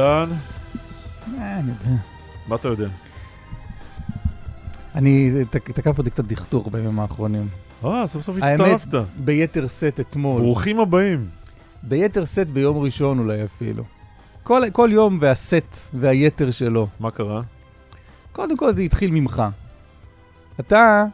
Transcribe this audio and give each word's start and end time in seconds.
אהלן, 0.00 0.32
אה, 1.38 1.58
אני 1.58 1.70
יודע. 1.70 2.02
מה 2.46 2.56
אתה 2.56 2.68
יודע? 2.68 2.88
אני, 4.94 5.30
תקף 5.50 5.98
אותי 5.98 6.10
קצת 6.10 6.24
דכדוך 6.24 6.68
בימים 6.72 7.00
האחרונים. 7.00 7.48
אה, 7.84 8.06
סוף 8.06 8.22
סוף 8.22 8.36
האמת, 8.42 8.60
הצטרפת. 8.60 9.06
ביתר 9.16 9.68
סט 9.68 10.00
אתמול. 10.00 10.42
ברוכים 10.42 10.80
הבאים. 10.80 11.28
ביתר 11.82 12.24
סט 12.24 12.46
ביום 12.46 12.78
ראשון 12.78 13.18
אולי 13.18 13.44
אפילו. 13.44 13.84
כל, 14.42 14.62
כל 14.72 14.88
יום 14.92 15.18
והסט 15.20 15.90
והיתר 15.94 16.50
שלו. 16.50 16.88
מה 17.00 17.10
קרה? 17.10 17.42
קודם 18.32 18.56
כל 18.56 18.72
זה 18.72 18.82
התחיל 18.82 19.10
ממך. 19.10 19.42
אתה... 20.60 21.04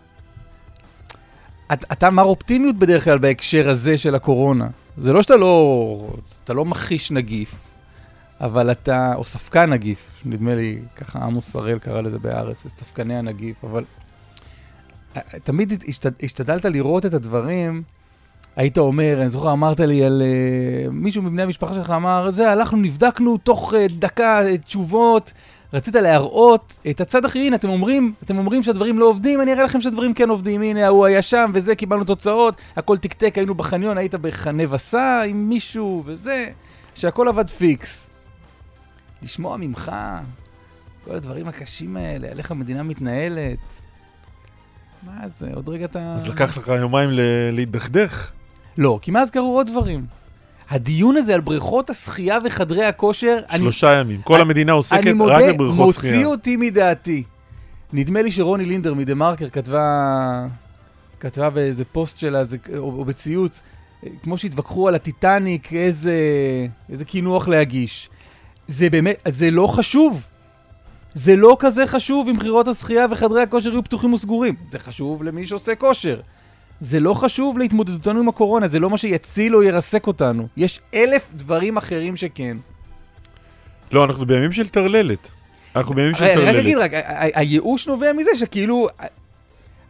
אתה, 1.73 1.87
אתה 1.93 2.11
מר 2.11 2.23
אופטימיות 2.23 2.77
בדרך 2.77 3.05
כלל 3.05 3.19
בהקשר 3.19 3.71
הזה 3.71 3.99
של 3.99 4.15
הקורונה. 4.15 4.69
זה 4.99 5.13
לא 5.13 5.23
שאתה 5.23 5.37
לא... 5.37 6.09
אתה 6.45 6.55
לא 6.55 6.65
מכחיש 6.65 7.11
נגיף, 7.11 7.76
אבל 8.41 8.71
אתה... 8.71 9.15
או 9.15 9.25
ספקן 9.25 9.71
נגיף, 9.71 10.23
נדמה 10.25 10.55
לי, 10.55 10.79
ככה 10.97 11.19
עמוס 11.19 11.57
הראל 11.57 11.79
קרא 11.79 12.01
לזה 12.01 12.19
בהארץ, 12.19 12.67
ספקני 12.67 13.17
הנגיף, 13.17 13.65
אבל... 13.65 13.85
אה, 15.17 15.23
תמיד 15.45 15.85
השתד, 15.89 16.13
השתדלת 16.23 16.65
לראות 16.65 17.07
את 17.07 17.15
הדברים, 17.15 17.83
היית 18.57 18.79
אומר, 18.79 19.19
אני 19.21 19.29
זוכר, 19.29 19.53
אמרת 19.53 19.81
לי 19.81 20.05
על... 20.05 20.23
uh, 20.23 20.91
מישהו 20.91 21.23
מבני 21.23 21.43
המשפחה 21.43 21.75
שלך 21.75 21.91
אמר, 21.91 22.31
זה, 22.31 22.51
הלכנו, 22.51 22.79
נבדקנו 22.79 23.39
תוך 23.39 23.73
uh, 23.73 23.77
דקה 23.93 24.41
uh, 24.41 24.59
תשובות. 24.59 25.33
רצית 25.73 25.95
להראות 25.95 26.79
את 26.91 27.01
הצד 27.01 27.25
אחר, 27.25 27.39
הנה, 27.39 27.57
אתם 27.57 27.69
אומרים, 27.69 28.13
אתם 28.25 28.39
אומרים 28.39 28.63
שהדברים 28.63 28.99
לא 28.99 29.05
עובדים, 29.05 29.41
אני 29.41 29.53
אראה 29.53 29.65
לכם 29.65 29.81
שהדברים 29.81 30.15
כן 30.15 30.29
עובדים, 30.29 30.63
הנה, 30.63 30.89
הוא 30.89 31.07
היה 31.07 31.23
שם 31.23 31.51
וזה, 31.55 31.75
קיבלנו 31.75 32.05
תוצאות, 32.05 32.61
הכל 32.77 32.97
תקתק, 32.97 33.39
היינו 33.39 33.55
בחניון, 33.55 33.99
היית 33.99 34.15
בחנה 34.15 34.75
וסע 34.75 35.23
עם 35.27 35.49
מישהו 35.49 36.03
וזה, 36.07 36.47
שהכל 36.95 37.29
עבד 37.29 37.51
פיקס. 37.51 38.11
לשמוע 39.23 39.57
ממך, 39.57 39.93
כל 41.05 41.15
הדברים 41.17 41.49
הקשים 41.49 41.97
האלה, 41.97 42.29
על 42.31 42.39
איך 42.39 42.51
המדינה 42.51 42.83
מתנהלת. 42.83 43.85
מה 45.03 45.29
זה, 45.29 45.51
עוד 45.55 45.69
רגע 45.69 45.85
אתה... 45.85 46.15
אז 46.15 46.29
לקח 46.29 46.57
לך 46.59 46.69
יומיים 46.69 47.11
ל- 47.11 47.21
להידכדך? 47.53 48.31
לא, 48.79 48.99
כי 49.03 49.11
מאז 49.11 49.31
קרו 49.31 49.57
עוד 49.57 49.67
דברים. 49.67 50.07
הדיון 50.71 51.17
הזה 51.17 51.35
על 51.35 51.41
בריכות 51.41 51.91
השחייה 51.91 52.39
וחדרי 52.45 52.85
הכושר, 52.85 53.39
אני- 53.51 53.59
שלושה 53.59 53.93
ימים. 53.93 54.23
כל 54.23 54.35
אני- 54.35 54.43
המדינה 54.43 54.73
עוסקת 54.73 55.01
אני 55.01 55.11
רק 55.11 55.17
מודה, 55.17 55.39
בבריכות 55.55 55.95
שחייה. 55.95 56.13
מוציא 56.15 56.27
אותי 56.27 56.57
מדעתי. 56.57 57.23
נדמה 57.93 58.23
לי 58.23 58.31
שרוני 58.31 58.65
לינדר 58.65 58.95
מ 58.95 59.15
TheMarker 59.15 59.49
כתבה, 59.49 60.47
כתבה 61.21 61.51
באיזה 61.51 61.85
פוסט 61.85 62.19
שלה, 62.19 62.45
זה, 62.45 62.57
או, 62.77 62.83
או 62.99 63.05
בציוץ, 63.05 63.63
כמו 64.23 64.39
שהתווכחו 64.39 64.89
על 64.89 64.95
הטיטניק, 64.95 65.73
איזה, 65.73 66.15
איזה 66.91 67.05
קינוח 67.05 67.49
להגיש. 67.49 68.11
זה 68.67 68.91
באמת, 68.91 69.17
זה 69.29 69.51
לא 69.51 69.67
חשוב. 69.67 70.29
זה 71.15 71.37
לא 71.37 71.57
כזה 71.61 71.87
חשוב 71.87 72.29
אם 72.29 72.37
בחירות 72.37 72.69
השחייה 72.69 73.07
וחדרי 73.11 73.43
הכושר 73.43 73.71
יהיו 73.71 73.85
פתוחים 73.85 74.13
וסגורים. 74.13 74.55
זה 74.69 74.79
חשוב 74.79 75.23
למי 75.23 75.47
שעושה 75.47 75.75
כושר. 75.75 76.21
זה 76.81 77.01
לא 77.01 77.15
חשוב 77.15 77.59
להתמודדותנו 77.59 78.21
עם 78.21 78.29
הקורונה, 78.29 78.69
זה 78.69 78.81
לא 78.81 78.91
מה 78.91 78.99
שיציל 78.99 79.57
או 79.57 79.63
ירסק 79.63 80.07
אותנו. 80.07 80.49
יש 80.57 80.81
אלף 80.95 81.35
דברים 81.35 81.77
אחרים 81.77 82.17
שכן. 82.17 82.57
לא, 83.93 84.05
אנחנו 84.05 84.27
בימים 84.27 84.53
של 84.53 84.69
טרללת. 84.69 85.29
אנחנו 85.77 85.95
בימים 85.95 86.15
של 86.15 86.25
הרי 86.25 86.33
אני 86.33 86.41
רק 86.41 86.47
טרללת. 86.47 86.61
אגיד, 86.61 86.79
רק, 86.79 86.91
הייאוש 87.35 87.89
נובע 87.89 88.13
מזה 88.13 88.31
שכאילו 88.37 88.89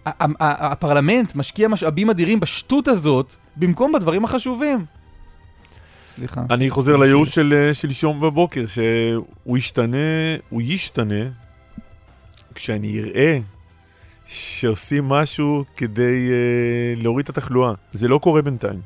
הפרלמנט 0.06 1.34
משקיע 1.34 1.68
משאבים 1.68 2.10
אדירים 2.10 2.40
בשטות 2.40 2.88
הזאת, 2.88 3.34
במקום 3.56 3.92
בדברים 3.92 4.24
החשובים. 4.24 4.84
סליחה. 6.16 6.42
אני 6.50 6.70
חוזר 6.70 6.96
לייאוש 6.96 7.34
של 7.34 7.54
אה, 7.56 7.74
שלשום 7.74 8.20
בבוקר, 8.20 8.64
שהוא 8.66 9.58
ישתנה, 9.58 9.96
הוא 10.48 10.62
ישתנה, 10.64 11.24
כשאני 12.54 13.00
אראה 13.00 13.38
שעושים 14.26 15.08
משהו 15.08 15.64
כדי 15.76 16.28
אה, 16.30 17.02
להוריד 17.02 17.24
את 17.28 17.38
התחלואה. 17.38 17.72
זה 17.92 18.08
לא 18.08 18.18
קורה 18.18 18.42
בינתיים. 18.42 18.80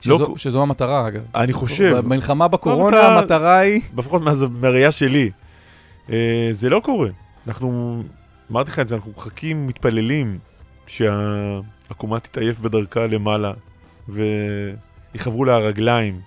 שזו, 0.00 0.18
לא- 0.18 0.34
שזו 0.36 0.62
המטרה, 0.62 1.08
אגב. 1.08 1.22
אני 1.34 1.52
חושב. 1.52 1.94
במלחמה 1.96 2.48
בקורונה 2.48 2.98
אתה- 3.00 3.18
המטרה 3.18 3.58
היא... 3.58 3.80
לפחות 3.98 4.22
מה- 4.22 4.32
מהראייה 4.50 4.92
שלי. 4.92 5.30
אה, 6.12 6.48
זה 6.50 6.68
לא 6.68 6.80
קורה. 6.84 7.08
אנחנו, 7.46 8.02
אמרתי 8.50 8.70
לך 8.70 8.78
את 8.78 8.88
זה, 8.88 8.94
אנחנו 8.94 9.12
מחכים, 9.16 9.66
מתפללים 9.66 10.38
שהעקומה 10.86 12.20
תתעייף 12.20 12.58
בדרכה 12.58 13.06
למעלה 13.06 13.52
ויחברו 15.18 15.44
לה 15.44 15.54
הרגליים. 15.54 16.20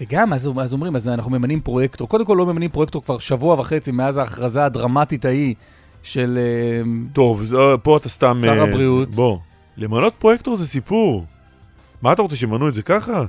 וגם, 0.00 0.32
אז, 0.32 0.50
אז 0.60 0.72
אומרים, 0.72 0.96
אז 0.96 1.08
אנחנו 1.08 1.30
ממנים 1.30 1.60
פרויקטור. 1.60 2.08
קודם 2.08 2.24
כל 2.24 2.34
לא 2.38 2.46
ממנים 2.46 2.70
פרויקטור 2.70 3.02
כבר 3.04 3.18
שבוע 3.18 3.60
וחצי 3.60 3.92
מאז 3.92 4.16
ההכרזה 4.16 4.64
הדרמטית 4.64 5.24
ההיא 5.24 5.54
של... 6.02 6.38
אה, 6.38 6.82
טוב, 7.12 7.44
זה, 7.44 7.56
פה 7.82 7.96
אתה 7.96 8.08
סתם... 8.08 8.38
שר 8.44 8.58
אה, 8.58 8.62
הבריאות. 8.62 9.14
בוא, 9.14 9.38
למנות 9.76 10.14
פרויקטור 10.18 10.56
זה 10.56 10.66
סיפור. 10.66 11.24
מה 12.02 12.12
אתה 12.12 12.22
רוצה, 12.22 12.36
שימנו 12.36 12.68
את 12.68 12.74
זה 12.74 12.82
ככה? 12.82 13.24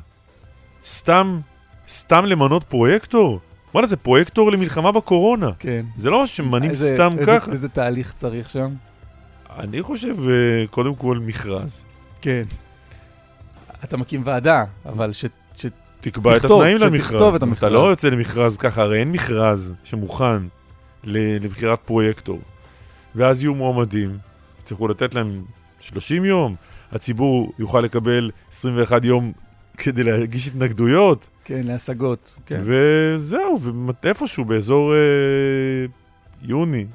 סתם, 0.84 1.40
סתם 1.88 2.26
למנות 2.26 2.64
פרויקטור? 2.64 3.40
וואלה, 3.74 3.88
זה 3.88 3.98
פרויקטור 3.98 4.52
למלחמה 4.52 4.92
בקורונה. 4.92 5.50
כן. 5.60 5.86
זה 5.96 6.10
לא 6.10 6.26
שממנים 6.26 6.70
איזה- 6.70 6.94
סתם 6.96 7.10
איזה- 7.12 7.26
ככה. 7.26 7.52
איזה 7.52 7.70
תהליך 7.70 8.14
צריך 8.14 8.50
שם? 8.50 8.74
אני 9.60 9.82
חושב, 9.82 10.16
אה, 10.30 10.34
קודם 10.70 10.96
כל, 10.96 11.20
מכרז. 11.26 11.86
כן. 12.22 12.44
אתה 13.84 13.98
מקים 13.98 14.22
ועדה, 14.26 14.64
אבל 14.86 15.14
ש... 15.14 15.26
ש... 15.54 15.66
תקבע 16.00 16.38
את 16.38 16.46
התנאים 16.46 16.78
למכרז. 16.78 17.36
אתה 17.58 17.70
לא 17.70 17.90
יוצא 17.90 18.10
למכרז 18.10 18.58
ככה, 18.58 18.82
הרי 18.82 19.00
אין 19.00 19.12
מכרז 19.12 19.74
שמוכן 19.84 20.44
לבחירת 21.04 21.80
פרויקטור. 21.86 22.40
ואז 23.16 23.44
יהיו 23.44 23.56
מועמדים, 23.56 24.18
יצטרכו 24.60 24.88
לתת 24.88 25.16
להם 25.16 25.44
30 25.80 26.26
יום, 26.26 26.56
הציבור 26.92 27.54
יוכל 27.60 27.82
לקבל 27.82 28.32
21 28.52 29.06
יום 29.06 29.32
כדי 29.78 30.04
להגיש 30.04 30.48
התנגדויות, 30.48 31.28
כן, 31.46 31.62
להשגות. 31.64 32.36
כן. 32.46 32.62
וזהו, 32.64 33.60
ואיפשהו 34.04 34.46
באזור 34.46 34.94
אה, 34.94 34.98
יוני 36.42 36.86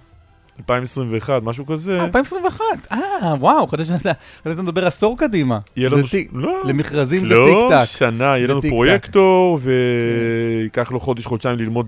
2021, 0.59 1.43
משהו 1.43 1.67
כזה, 1.67 1.99
אה, 2.01 2.05
2021, 2.05 2.65
אה, 2.93 2.99
וואו, 3.41 3.67
חשבתי 3.67 3.85
שאתה 3.85 4.13
שאתה 4.45 4.63
מדבר 4.63 4.87
עשור 4.87 5.19
קדימה. 5.19 5.59
יהיה 5.77 5.89
לנו... 5.89 6.03
טיק- 6.11 6.31
לא, 6.33 6.63
למכרזים 6.65 7.23
זה 7.29 7.35
לא, 7.35 7.69
טיק-טק. 7.71 7.85
שנה, 7.85 8.25
יהיה 8.25 8.49
לנו. 8.49 8.61
פרויקטור, 8.63 9.59
וייקח 9.63 10.93
לו 10.93 11.01
חודש, 11.01 11.27
חודשיים 11.27 11.59
ללמוד 11.59 11.87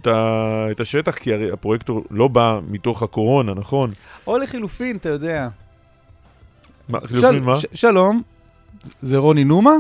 את 0.71 0.81
השטח, 0.81 1.15
כי 1.15 1.35
הרי 1.35 1.53
הפרויקטור 1.53 2.05
לא 2.11 2.29
בא 2.29 2.59
מתוך 2.69 3.03
הקורונה, 3.03 3.55
נכון? 3.55 3.91
או 4.27 4.39
לחילופין, 4.39 4.97
אתה 4.97 5.09
יודע. 5.09 5.49
מה, 6.89 6.99
חילופין 7.07 7.43
מה? 7.43 7.61
ש- 7.61 7.67
שלום, 7.75 8.23
זה 9.03 9.19
רוני 9.19 9.45
נומה? 9.45 9.75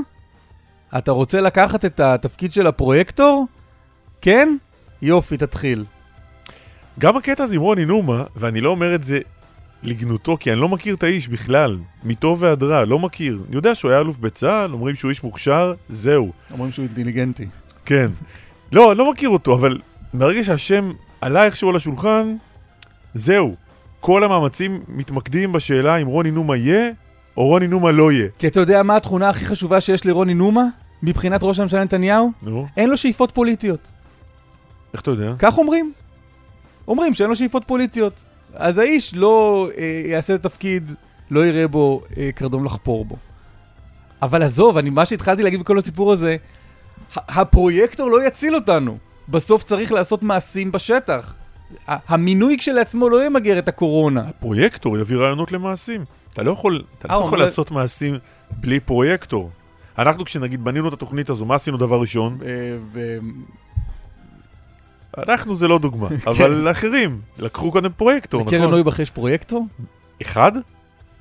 אתה 0.98 1.12
רוצה 1.12 1.40
לקחת 1.40 1.84
את 1.84 2.00
התפקיד 2.00 2.52
של 2.52 2.66
הפרויקטור? 2.66 3.46
כן? 4.20 4.56
יופי, 5.02 5.36
תתחיל. 5.36 5.84
גם 6.98 7.16
הקטע 7.16 7.44
הזה 7.44 7.54
עם 7.54 7.60
רוני 7.60 7.84
נומה, 7.84 8.24
ואני 8.36 8.60
לא 8.60 8.70
אומר 8.70 8.94
את 8.94 9.04
זה 9.04 9.18
לגנותו, 9.82 10.36
כי 10.40 10.52
אני 10.52 10.60
לא 10.60 10.68
מכיר 10.68 10.94
את 10.94 11.02
האיש 11.02 11.28
בכלל, 11.28 11.78
מטוב 12.04 12.42
ועד 12.42 12.62
רע, 12.62 12.84
לא 12.84 12.98
מכיר. 12.98 13.42
אני 13.48 13.56
יודע 13.56 13.74
שהוא 13.74 13.90
היה 13.90 14.00
אלוף 14.00 14.16
בצה"ל, 14.16 14.72
אומרים 14.72 14.94
שהוא 14.94 15.08
איש 15.08 15.24
מוכשר, 15.24 15.74
זהו. 15.88 16.32
אומרים 16.52 16.72
שהוא 16.72 16.82
אינטליגנטי. 16.84 17.46
כן. 17.84 18.06
לא, 18.72 18.90
אני 18.92 18.98
לא 18.98 19.12
מכיר 19.12 19.28
אותו, 19.28 19.54
אבל 19.54 19.80
מהרגע 20.14 20.44
שהשם 20.44 20.92
עלה 21.20 21.44
איכשהו 21.44 21.68
על 21.68 21.76
השולחן, 21.76 22.36
זהו. 23.14 23.54
כל 24.00 24.24
המאמצים 24.24 24.82
מתמקדים 24.88 25.52
בשאלה 25.52 25.96
אם 25.96 26.06
רוני 26.06 26.30
נומה 26.30 26.56
יהיה, 26.56 26.90
או 27.36 27.46
רוני 27.46 27.66
נומה 27.66 27.92
לא 27.92 28.12
יהיה. 28.12 28.28
כי 28.38 28.46
אתה 28.46 28.60
יודע 28.60 28.82
מה 28.82 28.96
התכונה 28.96 29.28
הכי 29.28 29.44
חשובה 29.44 29.80
שיש 29.80 30.06
לרוני 30.06 30.34
נומה? 30.34 30.64
מבחינת 31.02 31.40
ראש 31.42 31.58
הממשלה 31.58 31.84
נתניהו, 31.84 32.32
נו, 32.42 32.66
אין 32.76 32.90
לו 32.90 32.96
שאיפות 32.96 33.32
פוליטיות. 33.32 33.92
איך 34.92 35.00
אתה 35.00 35.10
יודע? 35.10 35.32
כך 35.38 35.58
אומרים. 35.58 35.92
אומרים 36.88 37.14
שאין 37.14 37.28
לו 37.28 37.36
שאיפות 37.36 37.64
פוליטיות. 37.66 38.22
אז 38.54 38.78
האיש 38.78 39.14
לא 39.14 39.68
אה, 39.78 40.02
יעשה 40.06 40.34
את 40.34 40.44
התפקיד, 40.44 40.92
לא 41.30 41.46
יראה 41.46 41.68
בו 41.68 42.02
אה, 42.16 42.30
קרדום 42.34 42.64
לחפור 42.64 43.04
בו. 43.04 43.16
אבל 44.22 44.42
עזוב, 44.42 44.78
אני, 44.78 44.90
מה 44.90 45.04
שהתחלתי 45.06 45.42
להגיד 45.42 45.60
בכל 45.60 45.78
הסיפור 45.78 46.12
הזה, 46.12 46.36
הפרויקטור 47.16 48.10
לא 48.10 48.26
יציל 48.26 48.54
אותנו. 48.54 48.98
בסוף 49.28 49.62
צריך 49.62 49.92
לעשות 49.92 50.22
מעשים 50.22 50.72
בשטח. 50.72 51.34
המינוי 51.86 52.56
כשלעצמו 52.58 53.08
לא 53.08 53.26
ימגר 53.26 53.58
את 53.58 53.68
הקורונה. 53.68 54.20
הפרויקטור 54.20 54.98
יביא 54.98 55.16
רעיונות 55.16 55.52
למעשים. 55.52 56.04
אתה 56.32 56.42
לא 56.42 56.50
יכול, 56.50 56.84
אתה 56.98 57.08
אה, 57.08 57.14
לא 57.14 57.18
הוא 57.18 57.26
יכול 57.26 57.38
לעשות 57.38 57.70
מעשים 57.70 58.18
בלי 58.50 58.80
פרויקטור. 58.80 59.50
אנחנו 59.98 60.24
כשנגיד 60.24 60.64
בנינו 60.64 60.88
את 60.88 60.92
התוכנית 60.92 61.30
הזו, 61.30 61.44
מה 61.44 61.54
עשינו 61.54 61.76
דבר 61.76 62.00
ראשון? 62.00 62.38
אנחנו 65.18 65.56
זה 65.56 65.68
לא 65.68 65.78
דוגמה, 65.78 66.08
אבל 66.30 66.70
אחרים 66.70 67.20
לקחו 67.38 67.72
קודם 67.72 67.92
פרויקטור, 67.92 68.40
לקרן 68.40 68.58
נכון? 68.58 68.70
נויבך 68.70 68.98
יש 68.98 69.10
פרויקטור? 69.10 69.66
אחד? 70.22 70.52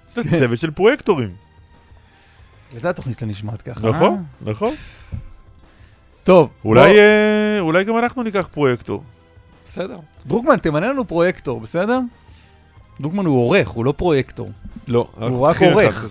זה 0.08 0.22
צוות 0.40 0.60
של 0.60 0.72
פרויקטורים. 0.72 1.30
וזה 2.74 2.90
התוכנית 2.90 3.20
שלה 3.20 3.28
נשמעת 3.28 3.62
ככה. 3.62 3.88
נכון, 3.88 4.14
אה? 4.14 4.52
נכון. 4.52 4.74
טוב. 6.24 6.50
אולי, 6.66 7.00
אה, 7.00 7.60
אולי 7.60 7.84
גם 7.84 7.98
אנחנו 7.98 8.24
ניקח 8.24 8.48
פרויקטור. 8.52 9.04
בסדר. 9.66 9.96
דרוקמן, 10.26 10.58
תמנה 10.58 10.88
לנו 10.88 11.08
פרויקטור, 11.08 11.60
בסדר? 11.60 12.00
דרוקמן 13.00 13.26
הוא 13.26 13.38
עורך, 13.38 13.70
הוא 13.70 13.86
לא 13.86 13.92
פרויקטור. 13.98 14.50
לא, 14.88 15.08
הוא 15.20 15.40
רק 15.40 15.62
עורך. 15.62 16.06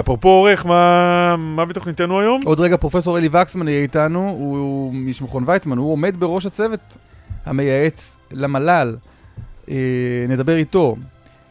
אפרופו 0.00 0.28
עורך, 0.28 0.66
מה, 0.66 1.36
מה 1.36 1.64
בתוכניתנו 1.64 2.20
היום? 2.20 2.40
עוד 2.44 2.60
רגע 2.60 2.76
פרופסור 2.76 3.18
אלי 3.18 3.28
וקסמן 3.32 3.68
יהיה 3.68 3.82
איתנו, 3.82 4.18
הוא, 4.28 4.94
איש 5.06 5.22
מכון 5.22 5.44
ויצמן, 5.46 5.76
הוא 5.78 5.92
עומד 5.92 6.16
בראש 6.20 6.46
הצוות 6.46 6.96
המייעץ 7.46 8.16
למל"ל. 8.32 8.96
אה, 9.70 9.76
נדבר 10.28 10.56
איתו. 10.56 10.96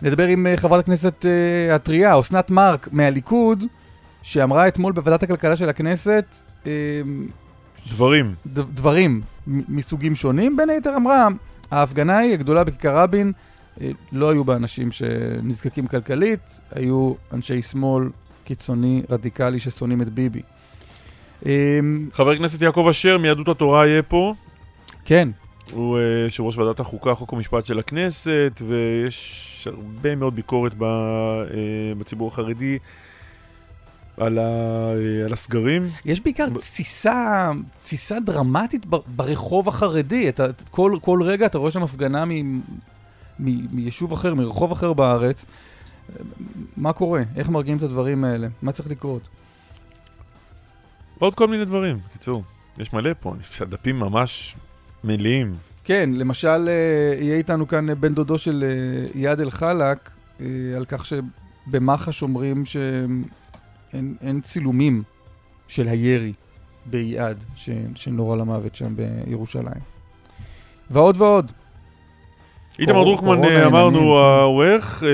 נדבר 0.01 0.27
עם 0.27 0.47
אה, 0.47 0.57
חברת 0.57 0.79
הכנסת 0.79 1.25
אה, 1.25 1.75
הטריה, 1.75 2.19
אסנת 2.19 2.51
מארק 2.51 2.89
מהליכוד, 2.91 3.63
שאמרה 4.21 4.67
אתמול 4.67 4.93
בוועדת 4.93 5.23
הכלכלה 5.23 5.55
של 5.57 5.69
הכנסת 5.69 6.25
אה, 6.67 6.71
דברים. 7.89 8.33
ד- 8.47 8.75
דברים 8.75 9.21
מסוגים 9.47 10.15
שונים. 10.15 10.57
בין 10.57 10.69
היתר 10.69 10.95
אמרה, 10.95 11.27
ההפגנה 11.71 12.17
היא 12.17 12.33
הגדולה 12.33 12.63
בכיכר 12.63 12.97
רבין, 12.97 13.31
אה, 13.81 13.89
לא 14.11 14.29
היו 14.29 14.43
בה 14.43 14.55
אנשים 14.55 14.91
שנזקקים 14.91 15.87
כלכלית, 15.87 16.59
היו 16.75 17.13
אנשי 17.33 17.61
שמאל 17.61 18.09
קיצוני, 18.51 19.01
רדיקלי, 19.09 19.59
ששונאים 19.59 20.01
את 20.01 20.09
ביבי. 20.09 20.41
אה, 21.45 21.79
חבר 22.13 22.31
הכנסת 22.31 22.61
יעקב 22.61 22.87
אשר 22.89 23.17
מיהדות 23.17 23.49
התורה 23.49 23.87
יהיה 23.87 24.03
פה. 24.03 24.33
כן, 25.05 25.29
הוא 25.73 25.97
אה, 25.97 26.03
יושב 26.25 26.43
ראש 26.43 26.57
ועדת 26.57 26.79
החוקה, 26.79 27.15
חוק 27.15 27.33
ומשפט 27.33 27.65
של 27.65 27.79
הכנסת, 27.79 28.61
ויש 28.67 29.67
הרבה 29.71 30.15
מאוד 30.15 30.35
ביקורת 30.35 30.73
אה, 30.81 30.87
בציבור 31.97 32.27
החרדי 32.27 32.77
על, 34.17 34.37
ה, 34.37 34.41
אה, 34.41 35.25
על 35.25 35.33
הסגרים. 35.33 35.81
יש 36.05 36.21
בעיקר 36.21 36.49
ב- 36.49 36.57
תסיסה, 36.57 37.51
תסיסה 37.73 38.19
דרמטית 38.19 38.85
ב- 38.85 38.95
ברחוב 39.07 39.67
החרדי. 39.67 40.29
אתה, 40.29 40.45
כל, 40.71 40.97
כל 41.01 41.19
רגע 41.23 41.45
אתה 41.45 41.57
רואה 41.57 41.71
שם 41.71 41.83
הפגנה 41.83 42.25
מ, 42.25 42.31
מ, 42.39 42.61
מיישוב 43.75 44.13
אחר, 44.13 44.35
מרחוב 44.35 44.71
אחר 44.71 44.93
בארץ. 44.93 45.45
מה 46.77 46.93
קורה? 46.93 47.21
איך 47.35 47.49
מרגיעים 47.49 47.77
את 47.77 47.83
הדברים 47.83 48.23
האלה? 48.23 48.47
מה 48.61 48.71
צריך 48.71 48.89
לקרות? 48.89 49.21
ועוד 51.21 51.35
כל 51.35 51.47
מיני 51.47 51.65
דברים. 51.65 51.99
בקיצור, 52.09 52.43
יש 52.77 52.93
מלא 52.93 53.11
פה, 53.19 53.33
שהדפים 53.41 53.99
ממש 53.99 54.55
מלאים. 55.03 55.55
כן, 55.83 56.09
למשל, 56.13 56.69
אה, 56.69 57.23
יהיה 57.23 57.37
איתנו 57.37 57.67
כאן 57.67 57.89
אה, 57.89 57.95
בן 57.95 58.13
דודו 58.13 58.37
של 58.37 58.63
אה, 58.63 59.19
איאד 59.19 59.39
אל-חלאק, 59.39 60.11
על 60.75 60.85
כך 60.87 61.05
שבמח"ש 61.05 62.21
אומרים 62.21 62.65
שאין 62.65 64.15
אין 64.21 64.41
צילומים 64.41 65.03
של 65.67 65.87
הירי 65.87 66.33
באיאד, 66.85 67.43
שנורה 67.95 68.37
למוות 68.37 68.75
שם 68.75 68.95
בירושלים. 68.95 69.81
ועוד 70.89 71.21
ועוד. 71.21 71.51
איתמר 72.81 73.03
דרוקמן, 73.03 73.43
אה, 73.43 73.67
אמרנו, 73.67 73.87
עניינים. 73.87 74.11
העורך, 74.11 75.03
אה, 75.03 75.09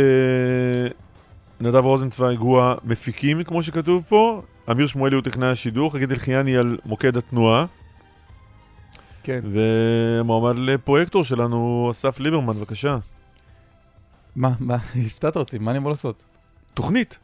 נדב 1.59 1.85
רוזנצוויג 1.85 2.39
הוא 2.39 2.61
המפיקים, 2.61 3.43
כמו 3.43 3.63
שכתוב 3.63 4.03
פה, 4.09 4.41
אמיר 4.71 4.87
שמואלי 4.87 5.15
הוא 5.15 5.23
טכנאי 5.23 5.47
השידור, 5.47 5.93
חגית 5.93 6.11
אלחיאני 6.11 6.57
על 6.57 6.77
מוקד 6.85 7.17
התנועה, 7.17 7.65
כן. 9.23 9.39
ומועמד 9.43 10.59
לפרויקטור 10.59 11.23
שלנו, 11.23 11.87
אסף 11.91 12.19
ליברמן, 12.19 12.53
בבקשה. 12.53 12.97
מה, 14.35 14.51
מה, 14.59 14.77
הפתעת 15.05 15.35
אותי, 15.35 15.59
מה 15.59 15.71
אני 15.71 15.79
אמור 15.79 15.89
לעשות? 15.89 16.23
תוכנית. 16.73 17.19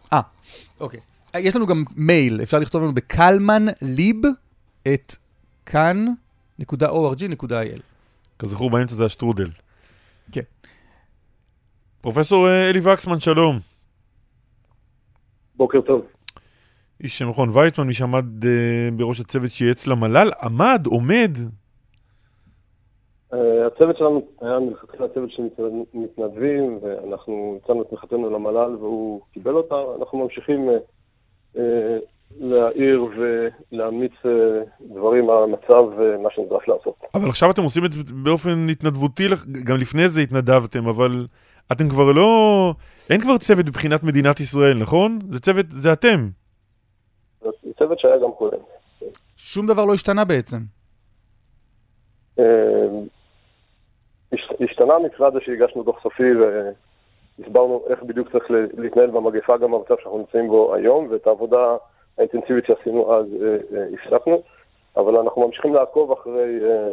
אוקיי. 0.79 0.99
אה, 1.35 1.39
יש 1.39 1.55
לנו 1.55 1.67
גם 1.67 1.83
מייל, 1.95 2.39
אפשר 2.43 2.59
לכתוב 2.59 2.83
לנו 2.83 2.93
בקלמן 2.93 3.65
ליב 3.81 4.21
את 4.93 5.15
כאן.org.il. 5.65 7.79
כזכור, 8.39 8.69
באמצע 8.69 8.95
זה 8.95 9.05
השטרודל. 9.05 9.49
כן. 10.31 10.41
פרופסור 12.01 12.47
אה, 12.47 12.69
אלי 12.69 12.79
וקסמן, 12.79 13.19
שלום. 13.19 13.57
בוקר 15.55 15.81
טוב. 15.81 16.05
איש 17.03 17.21
מכון 17.21 17.49
ויצמן, 17.53 17.87
מי 17.87 17.93
שעמד 17.93 18.45
אה, 18.45 18.89
בראש 18.97 19.19
הצוות 19.19 19.49
שייעץ 19.51 19.87
למל"ל, 19.87 20.31
עמד, 20.43 20.81
עומד. 20.85 21.31
אה, 23.33 23.67
הצוות 23.67 23.97
שלנו 23.97 24.27
היה 24.41 24.59
מלכתחילה 24.59 25.07
צוות 25.13 25.29
של 25.31 25.43
מתנד- 25.43 25.87
מתנדבים, 25.93 26.79
ואנחנו 26.81 27.59
הצענו 27.63 27.81
את 27.81 27.87
תמיכתנו 27.89 28.29
למל"ל 28.29 28.75
והוא 28.79 29.21
קיבל 29.33 29.51
אותה. 29.53 29.75
אנחנו 29.99 30.17
ממשיכים 30.17 30.69
אה, 30.69 30.75
אה, 31.57 31.97
להעיר 32.39 33.05
ולהמליץ 33.71 34.11
אה, 34.25 34.31
דברים 34.81 35.29
על 35.29 35.43
המצב 35.43 35.83
ומה 35.97 36.29
שנדרש 36.35 36.67
לעשות. 36.67 36.95
אבל 37.13 37.29
עכשיו 37.29 37.51
אתם 37.51 37.63
עושים 37.63 37.85
את 37.85 37.91
זה 37.91 37.99
באופן 38.23 38.65
התנדבותי, 38.71 39.23
גם 39.63 39.77
לפני 39.77 40.07
זה 40.07 40.21
התנדבתם, 40.21 40.87
אבל 40.87 41.25
אתם 41.71 41.89
כבר 41.89 42.11
לא... 42.11 42.73
אין 43.09 43.21
כבר 43.21 43.37
צוות 43.37 43.65
מבחינת 43.65 44.03
מדינת 44.03 44.39
ישראל, 44.39 44.77
נכון? 44.77 45.19
זה 45.31 45.39
צוות, 45.39 45.65
זה 45.69 45.93
אתם. 45.93 46.29
זה 47.41 47.49
צוות 47.79 47.99
שהיה 47.99 48.17
גם 48.17 48.31
קודם. 48.37 48.57
שום 49.37 49.67
דבר 49.67 49.85
לא 49.85 49.93
השתנה 49.93 50.25
בעצם. 50.25 50.57
אה, 52.39 52.45
הש- 54.33 54.53
השתנה 54.69 54.93
מבחינת 55.05 55.33
זה 55.33 55.39
שהגשנו 55.45 55.83
דוח 55.83 56.03
סופי 56.03 56.23
והסברנו 57.39 57.83
איך 57.89 58.03
בדיוק 58.03 58.31
צריך 58.31 58.43
להתנהל 58.77 59.09
במגפה 59.11 59.57
גם 59.57 59.71
במצב 59.71 59.95
שאנחנו 60.01 60.17
נמצאים 60.17 60.47
בו 60.47 60.75
היום, 60.75 61.07
ואת 61.11 61.27
העבודה 61.27 61.75
האינטנסיבית 62.17 62.65
שעשינו 62.65 63.15
אז 63.15 63.25
אה, 63.41 63.77
אה, 63.77 63.85
הפסקנו, 63.93 64.41
אבל 64.97 65.17
אנחנו 65.17 65.47
ממשיכים 65.47 65.73
לעקוב 65.73 66.11
אחרי 66.11 66.59
אה, 66.63 66.89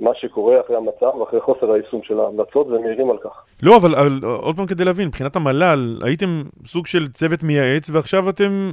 מה 0.00 0.10
שקורה, 0.14 0.60
אחרי 0.60 0.76
המצב, 0.76 1.22
אחרי 1.28 1.40
חוסר 1.40 1.72
היישום 1.72 2.00
של 2.02 2.20
ההמלצות, 2.20 2.66
ומעירים 2.66 3.10
על 3.10 3.18
כך. 3.18 3.44
לא, 3.62 3.76
אבל, 3.76 3.94
אבל 3.94 4.20
עוד 4.24 4.56
פעם 4.56 4.66
כדי 4.66 4.84
להבין, 4.84 5.08
מבחינת 5.08 5.36
המל"ל, 5.36 5.98
הייתם 6.04 6.42
סוג 6.66 6.86
של 6.86 7.08
צוות 7.08 7.42
מייעץ, 7.42 7.90
ועכשיו 7.90 8.30
אתם 8.30 8.72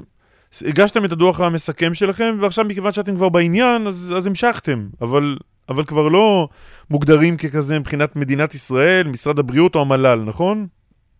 הגשתם 0.67 1.05
את 1.05 1.12
הדוח 1.12 1.41
המסכם 1.41 1.93
שלכם, 1.93 2.38
ועכשיו 2.39 2.65
מכיוון 2.65 2.91
שאתם 2.91 3.15
כבר 3.15 3.29
בעניין, 3.29 3.88
אז, 3.88 4.13
אז 4.17 4.27
המשכתם. 4.27 4.88
אבל, 5.01 5.38
אבל 5.70 5.84
כבר 5.84 6.08
לא 6.08 6.48
מוגדרים 6.89 7.38
ככזה 7.38 7.79
מבחינת 7.79 8.15
מדינת 8.15 8.53
ישראל, 8.53 9.08
משרד 9.08 9.39
הבריאות 9.39 9.75
או 9.75 9.81
המל"ל, 9.81 10.24
נכון? 10.25 10.67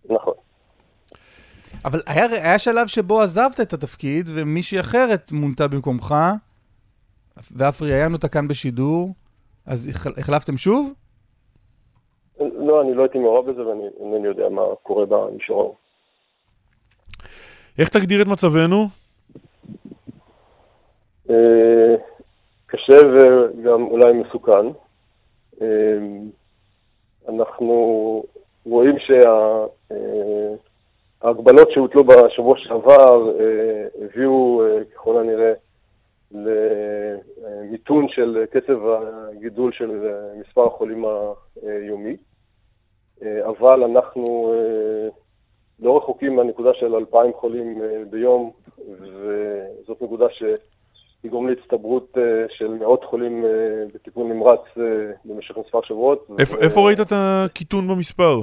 נכון. 0.10 0.31
אבל 1.86 2.00
היה, 2.08 2.26
היה 2.26 2.60
שלב 2.60 2.88
שבו 2.88 3.22
עזבת 3.22 3.62
את 3.62 3.74
התפקיד, 3.74 4.30
ומישהי 4.34 4.80
אחרת 4.80 5.32
מונתה 5.32 5.68
במקומך, 5.68 6.16
ואף 7.56 7.82
ראיינו 7.82 8.16
אותה 8.16 8.28
כאן 8.28 8.48
בשידור, 8.48 9.14
אז 9.66 9.88
החל- 9.88 10.14
החלפתם 10.18 10.58
שוב? 10.58 10.94
לא, 12.40 12.82
אני 12.82 12.94
לא 12.94 13.02
הייתי 13.02 13.18
מעורב 13.20 13.52
בזה 13.52 13.68
ואני 13.68 13.84
אינני 14.00 14.28
יודע 14.28 14.50
מה 14.50 14.62
קורה 14.84 15.06
במישור. 15.06 15.76
איך 17.80 17.90
תגדיר 17.90 18.22
את 18.22 18.28
מצבנו? 18.28 18.88
אה, 21.30 21.96
קשה 22.66 22.98
וגם 23.08 23.84
אולי 23.84 24.14
מסוכן. 24.14 24.68
אה, 25.62 25.68
אנחנו 27.30 27.74
רואים 28.66 28.96
שההגבלות 31.22 31.72
שהוטלו 31.72 32.04
בשבוע 32.04 32.58
שעבר 32.58 33.40
אה, 33.40 34.06
הביאו 34.06 34.64
אה, 34.66 34.84
ככל 34.94 35.18
הנראה 35.18 35.54
למיתון 36.32 38.08
של 38.10 38.46
קצב 38.52 38.78
הגידול 39.32 39.72
של 39.72 39.92
אה, 40.06 40.42
מספר 40.48 40.66
החולים 40.68 41.06
היומי, 41.64 42.18
אבל 43.22 43.84
אנחנו 43.84 44.54
לא 45.80 45.98
רחוקים 45.98 46.36
מהנקודה 46.36 46.70
של 46.74 46.96
2,000 46.96 47.32
חולים 47.34 47.82
ביום, 48.10 48.52
וזאת 49.00 50.02
נקודה 50.02 50.26
ש... 50.30 50.44
יגרום 51.24 51.50
להצטברות 51.50 52.18
של 52.50 52.68
מאות 52.68 53.04
חולים 53.04 53.46
בטיפול 53.94 54.28
נמרץ 54.28 54.60
במשך 55.26 55.58
מספר 55.58 55.82
שבועות. 55.82 56.28
איפה- 56.40 56.58
ו- 56.58 56.62
איפה 56.62 56.82
ראית 56.88 57.00
את 57.00 57.12
הקיטון 57.16 57.88
במספר? 57.88 58.42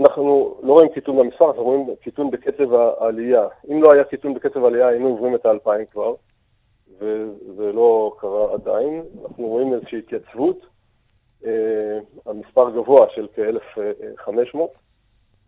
אנחנו 0.00 0.54
לא 0.62 0.72
רואים 0.72 0.88
קיטון 0.88 1.16
במספר, 1.16 1.46
אנחנו 1.46 1.62
רואים 1.62 1.86
קיטון 2.00 2.30
בקצב 2.30 2.74
העלייה. 2.74 3.48
אם 3.70 3.82
לא 3.82 3.92
היה 3.92 4.04
קיטון 4.04 4.34
בקצב 4.34 4.64
העלייה, 4.64 4.88
היינו 4.88 5.08
עוברים 5.08 5.34
את 5.34 5.46
האלפיים 5.46 5.86
כבר, 5.86 6.14
וזה 6.98 7.72
לא 7.72 8.16
קרה 8.18 8.54
עדיין. 8.54 9.02
אנחנו 9.22 9.46
רואים 9.46 9.74
איזושהי 9.74 9.98
התייצבות, 9.98 10.66
אה, 11.46 11.98
המספר 12.26 12.70
גבוה 12.70 13.06
של 13.14 13.26
כ-1,500, 13.34 14.58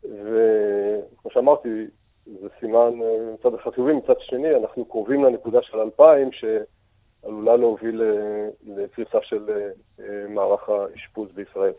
וכמו 0.04 1.30
שאמרתי, 1.30 1.86
זה 2.26 2.48
סימן 2.60 3.02
אה, 3.02 3.34
מצד 3.34 3.56
חיובי, 3.74 3.92
מצד 3.92 4.20
שני, 4.20 4.54
אנחנו 4.56 4.84
קרובים 4.84 5.24
לנקודה 5.24 5.62
של 5.62 5.80
2,000, 5.80 6.30
שעלולה 6.32 7.56
להוביל 7.56 8.02
אה, 8.02 8.48
לקריסה 8.66 9.18
של 9.22 9.70
מערך 10.28 10.68
האשפוז 10.68 11.28
בישראל. 11.34 11.72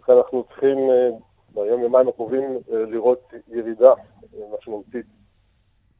לכן 0.00 0.12
אנחנו 0.12 0.44
צריכים 0.44 0.78
ביום 1.54 1.82
יומיים 1.82 2.08
הקרובים 2.08 2.44
אה, 2.44 2.78
לראות 2.78 3.32
ירידה 3.48 3.90
אה, 3.90 4.40
משמעותית 4.58 5.06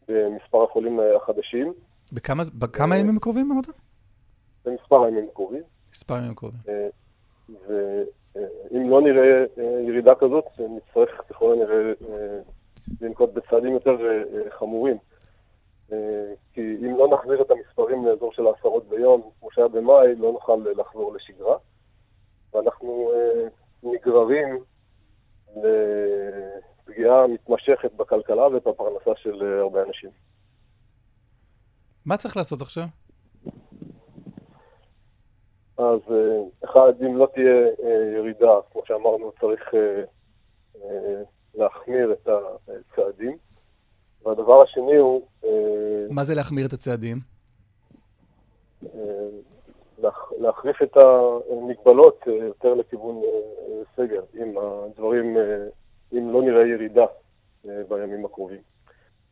במספר 0.09 0.65
החולים 0.65 1.01
אה, 1.01 1.17
החדשים, 1.17 1.73
בכמה 2.13 2.43
בכמה 2.55 2.97
ימים 2.97 3.17
הקרובים 3.17 3.53
אמרת? 3.53 3.65
במספר 4.65 5.05
הימים 5.05 5.29
הקרובים, 5.33 5.63
מספר 5.93 6.17
ימים 6.17 6.31
הקרובים. 6.31 6.61
ואם 7.49 8.91
לא 8.91 9.01
נראה 9.01 9.45
אה, 9.59 9.81
ירידה 9.89 10.15
כזאת, 10.15 10.45
נצטרך 10.59 11.11
ככל 11.29 11.53
הנראה 11.53 11.93
אה, 12.09 12.41
לנקוט 13.01 13.31
בצעדים 13.35 13.73
יותר 13.73 13.97
חמורים. 14.59 14.97
כי 16.53 16.77
אם 16.81 16.97
לא 16.99 17.09
נחזיר 17.13 17.43
את 17.43 17.51
המספרים 17.51 18.07
לאזור 18.07 18.33
של 18.33 18.47
העשרות 18.47 18.89
ביום, 18.89 19.31
כמו 19.41 19.51
שהיה 19.51 19.69
במאי, 19.69 20.15
לא 20.15 20.33
נוכל 20.33 20.59
לחזור 20.77 21.15
לשגרה. 21.15 21.57
ואנחנו 22.55 23.11
נגררים 23.83 24.59
לפגיעה 25.57 27.27
מתמשכת 27.27 27.93
בכלכלה 27.97 28.47
ובפרנסה 28.47 29.11
של 29.17 29.43
אה, 29.43 29.61
הרבה 29.61 29.83
אנשים. 29.83 30.11
מה 32.07 32.17
צריך 32.17 32.37
לעשות 32.37 32.61
עכשיו? 32.61 32.85
אז 35.79 36.01
אה, 36.11 36.41
אחד, 36.65 36.93
אם 37.07 37.17
לא 37.17 37.29
תהיה 37.35 37.67
אה, 37.83 38.17
ירידה, 38.17 38.53
כמו 38.73 38.83
שאמרנו, 38.87 39.33
צריך 39.41 39.61
להחמיר 41.55 42.13
את 42.13 42.29
הצעדים. 42.69 43.39
והדבר 44.25 44.63
השני 44.63 44.97
הוא 44.97 45.27
מה 46.11 46.25
זה 46.25 46.35
להחמיר 46.35 46.67
את 46.67 46.73
הצעדים? 46.73 47.17
להח- 49.99 50.33
להחריף 50.39 50.83
את 50.83 50.97
המגבלות 51.51 52.19
אה, 52.29 52.33
יותר 52.33 52.75
לכיוון 52.75 53.17
אה, 53.17 53.29
אה, 53.29 53.83
סגר, 53.97 54.21
אם 54.35 54.55
הדברים, 54.59 55.37
אם 56.13 56.33
לא 56.33 56.43
נראה 56.43 56.67
ירידה 56.67 57.05
בימים 57.65 58.25
הקרובים. 58.25 58.61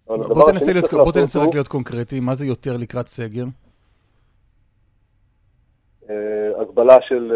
הדבר 0.09 0.35
בוא 0.35 0.51
תנסה 0.53 0.73
להיות- 0.73 0.95
בוא 0.95 1.13
תנסה 1.13 1.39
רק 1.43 1.49
להיות 1.55 1.69
קונקרטי, 1.69 2.21
מה 2.21 2.35
זה 2.35 2.47
יותר 2.47 2.77
לקראת 2.79 3.09
סגר? 3.09 3.45
הגבלה 6.61 6.97
של, 7.03 7.33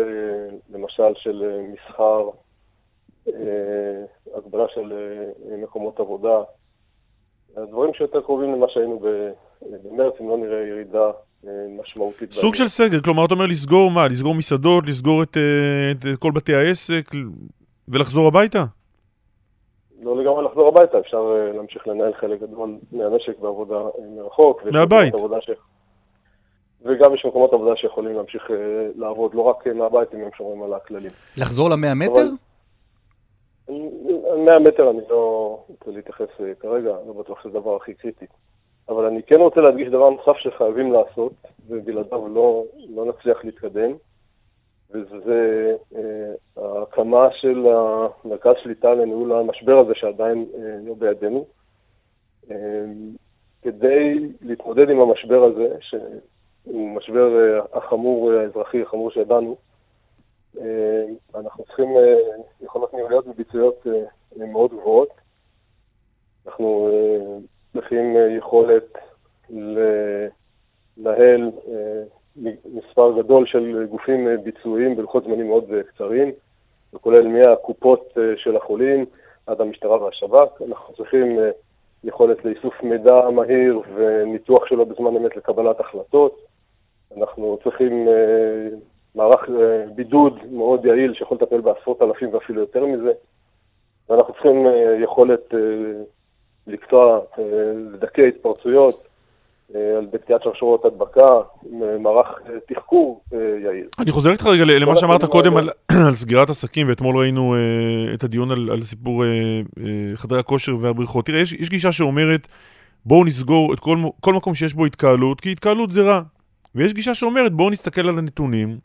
למשל, 0.71 1.13
של 1.15 1.61
מסחר, 1.73 2.29
הגבלה 4.35 4.65
של 4.75 4.93
מקומות 5.59 6.01
עבודה, 6.01 6.43
הדברים 7.57 7.95
שיותר 7.95 8.21
קרובים 8.21 8.53
למה 8.55 8.67
שהיינו 8.69 9.01
במרץ, 9.63 10.15
אם 10.21 10.29
לא 10.29 10.37
נראה 10.39 10.61
ירידה 10.61 11.11
משמעותית. 11.81 12.33
סוג 12.33 12.55
של 12.55 12.69
סגר, 12.69 13.01
כלומר, 13.01 13.25
אתה 13.25 13.35
אומר 13.35 13.47
לסגור 13.47 13.91
מה? 13.91 14.09
לסגור 14.09 14.35
מסעדות, 14.35 14.87
לסגור 14.87 15.23
את, 15.23 15.37
אה, 15.37 16.13
את 16.13 16.19
כל 16.19 16.31
בתי 16.31 16.55
העסק 16.55 17.11
ולחזור 17.89 18.29
הביתה? 18.29 18.65
לא 20.03 20.23
לגמרי 20.23 20.45
לחזור 20.45 20.69
הביתה, 20.69 20.99
אפשר 20.99 21.37
אה, 21.37 21.53
להמשיך 21.53 21.89
לנהל 21.89 22.13
חלק 22.21 22.41
גדול 22.41 22.77
מהמשק 22.93 23.39
בעבודה 23.39 23.75
אה, 23.75 23.91
מרחוק. 24.17 24.63
מהבית. 24.73 25.15
ש... 25.41 25.51
וגם 26.83 27.15
יש 27.15 27.25
מקומות 27.27 27.53
עבודה 27.53 27.77
שיכולים 27.77 28.17
להמשיך 28.17 28.51
לעבוד, 28.97 29.35
לא 29.35 29.43
רק 29.43 29.67
מהבית, 29.67 30.15
אם 30.15 30.21
הם 30.21 30.31
שומרים 30.37 30.63
על 30.63 30.75
הכללים. 30.75 31.11
לחזור 31.37 31.71
למאה 31.71 31.95
מטר? 31.95 32.25
100 34.45 34.59
מטר 34.59 34.91
אני 34.91 35.01
לא 35.11 35.65
רוצה 35.69 35.91
להתייחס 35.91 36.29
כרגע, 36.61 36.91
לא 37.07 37.13
בטוח 37.13 37.43
שזה 37.43 37.59
הדבר 37.59 37.77
הכי 37.77 37.95
קריטי. 37.95 38.27
אבל 38.91 39.05
אני 39.05 39.23
כן 39.23 39.37
רוצה 39.37 39.61
להדגיש 39.61 39.89
דבר 39.89 40.11
נוסף 40.11 40.37
שחייבים 40.39 40.93
לעשות, 40.93 41.33
ובלעדיו 41.69 42.29
לא, 42.29 42.65
לא 42.89 43.05
נצליח 43.05 43.45
להתקדם, 43.45 43.93
וזה 44.91 45.77
אה, 45.97 46.33
ההקמה 46.57 47.29
של 47.33 47.67
המרכז 47.67 48.55
שליטה 48.63 48.95
לניהול 48.95 49.33
המשבר 49.33 49.79
הזה 49.79 49.93
שעדיין 49.95 50.47
אה, 50.55 50.77
לא 50.87 50.95
בידינו. 50.95 51.47
אה, 52.51 52.57
כדי 53.63 54.29
להתמודד 54.41 54.91
עם 54.91 55.01
המשבר 55.01 55.45
הזה, 55.45 55.77
שהוא 55.81 56.91
משבר 56.91 57.39
אה, 57.39 57.61
החמור, 57.73 58.33
אה, 58.33 58.41
האזרחי 58.41 58.83
החמור 58.83 59.11
שידענו, 59.11 59.57
אה, 60.61 61.05
אנחנו 61.35 61.65
צריכים 61.65 61.97
אה, 61.97 62.17
יכולות 62.61 62.95
ניהוליות 62.95 63.27
וביצועיות 63.27 63.87
אה, 63.87 64.47
מאוד 64.47 64.71
גבוהות. 64.71 65.09
אנחנו 66.47 66.89
אה, 66.93 67.39
צריכים 67.73 68.17
אה, 68.17 68.37
יכולת 68.37 68.99
לנהל 70.99 71.51
אה, 71.69 72.03
מספר 72.73 73.23
גדול 73.23 73.47
של 73.47 73.87
גופים 73.91 74.29
אה, 74.29 74.37
ביצועיים 74.37 74.97
בלוחות 74.97 75.25
זמנים 75.25 75.49
מאוד 75.49 75.65
קצרים, 75.89 76.33
וכולל 76.95 77.29
מהקופות 77.29 78.15
של 78.37 78.57
החולים 78.57 79.07
עד 79.47 79.61
המשטרה 79.61 80.03
והשב"כ. 80.03 80.63
אנחנו 80.69 80.95
צריכים 80.95 81.29
יכולת 82.05 82.45
לאיסוף 82.45 82.83
מידע 82.83 83.31
מהיר 83.31 83.81
וניתוח 83.95 84.67
שלו 84.67 84.87
בזמן 84.87 85.17
אמת 85.17 85.37
לקבלת 85.37 85.81
החלטות. 85.81 86.39
אנחנו 87.17 87.59
צריכים 87.65 88.09
מערך 89.15 89.49
בידוד 89.95 90.39
מאוד 90.53 90.85
יעיל 90.85 91.15
שיכול 91.15 91.39
לטפל 91.41 91.61
בעשרות 91.61 92.03
אלפים 92.03 92.35
ואפילו 92.35 92.61
יותר 92.61 92.87
מזה. 92.87 93.13
ואנחנו 94.09 94.33
צריכים 94.33 94.67
יכולת 95.03 95.55
לקטוע, 96.67 97.21
אה, 97.39 97.45
לדכא 97.93 98.23
התפרצויות 98.23 99.07
אה, 99.75 99.99
על 99.99 100.05
ידי 100.05 100.19
קטיעת 100.19 100.43
שרשרות 100.43 100.85
הדבקה, 100.85 101.29
עם 101.73 101.83
אה, 101.83 101.99
מערך 101.99 102.27
אה, 102.27 102.75
תחקור 102.75 103.21
אה, 103.33 103.39
יעיל. 103.65 103.87
אני 104.01 104.11
חוזר 104.11 104.33
איתך 104.33 104.47
רגע 104.47 104.65
למה 104.65 104.97
שאמרת 104.97 105.25
קודם. 105.25 105.57
על, 105.57 105.71
על 106.07 106.15
סגירת 106.15 106.51
עסקים, 106.51 106.89
ואתמול 106.89 107.17
ראינו 107.17 107.55
אה, 107.55 108.15
את 108.15 108.25
הדיון 108.25 108.51
על, 108.51 108.71
על 108.71 108.83
סיפור 108.83 109.25
אה, 109.25 109.29
אה, 109.79 110.17
חדרי 110.17 110.39
הכושר 110.39 110.77
והבריכות. 110.81 111.27
תראה, 111.27 111.41
יש, 111.41 111.53
יש 111.53 111.69
גישה 111.69 111.93
שאומרת, 111.93 112.49
בואו 113.05 113.25
נסגור 113.25 113.75
את 113.75 113.81
כל 114.21 114.35
מקום 114.35 114.55
שיש 114.55 114.75
בו 114.75 114.87
התקהלות, 114.87 115.41
כי 115.41 115.53
התקהלות 115.53 115.91
זה 115.91 116.03
רע. 116.03 116.21
ויש 116.75 116.93
גישה 116.93 117.15
שאומרת, 117.15 117.53
בואו 117.53 117.71
נסתכל 117.71 118.09
על 118.09 118.19
הנתונים, 118.19 118.79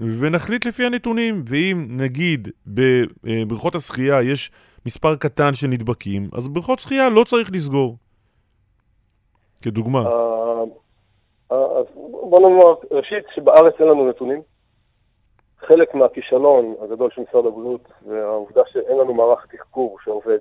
ונחליט 0.00 0.66
לפי 0.66 0.86
הנתונים. 0.86 1.42
ואם 1.46 1.86
נגיד 1.90 2.48
בבריכות 2.66 3.74
השחייה 3.74 4.22
יש 4.22 4.50
מספר 4.86 5.16
קטן 5.16 5.54
של 5.54 5.66
נדבקים, 5.66 6.28
אז 6.36 6.48
בריכות 6.48 6.78
שחייה 6.78 7.10
לא 7.10 7.24
צריך 7.24 7.50
לסגור. 7.52 7.96
כדוגמה. 9.62 9.98
אה, 9.98 10.62
אה, 11.52 11.78
אז 11.78 11.86
בוא 12.30 12.40
נאמר, 12.40 12.74
ראשית, 12.90 13.24
שבארץ 13.34 13.74
אין 13.80 13.88
לנו 13.88 14.08
נתונים. 14.08 14.42
חלק 15.66 15.94
מהכישלון 15.94 16.74
הגדול 16.84 17.10
של 17.14 17.22
משרד 17.28 17.46
הבריאות 17.46 17.88
והעובדה 18.08 18.60
שאין 18.72 18.98
לנו 18.98 19.14
מערך 19.14 19.46
תחקור 19.56 19.98
שעובד, 20.04 20.38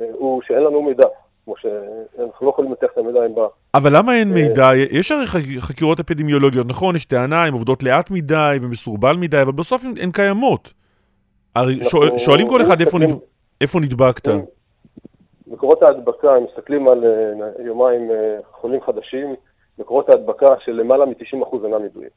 אה, 0.00 0.06
הוא 0.12 0.42
שאין 0.46 0.62
לנו 0.62 0.82
מידע. 0.82 1.06
כמו 1.44 1.54
שאנחנו 1.56 2.46
לא 2.46 2.50
יכולים 2.50 2.70
לנתח 2.70 2.86
את 2.92 2.98
המידע 2.98 3.26
אם 3.26 3.34
בא. 3.34 3.46
אבל 3.74 3.96
למה 3.96 4.14
אין 4.14 4.32
מידע? 4.32 4.68
יש 4.90 5.12
הרי 5.12 5.26
חק- 5.26 5.58
חקירות 5.58 6.00
אפידמיולוגיות, 6.00 6.66
נכון? 6.66 6.96
יש 6.96 7.04
טענה, 7.04 7.44
הן 7.44 7.52
עובדות 7.52 7.82
לאט 7.82 8.10
מדי 8.10 8.56
ומסורבל 8.62 9.16
מדי, 9.16 9.42
אבל 9.42 9.52
בסוף 9.52 9.82
הן 10.02 10.10
קיימות. 10.12 10.72
הרי 11.56 11.74
אנחנו 11.74 11.90
שואל- 11.90 12.18
שואלים 12.18 12.48
כל 12.48 12.62
אחד 12.62 12.80
איפה 12.80 12.98
נד- 12.98 13.18
איפה 13.60 13.80
נדבקת. 13.80 14.28
אם 14.28 14.40
מקורות 15.46 15.82
ההדבקה, 15.82 16.30
הם 16.34 16.44
מסתכלים 16.50 16.88
על 16.88 17.04
אה, 17.04 17.64
יומיים 17.64 18.10
אה, 18.10 18.16
חולים 18.60 18.80
חדשים, 18.86 19.34
מקורות 19.78 20.08
ההדבקה 20.08 20.46
של 20.64 20.72
למעלה 20.72 21.06
מ-90% 21.06 21.64
אינם 21.64 21.84
ידועים. 21.84 22.10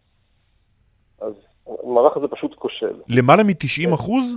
אז 1.21 1.33
המערך 1.83 2.17
הזה 2.17 2.27
פשוט 2.27 2.55
כושל. 2.55 2.99
למעלה 3.07 3.43
מ-90 3.43 3.93
אחוז? 3.93 4.35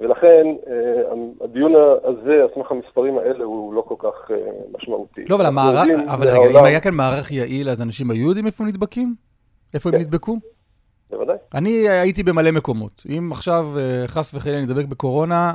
ולכן 0.00 0.46
אה, 0.66 1.12
הדיון 1.44 1.72
הזה, 2.04 2.32
על 2.42 2.48
סמך 2.54 2.70
המספרים 2.70 3.18
האלה, 3.18 3.44
הוא 3.44 3.74
לא 3.74 3.80
כל 3.88 3.94
כך 3.98 4.30
משמעותי. 4.78 5.24
לא, 5.28 5.36
אבל 5.36 5.46
המערך, 5.46 5.86
אבל 6.14 6.28
רגע, 6.28 6.60
אם 6.60 6.64
היה 6.64 6.80
כאן 6.80 6.94
מערך 6.94 7.32
יעיל, 7.32 7.68
אז 7.68 7.82
אנשים 7.82 8.10
היו 8.10 8.26
יודעים 8.28 8.46
איפה 8.46 8.64
נדבקים? 8.64 9.14
איפה 9.74 9.88
הם 9.88 9.94
כן. 9.94 10.00
נדבקו? 10.00 10.36
בוודאי. 11.10 11.36
אני 11.54 11.70
הייתי 11.88 12.22
במלא 12.22 12.50
מקומות. 12.52 13.02
אם 13.18 13.28
עכשיו 13.32 13.64
אה, 13.78 14.04
חס 14.06 14.34
וחלילה 14.34 14.60
נדבק 14.62 14.84
בקורונה, 14.84 15.54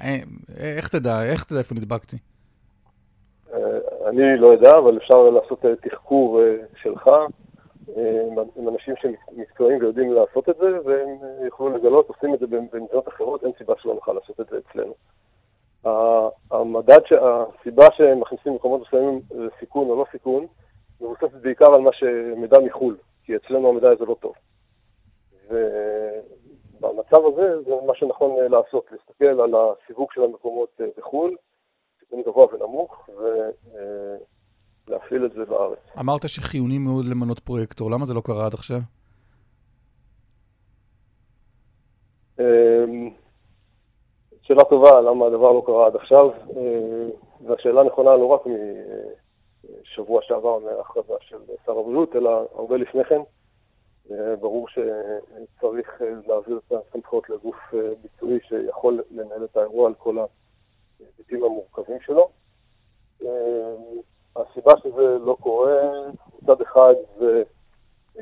אה, 0.00 0.16
איך 0.56 0.88
תדע, 0.88 1.22
איך 1.22 1.44
תדע 1.44 1.58
איפה 1.58 1.74
נדבקתי? 1.74 2.16
אה, 3.52 3.58
אני 4.08 4.36
לא 4.38 4.46
יודע, 4.46 4.78
אבל 4.78 4.96
אפשר 4.96 5.14
לעשות 5.22 5.64
אה, 5.64 5.70
תחקור 5.90 6.40
אה, 6.42 6.56
שלך 6.82 7.08
אה, 7.96 8.20
עם- 8.56 8.68
אנשים 8.68 8.94
שמקצועיים 9.02 9.80
ויודעים 9.80 10.12
לעשות 10.12 10.48
את 10.48 10.54
זה, 10.60 10.66
והם 10.84 11.08
אה, 11.22 11.44
יוכלו 11.46 11.68
לגלות, 11.68 12.08
עושים 12.08 12.34
את 12.34 12.38
זה 12.40 12.46
במדינות 12.46 13.08
אחרות, 13.08 13.44
אין 13.44 13.52
סיבה 13.58 13.74
שלא 13.82 13.94
נוכל 13.94 14.12
לעשות 14.12 14.40
את 14.40 14.46
זה 14.50 14.56
אצלנו. 14.70 14.94
המדד, 16.50 16.98
הסיבה 17.20 17.86
שהם 17.96 18.20
מכניסים 18.20 18.54
מקומות 18.54 18.80
מסוימים 18.86 19.20
לסיכון 19.30 19.88
או 19.90 19.96
לא 19.96 20.04
סיכון, 20.12 20.46
מבוססת 21.00 21.34
בעיקר 21.42 21.74
על 21.74 21.80
מה 21.80 21.90
שמידע 21.92 22.58
מחו"ל, 22.66 22.96
כי 23.24 23.36
אצלנו 23.36 23.68
המידע 23.68 23.90
הזה 23.90 24.04
לא 24.04 24.16
טוב. 24.20 24.32
ובמצב 25.50 27.18
הזה 27.26 27.62
זה 27.62 27.70
מה 27.86 27.94
שנכון 27.94 28.30
אה, 28.30 28.48
לעשות, 28.48 28.86
להסתכל 28.92 29.40
על 29.40 29.54
הסיווג 29.54 30.08
של 30.12 30.22
המקומות 30.22 30.68
אה, 30.80 30.86
בחו"ל, 30.98 31.36
סיכון 32.00 32.22
גבוה 32.22 32.46
ונמוך, 32.54 33.08
ולהפעיל 34.88 35.24
את 35.26 35.32
זה 35.32 35.44
בארץ. 35.44 35.78
אמרת 36.00 36.28
שחיוני 36.28 36.78
מאוד 36.78 37.04
למנות 37.04 37.40
פרויקטור, 37.40 37.90
למה 37.90 38.04
זה 38.04 38.14
לא 38.14 38.20
קרה 38.24 38.46
עד 38.46 38.54
עכשיו? 38.54 38.78
אמ, 42.40 43.10
שאלה 44.42 44.64
טובה, 44.64 45.00
למה 45.00 45.26
הדבר 45.26 45.52
לא 45.52 45.62
קרה 45.66 45.86
עד 45.86 45.96
עכשיו, 45.96 46.30
אה, 46.30 47.08
והשאלה 47.46 47.82
נכונה 47.82 48.16
לא 48.16 48.26
רק 48.26 48.40
משבוע 49.82 50.20
שעבר 50.22 50.58
מההכרזה 50.58 51.14
של 51.20 51.36
שר 51.66 51.78
הבריאות, 51.78 52.16
אלא 52.16 52.46
הרבה 52.54 52.76
לפני 52.76 53.04
כן. 53.04 53.20
אה, 54.12 54.36
ברור 54.36 54.68
שצריך 54.68 56.02
אה, 56.02 56.06
להעביר 56.26 56.60
את 56.66 56.72
הסמכויות 56.72 57.30
לגוף 57.30 57.56
אה, 57.74 57.78
ביצועי 58.02 58.38
שיכול 58.48 59.02
לנהל 59.10 59.44
את 59.44 59.56
האירוע 59.56 59.86
על 59.88 59.94
כל 59.94 60.16
ההיבטים 60.18 61.44
המורכבים 61.44 62.00
שלו. 62.00 62.30
אה, 63.22 63.74
הסיבה 64.36 64.72
שזה 64.82 65.18
לא 65.24 65.36
קורה, 65.40 65.72
מצד 66.42 66.60
אחד 66.60 66.94
זה 67.18 67.42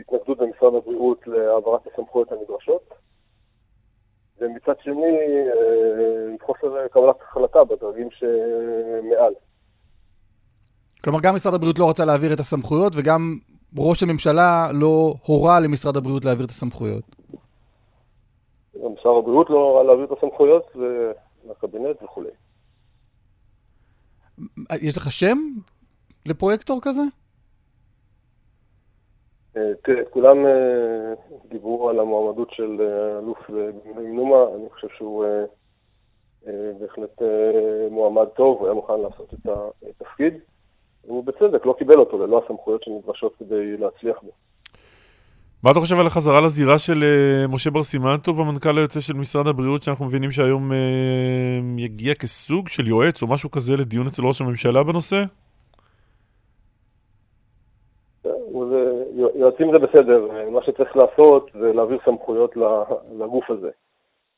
התנגדות 0.00 0.38
במשרד 0.38 0.74
הבריאות 0.74 1.26
להעברת 1.26 1.80
הסמכויות 1.86 2.32
הנדרשות, 2.32 2.94
ומצד 4.40 4.74
שני, 4.82 5.18
אה, 5.48 6.36
חוסר 6.46 6.88
קבלת 6.88 7.16
החלטה 7.22 7.64
בדרגים 7.64 8.08
שמעל. 8.10 9.34
כלומר, 11.04 11.20
גם 11.22 11.34
משרד 11.34 11.54
הבריאות 11.54 11.78
לא 11.78 11.90
רצה 11.90 12.04
להעביר 12.04 12.34
את 12.34 12.40
הסמכויות, 12.40 12.92
וגם 12.96 13.20
ראש 13.76 14.02
הממשלה 14.02 14.68
לא 14.72 15.14
הורה 15.26 15.60
למשרד 15.60 15.96
הבריאות 15.96 16.24
להעביר 16.24 16.44
את 16.44 16.50
הסמכויות. 16.50 17.04
גם 18.84 18.90
שר 19.02 19.08
הבריאות 19.08 19.50
לא 19.50 19.76
ראה 19.76 19.82
להעביר 19.82 20.04
את 20.04 20.18
הסמכויות 20.18 20.76
לקבינט 21.48 22.02
וכולי. 22.02 22.30
יש 24.82 24.96
לך 24.96 25.12
שם 25.12 25.38
לפרויקטור 26.26 26.78
כזה? 26.82 27.02
אה, 29.56 29.74
תראה, 29.84 30.04
כולם 30.10 30.46
אה, 30.46 31.14
דיברו 31.48 31.90
על 31.90 32.00
המועמדות 32.00 32.50
של 32.50 32.80
אה, 32.80 33.18
אלוף 33.18 33.38
במילואים 33.48 34.16
נומה, 34.16 34.54
אני 34.56 34.70
חושב 34.70 34.88
שהוא 34.96 35.24
בהחלט 36.80 37.22
מועמד 37.90 38.26
טוב, 38.26 38.58
הוא 38.58 38.66
היה 38.66 38.74
מוכן 38.74 39.00
לעשות 39.00 39.34
את 39.34 39.50
התפקיד. 39.82 40.34
הוא 41.08 41.24
בצדק 41.24 41.66
לא 41.66 41.74
קיבל 41.78 41.98
אותו 41.98 42.26
ללא 42.26 42.42
הסמכויות 42.44 42.82
שנדרשות 42.82 43.32
כדי 43.38 43.76
להצליח 43.76 44.16
בו. 44.22 44.30
מה 45.62 45.70
אתה 45.70 45.80
חושב 45.80 45.98
על 46.00 46.06
החזרה 46.06 46.40
לזירה 46.40 46.78
של 46.78 47.04
אה, 47.04 47.46
משה 47.48 47.70
בר 47.70 47.82
סימנטוב, 47.82 48.40
המנכ"ל 48.40 48.78
היוצא 48.78 49.00
של 49.00 49.14
משרד 49.14 49.46
הבריאות, 49.46 49.82
שאנחנו 49.82 50.04
מבינים 50.04 50.30
שהיום 50.32 50.72
אה, 50.72 51.58
יגיע 51.78 52.14
כסוג 52.14 52.68
של 52.68 52.86
יועץ 52.86 53.22
או 53.22 53.26
משהו 53.26 53.50
כזה 53.50 53.76
לדיון 53.76 54.06
אצל 54.06 54.22
ראש 54.22 54.40
הממשלה 54.40 54.82
בנושא? 54.84 55.24
זה- 58.70 59.04
יועצים 59.34 59.72
זה 59.72 59.78
בסדר, 59.78 60.28
מה 60.50 60.62
שצריך 60.62 60.96
לעשות 60.96 61.50
זה 61.60 61.72
להעביר 61.72 61.98
סמכויות 62.04 62.56
לגוף 63.18 63.50
הזה. 63.50 63.70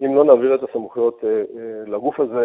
אם 0.02 0.14
לא 0.16 0.24
נעביר 0.24 0.54
את 0.54 0.60
הסמכויות 0.70 1.20
אה, 1.24 1.28
אה, 1.30 1.90
לגוף 1.90 2.20
הזה, 2.20 2.44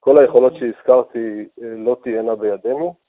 כל 0.00 0.18
היכולות 0.18 0.52
שהזכרתי 0.58 1.18
אה, 1.62 1.68
לא 1.76 1.96
תהיינה 2.02 2.34
בידינו. 2.34 3.05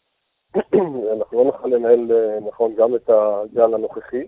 אנחנו 0.55 1.37
לא 1.37 1.43
נוכל 1.43 1.67
לנהל 1.67 2.11
אה, 2.11 2.39
נכון 2.47 2.75
גם 2.77 2.95
את 2.95 3.09
הגל 3.09 3.73
הנוכחי, 3.73 4.23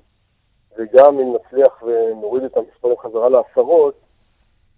וגם 0.78 1.20
אם 1.20 1.36
נצליח 1.36 1.84
ונוריד 1.84 2.44
את 2.44 2.58
המספרים 2.58 2.96
חזרה 3.04 3.30
לעשרות, 3.30 3.94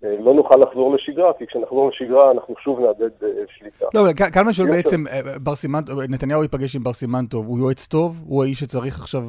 אה, 0.04 0.15
לא 0.19 0.34
נוכל 0.34 0.56
לחזור 0.56 0.95
לשגרה, 0.95 1.34
כי 1.38 1.47
כשנחזור 1.47 1.89
לשגרה 1.89 2.32
אנחנו 2.32 2.56
שוב 2.63 2.80
נאבד 2.80 3.23
אה, 3.23 3.30
שליטה. 3.58 3.86
לא, 3.93 4.01
אבל 4.01 4.13
כאן 4.13 4.43
אני 4.45 4.54
שואל 4.54 4.69
בעצם, 4.71 5.04
בר 5.43 5.56
סימנטוב, 5.56 5.99
נתניהו 6.10 6.43
ייפגש 6.43 6.75
עם 6.75 6.84
בר 6.84 6.93
סימנטוב, 6.93 7.47
הוא 7.47 7.60
יועץ 7.60 7.88
טוב? 7.88 8.23
הוא 8.27 8.43
האיש 8.43 8.60
שצריך 8.60 8.99
עכשיו 8.99 9.23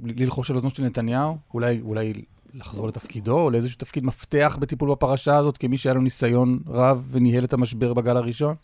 ללחוש 0.00 0.50
על 0.50 0.56
אוזנו 0.56 0.70
של 0.70 0.82
נתניהו? 0.82 1.34
אולי, 1.54 1.80
אולי 1.84 2.12
לחזור 2.54 2.88
לתפקידו, 2.88 3.40
או 3.40 3.50
לאיזשהו 3.50 3.78
תפקיד 3.78 4.04
מפתח 4.04 4.56
בטיפול 4.60 4.90
בפרשה 4.90 5.36
הזאת, 5.36 5.58
כמי 5.58 5.76
שהיה 5.76 5.94
לו 5.94 6.00
ניסיון 6.00 6.58
רב 6.68 7.08
וניהל 7.12 7.44
את 7.44 7.52
המשבר 7.52 7.94
בגל 7.94 8.16
הראשון? 8.16 8.54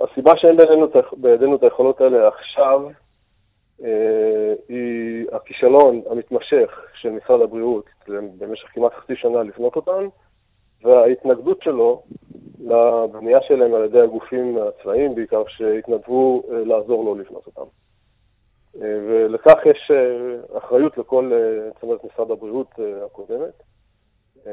הסיבה 0.00 0.32
שאין 0.36 0.56
בידינו, 0.56 0.86
בידינו 1.16 1.56
את 1.56 1.62
היכולות 1.62 2.00
האלה 2.00 2.28
עכשיו, 2.28 2.82
אה, 3.84 4.54
היא 4.68 5.26
הכישלון 5.32 6.02
המתמשך 6.10 6.80
של 6.94 7.10
משרד 7.10 7.40
הבריאות 7.40 7.84
במשך 8.08 8.68
כמעט 8.72 8.92
חצי 8.94 9.16
שנה 9.16 9.42
לבנות 9.42 9.76
אותן, 9.76 10.06
וההתנגדות 10.82 11.62
שלו 11.62 12.02
לבנייה 12.60 13.38
שלהם 13.42 13.74
על 13.74 13.84
ידי 13.84 14.00
הגופים 14.00 14.58
הצבאיים, 14.58 15.14
בעיקר 15.14 15.42
שהתנדבו 15.48 16.42
אה, 16.50 16.64
לעזור 16.64 17.04
לו 17.04 17.14
לבנות 17.14 17.46
אותם. 17.46 17.70
אה, 18.82 18.98
ולכך 19.08 19.66
יש 19.66 19.90
אה, 19.90 20.58
אחריות 20.58 20.98
לכל 20.98 21.32
אה, 21.32 21.70
צמרת 21.80 22.00
משרד 22.04 22.30
הבריאות 22.30 22.70
אה, 22.78 23.04
הקודמת. 23.04 23.62
אה, 24.46 24.52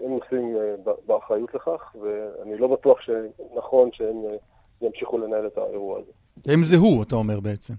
הם 0.00 0.10
נושאים 0.10 0.56
אה, 0.56 0.92
באחריות 1.06 1.54
לכך, 1.54 1.96
ואני 2.02 2.58
לא 2.58 2.68
בטוח 2.68 2.98
שנכון 3.00 3.90
שהם 3.92 4.16
אה, 4.26 4.36
ימשיכו 4.80 5.18
לנהל 5.18 5.46
את 5.46 5.58
האירוע 5.58 5.98
הזה. 5.98 6.12
הם 6.46 6.62
זה 6.62 6.76
הוא, 6.76 7.02
אתה 7.02 7.14
אומר 7.14 7.40
בעצם. 7.40 7.74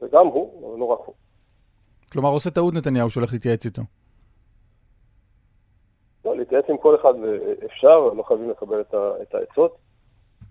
זה 0.00 0.06
גם 0.12 0.26
הוא, 0.26 0.70
אבל 0.70 0.78
לא 0.80 0.84
רק 0.84 0.98
הוא. 1.04 1.14
כלומר, 2.12 2.28
עושה 2.28 2.50
טעות 2.50 2.74
נתניהו 2.74 3.10
שהולך 3.10 3.32
להתייעץ 3.32 3.66
איתו. 3.66 3.82
לא, 6.24 6.36
להתייעץ 6.36 6.64
עם 6.68 6.76
כל 6.76 6.96
אחד 7.00 7.14
אפשר, 7.64 7.98
לא 7.98 8.22
חייבים 8.22 8.50
לקבל 8.50 8.80
את 9.22 9.34
העצות, 9.34 9.76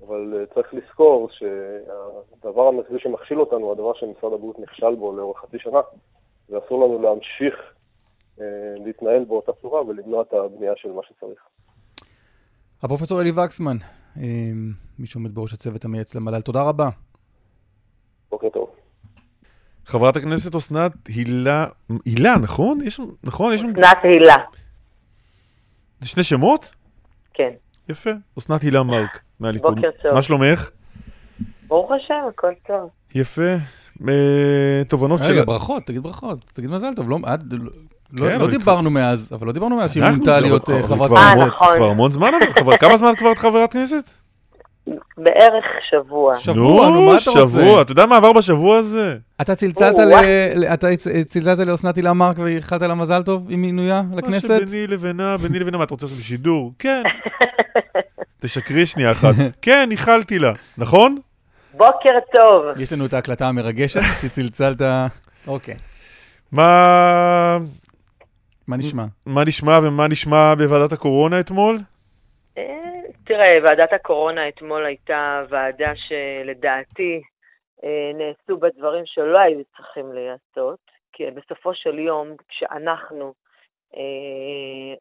אבל 0.08 0.46
צריך 0.54 0.74
לזכור 0.74 1.30
שהדבר 1.32 2.68
המרכזי 2.68 3.00
שמכשיל 3.00 3.40
אותנו 3.40 3.72
הדבר 3.72 3.94
שמשרד 3.94 4.34
הבריאות 4.34 4.60
נכשל 4.60 4.96
בו 4.96 5.16
לאורך 5.16 5.38
חצי 5.38 5.60
שנה, 5.60 5.80
ואסור 6.50 6.86
לנו 6.86 7.02
להמשיך 7.02 7.56
להתנהל 8.86 9.26
באותה 9.26 9.52
צורה 9.62 9.86
ולמנוע 9.86 10.22
את 10.22 10.34
הבנייה 10.34 10.74
של 10.76 10.92
מה 10.92 11.02
שצריך. 11.08 11.40
הפרופסור 12.84 13.22
אלי 13.22 13.32
וקסמן, 13.32 13.78
אה, 14.18 14.24
מי 15.00 15.08
שעומד 15.08 15.36
בראש 15.36 15.54
הצוות 15.54 15.86
המייעץ 15.86 16.16
למל"ל, 16.16 16.42
תודה 16.42 16.64
רבה. 16.64 16.90
בוקר 18.32 18.50
טוב. 18.50 18.70
חברת 19.86 20.16
הכנסת 20.16 20.56
אסנת 20.56 20.92
הילה, 21.08 21.66
הילה, 22.06 22.36
נכון? 22.42 22.78
יש 22.86 22.96
שם, 22.96 23.04
נכון? 23.24 23.54
יש 23.54 23.62
שם 23.62 23.70
אסנת 23.70 23.98
הילה, 24.04 24.36
זה 26.00 26.08
שני 26.08 26.24
שמות? 26.24 26.76
כן. 27.34 27.50
יפה. 27.90 28.10
אסנת 28.40 28.62
הילה 28.62 28.84
מרק, 28.84 29.22
מהליכוד. 29.40 29.76
בוקר 29.76 29.92
טוב. 30.02 30.14
מה 30.14 30.22
שלומך? 30.22 30.72
ברוך 31.68 31.92
השם, 31.92 32.28
הכל 32.30 32.52
טוב. 32.68 32.90
יפה. 33.16 33.56
אה, 34.10 34.82
תובנות 34.88 35.24
של... 35.24 35.32
רגע, 35.32 35.44
ברכות, 35.44 35.84
תגיד 35.84 36.04
ברכות, 36.04 36.40
תגיד 36.54 36.70
מזל 36.70 36.94
טוב. 36.96 37.10
לא, 37.10 37.18
לא, 38.14 38.26
לא, 38.26 38.32
כן, 38.32 38.40
לא 38.40 38.48
דיברנו 38.48 38.90
מאז, 38.90 39.30
אבל 39.34 39.48
לא 39.48 39.54
דיברנו 39.54 39.76
מאז 39.78 39.92
שהיא 39.94 40.04
מונתה 40.04 40.40
להיות 40.40 40.70
אבל- 40.70 40.78
אה, 40.78 40.88
חברת 40.88 41.08
כבר 41.10 41.18
אה, 41.18 41.34
כנסת. 41.36 41.52
נכון. 41.54 41.76
כבר 41.78 41.90
המון 41.90 42.12
זמן, 42.12 42.32
אבל 42.60 42.78
כמה 42.78 42.98
זמן 42.98 43.12
את 43.12 43.18
כבר 43.18 43.32
את 43.32 43.40
חברת 43.40 43.74
כנסת? 43.74 44.10
בערך 45.18 45.66
שבוע. 45.90 46.36
שבוע, 46.36 46.88
נו, 46.88 47.02
מה 47.02 47.18
אתה 47.18 47.32
רוצה? 47.32 47.48
שבוע, 47.60 47.82
אתה 47.82 47.92
יודע 47.92 48.06
מה 48.06 48.18
עבר 48.18 48.34
בשבוע 48.34 48.78
הזה? 48.78 49.18
אתה 49.42 49.56
צלצלת 51.26 51.60
לאסנת 51.68 51.96
הילה 51.96 52.14
מרק 52.14 52.36
ואיחלת 52.40 52.82
לה 52.82 52.96
מזל 52.96 53.24
טוב 53.24 53.48
עם 53.50 53.62
מינויה 53.62 54.02
מה 54.10 54.16
לכנסת? 54.16 54.62
שביני 54.68 54.88
לבינה, 54.88 55.38
ביני 55.38 55.60
לבינה, 55.60 55.78
מה 55.78 55.84
אתה 55.84 55.94
רוצה 55.94 56.06
לעשות 56.06 56.20
בשידור? 56.20 56.74
כן. 56.80 57.04
תשקרי 58.42 58.86
שנייה 58.86 59.12
אחת. 59.12 59.34
כן, 59.62 59.88
איחלתי 59.92 60.40
לה, 60.40 60.52
נכון? 60.78 61.18
בוקר 61.74 62.20
טוב. 62.36 62.82
יש 62.82 62.94
לנו 62.94 63.06
את 63.06 63.14
ההקלטה 63.14 63.48
המרגשת 63.48 64.02
שצלצלת... 64.22 64.82
אוקיי. 65.48 65.76
מה... 66.52 67.58
מה 68.68 68.78
נשמע? 68.78 69.04
מה 69.26 69.42
נשמע 69.48 69.80
ומה 69.84 70.08
נשמע 70.08 70.56
בוועדת 70.58 70.92
הקורונה 70.92 71.40
אתמול? 71.40 71.78
אה, 72.58 73.02
תראה, 73.24 73.56
ועדת 73.64 73.94
הקורונה 73.94 74.50
אתמול 74.50 74.86
הייתה 74.86 75.44
ועדה 75.50 75.92
שלדעתי 75.96 77.22
אה, 77.84 78.12
נעשו 78.14 78.58
בה 78.58 78.68
דברים 78.78 79.04
שלא 79.06 79.40
היו 79.40 79.60
צריכים 79.78 80.14
להיעשות, 80.14 80.80
כי 81.14 81.24
בסופו 81.32 81.74
של 81.74 82.00
יום, 82.00 82.28
כשאנחנו 82.48 83.34
אה, 83.96 84.96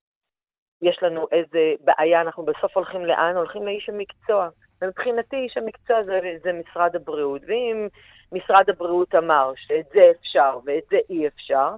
יש 0.82 0.98
לנו 1.02 1.26
איזה 1.32 1.72
בעיה, 1.80 2.20
אנחנו 2.20 2.44
בסוף 2.44 2.76
הולכים 2.76 3.06
לאן? 3.06 3.36
הולכים 3.36 3.66
לאיש 3.66 3.88
המקצוע. 3.88 4.48
ומבחינתי 4.82 5.36
איש 5.36 5.56
המקצוע 5.56 6.02
זה, 6.02 6.20
זה 6.42 6.52
משרד 6.52 6.96
הבריאות. 6.96 7.42
ואם 7.46 7.88
משרד 8.32 8.70
הבריאות 8.70 9.14
אמר 9.14 9.52
שאת 9.56 9.86
זה 9.92 10.10
אפשר 10.10 10.58
ואת 10.64 10.84
זה 10.90 10.96
אי 11.10 11.26
אפשר, 11.26 11.68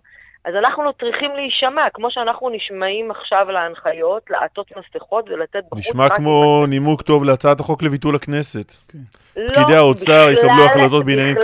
אז 0.44 0.54
אנחנו 0.64 0.82
צריכים 1.00 1.30
להישמע, 1.36 1.82
כמו 1.94 2.08
שאנחנו 2.10 2.50
נשמעים 2.50 3.10
עכשיו 3.10 3.46
להנחיות, 3.50 4.22
לעטות 4.30 4.66
מסכות 4.78 5.24
ולתת 5.30 5.64
בחוץ... 5.70 5.78
נשמע 5.78 6.08
כמו 6.08 6.64
נימוק 6.68 7.02
טוב 7.02 7.24
להצעת 7.24 7.60
החוק 7.60 7.82
לביטול 7.82 8.16
הכנסת. 8.16 8.72
לא, 9.36 9.48
פקידי 9.48 9.74
האוצר 9.76 10.26
בכלל- 10.30 10.32
יקבלו 10.32 10.64
החלטות 10.64 11.04
בעניינים 11.06 11.36
לא. 11.36 11.40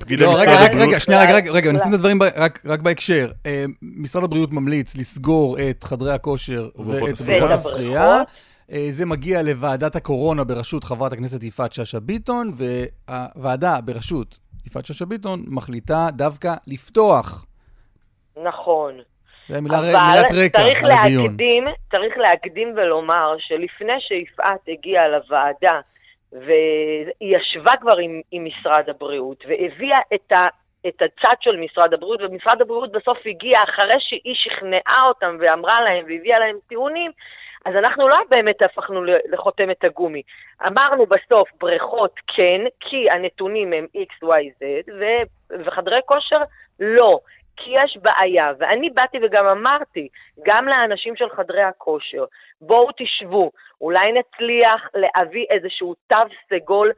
פקידי 0.00 0.24
לא, 0.24 0.32
משרד 0.32 0.48
רגע, 0.48 0.60
הבריאות... 0.66 0.88
רגע, 0.88 1.00
שנייה, 1.00 1.22
רגע, 1.22 1.34
רגע, 1.34 1.52
רגע, 1.52 1.68
בכלל. 1.68 1.80
נשים 1.80 1.88
את 1.88 1.94
הדברים 1.94 2.18
רק- 2.66 2.80
בהקשר. 2.80 3.26
אה, 3.46 3.64
משרד 3.82 4.24
הבריאות 4.24 4.52
ממליץ 4.52 4.96
לסגור 4.96 5.56
את 5.70 5.84
חדרי 5.84 6.12
הכושר 6.12 6.68
ואת. 6.76 7.20
בריכות 7.26 7.50
השחייה. 7.50 8.20
אה, 8.72 8.86
זה 8.90 9.06
מגיע 9.06 9.42
לוועדת 9.42 9.96
הקורונה 9.96 10.44
בראשות 10.44 10.84
חברת 10.84 11.12
הכנסת 11.12 11.42
יפעת 11.42 11.72
שאשא 11.72 11.98
ביטון, 11.98 12.52
והוועדה 12.56 13.80
בראשות 13.80 14.38
יפעת 14.66 14.86
שאשא 14.86 15.04
ביטון 15.04 15.44
מחליטה 15.46 16.08
דווקא 16.12 16.54
לפתוח. 16.66 17.46
נכון. 18.42 19.00
זה 19.48 19.60
מילה- 19.60 19.78
אבל 19.78 19.86
מילת 19.86 20.30
רקע 20.46 20.58
צריך 20.58 20.78
על 20.84 20.90
הדיון. 20.90 21.22
להקדים, 21.26 21.64
צריך 21.90 22.18
להקדים 22.18 22.72
ולומר 22.76 23.34
שלפני 23.38 24.00
שיפעת 24.00 24.60
הגיעה 24.68 25.08
לוועדה, 25.08 25.80
והיא 26.32 27.36
ישבה 27.36 27.72
כבר 27.80 27.96
עם, 27.96 28.20
עם 28.30 28.44
משרד 28.44 28.88
הבריאות, 28.88 29.44
והביאה 29.48 29.98
את, 30.14 30.32
ה, 30.32 30.44
את 30.88 31.02
הצד 31.02 31.34
של 31.40 31.56
משרד 31.56 31.94
הבריאות, 31.94 32.20
ומשרד 32.22 32.60
הבריאות 32.62 32.92
בסוף 32.92 33.18
הגיע 33.26 33.58
אחרי 33.64 33.96
שהיא 34.00 34.34
שכנעה 34.34 35.02
אותם 35.08 35.36
ואמרה 35.40 35.80
להם 35.80 36.04
והביאה 36.08 36.38
להם 36.38 36.56
טיעונים, 36.68 37.10
אז 37.64 37.74
אנחנו 37.76 38.08
לא 38.08 38.16
באמת 38.30 38.62
הפכנו 38.62 39.00
לחותמת 39.04 39.84
הגומי. 39.84 40.22
אמרנו 40.66 41.06
בסוף 41.06 41.48
בריכות 41.60 42.14
כן, 42.36 42.60
כי 42.80 43.06
הנתונים 43.10 43.72
הם 43.72 43.86
x, 43.96 44.24
y, 44.26 44.62
z, 44.62 44.64
ו- 45.00 45.54
וחדרי 45.66 46.00
כושר 46.06 46.36
לא. 46.80 47.18
כי 47.56 47.70
יש 47.70 47.98
בעיה, 48.02 48.46
ואני 48.58 48.90
באתי 48.90 49.18
וגם 49.22 49.46
אמרתי, 49.46 50.08
גם 50.46 50.68
לאנשים 50.68 51.16
של 51.16 51.30
חדרי 51.30 51.62
הכושר, 51.62 52.24
בואו 52.60 52.88
תשבו, 52.96 53.50
אולי 53.80 54.12
נצליח 54.12 54.88
להביא 54.94 55.46
איזשהו 55.50 55.94
תו 56.06 56.16
סגול 56.48 56.92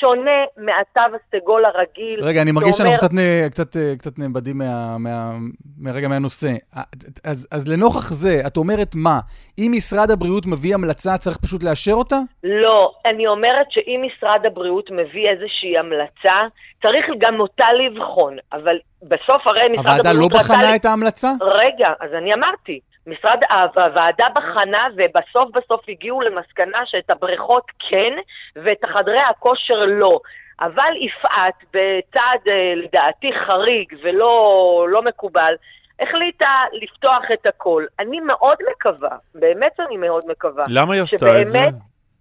שונה 0.00 0.30
מהתו 0.56 1.00
הסגול 1.16 1.64
הרגיל. 1.64 2.20
רגע, 2.22 2.42
אני 2.42 2.52
מרגיש 2.52 2.76
שאומר- 2.76 2.90
שאנחנו 2.90 3.08
קצת, 3.50 3.50
קצת, 3.50 3.76
אה, 3.76 3.92
קצת 3.98 4.18
נאבדים 4.18 4.58
מה, 4.58 4.98
מה, 4.98 5.32
מהרגע 5.78 6.08
מהנושא. 6.08 6.48
אה, 6.76 6.82
אז, 7.24 7.48
אז 7.50 7.68
לנוכח 7.68 8.12
זה, 8.12 8.40
את 8.46 8.56
אומרת 8.56 8.88
מה? 8.94 9.18
אם 9.58 9.72
משרד 9.76 10.10
הבריאות 10.10 10.46
מביא 10.46 10.74
המלצה, 10.74 11.18
צריך 11.18 11.36
פשוט 11.36 11.62
לאשר 11.62 11.92
אותה? 11.92 12.16
לא, 12.44 12.92
אני 13.06 13.26
אומרת 13.26 13.66
שאם 13.70 14.02
משרד 14.06 14.46
הבריאות 14.46 14.90
מביא 14.90 15.28
איזושהי 15.30 15.78
המלצה, 15.78 16.46
צריך 16.82 17.06
גם 17.18 17.40
אותה 17.40 17.66
לבחון, 17.72 18.36
אבל 18.52 18.76
בסוף 19.02 19.46
הרי 19.46 19.68
משרד 19.72 19.86
הוועדה 19.86 20.10
הבריאות 20.10 20.32
לא 20.32 20.38
רצה 20.38 20.48
בחנה 20.54 20.72
ל- 20.72 20.76
את 20.76 20.84
ההמלצה? 20.84 21.30
רגע, 21.40 21.88
אז 22.00 22.10
אני 22.18 22.34
אמרתי, 22.34 22.80
משרד, 23.06 23.38
הוועדה 23.76 24.26
בחנה 24.34 24.84
ובסוף 24.96 25.50
בסוף 25.54 25.80
הגיעו 25.88 26.20
למסקנה 26.20 26.78
שאת 26.86 27.10
הבריכות 27.10 27.64
כן 27.90 28.12
ואת 28.56 28.84
חדרי 28.84 29.20
הכושר 29.20 29.74
לא. 29.86 30.20
אבל 30.60 30.92
יפעת, 31.00 31.54
בצעד 31.70 32.48
אה, 32.48 32.74
לדעתי 32.76 33.30
חריג 33.46 33.94
ולא 34.02 34.86
לא 34.90 35.02
מקובל, 35.02 35.54
החליטה 36.00 36.62
לפתוח 36.72 37.22
את 37.32 37.46
הכל. 37.46 37.84
אני 37.98 38.20
מאוד 38.20 38.56
מקווה, 38.70 39.16
באמת 39.34 39.80
אני 39.86 39.96
מאוד 39.96 40.24
מקווה, 40.28 40.64
למה 40.68 40.94
היא 40.94 41.02
עשתה 41.02 41.42
את 41.42 41.48
זה? 41.48 41.58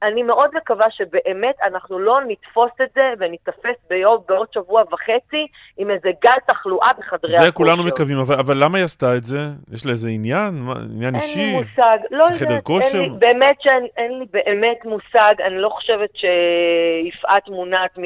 אני 0.08 0.24
מאוד 0.24 0.50
מקווה 0.56 0.86
שבאמת 0.92 1.56
אנחנו 1.68 2.00
לא 2.00 2.20
נתפוס 2.28 2.72
את 2.84 2.90
זה 2.96 3.02
וניתפס 3.20 3.76
ביום, 3.90 4.18
בעוד 4.28 4.48
שבוע 4.54 4.82
וחצי 4.94 5.48
עם 5.78 5.90
איזה 5.92 6.10
גל 6.24 6.40
תחלואה 6.48 6.88
בחדרי 7.00 7.32
הכושר. 7.36 7.46
זה 7.46 7.52
כולנו 7.52 7.84
מקווים, 7.84 8.18
אבל, 8.18 8.36
אבל 8.40 8.64
למה 8.64 8.78
היא 8.78 8.86
עשתה 8.86 9.16
את 9.16 9.24
זה? 9.26 9.40
יש 9.74 9.86
לה 9.86 9.92
איזה 9.92 10.10
עניין? 10.10 10.50
מה, 10.54 10.74
עניין 10.96 11.16
אין 11.16 11.24
אישי? 11.24 11.40
לי 11.40 11.54
מושג, 11.54 11.98
לא 12.12 12.26
חדר 12.34 12.42
יודעת, 12.50 12.64
כושר? 12.64 12.86
אין 12.98 13.12
לי, 13.12 13.18
באמת 13.20 13.56
שאין 13.62 13.86
אין 13.98 14.20
לי 14.20 14.26
באמת 14.34 14.86
מושג, 14.86 15.34
אני 15.48 15.58
לא 15.62 15.70
חושבת 15.70 16.10
שיפעת 16.16 17.48
מונעת 17.50 17.98
מ- 17.98 18.04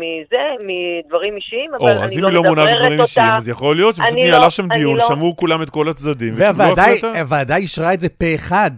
מזה, 0.00 0.42
מדברים 0.60 1.36
אישיים, 1.36 1.70
אבל 1.74 1.96
או, 1.96 2.04
אז 2.04 2.12
אני 2.12 2.16
אם 2.18 2.22
לא 2.22 2.28
היא 2.28 2.34
לא 2.36 2.42
מונעת 2.42 2.68
מדברים 2.72 3.00
אישיים, 3.00 3.26
אותה. 3.26 3.36
אז 3.36 3.48
יכול 3.48 3.76
להיות 3.76 3.94
שפשוט 3.96 4.12
אני 4.12 4.22
ניהלה 4.22 4.38
לא- 4.44 4.50
שם 4.50 4.68
דיון, 4.68 4.96
לא- 4.96 5.04
שמעו 5.08 5.36
כולם 5.36 5.62
את 5.62 5.70
כל 5.70 5.88
הצדדים, 5.88 6.34
והוועדה 6.36 7.56
אישרה 7.56 7.94
את 7.94 8.00
זה 8.00 8.08
פה 8.08 8.26
אחד. 8.34 8.70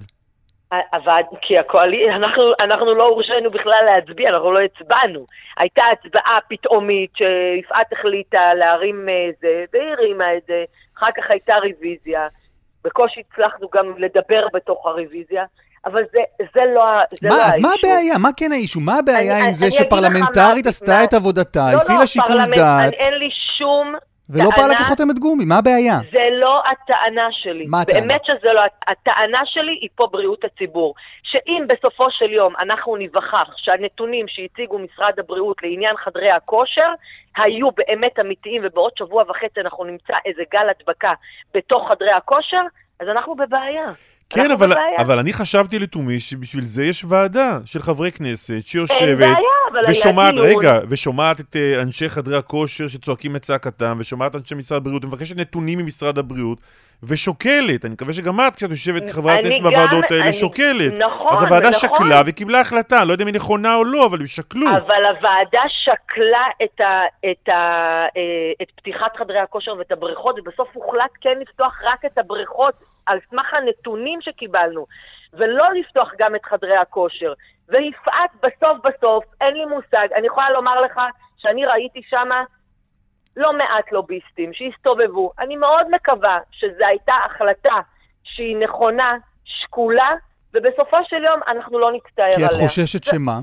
אבל, 0.93 1.21
כי 1.43 1.59
הקואליציה, 1.59 2.17
אנחנו, 2.17 2.43
אנחנו 2.61 2.95
לא 2.95 3.09
הורשינו 3.09 3.51
בכלל 3.51 3.83
להצביע, 3.87 4.29
אנחנו 4.29 4.53
לא 4.53 4.59
הצבענו. 4.61 5.27
הייתה 5.59 5.83
הצבעה 5.93 6.39
פתאומית 6.49 7.11
שיפעת 7.17 7.93
החליטה 7.93 8.55
להרים 8.55 9.09
זה, 9.41 9.65
והיא 9.73 9.93
הרימה 9.93 10.35
את 10.37 10.43
זה, 10.47 10.65
אחר 10.99 11.07
כך 11.17 11.31
הייתה 11.31 11.55
רוויזיה. 11.55 12.29
בקושי 12.85 13.21
הצלחנו 13.33 13.69
גם 13.75 13.95
לדבר 13.99 14.41
בתוך 14.53 14.87
הרוויזיה, 14.87 15.45
אבל 15.87 16.03
זה, 16.13 16.19
זה 16.55 16.61
לא, 16.75 16.85
ה- 16.85 17.01
זה 17.21 17.29
מה, 17.29 17.35
לא 17.35 17.41
אז 17.43 17.59
מה 17.59 17.69
האישו. 17.69 17.87
הבעיה? 17.89 18.19
מה 18.19 18.29
כן 18.37 18.53
האישו? 18.53 18.81
מה 18.81 18.99
הבעיה 18.99 19.39
אני- 19.39 19.47
עם 19.47 19.53
זה 19.53 19.65
אני 19.67 19.75
אגיד 19.77 19.81
לך 19.81 19.87
שפרלמנטרית 19.87 20.67
עשתה 20.67 20.91
מה- 20.93 21.05
את 21.05 21.15
עבודתה, 21.15 21.61
לא, 21.73 21.77
הפעילה 21.79 22.01
לא, 22.01 22.07
שיקול 22.07 22.37
דעת, 22.57 22.89
אני- 22.89 22.97
אין 22.97 23.15
לי 23.15 23.29
שום 23.59 23.95
ולא 24.33 24.51
פעלה 24.57 24.75
טענה- 24.75 24.87
כחותמת 24.87 25.19
גומי? 25.19 25.45
מה 25.45 25.59
הבעיה? 25.59 25.99
זה 26.13 26.25
לא 26.33 26.63
הטענה 26.71 27.29
שלי. 27.31 27.67
מה 27.69 27.81
הטענה? 27.81 28.01
באמת 28.01 28.21
שזה 28.25 28.53
לא, 28.53 28.63
הטענה 28.87 29.41
שלי 29.45 29.79
היא 29.81 29.89
פה 29.95 30.07
בריאות 30.13 30.45
הציבור. 30.45 30.95
שאם 31.23 31.65
בסופו 31.69 32.07
של 32.11 32.31
יום 32.33 32.55
אנחנו 32.63 32.97
ניווכח 32.97 33.49
שהנתונים 33.57 34.27
שהציגו 34.29 34.79
משרד 34.79 35.19
הבריאות 35.19 35.57
לעניין 35.63 35.97
חדרי 35.97 36.31
הכושר 36.31 36.89
היו 37.37 37.69
באמת 37.71 38.19
אמיתיים 38.21 38.63
ובעוד 38.65 38.93
שבוע 38.99 39.23
וחצי 39.29 39.61
אנחנו 39.61 39.85
נמצא 39.85 40.13
איזה 40.27 40.43
גל 40.53 40.67
הדבקה 40.71 41.11
בתוך 41.55 41.89
חדרי 41.89 42.11
הכושר, 42.11 42.61
אז 43.01 43.09
אנחנו 43.09 43.35
בבעיה. 43.35 43.91
כן, 44.35 44.51
אבל, 44.51 44.67
בבעיה. 44.67 45.01
אבל 45.01 45.19
אני 45.19 45.33
חשבתי 45.33 45.79
לתומי 45.79 46.21
שבשביל 46.21 46.65
זה 46.65 46.85
יש 46.85 47.05
ועדה 47.09 47.59
של 47.65 47.83
חברי 47.83 48.13
כנסת 48.13 48.61
שיושבת 48.67 49.19
בעיה, 49.19 49.35
ושומעת. 49.91 50.35
רגע, 50.37 50.79
ושומעת 50.89 51.41
את 51.41 51.57
uh, 51.57 51.83
אנשי 51.83 52.09
חדרי 52.09 52.37
הכושר 52.37 52.89
שצועקים 52.89 53.37
את 53.37 53.43
צעקתם, 53.43 53.97
ושומעת 54.01 54.37
אנשי 54.37 54.55
משרד 54.55 54.77
הבריאות, 54.77 55.05
ומבקשת 55.05 55.37
נתונים 55.37 55.79
ממשרד 55.79 56.19
הבריאות, 56.19 56.59
ושוקלת, 57.05 57.85
אני 57.85 57.93
מקווה 57.93 58.13
שגם 58.13 58.41
את, 58.41 58.57
כשאת 58.57 58.71
יושבת 58.71 59.11
כחברת 59.11 59.45
כנסת 59.45 59.63
בוועדות 59.63 60.11
האלה, 60.11 60.25
אני- 60.25 60.33
שוקלת. 60.33 60.93
נכון, 60.99 61.33
אז 61.33 61.43
הוועדה 61.43 61.71
נכון. 61.71 61.81
שקלה 61.97 62.23
וקיבלה 62.27 62.61
החלטה, 62.61 63.05
לא 63.05 63.13
יודע 63.13 63.23
אם 63.23 63.27
היא 63.27 63.35
נכונה 63.35 63.75
או 63.77 63.85
לא, 63.85 64.07
אבל 64.07 64.21
הם 64.21 64.27
שקלו. 64.27 64.67
אבל 64.77 65.05
הוועדה 65.05 65.63
שקלה 65.69 66.45
את, 66.65 66.81
ה, 66.81 67.03
את, 67.31 67.49
ה, 67.49 67.53
אה, 68.17 68.53
את 68.63 68.71
פתיחת 68.77 69.17
חדרי 69.17 69.39
הכושר 69.39 69.75
ואת 69.79 69.93
הבריכות, 69.93 70.39
ובסוף 70.39 70.69
הוחלט 70.73 71.11
כן 71.21 71.39
לפתוח 71.41 71.81
רק 71.83 72.05
את 72.05 72.19
הבריכות 72.19 72.75
על 73.07 73.19
סמך 73.31 73.55
הנתונים 73.55 74.19
שקיבלנו, 74.23 74.87
ולא 75.33 75.67
לפתוח 75.81 76.11
גם 76.19 76.35
את 76.35 76.45
חדרי 76.45 76.77
הכושר. 76.77 77.33
ויפעת 77.69 78.31
בסוף 78.43 78.79
בסוף, 78.85 79.25
אין 79.41 79.55
לי 79.55 79.65
מושג, 79.65 80.07
אני 80.17 80.27
יכולה 80.27 80.51
לומר 80.51 80.81
לך 80.81 81.01
שאני 81.39 81.65
ראיתי 81.65 82.01
שמה 82.11 82.43
לא 83.37 83.53
מעט 83.53 83.93
לוביסטים 83.93 84.51
שהסתובבו. 84.53 85.33
אני 85.39 85.57
מאוד 85.57 85.87
מקווה 85.91 86.37
שזו 86.53 86.85
הייתה 86.89 87.15
החלטה 87.25 87.75
שהיא 88.25 88.57
נכונה, 88.57 89.11
שקולה, 89.45 90.09
ובסופו 90.55 90.97
של 91.09 91.25
יום 91.25 91.41
אנחנו 91.49 91.79
לא 91.79 91.93
נצטער 91.93 92.31
כי 92.31 92.35
עליה. 92.35 92.47
את 92.47 92.53
חוששת 92.53 93.05
שמה? 93.05 93.39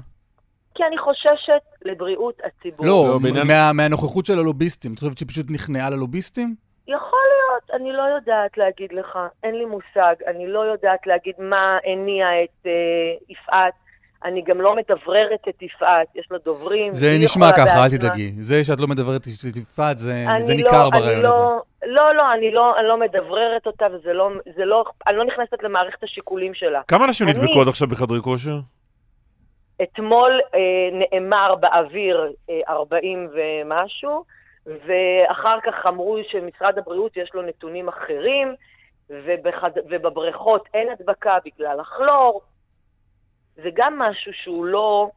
כי 0.76 0.84
אני 0.84 0.98
חוששת 0.98 1.62
לבריאות 1.86 2.42
הציבור. 2.44 2.86
לא, 2.86 3.18
לא, 3.24 3.44
מה- 3.48 3.74
מהנוכחות 3.74 4.26
של 4.26 4.40
הלוביסטים. 4.40 4.94
את 4.94 5.00
חושבת 5.00 5.18
שהיא 5.18 5.28
פשוט 5.28 5.46
נכנעה 5.52 5.90
ללוביסטים? 5.90 6.56
יכול 6.88 7.20
להיות, 7.30 7.82
אני 7.82 7.94
לא 7.94 8.02
יודעת 8.04 8.58
להגיד 8.58 8.94
לך, 8.94 9.20
אין 9.44 9.56
לי 9.56 9.66
מושג, 9.66 10.16
אני 10.28 10.48
לא 10.48 10.60
יודעת 10.60 11.08
להגיד 11.08 11.34
מה 11.40 11.78
הניע 11.86 12.26
את 12.44 12.66
אה, 12.66 12.72
יפעת. 13.30 13.74
אני 14.24 14.42
גם 14.42 14.62
לא 14.62 14.76
מדבררת 14.76 15.48
את 15.50 15.62
יפעת, 15.62 16.08
יש 16.16 16.28
לה 16.32 16.38
דוברים. 16.46 16.94
זה 16.94 17.08
נשמע 17.24 17.46
ככה, 17.58 17.84
אל. 17.86 17.90
תדאגי. 17.98 18.32
זה 18.40 18.64
שאת 18.64 18.80
לא 18.80 18.88
מדברת 18.88 19.22
את 19.22 19.56
יפעת, 19.58 19.98
זה 19.98 20.26
זה 20.38 20.54
לא- 20.54 20.58
ניכר 20.58 20.82
אני 20.94 21.00
ברעיון 21.02 21.22
לא- 21.24 21.30
הזה. 21.30 21.92
לא, 21.92 22.16
לא, 22.16 22.34
אני 22.34 22.52
לא, 22.52 22.80
אני 22.80 22.88
לא 22.88 22.98
מדבררת 23.00 23.66
אותה, 23.66 23.86
וזה 23.94 24.14
לא, 24.14 24.30
זה 24.56 24.66
לא, 24.66 24.84
אני 25.08 25.18
לא 25.18 25.26
נכנסת 25.26 25.64
למערכת 25.64 26.04
השיקולים 26.04 26.54
שלה. 26.54 26.82
כמה 26.88 27.06
אנשים 27.06 27.28
אני- 27.28 27.40
נדבקו 27.40 27.62
עד 27.62 27.68
עכשיו 27.68 27.88
בחדרי 27.88 28.22
כושר? 28.22 28.56
אתמול 29.84 30.40
אה, 30.56 30.60
נאמר 31.12 31.56
באוויר 31.56 32.32
אה, 32.50 32.60
40 32.70 33.30
ומשהו, 33.34 34.24
ואחר 34.66 35.58
כך 35.66 35.86
אמרו 35.88 36.18
שמשרד 36.32 36.78
הבריאות 36.78 37.18
יש 37.18 37.30
לו 37.34 37.42
נתונים 37.42 37.88
אחרים, 37.88 38.56
ובחד... 39.10 39.70
ובבריכות 39.90 40.68
אין 40.74 40.88
הדבקה 40.90 41.38
בגלל 41.46 41.80
הכלור. 41.80 42.42
זה 43.64 43.70
גם 43.78 44.00
משהו 44.00 44.32
שהוא 44.44 44.66
לא 44.66 45.10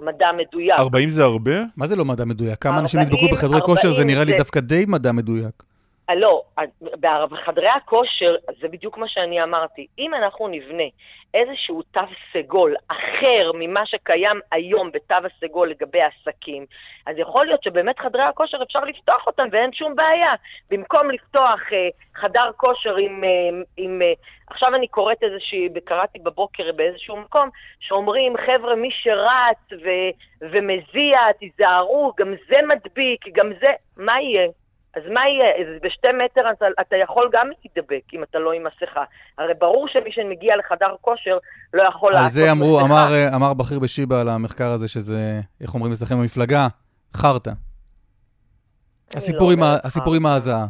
מדע 0.00 0.26
מדויק. 0.32 0.74
40 0.78 1.08
זה 1.08 1.22
הרבה? 1.22 1.52
מה 1.76 1.86
זה 1.86 1.96
לא 1.96 2.04
מדע 2.04 2.24
מדויק? 2.24 2.58
כמה 2.62 2.78
אנשים 2.78 3.00
40, 3.00 3.14
נדבקו 3.18 3.36
בחדרי 3.36 3.60
כושר 3.60 3.88
זה 3.88 3.94
40 3.94 4.06
נראה 4.08 4.24
לי 4.24 4.30
זה- 4.30 4.36
דווקא 4.36 4.60
די 4.60 4.84
מדע 4.88 5.12
מדויק. 5.12 5.62
אה, 6.10 6.14
לא, 6.14 6.42
בחדרי 7.30 7.68
הכושר, 7.68 8.34
זה 8.60 8.68
בדיוק 8.68 8.98
מה 8.98 9.08
שאני 9.08 9.42
אמרתי. 9.42 9.86
אם 9.98 10.14
אנחנו 10.14 10.48
נבנה 10.48 10.84
איזשהו 11.34 11.82
תו 11.82 12.00
סגול 12.32 12.74
אחר 12.88 13.52
ממה 13.54 13.86
שקיים 13.86 14.40
היום 14.52 14.90
בתו 14.92 15.14
הסגול 15.14 15.70
לגבי 15.70 16.00
עסקים, 16.00 16.66
אז 17.06 17.18
יכול 17.18 17.46
להיות 17.46 17.62
שבאמת 17.62 17.98
חדרי 17.98 18.22
הכושר 18.22 18.58
אפשר 18.62 18.80
לפתוח 18.80 19.26
אותם 19.26 19.48
ואין 19.52 19.72
שום 19.72 19.96
בעיה. 19.96 20.32
במקום 20.70 21.10
לפתוח 21.10 21.60
אה, 21.72 21.88
חדר 22.14 22.52
כושר 22.56 22.96
עם... 22.96 23.24
אה, 23.24 23.62
עם 23.76 24.02
אה, 24.02 24.12
עכשיו 24.46 24.74
אני 24.74 24.88
קוראת 24.88 25.22
איזושהי, 25.22 25.68
קראתי 25.84 26.18
בבוקר 26.18 26.72
באיזשהו 26.76 27.16
מקום, 27.16 27.48
שאומרים, 27.80 28.34
חבר'ה, 28.36 28.74
מי 28.74 28.88
שרץ 28.92 29.80
ו, 29.84 29.88
ומזיע, 30.40 31.32
תיזהרו, 31.32 32.12
גם 32.16 32.34
זה 32.48 32.56
מדביק, 32.68 33.28
גם 33.32 33.52
זה... 33.60 33.70
מה 33.96 34.20
יהיה? 34.20 34.48
אז 34.96 35.02
מה 35.12 35.20
יהיה? 35.28 35.50
אז 35.60 35.80
בשתי 35.82 36.08
מטר 36.24 36.50
אתה, 36.50 36.66
אתה 36.80 36.96
יכול 36.96 37.30
גם 37.32 37.48
להידבק 37.48 38.02
אם 38.14 38.22
אתה 38.22 38.38
לא 38.38 38.52
עם 38.52 38.64
מסכה. 38.66 39.04
הרי 39.38 39.54
ברור 39.54 39.88
שמי 39.88 40.12
שמגיע 40.12 40.56
לחדר 40.56 40.94
כושר 41.00 41.38
לא 41.74 41.82
יכול 41.88 42.14
על 42.14 42.22
לעשות 42.22 42.32
זה 42.32 42.52
אמרו, 42.52 42.76
מסכה. 42.76 42.86
אמר, 42.86 43.12
אה, 43.14 43.36
אמר 43.36 43.54
בכיר 43.54 43.78
בשיבא 43.78 44.20
על 44.20 44.28
המחקר 44.28 44.70
הזה, 44.70 44.88
שזה, 44.88 45.20
איך 45.60 45.74
אומרים 45.74 45.92
אצלכם 45.92 46.14
במפלגה? 46.20 46.66
חרטא. 47.16 47.50
הסיפור 49.16 49.48
לא 49.48 49.52
עם 49.52 49.62
ה- 49.62 49.66
אומרת 49.66 49.84
הסיפור 49.84 50.14
עם. 50.14 50.26
ההזעה. 50.26 50.64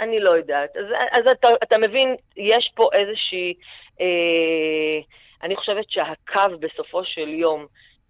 אני 0.00 0.20
לא 0.20 0.30
יודעת. 0.30 0.70
אז, 0.76 0.84
אז 1.12 1.32
אתה, 1.32 1.48
אתה 1.62 1.78
מבין, 1.78 2.14
יש 2.36 2.72
פה 2.74 2.88
איזושהי... 2.92 3.54
אה, 4.00 5.00
אני 5.42 5.56
חושבת 5.56 5.84
שהקו 5.88 6.56
בסופו 6.60 7.04
של 7.04 7.28
יום 7.28 7.66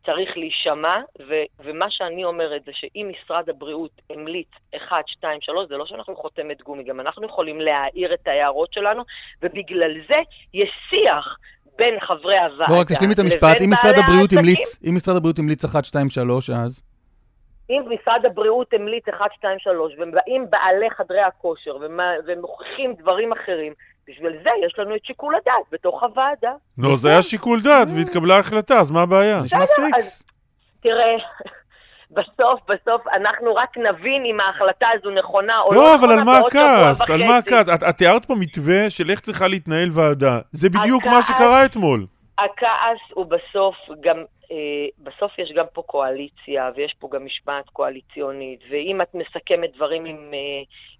צריך 0.07 0.37
להישמע, 0.37 0.97
ו, 1.29 1.35
ומה 1.65 1.87
שאני 1.91 2.25
אומרת 2.25 2.65
זה 2.65 2.73
שאם 2.75 3.11
משרד 3.13 3.49
הבריאות 3.49 3.91
המליץ 4.11 4.49
1, 4.77 5.09
2, 5.09 5.41
3, 5.41 5.69
זה 5.69 5.77
לא 5.77 5.87
שאנחנו 5.87 6.17
חותמת 6.17 6.63
גומי, 6.63 6.85
גם 6.85 7.01
אנחנו 7.01 7.27
יכולים 7.27 7.61
להעיר 7.61 8.15
את 8.15 8.29
ההערות 8.29 8.73
שלנו, 8.73 9.03
ובגלל 9.43 9.93
זה 10.09 10.17
יש 10.55 10.71
שיח 10.91 11.39
בין 11.79 12.01
חברי 12.01 12.39
הוועדה 12.39 12.75
לא, 12.75 12.81
רק 12.81 12.93
תשלים 12.93 13.11
את 13.13 13.19
המשפט, 13.19 13.57
לבין 13.57 13.63
אם 13.65 13.73
משרד 13.73 13.91
בעלי 13.91 14.05
הבריאות 14.05 14.33
העסקים. 14.33 14.39
המליץ, 14.39 14.79
אם 14.89 14.95
משרד 14.97 15.17
הבריאות 15.17 15.39
המליץ 15.39 15.65
1, 15.65 15.85
2, 15.85 16.11
3, 16.11 16.51
אז? 16.51 16.83
אם 17.71 17.83
משרד 17.91 18.27
הבריאות 18.27 18.75
המליץ 18.75 19.09
1, 19.09 19.33
2, 19.33 19.59
3, 19.59 19.93
ובאים 19.99 20.47
בעלי 20.51 20.91
חדרי 20.91 21.21
הכושר 21.21 21.77
ומוכיחים 22.27 22.95
דברים 22.95 23.33
אחרים, 23.33 23.73
בשביל 24.11 24.33
זה 24.33 24.51
יש 24.67 24.75
לנו 24.79 24.97
את 24.97 25.05
שיקול 25.05 25.35
הדעת 25.35 25.65
בתוך 25.73 26.03
הוועדה. 26.03 26.53
נו, 26.79 26.97
זה 26.97 27.09
היה 27.09 27.23
שיקול 27.23 27.61
דעת 27.61 27.89
והתקבלה 27.97 28.39
החלטה, 28.39 28.79
אז 28.81 28.91
מה 28.91 29.03
הבעיה? 29.03 29.41
נשמע 29.41 29.67
פיקס. 29.67 30.25
תראה, 30.83 31.17
בסוף, 32.17 32.61
בסוף 32.69 33.03
אנחנו 33.17 33.55
רק 33.55 33.79
נבין 33.79 34.25
אם 34.25 34.41
ההחלטה 34.41 34.89
הזו 34.95 35.11
נכונה 35.11 35.59
או 35.59 35.73
לא 35.73 35.83
לא, 35.83 35.95
נכונה 35.95 36.13
אבל 36.13 36.19
על 36.19 36.25
מה 36.25 36.39
הכעס? 36.39 37.11
על 37.11 37.25
מה. 37.25 37.37
הכעס? 37.37 37.69
את 37.69 37.83
את 37.83 37.97
תיארת 37.97 38.25
פה 38.25 38.35
מתווה 38.35 38.91
של 38.91 39.11
איך 39.11 39.21
צריכה 39.21 39.49
להתנהל 39.49 39.89
ועדה. 39.93 40.39
זה 40.53 40.69
בדיוק 40.69 41.07
מה 41.07 41.23
שקרה 41.23 41.65
אתמול. 41.65 42.07
הכעס 42.45 42.99
הוא 43.15 43.27
בסוף 43.27 43.75
גם, 44.01 44.17
אה, 44.53 44.57
בסוף 44.99 45.39
יש 45.39 45.53
גם 45.57 45.65
פה 45.73 45.83
קואליציה, 45.87 46.71
ויש 46.77 46.95
פה 46.99 47.09
גם 47.13 47.25
משמעת 47.27 47.65
קואליציונית, 47.73 48.61
ואם 48.71 49.01
את 49.03 49.15
מסכמת 49.15 49.71
דברים 49.77 50.05
עם, 50.05 50.17
אה, 50.35 50.39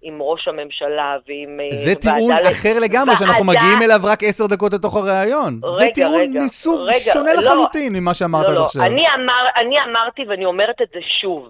עם 0.01 0.21
ראש 0.21 0.47
הממשלה 0.47 1.15
ועם 1.27 1.59
אה, 1.59 1.75
זה 1.75 1.95
טיעון 1.95 2.31
ועדה 2.31 2.49
ל- 2.49 2.51
אחר 2.51 2.79
לגמרי, 2.81 3.15
שאנחנו 3.17 3.45
ועדה- 3.47 3.59
מגיעים 3.59 3.81
אליו 3.81 3.99
רק 4.03 4.23
עשר 4.23 4.47
דקות 4.47 4.73
לתוך 4.73 4.95
הראיון. 4.95 5.59
זה 5.71 5.77
רגע, 5.83 5.93
טיעון 5.93 6.21
רגע, 6.21 6.39
מסוג 6.45 6.79
רגע, 6.81 7.13
שונה 7.13 7.33
לא. 7.33 7.41
לחלוטין 7.41 7.93
ממה 7.93 8.13
שאמרת 8.13 8.45
עד 8.45 8.49
לא, 8.49 8.55
לא, 8.55 8.65
עכשיו. 8.65 8.83
אני, 8.83 9.05
אמר, 9.15 9.43
אני 9.57 9.75
אמרתי 9.81 10.21
ואני 10.29 10.45
אומרת 10.45 10.81
את 10.81 10.87
זה 10.93 10.99
שוב. 11.21 11.49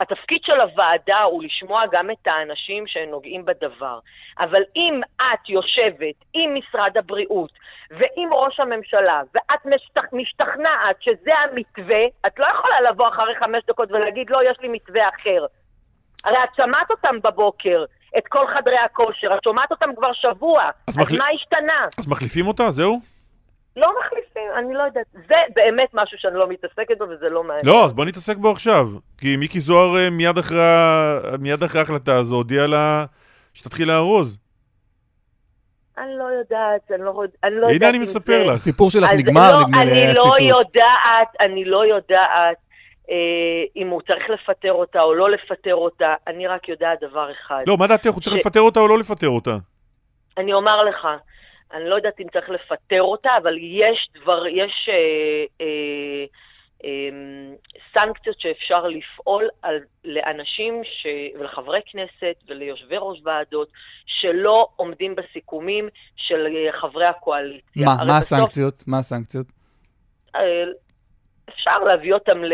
התפקיד 0.00 0.38
של 0.44 0.60
הוועדה 0.60 1.22
הוא 1.22 1.42
לשמוע 1.44 1.80
גם 1.92 2.10
את 2.10 2.26
האנשים 2.26 2.84
שנוגעים 2.86 3.44
בדבר. 3.44 3.98
אבל 4.40 4.62
אם 4.76 5.00
את 5.16 5.48
יושבת 5.48 6.14
עם 6.34 6.54
משרד 6.54 6.96
הבריאות 6.98 7.50
ועם 7.90 8.32
ראש 8.32 8.60
הממשלה, 8.60 9.22
ואת 9.34 9.66
משתכ... 9.66 10.12
משתכנעת 10.12 10.96
שזה 11.00 11.30
המתווה, 11.44 12.04
את 12.26 12.38
לא 12.38 12.46
יכולה 12.46 12.90
לבוא 12.90 13.08
אחרי 13.08 13.34
חמש 13.40 13.62
דקות 13.68 13.90
ולהגיד, 13.92 14.30
לא, 14.30 14.38
יש 14.50 14.56
לי 14.60 14.68
מתווה 14.68 15.02
אחר. 15.08 15.46
הרי 16.24 16.36
את 16.44 16.48
שמעת 16.56 16.90
אותם 16.90 17.16
בבוקר, 17.24 17.84
את 18.18 18.22
כל 18.28 18.46
חדרי 18.56 18.78
הכושר, 18.78 19.28
את 19.36 19.44
שומעת 19.44 19.70
אותם 19.70 19.94
כבר 19.96 20.12
שבוע. 20.12 20.62
אז 20.62 20.70
אז, 20.88 20.98
מחל- 20.98 21.18
מה 21.18 21.24
השתנה? 21.34 21.86
אז 21.98 22.08
מחליפים 22.08 22.46
אותה? 22.46 22.70
זהו? 22.70 23.00
לא 23.76 23.92
מחליפים, 24.00 24.42
אני 24.58 24.74
לא 24.74 24.82
יודעת. 24.82 25.06
זה 25.12 25.34
באמת 25.56 25.88
משהו 25.94 26.18
שאני 26.18 26.34
לא 26.34 26.48
מתעסקת 26.48 26.98
בו 26.98 27.04
וזה 27.04 27.28
לא 27.28 27.42
מעניין. 27.44 27.66
לא, 27.66 27.84
אז 27.84 27.92
בוא 27.92 28.04
נתעסק 28.04 28.36
בו 28.36 28.50
עכשיו. 28.50 28.88
כי 29.18 29.36
מיקי 29.36 29.60
זוהר 29.60 29.96
אה, 29.98 30.10
מיד 30.10 30.38
אחרי 30.38 30.58
מיד 31.38 31.62
אחרי 31.62 31.80
ההחלטה 31.80 32.16
הזו 32.18 32.36
הודיע 32.36 32.66
לה 32.66 33.04
שתתחיל 33.54 33.88
לארוז. 33.88 34.38
אני 35.98 36.14
לא 36.18 36.24
יודעת, 36.24 36.90
אני 36.94 37.04
לא, 37.04 37.22
אני 37.44 37.54
לא 37.54 37.66
יודעת 37.66 37.82
הנה 37.82 37.88
אני 37.90 37.98
מספר 37.98 38.32
זה- 38.38 38.44
לך. 38.44 38.54
הסיפור 38.54 38.90
שלך 38.90 39.10
נגמר, 39.12 39.56
לא, 39.56 39.62
נדמה 39.66 39.84
לי, 39.84 39.90
אני 40.06 40.14
לא 40.14 40.22
ציטוט. 40.22 40.40
יודעת, 40.40 41.28
אני 41.40 41.64
לא 41.64 41.86
יודעת 41.86 42.56
אה, 43.10 43.14
אם 43.76 43.88
הוא 43.88 44.00
צריך 44.02 44.24
לפטר 44.30 44.72
אותה 44.72 45.00
או 45.00 45.14
לא 45.14 45.30
לפטר 45.30 45.74
אותה, 45.74 46.14
אני 46.26 46.46
רק 46.46 46.68
יודעת 46.68 46.98
דבר 47.00 47.28
אחד. 47.32 47.62
לא, 47.66 47.76
מה 47.76 47.86
דעתך? 47.86 48.10
הוא 48.10 48.20
צריך 48.22 48.36
לפטר 48.36 48.60
אותה 48.60 48.80
או 48.80 48.88
לא 48.88 48.98
לפטר 48.98 49.28
אותה? 49.28 49.56
אני 50.38 50.52
אומר 50.52 50.84
לך, 50.84 51.06
אני 51.72 51.88
לא 51.88 51.94
יודעת 51.94 52.20
אם 52.20 52.26
צריך 52.32 52.50
לפטר 52.50 53.02
אותה, 53.02 53.30
אבל 53.42 53.56
יש 53.58 54.08
דבר, 54.14 54.46
יש 54.46 54.88
אה, 54.88 55.44
אה, 55.60 56.24
אה, 56.84 57.08
סנקציות 57.94 58.40
שאפשר 58.40 58.86
לפעול 58.86 59.48
על, 59.62 59.78
לאנשים 60.04 60.82
ש, 60.84 61.06
ולחברי 61.38 61.80
כנסת 61.86 62.36
וליושבי 62.48 62.96
ראש 62.98 63.18
ועדות 63.24 63.68
שלא 64.06 64.68
עומדים 64.76 65.14
בסיכומים 65.14 65.88
של 66.16 66.46
אה, 66.46 66.80
חברי 66.80 67.06
הקואליציה. 67.06 67.86
מה, 67.86 67.96
מה 67.96 68.18
בסוף, 68.18 68.32
הסנקציות? 68.32 68.84
מה 68.86 68.98
הסנקציות? 68.98 69.46
אה, 70.36 70.40
אפשר 71.48 71.78
להביא 71.78 72.14
אותם, 72.14 72.44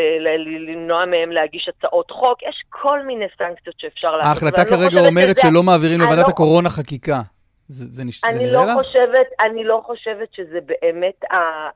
למנוע 0.69 1.05
מהם 1.05 1.33
להגיש 1.33 1.69
הצעות 1.69 2.11
חוק, 2.11 2.43
יש 2.43 2.63
כל 2.69 3.03
מיני 3.07 3.25
סנקציות 3.39 3.75
שאפשר 3.79 4.17
לעשות. 4.17 4.43
ההחלטה 4.43 4.63
לא 4.63 4.77
כרגע 4.77 5.07
אומרת 5.09 5.37
שלא 5.43 5.63
מעבירים 5.63 6.01
לוועדת 6.01 6.25
לא- 6.25 6.29
הקורונה 6.29 6.71
חקיקה. 6.71 7.21
זה 7.69 7.85
זה 7.91 8.05
נש- 8.05 8.21
זה 8.21 8.29
אני 8.29 8.39
נראה 8.39 8.53
לא 8.53 8.65
לך? 8.65 8.73
חושבת, 8.73 9.27
אני 9.41 9.65
לא 9.65 9.83
חושבת 9.87 10.29
שזה 10.35 10.59
באמת 10.67 11.25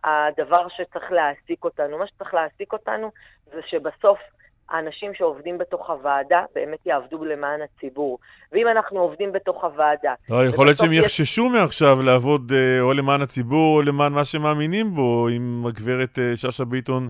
הדבר 0.05 0.67
שצריך 0.69 1.13
להעסיק 1.13 1.65
אותנו. 1.65 1.99
מה 1.99 2.07
שצריך 2.07 2.35
להעסיק 2.35 2.73
אותנו 2.73 3.11
זה 3.55 3.61
שבסוף 3.67 4.19
האנשים 4.69 5.15
שעובדים 5.15 5.59
בתוך 5.59 5.91
הוועדה 5.91 6.45
באמת 6.55 6.79
יעבדו 6.87 7.25
למען 7.25 7.61
הציבור. 7.63 8.19
ואם 8.53 8.69
אנחנו 8.69 9.01
עובדים 9.01 9.33
בתוך 9.33 9.65
הוועדה... 9.65 10.15
לא, 10.29 10.47
יכול 10.47 10.67
להיות 10.67 10.79
שהם 10.79 10.93
יש- 10.93 11.05
יחששו 11.05 11.49
מעכשיו 11.49 12.03
לעבוד 12.03 12.53
אה, 12.55 12.81
או 12.81 12.93
למען 12.93 13.23
הציבור 13.23 13.77
או 13.77 13.83
למען 13.83 14.13
מה 14.13 14.25
שמאמינים 14.25 14.95
בו, 14.95 15.29
אם 15.29 15.65
הגברת 15.69 16.19
אה, 16.19 16.37
שאשא 16.37 16.65
ביטון 16.65 17.09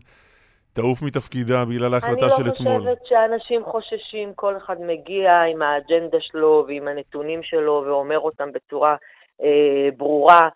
תעוף 0.76 1.02
מתפקידה 1.02 1.64
בגלל 1.64 1.94
ההחלטה 1.94 2.30
של 2.30 2.42
אני 2.42 2.50
אתמול. 2.50 2.72
לא 2.72 2.78
חושבת 2.78 3.06
שאנשים 3.08 3.64
חוששים, 3.64 4.32
כל 4.34 4.56
אחד 4.56 4.76
מגיע 4.80 5.42
עם 5.52 5.62
האג'נדה 5.62 6.18
שלו 6.20 6.64
ועם 6.68 6.88
הנתונים 6.88 7.40
שלו 7.42 7.84
ואומר 7.86 8.18
אותם 8.18 8.48
בצורה 8.52 8.96
אה, 9.42 9.48
ברורה, 9.96 10.48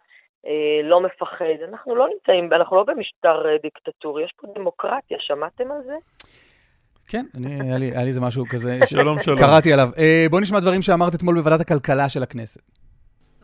אה, 0.46 0.50
לא 0.84 1.00
מפחד. 1.00 1.44
אנחנו 1.68 1.94
לא 1.96 2.06
נמצאים, 2.14 2.52
אנחנו 2.52 2.76
לא 2.76 2.84
במשטר 2.84 3.46
אה, 3.48 3.56
דיקטטורי, 3.62 4.24
יש 4.24 4.32
פה 4.40 4.46
דמוקרטיה, 4.54 5.16
שמעתם 5.20 5.64
על 5.72 5.78
זה? 5.86 5.94
כן, 7.08 7.24
אני- 7.36 7.60
היה 7.60 7.78
לי- 7.78 7.90
היה 7.90 8.02
לי 8.02 8.08
איזה 8.08 8.20
משהו 8.20 8.44
כזה. 8.50 8.78
שלום, 8.90 9.20
שלום. 9.20 9.38
קראתי 9.38 9.72
עליו. 9.72 9.88
אה, 9.98 10.26
בוא 10.30 10.40
נשמע 10.40 10.60
דברים 10.60 10.82
שאמרת 10.82 11.14
אתמול 11.14 11.34
בוועדת 11.40 11.60
הכלכלה 11.60 12.08
של 12.08 12.22
הכנסת. 12.22 12.60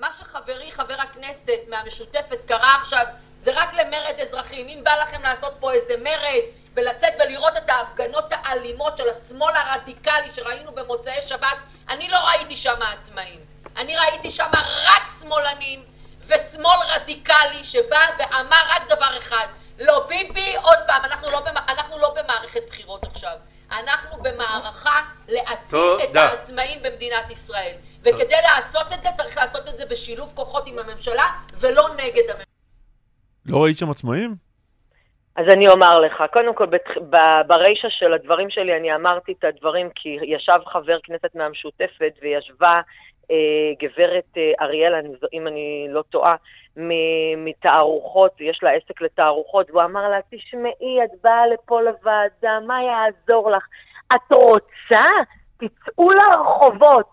מה 0.01 0.13
שחברי 0.13 0.71
חבר 0.73 0.95
הכנסת 0.99 1.51
מהמשותפת 1.71 2.39
קרא 2.47 2.77
עכשיו 2.81 3.03
זה 3.43 3.51
רק 3.55 3.75
למרד 3.75 4.15
אזרחים. 4.23 4.67
אם 4.69 4.79
בא 4.85 4.91
לכם 5.03 5.23
לעשות 5.23 5.53
פה 5.61 5.73
איזה 5.73 5.95
מרד 6.05 6.43
ולראות 6.77 7.57
את 7.57 7.71
ההפגנות 7.71 8.25
האלימות 8.31 8.97
של 8.97 9.05
השמאל 9.09 9.57
הרדיקלי 9.57 10.31
שראינו 10.35 10.73
במוצאי 10.73 11.21
שבת, 11.27 11.57
אני 11.89 12.09
לא 12.09 12.19
ראיתי 12.19 12.57
שם 12.57 12.83
עצמאים. 12.83 13.41
אני 13.77 13.97
ראיתי 13.97 14.31
שם 14.31 14.51
רק 14.85 15.03
שמאלנים 15.21 15.85
ושמאל 16.27 16.79
רדיקלי 16.95 17.65
שבא 17.65 18.01
ואמר 18.19 18.63
רק 18.69 18.89
דבר 18.89 19.19
אחד, 19.19 19.47
לא 19.79 20.07
ביבי, 20.09 20.57
עוד 20.57 20.79
פעם, 20.87 21.05
אנחנו 21.05 21.31
לא, 21.31 21.41
במ... 21.41 21.57
אנחנו 21.69 21.99
לא 21.99 22.15
במערכת 22.15 22.63
בחירות 22.69 23.05
עכשיו. 23.05 23.37
אנחנו 23.71 24.23
במערכה 24.23 25.03
להציל 25.29 25.99
את. 26.05 26.17
העצמאים 26.17 26.83
במדינת 26.83 27.31
ישראל. 27.31 27.75
וכדי 28.03 28.37
לעשות 28.43 28.93
את 28.93 29.03
זה, 29.03 29.09
צריך 29.17 29.37
לעשות 29.37 29.69
את 29.69 29.77
זה 29.77 29.87
בשילוב 29.87 30.33
כוחות 30.35 30.67
עם 30.67 30.79
הממשלה, 30.79 31.25
ולא 31.59 31.89
נגד 31.95 32.23
הממשלה. 32.31 32.45
לא 33.47 33.65
ראית 33.65 33.79
שם 33.79 33.91
עצמאים? 33.91 34.46
אז 35.37 35.47
אני 35.53 35.69
אומר 35.69 35.99
לך, 36.01 36.25
קודם 36.33 36.55
כל 36.55 36.67
ברישה 37.47 37.91
של 37.91 38.13
הדברים 38.13 38.51
שלי 38.51 38.77
אני 38.77 38.95
אמרתי 38.95 39.33
את 39.33 39.45
הדברים 39.45 39.91
כי 39.95 40.19
ישב 40.23 40.59
חבר 40.67 40.99
כנסת 41.03 41.35
מהמשותפת 41.35 42.13
וישבה 42.23 42.73
אה, 43.31 43.37
גברת 43.83 44.25
אה, 44.37 44.53
אריאל, 44.61 44.95
אני, 44.95 45.09
זו- 45.21 45.27
אם 45.33 45.47
אני 45.47 45.87
לא 45.91 46.03
טועה, 46.03 46.37
מתערוכות, 47.37 48.41
יש 48.41 48.61
לה 48.63 48.71
עסק 48.71 49.01
לתערוכות, 49.01 49.71
והוא 49.71 49.83
אמר 49.83 50.09
לה, 50.09 50.19
תשמעי, 50.31 51.05
את 51.05 51.11
באה 51.25 51.47
לפה 51.47 51.81
לוועדה, 51.81 52.61
מה 52.67 52.83
יעזור 52.83 53.51
לך? 53.51 53.67
את 54.15 54.33
רוצה 54.33 55.05
תצאו 55.57 56.09
לרחובות. 56.11 57.11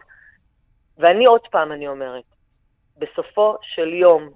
ואני 0.97 1.25
עוד 1.25 1.47
פעם, 1.51 1.71
אני 1.71 1.87
אומרת, 1.87 2.23
בסופו 2.97 3.55
של 3.61 3.93
יום 3.93 4.29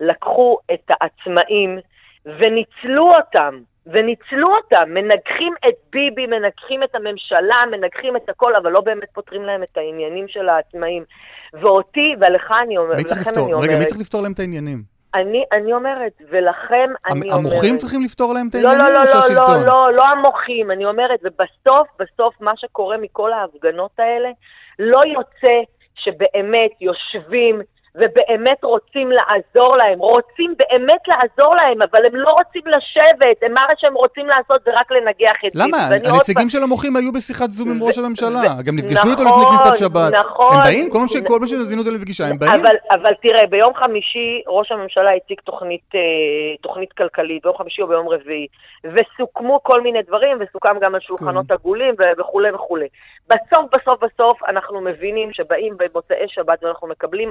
לקחו 0.00 0.58
את 0.74 0.90
העצמאים 0.90 1.78
וניצלו 2.26 3.12
אותם, 3.14 3.58
וניצלו 3.86 4.48
אותם, 4.56 4.84
מנגחים 4.88 5.54
את 5.68 5.74
ביבי, 5.92 6.26
מנגחים 6.26 6.82
את 6.82 6.94
הממשלה, 6.94 7.62
מנגחים 7.70 8.16
את 8.16 8.28
הכל, 8.28 8.52
אבל 8.62 8.70
לא 8.70 8.80
באמת 8.80 9.08
פותרים 9.12 9.42
להם 9.42 9.62
את 9.62 9.76
העניינים 9.76 10.28
של 10.28 10.48
העצמאים. 10.48 11.04
ואותי, 11.52 12.14
ולך 12.20 12.52
אני 12.62 12.78
אומרת, 12.78 12.98
מי 12.98 13.04
צריך 13.04 13.20
ולכם 13.20 13.30
לפתור? 13.30 13.44
אני 13.44 13.52
אומרת, 13.52 13.68
רגע, 13.68 13.78
מי 13.78 13.84
צריך 13.84 14.00
לפתור 14.00 14.22
להם 14.22 14.32
את 14.32 14.38
העניינים? 14.38 14.82
אני, 15.14 15.44
אני 15.52 15.72
אומרת, 15.72 16.12
ולכם 16.30 16.84
אני 17.06 17.32
אומרת... 17.32 17.52
המוחים 17.52 17.76
צריכים 17.76 18.02
לפתור 18.02 18.34
להם 18.34 18.48
את 18.48 18.54
לא, 18.54 18.68
העניינים 18.68 18.94
לא, 18.94 19.00
או 19.00 19.04
לא, 19.04 19.14
לא, 19.14 19.20
שהשלטון? 19.20 19.56
לא, 19.56 19.66
לא, 19.66 19.92
לא 19.92 20.06
המוחים, 20.06 20.70
אני 20.70 20.84
אומרת, 20.84 21.20
ובסוף, 21.24 21.88
בסוף, 21.98 22.34
מה 22.40 22.52
שקורה 22.56 22.96
מכל 22.96 23.32
ההפגנות 23.32 23.90
האלה, 23.98 24.28
לא 24.78 25.00
יוצא 25.06 25.56
שבאמת 25.94 26.70
יושבים 26.80 27.60
ובאמת 27.94 28.64
רוצים 28.64 29.10
לעזור 29.10 29.76
להם, 29.76 29.98
רוצים 29.98 30.54
באמת 30.58 31.02
לעזור 31.08 31.54
להם, 31.54 31.82
אבל 31.82 32.06
הם 32.06 32.16
לא 32.16 32.30
רוצים 32.30 32.62
לשבת, 32.66 33.36
הם 33.42 33.52
מה 33.54 33.60
שהם 33.78 33.94
רוצים 33.94 34.26
לעשות 34.26 34.62
זה 34.64 34.70
רק 34.74 34.92
לנגח 34.92 35.38
את 35.46 35.52
למה? 35.54 35.78
ואני 35.90 36.04
עוד 36.04 36.14
הנציגים 36.14 36.48
של 36.48 36.62
המוחים 36.62 36.96
היו 36.96 37.12
בשיחת 37.12 37.50
זום 37.50 37.70
עם 37.70 37.82
ראש 37.82 37.98
הממשלה. 37.98 38.62
גם 38.64 38.76
נפגשו 38.76 39.08
איתו 39.10 39.22
לפני 39.22 39.42
נכון, 39.42 39.58
כניסת 39.58 39.76
שבת. 39.76 40.12
נכון. 40.12 40.56
הם 40.56 40.64
באים? 40.64 40.90
כל 40.90 40.98
פעם 41.38 41.46
שזינו 41.46 41.82
אותו 41.82 41.90
לפגישה, 41.90 42.26
הם 42.26 42.38
באים? 42.38 42.62
אבל, 42.90 43.14
תראה, 43.22 43.46
ביום 43.46 43.74
חמישי 43.74 44.42
ראש 44.46 44.72
הממשלה 44.72 45.10
הציג 45.14 45.40
תוכנית, 45.44 45.88
אה, 45.94 46.00
תוכנית 46.62 46.92
כלכלית, 46.92 47.42
ביום 47.42 47.56
חמישי 47.56 47.82
או 47.82 47.86
ביום 47.86 48.08
רביעי, 48.08 48.46
וסוכמו 48.84 49.62
כל 49.62 49.80
מיני 49.80 50.02
דברים, 50.02 50.38
וסוכם 50.40 50.78
גם 50.80 50.94
על 50.94 51.00
שולחנות 51.00 51.46
כן. 51.48 51.54
עגולים 51.54 51.94
וכולי 52.18 52.50
וכולי. 52.50 52.86
בסוף, 53.28 53.66
בסוף, 53.74 54.04
בסוף, 54.04 54.42
אנחנו 54.48 54.80
מבינים 54.80 55.32
שבאים 55.32 55.74
במוצאי 55.76 56.26
שבת 56.28 56.64
ואנחנו 56.64 56.88
מקבלים 56.88 57.30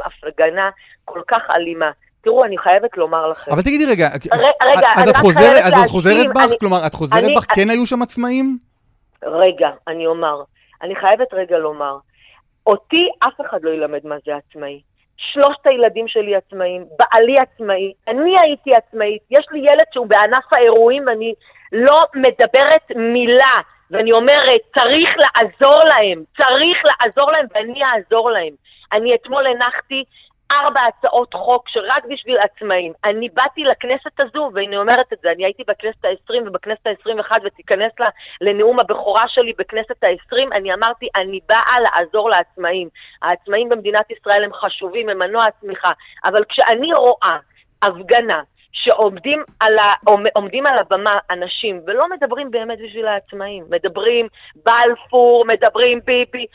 הפגנה 0.53 0.69
כל 1.05 1.21
כך 1.27 1.41
אלימה. 1.55 1.91
תראו, 2.21 2.45
אני 2.45 2.57
חייבת 2.57 2.97
לומר 2.97 3.27
לכם, 3.27 3.51
אבל 3.51 3.61
תגידי 3.61 3.85
רגע, 3.85 4.09
רגע, 4.33 4.87
אז 4.95 5.03
אני 5.03 5.11
את 5.11 5.15
חוזרת- 5.15 5.43
חייבת 5.43 5.65
אז 5.65 5.83
את 5.83 5.89
חוזרת 5.89 6.13
להשלים, 6.13 6.33
בך? 6.35 6.45
אני- 6.49 6.59
כלומר, 6.59 6.87
את 6.87 6.93
חוזרת 6.93 7.23
אני- 7.23 7.35
בך? 7.35 7.45
כן 7.55 7.69
היו 7.69 7.85
שם 7.85 8.01
עצמאים? 8.01 8.57
רגע, 9.23 9.69
אני 9.87 10.07
אומר, 10.07 10.41
אני 10.81 10.95
חייבת 10.95 11.33
רגע 11.33 11.57
לומר, 11.57 11.97
אותי 12.67 13.09
אף 13.27 13.41
אחד 13.49 13.57
לא 13.63 13.69
ילמד 13.69 13.99
מה 14.03 14.15
זה 14.25 14.31
עצמאי. 14.35 14.81
שלושת 15.17 15.65
הילדים 15.67 16.07
שלי 16.07 16.35
עצמאים, 16.35 16.85
בעלי 16.99 17.35
עצמאי, 17.39 17.93
אני 18.07 18.39
הייתי 18.39 18.71
עצמאית, 18.75 19.21
יש 19.31 19.45
לי 19.51 19.59
ילד 19.59 19.85
שהוא 19.93 20.07
בענף 20.07 20.53
האירועים 20.53 21.03
ואני 21.07 21.33
לא 21.71 21.99
מדברת 22.15 22.85
מילה, 22.95 23.55
ואני 23.91 24.11
אומרת, 24.11 24.59
צריך 24.79 25.09
לעזור 25.23 25.79
להם, 25.85 26.23
צריך 26.37 26.77
לעזור 26.85 27.31
להם 27.31 27.45
ואני 27.55 27.81
אעזור 27.85 28.31
להם. 28.31 28.53
אני 28.93 29.15
אתמול 29.15 29.47
הנחתי 29.47 30.03
ארבע 30.53 30.81
הצעות 30.81 31.33
חוק 31.33 31.69
שרק 31.69 32.05
בשביל 32.09 32.37
עצמאים. 32.37 32.93
אני 33.05 33.29
באתי 33.29 33.63
לכנסת 33.63 34.19
הזו, 34.19 34.51
ואני 34.53 34.77
אומרת 34.77 35.13
את 35.13 35.17
זה, 35.23 35.31
אני 35.31 35.45
הייתי 35.45 35.63
בכנסת 35.67 36.05
ה-20 36.05 36.47
ובכנסת 36.47 36.87
ה-21 36.87 37.31
ותיכנס 37.45 37.91
לה, 37.99 38.09
לנאום 38.41 38.79
הבכורה 38.79 39.23
שלי 39.27 39.53
בכנסת 39.57 40.03
ה-20, 40.03 40.55
אני 40.55 40.73
אמרתי, 40.73 41.07
אני 41.15 41.39
באה 41.49 41.75
לעזור 41.79 42.29
לעצמאים. 42.29 42.89
העצמאים 43.21 43.69
במדינת 43.69 44.11
ישראל 44.11 44.43
הם 44.43 44.53
חשובים, 44.53 45.09
הם 45.09 45.19
מנוע 45.19 45.45
הצמיחה, 45.45 45.91
אבל 46.25 46.43
כשאני 46.49 46.93
רואה 46.93 47.37
הפגנה 47.81 48.41
שעומדים 48.71 49.43
על, 49.59 49.79
ה, 49.79 50.09
עומ- 50.09 50.31
עומדים 50.33 50.65
על 50.65 50.77
הבמה 50.77 51.17
אנשים 51.29 51.81
ולא 51.87 52.09
מדברים 52.09 52.51
באמת 52.51 52.77
בשביל 52.79 53.07
העצמאים, 53.07 53.63
מדברים 53.69 54.27
בלפור, 54.55 55.45
מדברים 55.45 55.99
ביבי, 56.05 56.45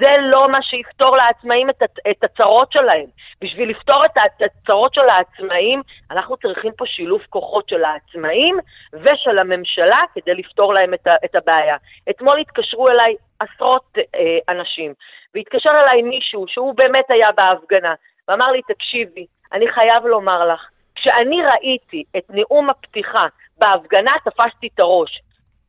זה 0.00 0.16
לא 0.20 0.48
מה 0.48 0.58
שיפתור 0.62 1.16
לעצמאים 1.16 1.70
את, 1.70 1.82
את 2.10 2.24
הצרות 2.24 2.72
שלהם. 2.72 3.06
בשביל 3.40 3.70
לפתור 3.70 4.04
את 4.04 4.42
הצרות 4.42 4.94
של 4.94 5.08
העצמאים, 5.08 5.82
אנחנו 6.10 6.36
צריכים 6.36 6.72
פה 6.76 6.84
שילוב 6.86 7.20
כוחות 7.30 7.68
של 7.68 7.84
העצמאים 7.84 8.56
ושל 8.92 9.38
הממשלה 9.38 10.00
כדי 10.14 10.34
לפתור 10.34 10.74
להם 10.74 10.94
את, 10.94 11.06
את 11.24 11.34
הבעיה. 11.34 11.76
אתמול 12.10 12.40
התקשרו 12.40 12.88
אליי 12.88 13.14
עשרות 13.40 13.98
אה, 13.98 14.54
אנשים, 14.54 14.94
והתקשר 15.34 15.70
אליי 15.70 16.02
מישהו 16.02 16.44
שהוא 16.48 16.74
באמת 16.74 17.10
היה 17.10 17.28
בהפגנה, 17.36 17.94
ואמר 18.28 18.46
לי, 18.52 18.62
תקשיבי, 18.68 19.26
אני 19.52 19.68
חייב 19.68 20.06
לומר 20.06 20.46
לך, 20.46 20.68
כשאני 20.94 21.42
ראיתי 21.42 22.04
את 22.16 22.24
נאום 22.30 22.70
הפתיחה 22.70 23.24
בהפגנה, 23.58 24.12
תפסתי 24.24 24.68
את 24.74 24.80
הראש. 24.80 25.20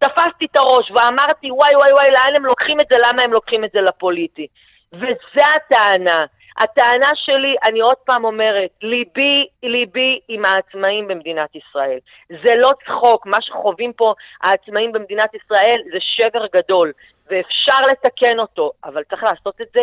תפסתי 0.07 0.45
את 0.45 0.55
הראש 0.55 0.91
ואמרתי, 0.91 1.51
וואי 1.51 1.75
וואי 1.75 1.93
וואי, 1.93 2.11
לאן 2.11 2.35
הם 2.35 2.45
לוקחים 2.45 2.79
את 2.79 2.85
זה, 2.89 2.95
למה 3.07 3.21
הם 3.21 3.33
לוקחים 3.33 3.63
את 3.65 3.69
זה 3.73 3.81
לפוליטי. 3.81 4.47
וזו 4.93 5.45
הטענה. 5.55 6.25
הטענה 6.57 7.09
שלי, 7.15 7.55
אני 7.63 7.79
עוד 7.79 7.97
פעם 8.05 8.25
אומרת, 8.25 8.69
ליבי, 8.81 9.47
ליבי 9.63 10.19
עם 10.27 10.45
העצמאים 10.45 11.07
במדינת 11.07 11.49
ישראל. 11.55 11.99
זה 12.29 12.55
לא 12.55 12.71
צחוק, 12.85 13.25
מה 13.25 13.37
שחווים 13.41 13.93
פה 13.93 14.13
העצמאים 14.41 14.91
במדינת 14.91 15.33
ישראל 15.33 15.81
זה 15.91 15.97
שבר 15.99 16.45
גדול, 16.55 16.91
ואפשר 17.29 17.81
לתקן 17.91 18.39
אותו, 18.39 18.71
אבל 18.83 19.03
צריך 19.03 19.23
לעשות 19.23 19.61
את 19.61 19.67
זה 19.75 19.81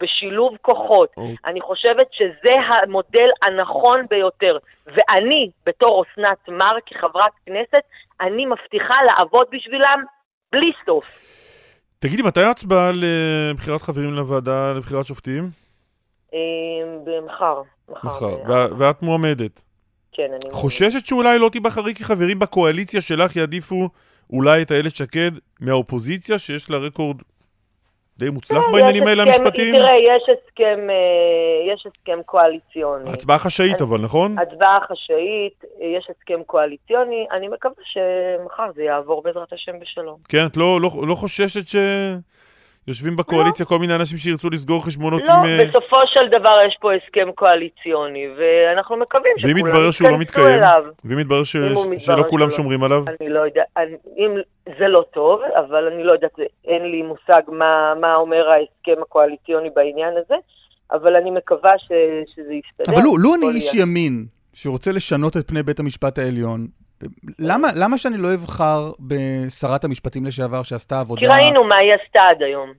בשילוב 0.00 0.56
כוחות. 0.62 1.08
אוקיי. 1.16 1.34
אני 1.46 1.60
חושבת 1.60 2.06
שזה 2.12 2.54
המודל 2.68 3.28
הנכון 3.42 4.06
ביותר. 4.10 4.58
ואני, 4.86 5.50
בתור 5.66 6.04
אסנת 6.04 6.48
מאר, 6.48 6.76
כחברת 6.86 7.32
כנסת, 7.46 7.84
אני 8.20 8.46
מבטיחה 8.46 8.94
לעבוד 9.06 9.46
בשבילם 9.52 10.04
בלי 10.52 10.70
סוף. 10.86 11.04
תגידי, 11.98 12.22
מתי 12.22 12.42
ההצבעה 12.42 12.90
לבחירת 12.94 13.82
חברים 13.82 14.14
לוועדה 14.14 14.72
לבחירת 14.72 15.06
שופטים? 15.06 15.50
אה. 16.34 16.38
מחר. 17.24 17.62
ב- 17.88 18.48
וה- 18.48 18.66
ואת 18.78 19.02
מועמדת. 19.02 19.60
כן, 20.12 20.30
אני... 20.30 20.52
חוששת 20.52 21.06
שאולי 21.06 21.38
לא 21.38 21.48
תיבחרי 21.48 21.94
כי 21.94 22.04
חברים 22.04 22.38
בקואליציה 22.38 23.00
שלך 23.00 23.36
יעדיפו 23.36 23.88
אולי 24.30 24.62
את 24.62 24.72
איילת 24.72 24.96
שקד 24.96 25.30
מהאופוזיציה, 25.60 26.38
שיש 26.38 26.70
לה 26.70 26.76
רקורד 26.76 27.16
די 28.18 28.30
מוצלח 28.30 28.64
בעניינים 28.72 29.06
האלה 29.06 29.22
המשפטיים? 29.22 29.74
תראה, 29.74 29.96
יש 29.96 30.22
הסכם, 30.22 30.90
אה, 30.90 31.72
יש 31.74 31.86
הסכם 31.86 32.22
קואליציוני. 32.26 33.10
הצבעה 33.10 33.38
חשאית 33.38 33.80
אבל, 33.80 34.00
נכון? 34.00 34.38
הצבעה 34.38 34.78
חשאית, 34.90 35.64
אה, 35.80 35.86
יש 35.86 36.06
הסכם 36.10 36.42
קואליציוני, 36.46 37.26
אני 37.32 37.48
מקווה 37.48 37.74
שמחר 37.84 38.72
זה 38.74 38.82
יעבור 38.82 39.22
בעזרת 39.22 39.52
השם 39.52 39.72
בשלום. 39.80 40.16
כן, 40.28 40.46
את 40.46 40.56
לא, 40.56 40.80
לא, 40.80 40.90
לא 41.08 41.14
חוששת 41.14 41.68
שיושבים 42.86 43.16
בקואליציה 43.16 43.66
כל 43.66 43.78
מיני 43.78 43.94
אנשים 43.94 44.18
שירצו 44.18 44.50
לסגור 44.50 44.84
חשבונות 44.84 45.22
לא, 45.28 45.32
עם... 45.32 45.44
אה, 45.44 45.66
בסופו 45.68 45.96
של 46.06 46.28
דבר 46.28 46.56
יש 46.68 46.76
פה 46.80 46.90
הסכם 46.94 47.32
קואליציוני, 47.34 48.26
ואנחנו 48.38 48.96
מקווים 48.96 49.32
ואם 49.42 49.56
שכולם 49.56 49.68
יתברר 49.68 49.90
שהוא 49.90 50.08
לא 50.10 50.14
יתכנסו 50.14 50.40
מתקיים? 50.40 50.62
אליו. 50.62 50.84
ואם 51.04 51.18
יתברר 51.18 51.44
ש... 51.44 51.56
שלא 51.98 52.24
כולם 52.28 52.50
שלא. 52.50 52.56
שומרים 52.56 52.84
עליו? 52.84 53.04
אני 53.20 53.28
לא 53.28 53.40
יודע, 53.40 53.62
אני, 53.76 53.96
אם 54.18 54.30
זה 54.78 54.88
לא 54.88 55.04
טוב, 55.14 55.40
אבל 55.56 55.86
אני 55.94 56.04
לא 56.04 56.12
יודעת, 56.12 56.38
אין 56.64 56.82
לי 56.82 57.02
מושג 57.02 57.42
מה, 57.48 57.94
מה 58.00 58.12
אומר 58.16 58.44
ההסכם 58.48 59.02
הקואליציוני 59.02 59.70
בעניין 59.76 60.14
הזה, 60.24 60.34
אבל 60.92 61.16
אני 61.16 61.30
מקווה 61.30 61.72
ש, 61.78 61.88
שזה 62.34 62.52
יסתדר. 62.54 62.94
אבל 62.94 63.02
לו, 63.02 63.16
לו 63.16 63.34
אני 63.34 63.56
איש. 63.56 63.74
ימין 63.74 64.26
שרוצה 64.52 64.90
לשנות 64.92 65.36
את 65.36 65.48
פני 65.48 65.62
בית 65.62 65.80
המשפט 65.80 66.18
העליון, 66.18 66.66
למה, 67.38 67.68
למה 67.80 67.98
שאני 67.98 68.16
לא 68.18 68.34
אבחר 68.34 68.90
בשרת 69.00 69.84
המשפטים 69.84 70.24
לשעבר 70.24 70.62
שעשתה 70.62 71.00
עבודה... 71.00 71.20
כי 71.20 71.26
ראינו 71.26 71.64
מה 71.64 71.76
היא 71.76 71.92
עשתה 71.94 72.22
עד 72.22 72.42
היום. 72.42 72.72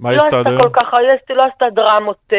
מה 0.00 0.10
היא 0.10 0.18
לא 0.18 0.22
עשתה 0.22 0.38
עד 0.38 0.46
היום? 0.46 0.60
כל 0.62 0.70
כך, 0.72 0.94
היא 0.94 1.08
עשתה- 1.20 1.34
לא 1.34 1.42
עשתה 1.52 1.64
דרמות, 1.74 2.18
אה, 2.32 2.38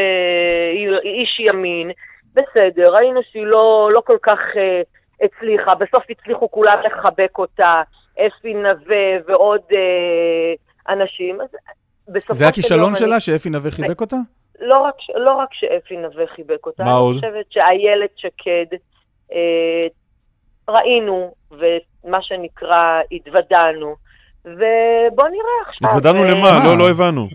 היא 0.73 0.87
היא 1.03 1.21
איש 1.21 1.39
ימין, 1.39 1.91
בסדר, 2.33 2.91
ראינו 2.95 3.19
שהיא 3.31 3.45
לא, 3.45 3.89
לא 3.93 4.01
כל 4.05 4.17
כך 4.23 4.39
אה, 4.57 4.81
הצליחה, 5.25 5.75
בסוף 5.75 6.03
הצליחו 6.09 6.51
כולם 6.51 6.77
לחבק 6.85 7.37
אותה, 7.37 7.81
אפי 8.27 8.53
נווה 8.53 9.07
ועוד 9.27 9.61
אה, 9.75 10.53
אנשים, 10.93 11.41
אז 11.41 11.47
בסופו 12.07 12.33
זה 12.33 12.43
של 12.45 12.49
הכישלון 12.49 12.79
יום 12.79 12.89
אני- 12.89 12.99
שלה, 12.99 13.19
שאפי 13.19 13.49
נווה 13.49 13.71
חיבק 13.71 14.01
אותה? 14.01 14.15
לא 14.59 14.77
רק, 14.79 14.95
לא 15.15 15.33
רק 15.33 15.49
שאפי 15.51 15.97
נווה 15.97 16.27
חיבק 16.35 16.65
אותה, 16.65 16.83
מה 16.83 16.89
אני 16.91 16.99
עוד? 16.99 17.15
חושבת 17.15 17.45
שאיילת 17.49 18.09
שקד, 18.17 18.77
אה, 19.33 19.87
ראינו, 20.69 21.33
ומה 21.51 22.17
שנקרא, 22.21 22.99
התוודענו, 23.11 23.95
ובוא 24.45 25.27
נראה 25.27 25.57
עכשיו. 25.67 25.87
התוודענו 25.89 26.23
אה, 26.23 26.31
למה? 26.31 26.65
לא, 26.65 26.77
לא 26.77 26.89
הבנו. 26.89 27.27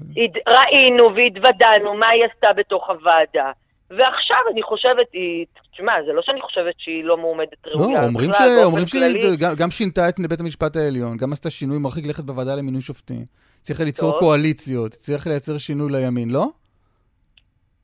ראינו 0.48 1.14
והתוודענו 1.14 1.94
מה 1.94 2.08
היא 2.08 2.24
עשתה 2.24 2.52
בתוך 2.52 2.90
הוועדה. 2.90 3.50
ועכשיו 3.90 4.38
אני 4.52 4.62
חושבת, 4.62 5.06
היא, 5.12 5.46
תשמע, 5.72 5.92
זה 6.06 6.12
לא 6.12 6.22
שאני 6.22 6.40
חושבת 6.40 6.74
שהיא 6.78 7.04
לא 7.04 7.16
מועמדת 7.16 7.66
לא, 7.66 7.80
ראויה. 7.80 8.04
אומרים, 8.04 8.32
ש... 8.32 8.36
באופן 8.36 8.64
אומרים 8.64 8.86
שהיא. 8.86 9.36
גם, 9.38 9.54
גם 9.54 9.70
שינתה 9.70 10.08
את 10.08 10.20
בית 10.28 10.40
המשפט 10.40 10.76
העליון, 10.76 11.16
גם 11.16 11.32
עשתה 11.32 11.50
שינוי 11.50 11.78
מרחיק 11.78 12.06
לכת 12.06 12.24
בוועדה 12.24 12.54
למינוי 12.54 12.80
שופטים. 12.80 13.24
הצליחה 13.60 13.84
ליצור 13.84 14.10
טוב. 14.10 14.20
קואליציות, 14.20 14.94
הצליחה 14.94 15.30
לייצר 15.30 15.58
שינוי 15.58 15.92
לימין, 15.92 16.30
לא? 16.30 16.46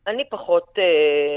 אני 0.08 0.24
פחות 0.30 0.64
אה, 0.78 0.84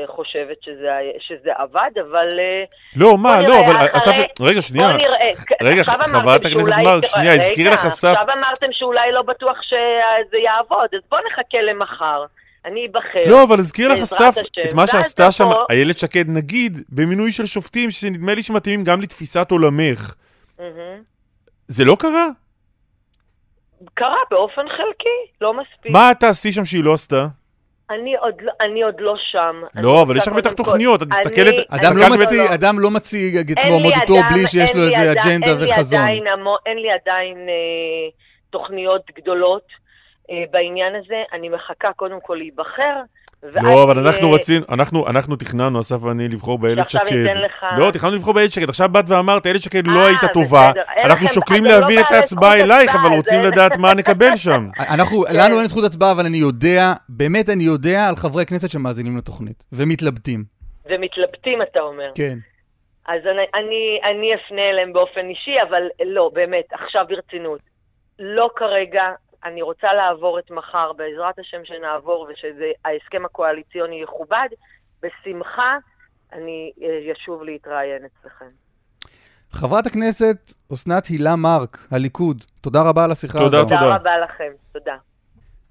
חושבת 0.08 0.58
שזה, 0.64 0.90
שזה 1.20 1.50
עבד, 1.58 1.92
אבל... 2.02 2.40
אה, 2.40 2.64
לא, 2.96 3.18
מה, 3.18 3.42
לא, 3.42 3.60
אבל 3.66 3.76
אחרי- 3.76 3.90
אסף, 3.98 4.12
רגע, 4.42 4.62
שנייה. 4.62 4.88
בוא 4.88 4.98
נראה. 4.98 5.30
רגע, 5.62 5.84
חברת 5.84 6.46
הכנסת 6.46 6.72
מארק, 6.84 7.06
שנייה, 7.06 7.34
הזכיר 7.34 7.68
רגע, 7.68 7.76
לך 7.76 7.86
אסף... 7.86 8.08
עכשיו 8.18 8.34
אמרתם 8.38 8.68
שאולי 8.72 9.12
לא 9.12 9.22
בטוח 9.22 9.58
שזה 9.62 10.38
יעבוד, 10.44 10.88
אז 10.94 11.02
בוא 11.12 11.20
נחכה 11.32 11.62
למחר. 11.62 12.26
אני 12.66 12.88
אבחר. 12.92 13.24
לא, 13.30 13.44
אבל 13.44 13.60
הזכיר 13.60 13.88
לך 13.94 14.02
אסף. 14.02 14.36
את 14.68 14.74
מה 14.74 14.88
שעשתה 14.88 15.32
שם 15.32 15.50
איילת 15.70 16.00
שקד, 16.00 16.26
נגיד, 16.28 16.78
במינוי 16.90 17.32
של 17.32 17.46
שופטים, 17.46 17.92
שנדמה 17.92 18.34
לי 18.34 18.44
שמתאימים 18.44 18.84
גם 18.84 19.02
לתפיסת 19.02 19.52
עולמך. 19.52 20.14
זה 21.68 21.86
לא 21.86 21.96
קרה? 22.00 22.28
קרה 23.94 24.18
באופן 24.32 24.62
חלקי, 24.70 25.32
לא 25.42 25.54
מספיק. 25.54 25.92
מה 25.92 26.12
את 26.12 26.20
תעשי 26.20 26.52
שם 26.52 26.66
שהיא 26.66 26.84
לא 26.84 26.94
עשתה? 26.94 27.28
אני 27.92 28.16
עוד 28.16 28.34
לא- 28.42 28.52
אני 28.62 28.84
עוד 28.84 28.96
לא 29.00 29.14
שם. 29.32 29.62
לא, 29.76 30.02
אבל 30.02 30.18
יש 30.18 30.28
לך 30.28 30.34
בטח 30.34 30.52
תוכניות, 30.54 31.02
את 31.02 31.08
אני- 31.08 31.20
מסתכלת... 31.22 31.54
אני- 31.54 31.80
אדם 31.82 31.98
לא 31.98 32.10
מציג, 32.10 32.40
אדם 32.54 32.80
לא 32.80 32.92
מציג 32.92 33.52
את 33.52 33.58
מועמדותו 33.68 34.14
בלי 34.32 34.48
שיש 34.48 34.76
לו 34.76 34.82
איזה 34.82 35.12
אג'נדה 35.12 35.52
אין 35.52 35.60
לי 35.60 35.72
וחזון. 35.72 36.00
עדיין 36.00 36.28
המו- 36.28 36.58
אין 36.66 36.78
לי 36.78 36.88
עדיין 36.92 37.38
אה, 37.38 38.10
תוכניות 38.50 39.02
גדולות 39.18 39.66
אה, 40.32 40.44
בעניין 40.52 40.96
הזה. 40.96 41.24
אני 41.34 41.50
מחכה 41.50 41.94
קודם 41.94 42.18
כל 42.22 42.36
להיבחר. 42.36 42.96
לא, 43.44 43.84
אבל 43.84 44.00
אנחנו 44.00 44.26
יהיה- 44.28 44.36
רצינו, 44.36 44.66
אנחנו, 44.70 45.08
אנחנו 45.10 45.36
תכננו, 45.36 45.80
אסף 45.80 46.04
ואני, 46.04 46.28
לבחור 46.28 46.60
באיילת 46.60 46.90
שקד. 46.90 47.00
שעכשיו 47.00 47.18
ניתן 47.18 47.38
לך- 47.38 47.66
לא, 47.78 47.92
תכננו 47.92 48.16
לבחור 48.16 48.34
באיילת 48.34 48.54
שקד. 48.54 48.70
עכשיו 48.70 48.90
באת 48.90 49.06
ואמרת, 49.10 49.46
איילת 49.46 49.62
שקד 49.62 49.88
לא 49.88 50.00
אה, 50.00 50.08
הייתה 50.08 50.28
טובה. 50.28 50.72
אנחנו 51.04 51.28
שוקלים 51.28 51.66
לא 51.66 51.72
להעביר 51.72 52.02
את 52.02 52.12
ההצבעה 52.12 52.60
אלייך, 52.60 52.96
אבל 52.96 53.16
רוצים 53.16 53.42
לדעת 53.42 53.78
מה 53.78 53.94
נקבל 53.94 54.36
שם. 54.36 54.68
אנחנו, 54.96 55.24
כן. 55.24 55.36
לנו 55.36 55.60
אין 55.60 55.68
זכות 55.68 55.84
הצבעה, 55.84 56.12
אבל 56.12 56.26
אני 56.26 56.38
יודע, 56.38 56.94
באמת 57.10 57.50
אני 57.50 57.64
יודע 57.64 58.08
על 58.10 58.16
חברי 58.16 58.46
כנסת 58.46 58.70
שמאזינים 58.70 59.18
לתוכנית, 59.18 59.64
ומתלבטים. 59.74 60.44
ומתלבטים, 60.86 61.62
אתה 61.62 61.80
אומר. 61.80 62.10
כן. 62.16 62.38
אז 63.08 63.22
אני, 63.26 63.42
אני, 63.66 63.82
אני 64.12 64.28
אפנה 64.36 64.62
אליהם 64.70 64.94
באופן 64.94 65.22
אישי, 65.30 65.62
אבל 65.70 65.82
לא, 66.06 66.32
באמת, 66.34 66.66
עכשיו 66.72 67.06
ברצינות. 67.10 67.60
לא 68.20 68.50
כרגע, 68.56 69.04
אני 69.46 69.62
רוצה 69.62 69.88
לעבור 69.94 70.40
את 70.40 70.52
מחר, 70.52 70.94
בעזרת 70.94 71.40
השם 71.40 71.62
שנעבור 71.64 72.28
ושההסכם 72.30 73.26
הקואליציוני 73.26 74.02
יכובד, 74.02 74.48
בשמחה 75.02 75.78
אני 76.34 76.72
אה, 76.82 77.14
אשוב 77.14 77.44
להתראיין 77.44 78.02
אצלכם. 78.06 78.50
חברת 79.52 79.86
הכנסת 79.86 80.54
אסנת 80.74 81.06
הילה 81.06 81.36
מארק, 81.36 81.88
הליכוד, 81.92 82.44
תודה 82.62 82.82
רבה 82.82 83.04
על 83.04 83.12
השיחה 83.12 83.40
תודה, 83.40 83.60
הזו. 83.60 83.70
תודה. 83.70 83.80
תודה 83.80 83.96
רבה 83.96 84.18
לכם, 84.18 84.52
תודה. 84.72 84.96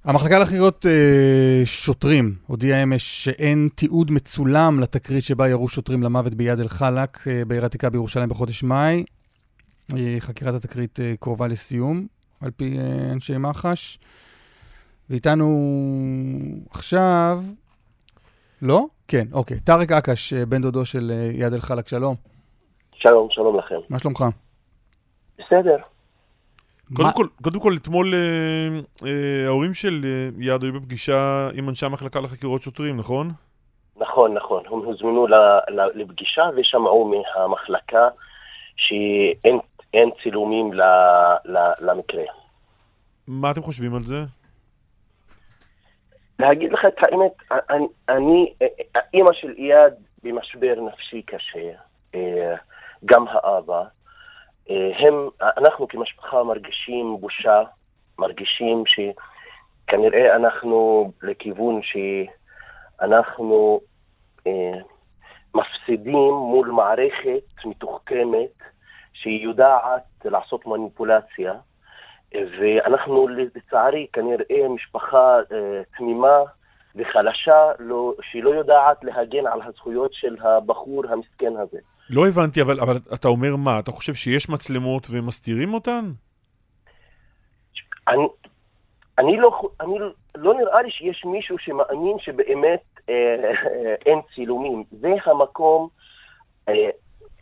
המחלקה 0.05 0.39
לחקירות 0.39 0.87
אה, 0.87 1.63
שוטרים 1.65 2.25
הודיעה 2.47 2.83
אמש 2.83 3.25
שאין 3.25 3.69
תיעוד 3.75 4.11
מצולם 4.11 4.81
לתקרית 4.81 5.25
שבה 5.25 5.49
ירו 5.49 5.69
שוטרים 5.69 6.03
למוות 6.03 6.35
ביד 6.35 6.61
אל-חלאק 6.61 7.19
אה, 7.27 7.43
בעיר 7.47 7.63
העתיקה 7.63 7.91
בירושלים 7.91 8.29
בחודש 8.29 8.63
מאי. 8.63 9.05
אה, 9.97 10.17
חקירת 10.21 10.55
התקרית 10.55 11.01
אה, 11.01 11.15
קרובה 11.21 11.49
לסיום, 11.49 12.07
על 12.43 12.51
פי 12.51 12.79
אה, 12.79 13.13
אנשי 13.13 13.37
מח"ש. 13.39 13.99
ואיתנו 15.11 15.47
עכשיו... 16.71 17.39
לא? 18.63 18.85
כן, 19.09 19.27
אוקיי. 19.33 19.61
טארק 19.61 19.93
אקש, 19.93 20.33
אה, 20.33 20.47
בן 20.47 20.63
דודו 20.63 20.85
של 20.85 21.11
אה, 21.11 21.31
יד 21.35 21.53
אל-חלאק, 21.53 21.89
שלום. 21.89 22.15
שלום, 22.95 23.29
שלום 23.31 23.59
לכם. 23.59 23.75
מה 23.91 23.99
שלומך? 23.99 24.25
בסדר. 25.39 25.77
קודם 26.95 27.07
מה- 27.09 27.13
כל, 27.13 27.27
קודם 27.43 27.61
כל, 27.61 27.75
אתמול 27.77 28.15
אה, 28.15 28.19
אה, 29.09 29.47
ההורים 29.47 29.75
של 29.75 30.01
אה, 30.05 30.45
יעד 30.45 30.63
היו 30.63 30.73
בפגישה 30.73 31.49
עם 31.55 31.69
אנשי 31.69 31.87
המחלקה 31.87 32.21
לחקירות 32.21 32.63
שוטרים, 32.63 32.97
נכון? 32.97 33.31
נכון, 33.97 34.35
נכון. 34.35 34.63
הם 34.67 34.73
הוזמנו 34.73 35.27
ל- 35.27 35.35
ל- 35.71 36.03
לפגישה 36.03 36.43
ושמעו 36.57 37.13
מהמחלקה 37.37 38.09
שאין 38.77 39.59
אין 39.95 40.11
צילומים 40.23 40.73
ל- 40.73 40.83
ל- 41.45 41.73
למקרה. 41.81 42.25
מה 43.29 43.51
אתם 43.51 43.63
חושבים 43.63 43.95
על 43.95 44.01
זה? 44.01 44.17
להגיד 46.39 46.73
לך 46.73 46.81
את 46.89 46.95
האמת, 46.99 47.33
אני, 47.71 47.87
אני 48.09 48.55
אימא 49.15 49.33
של 49.33 49.55
איאד 49.59 49.95
במשבר 50.23 50.75
נפשי 50.93 51.23
קשה, 51.23 51.71
אה, 52.15 52.55
גם 53.05 53.25
האבא. 53.29 53.83
אה, 54.71 54.91
הם, 54.99 55.29
אנחנו 55.41 55.89
כמשפחה 55.89 56.43
מרגישים 56.43 57.17
בושה, 57.21 57.63
מרגישים 58.19 58.85
שכנראה 58.87 60.37
אנחנו 60.37 61.13
לכיוון 61.23 61.81
שאנחנו 61.83 63.81
אה, 64.47 64.79
מפסידים 65.55 66.33
מול 66.33 66.69
מערכת 66.69 67.65
מתוחכמת 67.65 68.51
שהיא 69.23 69.45
יודעת 69.45 70.03
לעשות 70.25 70.67
מניפולציה. 70.67 71.55
ואנחנו 72.35 73.29
לצערי 73.29 74.07
כנראה 74.13 74.69
משפחה 74.69 75.39
אה, 75.53 75.83
תמימה 75.99 76.39
וחלשה 76.97 77.73
לא, 77.79 78.15
שהיא 78.31 78.43
לא 78.43 78.51
יודעת 78.51 79.05
להגן 79.05 79.47
על 79.47 79.61
הזכויות 79.63 80.15
של 80.15 80.37
הבחור 80.41 81.03
המסכן 81.09 81.57
הזה. 81.57 81.79
לא 82.11 82.29
הבנתי, 82.29 82.63
אבל, 82.63 82.81
אבל 82.81 82.97
אתה 83.15 83.29
אומר 83.29 83.57
מה? 83.57 83.79
אתה 83.79 83.91
חושב 83.91 84.15
שיש 84.15 84.49
מצלמות 84.49 85.07
ומסתירים 85.11 85.75
אותן? 85.75 86.05
אני, 88.09 88.27
אני, 89.19 89.37
לא, 89.37 89.61
אני 89.81 89.95
לא 90.35 90.55
נראה 90.55 90.83
לי 90.83 90.91
שיש 90.91 91.25
מישהו 91.25 91.59
שמאמין 91.59 92.17
שבאמת 92.19 92.83
אה, 93.09 93.15
אה, 93.15 93.95
אין 94.07 94.19
צילומים. 94.35 94.85
זה 94.91 95.09
המקום, 95.25 95.89
אה, 96.69 96.91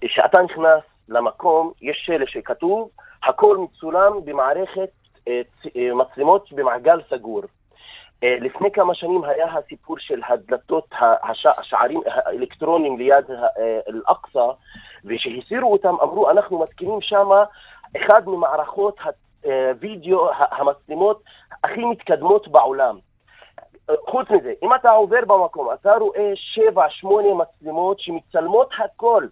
שאתה 0.06 0.42
נכנס 0.42 0.82
למקום, 1.08 1.72
יש 1.82 2.02
שלט 2.06 2.28
שכתוב, 2.28 2.88
הכל 3.22 3.56
מצולם 3.56 4.12
במערכת 4.24 4.90
אה, 5.28 5.40
אה, 5.76 5.94
מצלמות 5.94 6.52
במעגל 6.52 7.00
סגור. 7.10 7.42
אה, 8.24 8.36
לפני 8.40 8.70
כמה 8.70 8.94
שנים 8.94 9.24
היה 9.24 9.46
הסיפור 9.58 9.96
של 9.98 10.20
הדלתות, 10.28 10.84
השערים 11.32 12.00
האלקטרוניים 12.06 12.98
ליד 12.98 13.24
אל-אקצא, 13.88 14.46
וכשהסירו 15.04 15.72
אותם 15.72 15.94
אמרו, 16.02 16.30
אנחנו 16.30 16.58
מתקינים 16.58 17.00
שם 17.00 17.28
אחד 17.96 18.22
ממערכות 18.26 18.96
הווידאו, 19.44 20.30
המצלמות 20.32 21.22
הכי 21.64 21.84
מתקדמות 21.84 22.48
בעולם. 22.48 22.98
חוץ 24.08 24.30
מזה, 24.30 24.52
אם 24.62 24.74
אתה 24.74 24.90
עובר 24.90 25.24
במקום, 25.26 25.68
אתה 25.72 25.94
רואה 25.94 26.32
שבע, 26.34 26.84
שמונה 26.88 27.28
מצלמות 27.34 28.00
שמצלמות 28.00 28.70
הכל. 28.78 29.26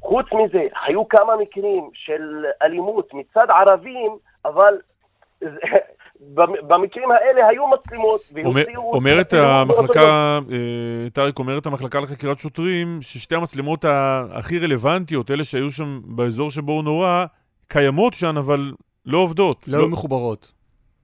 חוץ 0.00 0.26
מזה, 0.32 0.62
היו 0.86 1.08
כמה 1.08 1.36
מקרים 1.36 1.90
של 1.94 2.44
אלימות 2.62 3.14
מצד 3.14 3.46
ערבים, 3.50 4.16
אבל 4.44 4.74
במקרים 6.68 7.10
האלה 7.10 7.48
היו 7.48 7.68
מצלמות. 7.68 8.20
והוציאו 8.32 8.94
אומרת 8.94 9.32
המחלקה, 9.32 10.38
אה, 10.52 11.10
טאריק, 11.12 11.38
אומרת 11.38 11.66
המחלקה 11.66 12.00
לחקירת 12.00 12.38
שוטרים, 12.38 12.98
ששתי 13.02 13.34
המצלמות 13.34 13.84
הכי 14.30 14.58
רלוונטיות, 14.58 15.30
אלה 15.30 15.44
שהיו 15.44 15.70
שם 15.72 16.00
באזור 16.04 16.50
שבו 16.50 16.72
הוא 16.72 16.84
נורא, 16.84 17.24
קיימות 17.68 18.14
שם, 18.14 18.36
אבל 18.36 18.72
לא 19.06 19.18
עובדות. 19.18 19.64
לא 19.68 19.78
היו 19.78 19.88
מחוברות. 19.88 20.52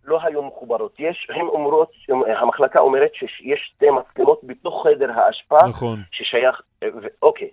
לא 0.04 0.18
היו 0.22 0.42
מחוברות. 0.42 0.94
יש, 0.98 1.28
הן 1.30 1.46
אומרות, 1.46 1.90
המחלקה 2.40 2.80
אומרת 2.80 3.10
שיש 3.14 3.72
שתי 3.74 3.86
מצלמות 3.90 4.40
בתוך 4.42 4.86
חדר 4.86 5.10
האשפה, 5.10 5.68
נכון. 5.68 6.02
ששייך, 6.12 6.60
ו- 6.84 7.06
אוקיי. 7.22 7.48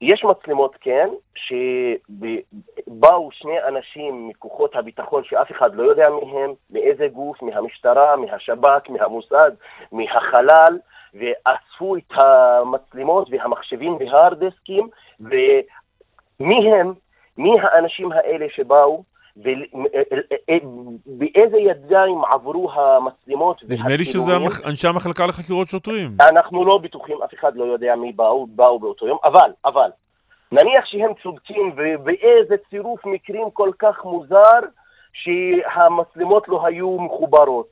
יש 0.00 0.24
מצלמות, 0.24 0.76
כן, 0.80 1.08
שבאו 1.34 3.28
שני 3.32 3.62
אנשים 3.68 4.28
מכוחות 4.28 4.76
הביטחון 4.76 5.24
שאף 5.24 5.50
אחד 5.50 5.74
לא 5.74 5.82
יודע 5.82 6.08
מי 6.10 6.38
הם, 6.38 6.52
מאיזה 6.70 7.08
גוף, 7.08 7.42
מהמשטרה, 7.42 8.16
מהשב"כ, 8.16 8.88
מהמוסד, 8.88 9.50
מהחלל, 9.92 10.78
ואספו 11.14 11.96
את 11.96 12.12
המצלמות 12.12 13.28
והמחשבים 13.30 13.96
וההרדסקים, 14.00 14.88
ומי 15.20 16.72
הם, 16.72 16.92
מי 17.38 17.52
האנשים 17.62 18.12
האלה 18.12 18.46
שבאו, 18.48 19.02
ובאיזה 21.06 21.58
ידיים 21.58 22.24
עברו 22.32 22.72
המצלמות 22.72 23.62
נדמה 23.68 23.96
לי 23.96 24.04
שזה. 24.04 24.32
המח... 24.32 24.60
אנשי 24.66 24.88
המחלקה 24.88 25.26
לחקירות 25.26 25.68
שוטרים. 25.68 26.16
אנחנו 26.20 26.64
לא 26.64 26.78
בטוחים, 26.78 27.22
אף 27.24 27.34
אחד 27.34 27.56
לא 27.56 27.64
יודע 27.64 27.96
מי 27.96 28.12
באו, 28.12 28.46
באו 28.46 28.78
באותו 28.78 29.06
יום, 29.06 29.18
אבל, 29.24 29.50
אבל, 29.64 29.90
נניח 30.52 30.84
שהם 30.86 31.12
צודקים 31.22 31.72
ובאיזה 31.76 32.54
צירוף 32.70 33.06
מקרים 33.06 33.50
כל 33.52 33.70
כך 33.78 34.04
מוזר 34.04 34.60
שהמצלמות 35.12 36.48
לא 36.48 36.66
היו 36.66 37.00
מחוברות. 37.00 37.68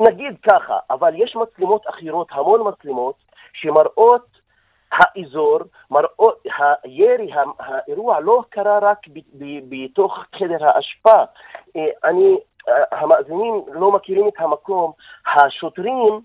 נגיד 0.00 0.36
ככה, 0.50 0.78
אבל 0.90 1.12
יש 1.16 1.36
מצלמות 1.36 1.82
אחרות, 1.88 2.28
המון 2.30 2.60
מצלמות, 2.68 3.14
שמראות 3.52 4.31
האזור, 4.92 5.58
מראות, 5.90 6.42
הירי, 6.84 7.30
האירוע 7.58 8.20
לא 8.20 8.42
קרה 8.50 8.78
רק 8.78 8.98
ב- 9.08 9.18
ב- 9.44 9.60
בתוך 9.68 10.18
חדר 10.38 10.66
האשפה. 10.66 11.22
אה, 11.76 11.86
אני, 12.04 12.36
אה, 12.68 12.74
המאזינים 12.90 13.62
לא 13.72 13.92
מכירים 13.92 14.28
את 14.28 14.34
המקום, 14.38 14.92
השוטרים 15.26 16.20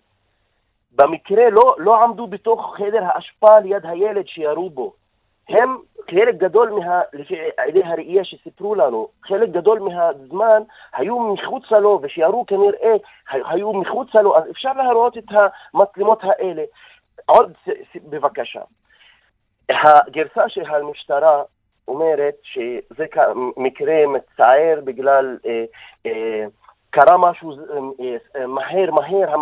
במקרה 0.96 1.50
לא, 1.50 1.76
לא 1.78 2.04
עמדו 2.04 2.28
בתוך 2.28 2.76
חדר 2.78 3.04
האשפה 3.04 3.60
ליד 3.60 3.86
הילד 3.86 4.28
שירו 4.28 4.70
בו. 4.70 4.94
הם, 5.50 5.78
חלק 6.12 6.36
גדול 6.36 6.70
מה... 6.70 7.02
לפי 7.14 7.36
עדי 7.58 7.84
הראייה 7.84 8.26
שסיפרו 8.26 8.76
לנו, 8.76 9.08
חלק 9.24 9.50
גדול 9.50 9.80
מהזמן 9.80 10.62
היו 10.94 11.20
מחוצה 11.20 11.80
לו, 11.80 12.00
ושירו 12.02 12.46
כנראה 12.46 12.96
היו 13.32 13.74
מחוצה 13.74 14.22
לו, 14.22 14.38
אז 14.38 14.44
אפשר 14.52 14.74
להראות 14.74 15.18
את 15.18 15.24
המצלמות 15.74 16.20
האלה. 16.24 16.64
עוד 17.28 17.54
בבקשה. 18.10 18.62
הגרסה 19.70 20.50
של 20.50 20.66
המשטרה 20.66 21.44
אומרת 21.88 22.36
שזה 22.44 23.06
מקרה 23.58 23.96
מצער 24.08 24.80
בגלל 24.84 25.38
אה, 25.46 25.66
אה, 26.06 26.46
קרה 26.90 27.18
משהו 27.18 27.52
אה, 28.36 28.48
מהר 28.48 28.92
מהר, 28.92 29.36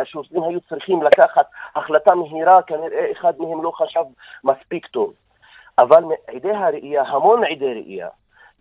השוטרים 0.00 0.42
היו 0.42 0.60
צריכים 0.60 1.02
לקחת 1.02 1.46
החלטה 1.76 2.14
מהירה, 2.14 2.62
כנראה 2.62 3.12
אחד 3.12 3.32
מהם 3.38 3.62
לא 3.62 3.70
חשב 3.70 4.04
מספיק 4.44 4.86
טוב. 4.86 5.12
אבל 5.78 6.04
עדי 6.26 6.50
הראייה, 6.50 7.02
המון 7.02 7.44
עדי 7.44 7.74
ראייה, 7.74 8.08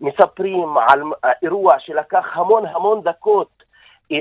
מספרים 0.02 0.78
על 0.78 1.02
אירוע 1.44 1.80
שלקח 1.80 2.26
המון 2.34 2.66
המון 2.66 3.02
דקות, 3.02 3.57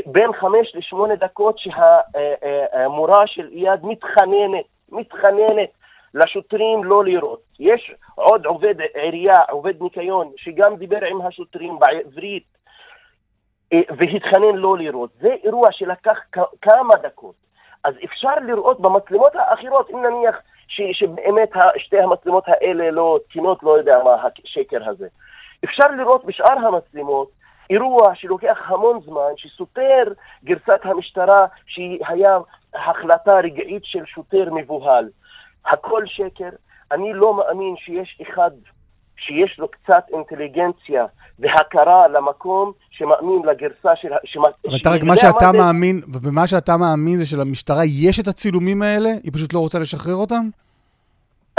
בין 0.07 0.33
חמש 0.33 0.75
לשמונה 0.75 1.17
דקות 1.17 1.59
שהמורה 1.59 3.27
של 3.27 3.49
איאד 3.53 3.85
מתחננת, 3.85 4.65
מתחננת 4.93 5.71
לשוטרים 6.15 6.85
לא 6.85 7.05
לירות. 7.05 7.41
יש 7.61 7.95
עוד 8.15 8.47
עובד 8.47 8.75
עירייה, 8.95 9.43
עובד 9.51 9.83
ניקיון, 9.83 10.33
שגם 10.37 10.77
דיבר 10.77 11.05
עם 11.05 11.21
השוטרים 11.21 11.79
בעברית 11.79 12.45
אה, 13.73 13.81
והתחנן 13.97 14.57
לא 14.57 14.79
לירות. 14.79 15.11
זה 15.21 15.35
אירוע 15.45 15.73
שלקח 15.73 16.19
כמה 16.63 16.95
דקות. 17.03 17.35
אז 17.85 17.95
אפשר 18.05 18.35
לראות 18.47 18.81
במצלמות 18.81 19.35
האחרות, 19.35 19.91
אם 19.91 20.03
נניח 20.03 20.37
ש, 20.69 20.81
שבאמת 20.93 21.51
שתי 21.77 21.99
המצלמות 21.99 22.45
האלה 22.47 22.91
לא 22.91 23.19
תקינות, 23.29 23.63
לא 23.63 23.79
יודע 23.79 23.99
מה 24.05 24.17
השקר 24.45 24.89
הזה. 24.91 25.09
אפשר 25.65 25.87
לראות 25.99 26.25
בשאר 26.25 26.67
המצלמות 26.67 27.29
אירוע 27.71 28.15
שלוקח 28.15 28.59
המון 28.67 29.01
זמן, 29.05 29.31
שסותר 29.37 30.05
גרסת 30.45 30.81
המשטרה 30.83 31.47
שהיה 31.67 32.39
החלטה 32.75 33.35
רגעית 33.45 33.83
של 33.85 34.05
שוטר 34.07 34.49
מבוהל. 34.55 35.09
הכל 35.67 36.03
שקר. 36.07 36.49
אני 36.93 37.13
לא 37.13 37.37
מאמין 37.37 37.75
שיש 37.79 38.19
אחד 38.23 38.51
שיש 39.19 39.59
לו 39.59 39.69
קצת 39.69 40.05
אינטליגנציה 40.13 41.07
והכרה 41.39 42.09
למקום 42.09 42.73
שמאמין 42.91 43.43
לגרסה 43.49 43.97
של... 43.97 44.13
ה- 44.13 44.17
שמ- 44.25 44.69
אבל 44.69 44.79
טארק, 44.79 45.03
מה 45.03 45.17
שאתה 45.17 45.53
מאמין, 45.53 46.01
ומה 46.23 46.47
שאתה 46.47 46.77
מאמין 46.77 47.17
זה 47.19 47.27
שלמשטרה 47.27 47.85
יש 47.85 48.21
את 48.21 48.29
הצילומים 48.29 48.83
האלה, 48.83 49.09
היא 49.23 49.33
פשוט 49.33 49.53
לא 49.53 49.59
רוצה 49.59 49.79
לשחרר 49.79 50.15
אותם? 50.15 50.49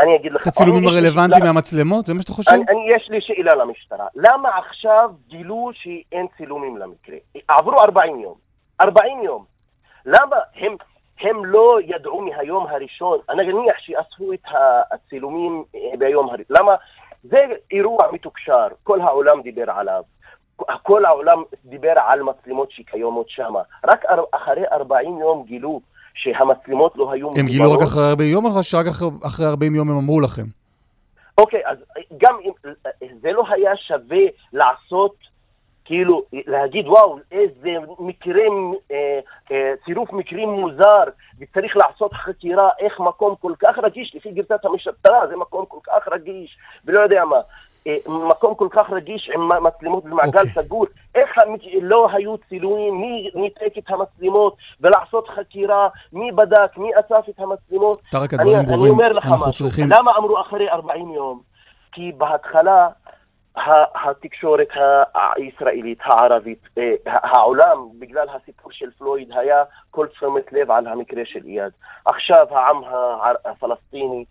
אני 0.01 0.15
אגיד 0.15 0.31
לך... 0.31 0.41
את 0.41 0.47
הצילומים 0.47 0.87
הרלוונטיים 0.87 1.43
מהמצלמות? 1.43 2.05
זה 2.05 2.13
מה 2.13 2.21
שאתה 2.21 2.33
חושב? 2.33 2.51
אני, 2.51 2.63
אני, 2.69 2.95
יש 2.95 3.09
לי 3.09 3.21
שאלה 3.21 3.55
למשטרה. 3.55 4.07
למה 4.15 4.49
עכשיו 4.57 5.09
גילו 5.27 5.71
שאין 5.73 6.27
צילומים 6.37 6.77
למקרה? 6.77 7.17
עברו 7.47 7.79
40 7.79 8.19
יום. 8.19 8.35
40 8.81 9.23
יום. 9.23 9.45
למה 10.05 10.35
הם, 10.55 10.75
הם 11.21 11.45
לא 11.45 11.77
ידעו 11.85 12.21
מהיום 12.21 12.67
הראשון? 12.67 13.19
אני 13.29 13.47
נניח 13.47 13.75
שאספו 13.79 14.33
את 14.33 14.43
הצילומים 14.91 15.63
אה, 15.75 15.97
ביום 15.97 16.29
הראשון. 16.29 16.55
למה? 16.59 16.75
זה 17.23 17.37
אירוע 17.71 18.11
מתוקשר, 18.11 18.67
כל 18.83 19.01
העולם 19.01 19.41
דיבר 19.41 19.71
עליו. 19.71 20.03
כל 20.83 21.05
העולם 21.05 21.43
דיבר 21.65 21.93
על 22.07 22.21
מצלמות 22.23 22.71
שקיימות 22.71 23.29
שם. 23.29 23.53
רק 23.83 24.05
אחרי 24.31 24.63
40 24.71 25.19
יום 25.19 25.43
גילו 25.47 25.81
שהמצלמות 26.17 26.93
לא 26.95 27.11
היו 27.11 27.29
הם 27.39 27.45
גילו 27.47 27.71
רק 27.71 27.79
מחוברות. 27.81 27.93
אחרי 27.93 28.09
40 28.09 28.29
יום, 28.31 28.45
או 28.45 28.63
שרק 28.63 28.85
אחרי- 28.87 29.07
אחרי 29.27 29.45
40 29.45 29.75
יום 29.75 29.89
הם 29.89 29.97
אמרו 29.97 30.21
לכם? 30.21 30.45
אוקיי, 31.37 31.61
אז 31.65 31.77
גם 32.17 32.35
אם 32.45 32.51
זה 33.21 33.31
לא 33.31 33.43
היה 33.49 33.71
שווה 33.75 34.23
לעשות, 34.53 35.15
כאילו, 35.85 36.23
להגיד, 36.33 36.87
וואו, 36.87 37.17
איזה 37.31 37.69
מקרה, 37.99 38.41
אה, 38.91 39.19
אה, 39.51 39.73
צירוף 39.85 40.13
מקרים 40.13 40.49
מוזר, 40.49 41.03
וצריך 41.39 41.77
לעשות 41.77 42.13
חקירה 42.13 42.69
איך 42.79 42.99
מקום 42.99 43.35
כל 43.41 43.53
כך 43.59 43.77
רגיש, 43.83 44.15
לפי 44.15 44.31
גרסת 44.31 44.65
המשטרה, 44.65 45.27
זה 45.27 45.35
מקום 45.35 45.65
כל 45.67 45.77
כך 45.83 46.07
רגיש, 46.11 46.57
ולא 46.85 46.99
יודע 46.99 47.25
מה. 47.25 47.39
אה, 47.87 47.95
מקום 48.29 48.55
כל 48.55 48.67
כך 48.71 48.89
רגיש 48.89 49.29
עם 49.35 49.63
מצלמות 49.63 50.03
במעגל 50.03 50.39
אוקיי. 50.39 50.63
סגור, 50.63 50.85
איך. 51.15 51.29
לא 51.81 52.07
היו 52.13 52.37
צילומים, 52.37 53.01
מי 53.01 53.29
ניתק 53.35 53.77
את 53.77 53.83
המצלמות, 53.87 54.55
ולעשות 54.81 55.27
חקירה, 55.29 55.87
מי 56.13 56.31
בדק, 56.31 56.77
מי 56.77 56.89
אסף 56.99 57.29
את 57.29 57.39
המצלמות. 57.39 58.01
אני, 58.13 58.21
הדברים 58.23 58.55
אני 58.55 58.65
ברורים. 58.65 58.93
אומר 58.93 59.11
לך 59.11 59.25
משהו, 59.25 59.51
צריכים... 59.51 59.85
למה 59.89 60.11
אמרו 60.17 60.41
אחרי 60.41 60.69
40 60.69 61.11
יום? 61.11 61.41
כי 61.91 62.11
בהתחלה 62.17 62.87
התקשורת 64.05 64.67
הישראלית, 65.35 65.99
הערבית, 66.03 66.67
אה, 66.77 66.93
העולם, 67.05 67.87
בגלל 67.99 68.27
הסיפור 68.35 68.71
של 68.71 68.91
פלויד, 68.97 69.31
היה 69.31 69.63
כל 69.91 70.07
תשומת 70.07 70.53
לב 70.53 70.71
על 70.71 70.87
המקרה 70.87 71.21
של 71.25 71.39
איאד. 71.45 71.71
עכשיו 72.05 72.47
העם 72.51 72.83
הע- 72.83 73.49
הפלסטיני 73.51 74.25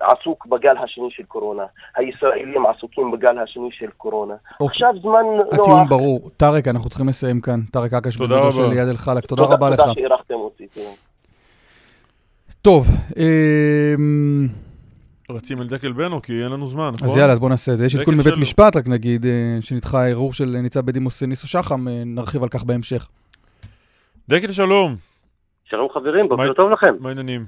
עסוק 0.00 0.46
בגל 0.46 0.74
השני 0.84 1.08
של 1.10 1.22
קורונה. 1.22 1.62
הישראלים 1.96 2.66
עסוקים 2.66 3.10
בגל 3.10 3.38
השני 3.38 3.68
של 3.72 3.86
קורונה. 3.96 4.34
אוקיי. 4.60 4.66
עכשיו 4.68 4.88
זמן 5.02 5.22
נוח. 5.36 5.46
הטיעון 5.60 5.88
ברור. 5.88 6.30
טארק, 6.36 6.68
אנחנו 6.68 6.88
צריכים 6.88 7.08
לסיים 7.08 7.40
כאן. 7.40 7.60
טארק 7.72 7.92
אקש 7.92 8.16
תודה 8.16 8.38
רבה. 8.38 8.52
של 8.52 8.66
ליד 8.70 8.88
אל-חלק. 8.88 9.26
תודה 9.26 9.42
רבה 9.42 9.70
לך. 9.70 9.80
תודה 9.80 9.92
שאירחתם 9.94 10.34
אותי. 10.34 10.66
כן. 10.74 10.80
טוב, 12.62 12.86
אמ, 13.16 14.46
רצים 15.30 15.60
אל 15.60 15.66
דקל 15.68 15.92
בנו, 15.92 16.22
כי 16.22 16.32
אין 16.42 16.52
לנו 16.52 16.66
זמן, 16.66 16.90
נכון? 16.94 17.08
אז 17.08 17.16
יאללה, 17.16 17.32
אז 17.32 17.38
בוא 17.38 17.48
נעשה 17.48 17.72
את 17.72 17.78
זה. 17.78 17.86
יש 17.86 17.96
עדכון 17.96 18.14
מבית 18.14 18.32
שלו. 18.32 18.40
משפט, 18.42 18.76
רק 18.76 18.86
נגיד, 18.86 19.26
אה, 19.26 19.56
שנדחה 19.60 20.00
הערעור 20.04 20.32
של 20.32 20.44
ניצב 20.62 20.80
בדימוס 20.80 21.22
ניסו 21.22 21.48
שחם, 21.48 21.88
אה, 21.88 22.02
נרחיב 22.06 22.42
על 22.42 22.48
כך 22.48 22.64
בהמשך. 22.64 23.08
דקל 24.28 24.52
שלום, 24.52 24.96
שלום 25.64 25.88
חברים, 25.94 26.20
מה- 26.28 26.36
בוקר 26.36 26.52
טוב 26.52 26.70
לכם. 26.70 26.94
מה 27.00 27.08
העניינים? 27.08 27.44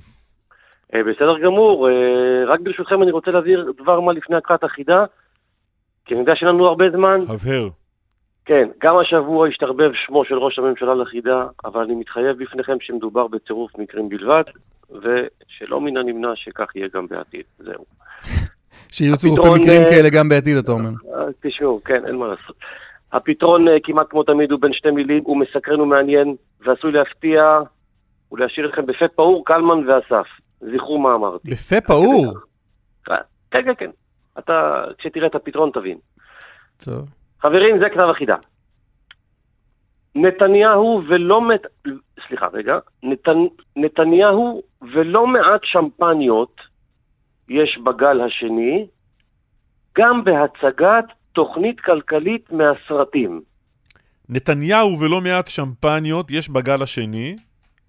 אה, 0.95 1.01
בסדר 1.05 1.39
גמור, 1.39 1.89
אה, 1.89 2.45
רק 2.47 2.61
ברשותכם 2.61 3.03
אני 3.03 3.11
רוצה 3.11 3.31
להבהיר 3.31 3.73
דבר 3.83 4.01
מה 4.01 4.13
לפני 4.13 4.37
הקראת 4.37 4.65
החידה, 4.65 5.05
כי 6.05 6.15
אני 6.15 6.21
יודע 6.21 6.33
שאין 6.37 6.49
לנו 6.49 6.67
הרבה 6.67 6.85
זמן. 6.91 7.21
הבהר. 7.29 7.69
כן, 8.45 8.69
גם 8.83 8.99
השבוע 8.99 9.49
השתרבב 9.49 9.91
שמו 10.07 10.25
של 10.25 10.35
ראש 10.35 10.59
הממשלה 10.59 10.95
לחידה, 10.95 11.47
אבל 11.65 11.81
אני 11.81 11.95
מתחייב 11.95 12.43
בפניכם 12.43 12.77
שמדובר 12.81 13.27
בצירוף 13.27 13.79
מקרים 13.79 14.09
בלבד, 14.09 14.43
ושלא 14.91 15.81
מן 15.81 15.97
הנמנע 15.97 16.33
שכך 16.35 16.77
יהיה 16.77 16.89
גם 16.95 17.07
בעתיד. 17.07 17.45
זהו. 17.59 17.85
שיהיו 18.93 19.17
צירופי 19.17 19.49
מקרים 19.49 19.83
אה, 19.83 19.91
כאלה 19.91 20.09
גם 20.19 20.29
בעתיד, 20.29 20.57
אתה 20.57 20.73
אומר. 20.73 20.91
תשמעו, 21.41 21.81
כן, 21.85 22.07
אין 22.07 22.17
מה 22.17 22.27
לעשות. 22.27 22.57
הפתרון 23.13 23.67
כמעט 23.83 24.07
כמו 24.11 24.23
תמיד 24.23 24.51
הוא 24.51 24.61
בין 24.61 24.73
שתי 24.73 24.91
מילים, 24.91 25.23
הוא 25.25 25.37
מסקרן 25.37 25.81
ומעניין, 25.81 26.35
ועשוי 26.61 26.93
להפתיע 26.93 27.59
ולהשאיר 28.33 28.69
אתכם 28.69 28.87
בפה 28.87 29.09
פעור, 29.09 29.45
קלמן 29.45 29.89
ואסף. 29.89 30.27
זכרו 30.61 30.99
מה 30.99 31.15
אמרתי. 31.15 31.51
בפה 31.51 31.81
פעור. 31.81 32.35
כן, 33.51 33.65
כן, 33.65 33.75
כן. 33.79 33.91
אתה, 34.39 34.85
כשתראה 34.99 35.27
את 35.27 35.35
הפתרון 35.35 35.71
תבין. 35.75 35.99
טוב. 36.85 37.09
חברים, 37.41 37.79
זה 37.79 37.85
כתב 37.93 38.09
החידה. 38.11 38.37
נתניהו 40.15 41.03
ולא 41.09 41.49
מת... 41.49 41.61
סליחה, 42.29 42.47
רגע. 42.53 42.79
נתנ... 43.03 43.39
נתניהו 43.77 44.63
ולא 44.95 45.27
מעט 45.27 45.61
שמפניות 45.65 46.57
יש 47.49 47.79
בגל 47.85 48.21
השני, 48.21 48.87
גם 49.99 50.25
בהצגת 50.25 51.05
תוכנית 51.33 51.81
כלכלית 51.81 52.53
מהסרטים. 52.53 53.41
נתניהו 54.29 54.99
ולא 55.01 55.21
מעט 55.21 55.47
שמפניות 55.47 56.31
יש 56.31 56.51
בגל 56.51 56.83
השני, 56.83 57.37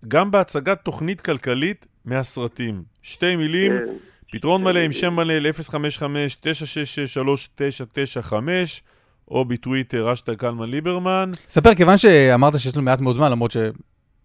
גם 0.08 0.32
בהצגת 0.32 0.82
תוכנית 0.84 1.22
כלכלית 1.22 1.86
מהסרטים. 2.06 2.82
שתי 3.02 3.36
מילים, 3.36 3.72
כן. 3.72 3.86
פתרון 4.32 4.64
מלא 4.64 4.80
עם 4.80 4.92
שם 4.92 5.14
מלא 5.14 5.34
ל-055-966-3995, 5.40 8.34
או 9.32 9.46
בטוויטר, 9.46 10.14
אשטג 10.14 10.34
קלמן 10.34 10.70
ליברמן. 10.70 11.32
ספר, 11.50 11.74
כיוון 11.74 11.98
שאמרת 11.98 12.60
שיש 12.60 12.76
לנו 12.76 12.86
מעט 12.86 13.02
מאוד 13.02 13.16
זמן, 13.16 13.32
למרות 13.32 13.52
שאין 13.52 13.72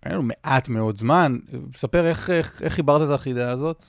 לנו 0.04 0.22
מעט 0.22 0.68
מאוד 0.68 0.96
זמן, 0.96 1.36
ספר 1.74 2.06
איך- 2.06 2.30
איך 2.30 2.62
איך 2.62 2.72
חיברת 2.72 3.08
את 3.08 3.14
החידה 3.14 3.50
הזאת. 3.50 3.84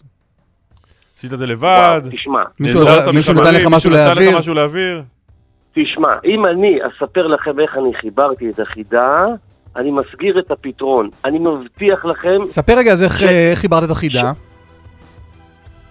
עשית 1.17 1.33
את 1.33 1.37
זה 1.37 1.45
לבד, 1.45 1.99
וואו, 2.01 2.11
תשמע, 2.11 2.43
מישהו 2.59 2.79
מישהו 3.13 3.33
נתן 3.33 3.53
לך 3.53 3.65
משהו 3.65 3.69
מישהו 3.71 3.89
נתן 3.89 3.99
להעביר? 3.99 4.29
לך 4.31 4.37
משהו 4.37 4.53
להעביר? 4.53 5.03
תשמע, 5.73 6.09
אם 6.25 6.45
אני 6.45 6.77
אספר 6.87 7.27
לכם 7.27 7.59
איך 7.59 7.71
אני 7.77 7.91
חיברתי 8.01 8.49
את 8.49 8.59
החידה, 8.59 9.25
אני 9.75 9.91
מסגיר 9.91 10.39
את 10.39 10.51
הפתרון. 10.51 11.09
אני 11.25 11.39
מבטיח 11.39 12.05
לכם, 12.05 12.45
ספר 12.49 12.73
רגע 12.77 12.91
אז 12.91 13.03
איך 13.03 13.23
אה, 13.23 13.51
חיברת 13.55 13.83
את 13.83 13.89
החידה. 13.89 14.31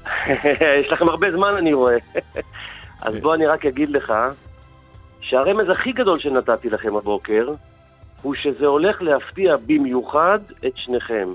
יש 0.80 0.92
לכם 0.92 1.08
הרבה 1.08 1.26
זמן 1.32 1.54
אני 1.58 1.72
רואה. 1.72 1.96
אז 3.02 3.14
בוא 3.14 3.34
אני 3.34 3.46
רק 3.46 3.66
אגיד 3.66 3.90
לך, 3.90 4.12
שהרמז 5.20 5.70
הכי 5.70 5.92
גדול 5.92 6.18
שנתתי 6.18 6.70
לכם 6.70 6.96
הבוקר, 6.96 7.48
הוא 8.22 8.34
שזה 8.34 8.66
הולך 8.66 9.02
להפתיע 9.02 9.56
במיוחד 9.66 10.38
את 10.66 10.72
שניכם. 10.76 11.28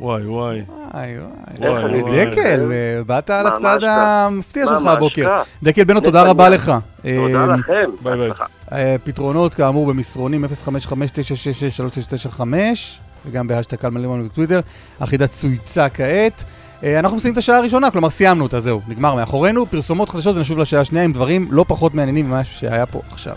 וואי, 0.00 0.26
וואי. 0.26 0.62
וואי, 0.94 1.16
וואי. 1.60 2.02
וואי. 2.02 2.26
דקל, 2.26 2.72
אה, 2.72 3.00
באת 3.06 3.30
על 3.30 3.46
הצד. 3.46 3.78
המפתיע 3.82 4.66
שלך 4.66 4.86
הבוקר. 4.86 5.42
דקל 5.62 5.84
בנו, 5.84 6.00
תודה. 6.00 6.22
רבה 6.22 6.48
לך. 6.48 6.72
תודה 7.02 7.40
אה, 7.40 7.46
לכם. 7.46 7.90
ביי 8.02 8.16
ביי. 8.16 8.30
אה, 8.72 8.96
פתרונות 9.04 9.54
כאמור 9.54 9.86
במסרונים 9.86 10.44
055-966-3695 10.44 12.42
וגם 13.26 13.46
בהשטג 13.46 13.76
קלמן 13.76 14.00
ליברמן 14.00 14.28
בטוויטר. 14.28 14.60
החידה 15.00 15.26
צויצה 15.26 15.88
כעת. 15.88 16.44
אנחנו 16.82 17.16
מסיימים 17.16 17.32
את 17.32 17.38
השעה 17.38 17.58
הראשונה, 17.58 17.90
כלומר 17.90 18.10
סיימנו 18.10 18.42
אותה, 18.42 18.60
זהו, 18.60 18.80
נגמר 18.88 19.14
מאחורינו. 19.14 19.66
פרסומות 19.66 20.08
חדשות 20.08 20.36
ונשוב 20.36 20.58
לשעה 20.58 20.80
השנייה 20.80 21.04
עם 21.04 21.12
דברים 21.12 21.48
לא 21.50 21.64
פחות 21.68 21.94
מעניינים 21.94 22.26
ממה 22.26 22.44
שהיה 22.44 22.86
פה 22.86 23.00
עכשיו. 23.10 23.36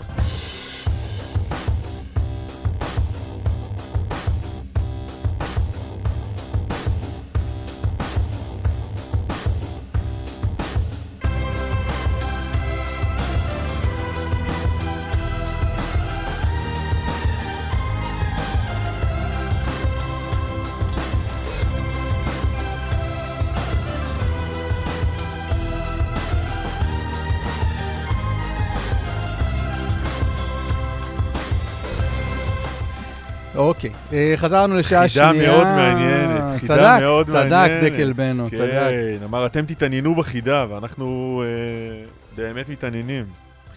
חזרנו 34.36 34.74
לשעה 34.74 35.08
חידה 35.08 35.32
שנייה. 35.32 35.52
מאוד 35.52 35.66
מעניינת, 35.66 36.60
חידה 36.60 36.74
צדק, 36.76 37.00
מאוד 37.00 37.26
צדק 37.26 37.50
מעניינת. 37.50 37.92
דקל 37.92 38.12
בנו, 38.12 38.50
צדק. 38.50 38.58
כן, 38.58 39.24
אמר, 39.24 39.46
אתם 39.46 39.64
תתעניינו 39.64 40.14
בחידה, 40.14 40.66
ואנחנו 40.70 41.42
אה, 41.44 42.04
באמת 42.36 42.68
מתעניינים. 42.68 43.24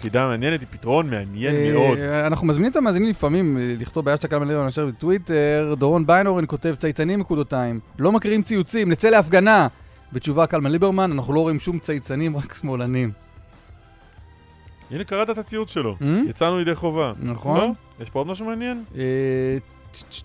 חידה 0.01 0.27
מעניינת 0.27 0.59
היא 0.59 0.67
פתרון 0.71 1.09
מעניין 1.09 1.55
אה, 1.55 1.71
מאוד. 1.73 1.97
אנחנו 1.99 2.47
מזמינים 2.47 2.71
את 2.71 2.75
המאזינים 2.75 3.09
לפעמים 3.09 3.57
אה, 3.57 3.75
לכתוב 3.79 4.05
בהשטג 4.05 4.29
כמה 4.29 4.45
ליברמן 4.45 4.67
אשר 4.67 4.85
בטוויטר, 4.85 5.73
דורון 5.77 6.07
ביינורן 6.07 6.43
כותב 6.47 6.75
צייצנים 6.77 7.19
נקודותיים, 7.19 7.79
לא 7.99 8.11
מכירים 8.11 8.43
ציוצים, 8.43 8.91
נצא 8.91 9.09
להפגנה. 9.09 9.67
בתשובה 10.13 10.45
קלמן 10.45 10.71
ליברמן, 10.71 11.11
אנחנו 11.11 11.33
לא 11.33 11.39
רואים 11.39 11.59
שום 11.59 11.79
צייצנים, 11.79 12.37
רק 12.37 12.53
שמאלנים. 12.53 13.11
הנה, 14.91 15.03
קראת 15.03 15.29
את 15.29 15.37
הציוץ 15.37 15.71
שלו. 15.71 15.95
Hmm? 16.01 16.29
יצאנו 16.29 16.59
ידי 16.59 16.75
חובה. 16.75 17.13
נכון. 17.19 17.59
לא? 17.59 17.71
יש 17.99 18.09
פה 18.09 18.19
עוד 18.19 18.27
משהו 18.27 18.45
מעניין? 18.45 18.83
אה, 20.03 20.19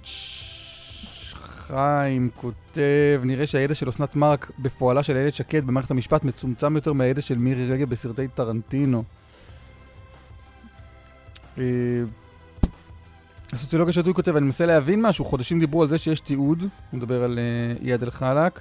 חיים 1.71 2.31
כותב, 2.37 3.21
נראה 3.25 3.47
שהידע 3.47 3.75
של 3.75 3.89
אסנת 3.89 4.17
מארק 4.17 4.51
בפועלה 4.59 5.03
של 5.03 5.17
איילת 5.17 5.35
שקד 5.35 5.67
במערכת 5.67 5.91
המשפט 5.91 6.25
מצומצם 6.25 6.75
יותר 6.75 6.93
מהידע 6.93 7.21
של 7.21 7.39
מירי 7.39 7.69
רגב 7.69 7.91
בסרטי 7.91 8.29
טרנטינו. 8.29 9.05
אה, 11.59 11.65
הסוציולוג 13.53 13.89
השתוי 13.89 14.15
כותב, 14.15 14.37
אני 14.37 14.45
מנסה 14.45 14.67
להבין 14.67 15.03
משהו, 15.03 15.25
חודשים 15.25 15.61
דיברו 15.61 15.83
על 15.83 15.89
זה 15.89 15.99
שיש 15.99 16.21
תיעוד, 16.21 16.61
הוא 16.61 16.69
מדבר 16.99 17.23
על 17.23 17.39
אה, 17.39 17.87
איאד 17.87 18.03
אל-חלאק, 18.03 18.61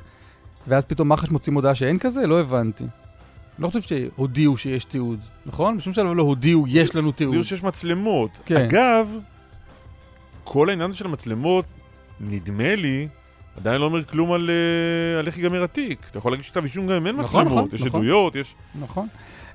ואז 0.67 0.85
פתאום 0.85 1.09
מח"ש 1.09 1.31
מוצאים 1.31 1.55
הודעה 1.55 1.75
שאין 1.75 1.99
כזה? 1.99 2.27
לא 2.27 2.39
הבנתי. 2.39 2.83
לא 3.59 3.67
חושב 3.67 3.81
שהודיעו 3.81 4.57
שיש 4.57 4.85
תיעוד, 4.85 5.19
נכון? 5.45 5.77
בשום 5.77 5.93
שלב 5.93 6.13
לא 6.13 6.23
הודיעו, 6.23 6.65
יש 6.67 6.95
לנו 6.95 7.11
תיעוד. 7.11 7.35
הודיעו 7.35 7.43
שיש 7.43 7.63
מצלמות. 7.63 8.31
כן. 8.45 8.57
אגב, 8.57 9.17
כל 10.51 10.69
העניין 10.69 10.93
של 10.93 11.05
המצלמות, 11.05 11.65
נדמה 12.19 12.75
לי, 12.75 13.07
עדיין 13.57 13.81
לא 13.81 13.85
אומר 13.85 14.03
כלום 14.03 14.31
על 14.31 14.49
אה, 14.49 15.19
על 15.19 15.27
איך 15.27 15.37
ייגמר 15.37 15.63
התיק. 15.63 15.99
אתה 16.11 16.17
יכול 16.17 16.31
להגיד 16.31 16.45
שכתב 16.45 16.63
אישום 16.63 16.87
גם 16.87 16.93
אם 16.95 17.07
אין 17.07 17.15
נכון, 17.15 17.41
מצלמות, 17.45 17.63
נכון, 17.65 17.75
יש 17.75 17.81
נכון. 17.85 17.99
עדויות, 17.99 18.35
יש... 18.35 18.55
נכון. 18.81 19.07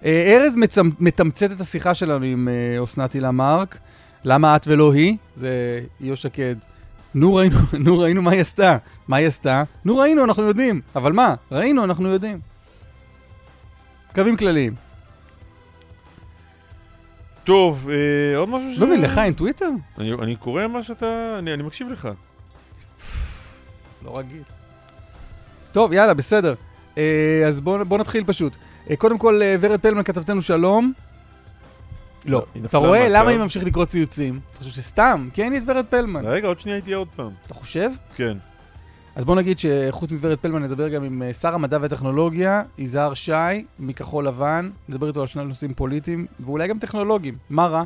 אה, 0.04 0.34
ארז 0.36 0.56
מצמ- 0.56 0.94
מתמצת 1.00 1.52
את 1.52 1.60
השיחה 1.60 1.94
שלנו 1.94 2.24
עם 2.24 2.48
אה, 2.48 2.84
אסנת 2.84 3.12
הילה 3.12 3.30
מארק. 3.30 3.78
למה 4.24 4.56
את 4.56 4.68
ולא 4.68 4.92
היא? 4.92 5.16
זה 5.36 5.80
איו 6.00 6.16
שקד. 6.16 6.56
נו 7.14 7.34
ראינו, 7.34 7.56
נו 7.84 7.98
ראינו 7.98 8.22
מה 8.22 8.30
היא 8.30 8.40
עשתה. 8.40 8.76
מה 9.08 9.16
היא 9.16 9.26
עשתה? 9.26 9.62
נו 9.84 9.96
ראינו, 9.96 10.24
אנחנו 10.24 10.42
יודעים. 10.42 10.80
אבל 10.96 11.12
מה? 11.12 11.34
ראינו, 11.52 11.84
אנחנו 11.84 12.08
יודעים. 12.08 12.40
קווים 14.14 14.36
כלליים. 14.36 14.74
טוב, 17.44 17.88
אה, 17.90 18.36
עוד 18.36 18.48
משהו 18.48 18.74
ש... 18.74 18.78
לא 18.78 18.86
מבין, 18.86 19.00
לך 19.00 19.18
אין 19.18 19.32
טוויטר? 19.32 19.70
אני, 19.98 20.12
אני 20.12 20.36
קורא 20.36 20.66
מה 20.66 20.82
שאתה... 20.82 21.36
אני, 21.38 21.54
אני 21.54 21.62
מקשיב 21.62 21.88
לך. 21.88 22.08
לא 24.04 24.18
רגיל. 24.18 24.42
טוב, 25.72 25.92
יאללה, 25.92 26.14
בסדר. 26.14 26.54
אה, 26.98 27.42
אז 27.46 27.60
בואו 27.60 27.84
בוא 27.84 27.98
נתחיל 27.98 28.24
פשוט. 28.26 28.56
אה, 28.90 28.96
קודם 28.96 29.18
כל, 29.18 29.42
אה, 29.42 29.56
ורד 29.60 29.80
פלמן 29.80 30.02
כתבתנו 30.02 30.42
שלום. 30.42 30.92
לא. 32.26 32.44
היא 32.54 32.64
אתה 32.64 32.78
רואה? 32.78 33.08
למה 33.08 33.30
אני 33.30 33.38
ממשיך 33.38 33.64
לקרוא 33.64 33.84
ציוצים? 33.84 34.40
אתה 34.52 34.58
חושב 34.58 34.70
שסתם? 34.70 35.28
כי 35.32 35.42
אין 35.42 35.52
לי 35.52 35.58
את 35.58 35.62
ורד 35.66 35.86
פלמן. 35.90 36.26
רגע, 36.26 36.48
עוד 36.48 36.60
שנייה 36.60 36.76
הייתי 36.76 36.92
עוד 36.92 37.08
פעם. 37.16 37.30
אתה 37.46 37.54
חושב? 37.54 37.90
כן. 38.16 38.36
אז 39.16 39.24
בוא 39.24 39.36
נגיד 39.36 39.58
שחוץ 39.58 40.12
מוורד 40.12 40.38
פלמן 40.38 40.62
נדבר 40.62 40.88
גם 40.88 41.04
עם 41.04 41.22
אה, 41.22 41.32
שר 41.32 41.54
המדע 41.54 41.78
והטכנולוגיה, 41.80 42.62
יזהר 42.78 43.14
שי, 43.14 43.32
מכחול 43.78 44.26
לבן, 44.26 44.70
נדבר 44.88 45.08
איתו 45.08 45.20
על 45.20 45.26
שני 45.26 45.44
נושאים 45.44 45.74
פוליטיים, 45.74 46.26
ואולי 46.40 46.68
גם 46.68 46.78
טכנולוגיים. 46.78 47.34
מה 47.50 47.66
רע? 47.66 47.82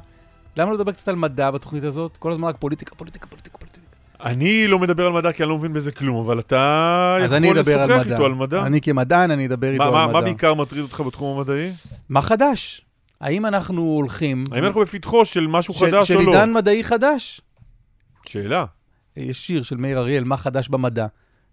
למה 0.56 0.70
לא 0.70 0.76
לדבר 0.76 0.92
קצת 0.92 1.08
על 1.08 1.16
מדע 1.16 1.50
בתוכנית 1.50 1.84
הזאת? 1.84 2.16
כל 2.16 2.32
הזמן 2.32 2.48
רק 2.48 2.56
פוליטיקה, 2.58 2.94
פוליטיקה, 2.94 3.26
פוליטיקה, 3.26 3.58
פוליטיקה. 3.58 3.86
אני 4.24 4.68
לא 4.68 4.78
מדבר 4.78 5.06
על 5.06 5.12
מדע 5.12 5.32
כי 5.32 5.42
אני 5.42 5.48
לא 5.50 5.58
מבין 5.58 5.72
בזה 5.72 5.92
כלום, 5.92 6.20
אבל 6.26 6.38
אתה 6.38 7.16
יכול 7.24 7.58
לשוחח. 7.58 8.06
איתו 8.12 8.24
על 8.24 8.34
מדע. 8.34 8.66
אני 8.66 8.80
כמדען, 8.80 9.30
אני 9.30 9.46
אדבר 9.46 9.70
איתו 9.70 9.82
מה, 9.82 9.88
על 9.88 9.94
מה, 9.94 10.06
מדע. 10.06 10.12
מה 10.12 10.20
בעיקר 10.20 10.54
מטריד 10.54 10.82
אותך 10.82 11.00
בתחום 11.06 11.38
המדעי? 11.38 11.70
מה 12.08 12.22
חדש? 12.22 12.84
האם 13.20 13.46
אנחנו 13.46 13.82
הולכים... 13.82 14.44
האם 14.52 14.64
אנחנו 14.64 14.80
בפתחו 14.80 15.24
של 15.24 15.46
משהו 15.46 15.74
של- 15.74 15.86
חדש 15.86 16.10
או 16.10 16.20
של 16.20 16.26
לא? 16.26 16.32
עידן 16.32 16.52
מדעי 16.52 16.84
חדש? 16.84 17.40
שאלה. 18.26 18.64
יש 19.18 19.46
שיר 19.46 19.62
של 19.62 19.76
מאיר 19.76 19.98
אריאל, 19.98 20.24
מה 20.24 20.36
חדש 20.36 20.68
במדע. 20.68 21.06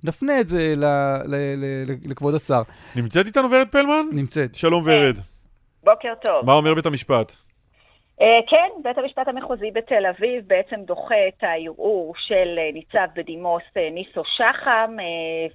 נפנה 0.04 0.40
את 0.40 0.48
זה 0.48 0.74
ל- 0.76 0.86
ל- 1.26 1.36
ל- 1.36 1.92
ל- 1.92 2.12
לכבוד 2.12 2.36
השר. 2.36 2.62
נמצאת 2.96 3.26
איתנו 3.26 3.52
ורד 3.52 3.68
פלמן? 3.72 4.06
נמצאת. 4.12 4.56
שלום 4.56 4.84
ורד. 4.86 5.16
בוקר 5.84 6.14
טוב. 6.26 6.46
מה 6.46 6.54
אומר 6.54 6.74
בית 6.74 6.86
המשפט? 6.86 7.36
אה, 8.22 8.40
כן, 8.48 8.70
בית 8.84 8.98
המשפט 8.98 9.28
המחוזי 9.28 9.72
בתל 9.72 10.06
אביב 10.06 10.48
בעצם 10.48 10.82
דוחה 10.84 11.28
את 11.28 11.44
הערעור 11.44 12.14
של 12.18 12.60
אה, 12.60 12.72
ניצב 12.74 13.08
בדימוס 13.16 13.64
אה, 13.78 13.90
ניסו 13.90 14.24
שחם, 14.26 14.98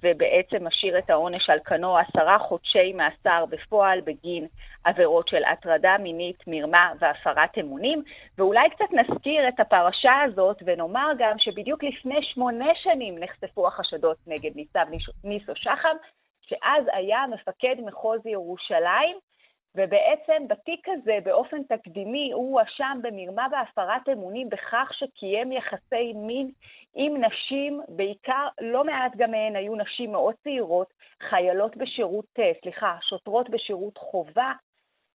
ובעצם 0.03 0.67
משאיר 0.67 0.97
את 0.97 1.09
העונש 1.09 1.49
על 1.49 1.59
כנו 1.65 1.97
עשרה 1.97 2.39
חודשי 2.39 2.93
מאסר 2.93 3.45
בפועל 3.49 4.01
בגין 4.01 4.47
עבירות 4.83 5.27
של 5.27 5.43
הטרדה 5.43 5.95
מינית, 5.99 6.43
מרמה 6.47 6.91
והפרת 6.99 7.57
אמונים. 7.59 8.03
ואולי 8.37 8.69
קצת 8.69 8.91
נזכיר 8.91 9.47
את 9.47 9.59
הפרשה 9.59 10.21
הזאת 10.21 10.63
ונאמר 10.65 11.11
גם 11.17 11.39
שבדיוק 11.39 11.83
לפני 11.83 12.23
שמונה 12.23 12.75
שנים 12.75 13.17
נחשפו 13.19 13.67
החשדות 13.67 14.17
נגד 14.27 14.55
ניצב 14.55 14.85
ניסו 15.23 15.55
שחם, 15.55 15.95
שאז 16.41 16.83
היה 16.93 17.19
מפקד 17.33 17.75
מחוז 17.85 18.25
ירושלים. 18.25 19.30
ובעצם 19.75 20.47
בתיק 20.47 20.87
הזה, 20.89 21.17
באופן 21.23 21.63
תקדימי, 21.63 22.31
הוא 22.31 22.59
הואשם 22.59 22.99
במרמה 23.01 23.47
והפרת 23.51 24.09
אמונים 24.09 24.49
בכך 24.49 24.91
שקיים 24.93 25.51
יחסי 25.51 26.13
מין 26.15 26.51
עם 26.95 27.25
נשים, 27.25 27.81
בעיקר, 27.87 28.47
לא 28.61 28.83
מעט 28.83 29.15
גם 29.15 29.31
מהן 29.31 29.55
היו 29.55 29.75
נשים 29.75 30.11
מאוד 30.11 30.35
צעירות, 30.43 30.93
חיילות 31.29 31.77
בשירות, 31.77 32.25
אה, 32.39 32.51
סליחה, 32.61 32.97
שוטרות 33.01 33.49
בשירות 33.49 33.97
חובה, 33.97 34.51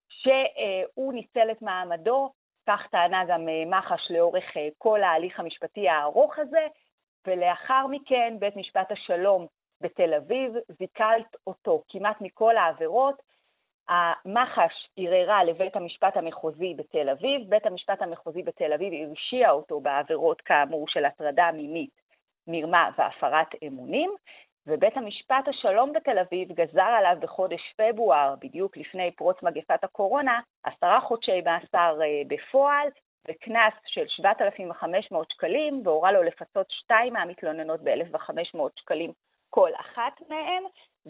שהוא 0.09 1.13
ניצל 1.13 1.51
את 1.51 1.63
מעמדו, 1.63 2.31
כך 2.67 2.87
טענה 2.91 3.25
גם 3.29 3.49
אה, 3.49 3.65
מח"ש 3.67 4.11
לאורך 4.11 4.57
אה, 4.57 4.69
כל 4.79 5.03
ההליך 5.03 5.41
המשפטי 5.41 5.89
הארוך 5.89 6.39
הזה, 6.39 6.67
ולאחר 7.27 7.87
מכן 7.87 8.37
בית 8.39 8.57
משפט 8.57 8.93
השלום 8.93 9.47
בתל 9.81 10.15
אביב 10.15 10.53
זיכה 10.79 11.11
אותו. 11.47 11.83
כמעט 11.89 12.21
מכל 12.21 12.57
העבירות, 12.57 13.23
המח"ש 13.89 14.89
ערערה 14.97 15.45
לבית 15.45 15.77
המשפט 15.77 16.17
המחוזי 16.17 16.75
בתל 16.75 17.09
אביב, 17.09 17.41
בית 17.49 17.67
המשפט 17.67 18.03
המחוזי 18.03 18.43
בתל 18.43 18.73
אביב 18.73 18.93
הרשיע 18.93 19.51
אותו 19.51 19.81
בעבירות 19.81 20.41
כאמור 20.41 20.89
של 20.89 21.05
הטרדה 21.05 21.51
מינית, 21.53 22.01
מרמה 22.47 22.91
והפרת 22.99 23.49
אמונים, 23.67 24.11
ובית 24.67 24.97
המשפט 24.97 25.49
השלום 25.49 25.93
בתל 25.93 26.19
אביב 26.19 26.53
גזר 26.53 26.83
עליו 26.83 27.17
בחודש 27.21 27.75
פברואר, 27.77 28.35
בדיוק 28.41 28.77
לפני 28.77 29.11
פרוץ 29.11 29.43
מגפת 29.43 29.85
הקורונה, 29.85 30.41
עשרה 30.65 31.01
חודשי 31.01 31.41
מאסר 31.41 31.99
אה, 32.03 32.23
בפועל 32.29 32.89
וקנס 33.29 33.75
של 33.87 34.05
7,500 34.09 35.31
שקלים, 35.31 35.83
והורה 35.85 36.13
לו 36.13 36.23
לפצות 36.23 36.67
שתיים 36.71 37.13
מהמתלוננות 37.13 37.81
ב-1,500 37.81 38.61
שקלים 38.77 39.13
כל 39.51 39.71
אחת 39.81 40.21
מהן, 40.29 40.63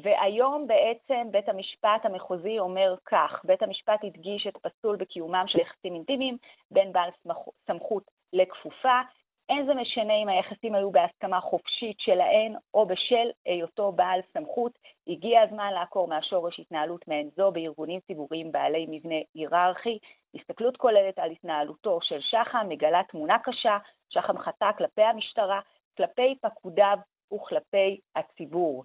והיום 0.02 0.66
בעצם 0.66 1.30
בית 1.30 1.48
המשפט 1.48 2.04
המחוזי 2.04 2.58
אומר 2.58 2.94
כך, 3.06 3.40
בית 3.44 3.62
המשפט 3.62 4.04
הדגיש 4.04 4.46
את 4.46 4.56
פסול 4.56 4.96
בקיומם 4.96 5.44
של 5.46 5.58
יחסים 5.58 5.94
אינטימיים 5.94 6.36
בין 6.70 6.92
בעל 6.92 7.10
סמכ- 7.10 7.52
סמכות 7.66 8.02
לכפופה, 8.32 9.00
אין 9.48 9.66
זה 9.66 9.74
משנה 9.74 10.14
אם 10.22 10.28
היחסים 10.28 10.74
היו 10.74 10.90
בהסכמה 10.90 11.40
חופשית 11.40 11.96
שלהן 12.00 12.54
או 12.74 12.86
בשל 12.86 13.30
היותו 13.46 13.92
בעל 13.92 14.20
סמכות, 14.32 14.78
הגיע 15.08 15.40
הזמן 15.40 15.72
לעקור 15.72 16.08
מהשורש 16.08 16.60
התנהלות 16.60 17.08
מעין 17.08 17.30
זו 17.36 17.52
בארגונים 17.52 18.00
ציבוריים 18.00 18.52
בעלי 18.52 18.86
מבנה 18.88 19.14
היררכי. 19.34 19.98
הסתכלות 20.34 20.76
כוללת 20.76 21.18
על 21.18 21.30
התנהלותו 21.30 21.98
של 22.02 22.20
שחם 22.20 22.66
מגלה 22.68 23.02
תמונה 23.08 23.38
קשה, 23.38 23.78
שחם 24.08 24.38
חטא 24.38 24.70
כלפי 24.78 25.02
המשטרה, 25.02 25.60
כלפי 25.96 26.34
פקודיו 26.42 26.98
וכלפי 27.34 28.00
הציבור. 28.16 28.84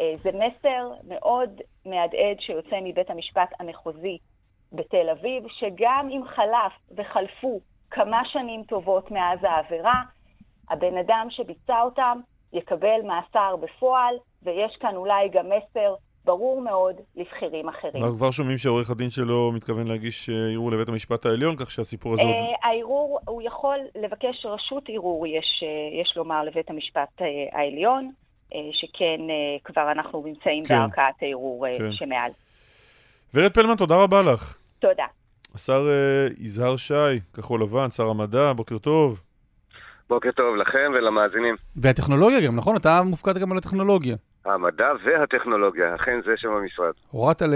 אה, 0.00 0.12
זה 0.16 0.30
מסר 0.32 0.92
מאוד 1.08 1.60
מהדהד 1.86 2.40
שיוצא 2.40 2.76
מבית 2.82 3.10
המשפט 3.10 3.48
המחוזי 3.60 4.18
בתל 4.72 5.10
אביב, 5.12 5.42
שגם 5.48 6.08
אם 6.10 6.22
חלף 6.26 6.72
וחלפו 6.96 7.60
כמה 7.90 8.22
שנים 8.24 8.62
טובות 8.62 9.10
מאז 9.10 9.38
העבירה, 9.42 10.02
הבן 10.70 10.96
אדם 10.96 11.26
שביצע 11.30 11.82
אותם 11.82 12.20
יקבל 12.52 13.00
מאסר 13.04 13.56
בפועל, 13.56 14.14
ויש 14.42 14.76
כאן 14.80 14.96
אולי 14.96 15.28
גם 15.28 15.46
מסר 15.46 15.94
ברור 16.24 16.60
מאוד 16.60 16.96
לבכירים 17.16 17.68
אחרים. 17.68 18.04
אנחנו 18.04 18.18
כבר 18.18 18.30
שומעים 18.30 18.58
שעורך 18.58 18.90
הדין 18.90 19.10
שלו 19.10 19.52
מתכוון 19.54 19.86
להגיש 19.86 20.30
אה, 20.30 20.34
ערעור 20.52 20.70
לבית 20.72 20.88
המשפט 20.88 21.26
העליון, 21.26 21.56
כך 21.56 21.70
שהסיפור 21.70 22.12
הזה 22.12 22.22
עוד... 22.22 22.32
אה, 22.32 22.68
הערעור, 22.68 23.18
הוא 23.28 23.42
יכול 23.42 23.78
לבקש 23.94 24.46
רשות 24.46 24.84
ערעור, 24.88 25.26
יש, 25.26 25.62
יש 26.02 26.16
לומר, 26.16 26.42
לבית 26.42 26.70
המשפט 26.70 27.22
העליון, 27.52 28.10
שכן 28.72 29.20
כבר 29.64 29.92
אנחנו 29.92 30.24
נמצאים 30.26 30.64
כן. 30.64 30.78
בערכאת 30.78 31.14
הערעור 31.22 31.66
כן. 31.78 31.92
שמעל. 31.92 32.30
ורד 33.34 33.52
פלמן, 33.52 33.76
תודה 33.76 33.96
רבה 33.96 34.22
לך. 34.22 34.56
תודה. 34.78 35.04
השר 35.54 35.88
אה, 35.88 36.28
יזהר 36.40 36.76
שי, 36.76 37.20
כחול 37.34 37.62
לבן, 37.62 37.90
שר 37.90 38.06
המדע, 38.06 38.52
בוקר 38.52 38.78
טוב. 38.78 39.20
בוקר 40.08 40.30
טוב 40.30 40.56
לכם 40.56 40.92
ולמאזינים. 40.94 41.56
והטכנולוגיה 41.76 42.46
גם, 42.46 42.56
נכון? 42.56 42.76
אתה 42.76 43.02
מופקד 43.02 43.38
גם 43.38 43.52
על 43.52 43.58
הטכנולוגיה. 43.58 44.16
המדע 44.44 44.88
והטכנולוגיה, 45.04 45.94
אכן 45.94 46.20
זה 46.26 46.32
שם 46.36 46.48
המשרד. 46.48 46.92
הורדת 47.10 47.42
ל... 47.42 47.54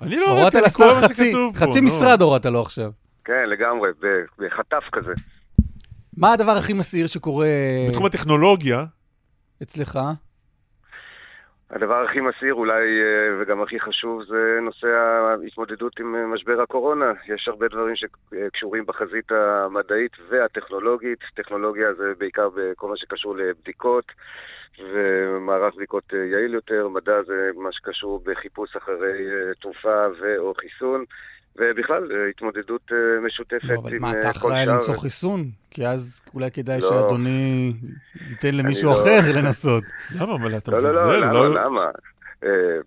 אני 0.00 0.16
לא 0.16 0.26
הורדת 0.26 0.40
הורדתי, 0.40 0.58
אני 0.58 0.66
לשר 0.66 0.94
חצי, 1.04 1.24
שכתוב 1.24 1.58
פה, 1.58 1.66
חצי 1.66 1.80
נו. 1.80 1.86
משרד 1.86 2.22
הורדת 2.22 2.46
לו 2.46 2.62
עכשיו. 2.62 2.90
כן, 3.24 3.48
לגמרי, 3.48 3.90
בחטף 4.38 4.84
כזה. 4.92 5.12
מה 6.16 6.32
הדבר 6.32 6.52
הכי 6.52 6.72
מסעיר 6.72 7.06
שקורה 7.06 7.46
בתחום 7.90 8.06
הטכנולוגיה, 8.06 8.84
אצלך? 9.64 9.98
הדבר 11.70 12.04
הכי 12.04 12.20
מסעיר 12.20 12.54
אולי, 12.54 12.84
אה, 13.02 13.40
וגם 13.40 13.62
הכי 13.62 13.80
חשוב, 13.80 14.24
זה 14.24 14.58
נושא 14.62 14.86
ההתמודדות 14.86 16.00
עם 16.00 16.14
אה, 16.16 16.26
משבר 16.26 16.60
הקורונה. 16.62 17.12
יש 17.26 17.48
הרבה 17.48 17.68
דברים 17.68 17.94
שקשורים 17.96 18.86
בחזית 18.86 19.32
המדעית 19.32 20.12
והטכנולוגית. 20.28 21.18
טכנולוגיה 21.34 21.94
זה 21.94 22.12
בעיקר 22.18 22.48
בכל 22.54 22.88
מה 22.88 22.96
שקשור 22.96 23.36
לבדיקות 23.36 24.04
ומערך 24.78 25.74
בדיקות 25.74 26.04
אה, 26.14 26.18
יעיל 26.18 26.54
יותר. 26.54 26.88
מדע 26.88 27.22
זה 27.26 27.50
מה 27.56 27.72
שקשור 27.72 28.22
בחיפוש 28.24 28.76
אחרי 28.76 29.26
תרופה 29.60 30.06
ו/או 30.20 30.54
חיסון. 30.54 31.04
ובכלל, 31.56 32.08
אה, 32.12 32.28
התמודדות 32.30 32.80
אה, 32.92 32.96
משותפת 33.26 33.64
לא, 33.64 33.74
אבל 33.82 33.94
עם 33.94 34.02
מה, 34.02 34.08
אה, 34.14 34.20
אתה 34.20 34.32
כל 34.32 34.48
אחראי 34.48 34.64
שאר... 34.64 34.74
למצוא 34.74 34.94
חיסון? 34.96 35.42
כי 35.70 35.86
אז 35.86 36.20
אולי 36.34 36.50
כדאי 36.50 36.80
לא. 36.80 36.88
שאדוני 36.88 37.72
ייתן 38.30 38.54
למישהו 38.54 38.90
לא. 38.90 39.02
אחר 39.02 39.20
לנסות. 39.38 39.84
למה? 40.20 40.34
אבל 40.34 40.56
אתה 40.56 40.70
לא, 40.72 40.78
לא, 40.78 40.88
מזלזל, 40.90 41.18
לא, 41.32 41.38
אולי- 41.38 41.54
למה, 41.54 41.64
למה? 41.64 41.90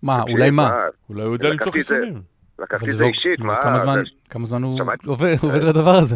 מה, 0.03 0.21
אולי 0.21 0.49
מה? 0.51 0.71
אולי 1.09 1.23
הוא 1.23 1.33
יודע 1.33 1.49
למצוא 1.49 1.71
חיסונים. 1.71 2.21
לקחתי 2.59 2.83
אבל 2.85 2.91
את 2.93 2.97
זה 2.97 3.03
לא- 3.03 3.07
אישית, 3.09 3.39
מה? 3.39 3.61
כמה 3.61 3.79
זמן- 3.79 3.95
זה- 3.97 4.03
כמה 4.29 4.45
זמן 4.45 4.63
הוא 4.63 4.77
שמעתי. 4.77 5.07
עובד 5.07 5.35
על 5.61 5.67
הדבר 5.69 5.95
הזה? 5.95 6.15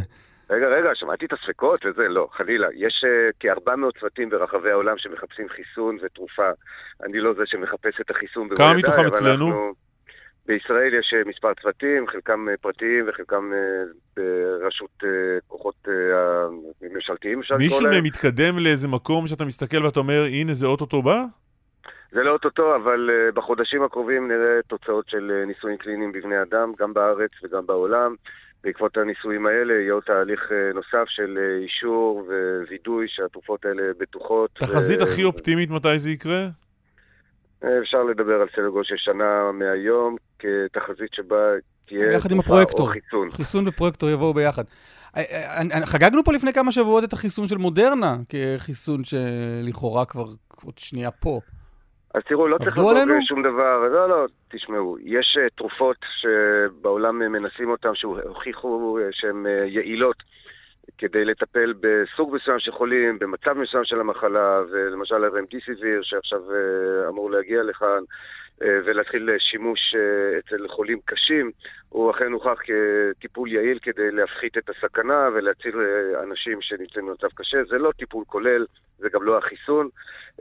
רגע, 0.49 0.67
רגע, 0.67 0.89
שמעתי 0.93 1.25
את 1.25 1.33
הספקות 1.33 1.85
וזה, 1.85 2.01
לא, 2.09 2.27
חלילה. 2.37 2.67
יש 2.75 3.03
uh, 3.05 3.33
כ-400 3.39 3.99
צוותים 3.99 4.29
ברחבי 4.29 4.71
העולם 4.71 4.93
שמחפשים 4.97 5.45
חיסון 5.49 5.97
ותרופה. 6.05 6.49
אני 7.03 7.19
לא 7.19 7.33
זה 7.33 7.41
שמחפש 7.45 8.01
את 8.01 8.09
החיסון 8.09 8.47
במו 8.49 8.57
כמה 8.57 8.73
מתוכם 8.73 8.99
אבל 8.99 9.07
אצלנו? 9.07 9.73
בישראל 10.45 10.93
יש 10.93 11.13
אה, 11.17 11.29
מספר 11.29 11.53
צוותים, 11.61 12.07
חלקם 12.07 12.49
אה, 12.49 12.57
פרטיים 12.61 13.05
וחלקם 13.07 13.51
אה, 13.53 13.83
ברשות 14.17 15.03
כוחות 15.47 15.87
ממשלתיים, 16.81 17.39
אפשר 17.39 17.55
לקרוא 17.55 17.67
מישהו. 17.67 17.89
מהם 17.89 18.03
מתקדם 18.03 18.57
לאיזה 18.59 18.87
מקום 18.87 19.27
שאתה 19.27 19.45
מסתכל 19.45 19.85
ואתה 19.85 19.99
אומר, 19.99 20.23
הנה 20.23 20.53
זה 20.53 20.67
אוטוטו 20.67 21.01
בא? 21.01 21.23
זה 22.11 22.23
לא 22.23 22.31
אוטוטו, 22.31 22.75
אבל 22.75 23.09
בחודשים 23.33 23.83
הקרובים 23.83 24.27
נראה 24.27 24.61
תוצאות 24.67 25.09
של 25.09 25.43
ניסויים 25.47 25.77
קליניים 25.77 26.11
בבני 26.11 26.41
אדם, 26.41 26.71
גם 26.79 26.93
בארץ 26.93 27.31
וגם 27.43 27.65
בעולם. 27.65 28.15
בעקבות 28.63 28.97
הניסויים 28.97 29.45
האלה 29.45 29.73
יהיה 29.73 29.93
עוד 29.93 30.03
תהליך 30.03 30.51
נוסף 30.73 31.05
של 31.07 31.37
אישור 31.63 32.27
ווידוי 32.67 33.05
שהתרופות 33.09 33.65
האלה 33.65 33.83
בטוחות. 33.99 34.49
תחזית 34.53 35.01
ו- 35.01 35.03
הכי 35.03 35.23
אופטימית 35.23 35.69
מתי 35.69 35.97
זה 35.97 36.11
יקרה? 36.11 36.47
אפשר 37.81 38.03
לדבר 38.03 38.41
על 38.41 38.47
סדר 38.55 38.69
גודל 38.69 38.83
של 38.83 38.97
שנה 38.97 39.51
מהיום, 39.51 40.15
כתחזית 40.41 41.13
שבה 41.13 41.35
תהיה 41.87 42.13
יחד 42.13 42.31
עם 42.31 42.41
תרופה 42.41 42.53
או 42.53 42.61
הפרויקטור. 42.61 42.91
חיסון. 42.91 43.29
חיסון 43.29 43.67
ופרויקטור 43.67 44.09
יבואו 44.09 44.33
ביחד. 44.33 44.63
אה, 45.17 45.21
אה, 45.21 45.79
אה, 45.81 45.85
חגגנו 45.85 46.23
פה 46.23 46.33
לפני 46.33 46.53
כמה 46.53 46.71
שבועות 46.71 47.03
את 47.03 47.13
החיסון 47.13 47.47
של 47.47 47.57
מודרנה, 47.57 48.15
כחיסון 48.29 49.01
שלכאורה 49.03 50.05
כבר 50.05 50.25
עוד 50.65 50.77
שנייה 50.77 51.11
פה. 51.11 51.39
אז 52.13 52.21
תראו, 52.27 52.47
לא 52.47 52.57
צריך 52.57 52.77
עלינו? 52.77 53.13
שום 53.27 53.43
דבר, 53.43 53.79
לא, 53.91 54.09
לא, 54.09 54.25
תשמעו, 54.51 54.97
יש 55.03 55.37
תרופות 55.57 55.97
שבעולם 56.21 57.19
מנסים 57.19 57.69
אותן, 57.69 57.89
שהוכיחו 57.93 58.97
שהן 59.11 59.45
יעילות 59.65 60.15
כדי 60.97 61.25
לטפל 61.25 61.73
בסוג 61.79 62.35
מסוים 62.35 62.59
של 62.59 62.71
חולים, 62.71 63.19
במצב 63.19 63.53
מסוים 63.53 63.85
של 63.85 63.99
המחלה, 63.99 64.61
ולמשל 64.71 65.23
הרמדיסיביר 65.23 66.01
שעכשיו 66.03 66.39
אמור 67.09 67.31
להגיע 67.31 67.63
לכאן, 67.63 68.03
ולהתחיל 68.85 69.29
uh, 69.29 69.39
שימוש 69.39 69.79
uh, 69.95 70.39
אצל 70.39 70.67
חולים 70.67 70.99
קשים, 71.05 71.51
הוא 71.89 72.11
אכן 72.11 72.31
הוכח 72.31 72.59
כטיפול 72.63 73.51
יעיל 73.51 73.79
כדי 73.81 74.11
להפחית 74.11 74.57
את 74.57 74.69
הסכנה 74.69 75.29
ולהציל 75.33 75.75
uh, 75.75 76.23
אנשים 76.23 76.61
שנמצאים 76.61 77.05
במצב 77.05 77.27
קשה. 77.35 77.57
זה 77.69 77.77
לא 77.77 77.91
טיפול 77.91 78.23
כולל, 78.27 78.65
זה 78.97 79.09
גם 79.13 79.23
לא 79.23 79.37
החיסון. 79.37 79.89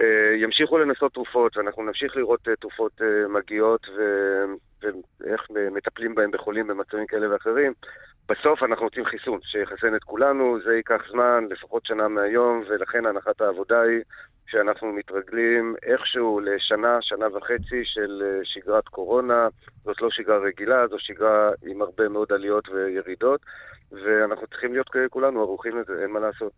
אה, 0.00 0.36
ימשיכו 0.36 0.78
לנסות 0.78 1.12
תרופות, 1.14 1.56
ואנחנו 1.56 1.82
נמשיך 1.82 2.16
לראות 2.16 2.48
אה, 2.48 2.56
תרופות 2.56 3.02
אה, 3.02 3.28
מגיעות 3.28 3.86
ו- 3.96 4.44
ואיך 5.20 5.46
מטפלים 5.50 6.14
בהם 6.14 6.30
בחולים 6.30 6.66
במצבים 6.66 7.06
כאלה 7.06 7.32
ואחרים. 7.32 7.72
בסוף 8.28 8.62
אנחנו 8.62 8.84
רוצים 8.84 9.04
חיסון, 9.04 9.38
שיחסן 9.42 9.94
את 9.94 10.04
כולנו, 10.04 10.58
זה 10.64 10.76
ייקח 10.76 11.02
זמן, 11.10 11.44
לפחות 11.50 11.86
שנה 11.86 12.08
מהיום, 12.08 12.62
ולכן 12.68 13.06
הנחת 13.06 13.40
העבודה 13.40 13.80
היא 13.80 14.00
שאנחנו 14.50 14.92
מתרגלים 14.92 15.74
איכשהו 15.82 16.40
לשנה, 16.40 16.98
שנה 17.00 17.36
וחצי 17.36 17.82
של 17.84 18.22
אה, 18.24 18.40
שגרת 18.44 18.88
קורונה. 18.88 19.48
זאת 19.84 20.02
לא 20.02 20.08
שגרה 20.10 20.38
רגילה, 20.38 20.88
זו 20.88 20.96
שגרה 20.98 21.50
עם 21.66 21.82
הרבה 21.82 22.08
מאוד 22.08 22.32
עליות 22.32 22.68
וירידות, 22.68 23.40
ואנחנו 23.92 24.46
צריכים 24.46 24.72
להיות 24.72 24.86
כולנו 25.10 25.40
ערוכים 25.40 25.72
לזה, 25.78 26.02
אין 26.02 26.10
מה 26.10 26.20
לעשות. 26.20 26.52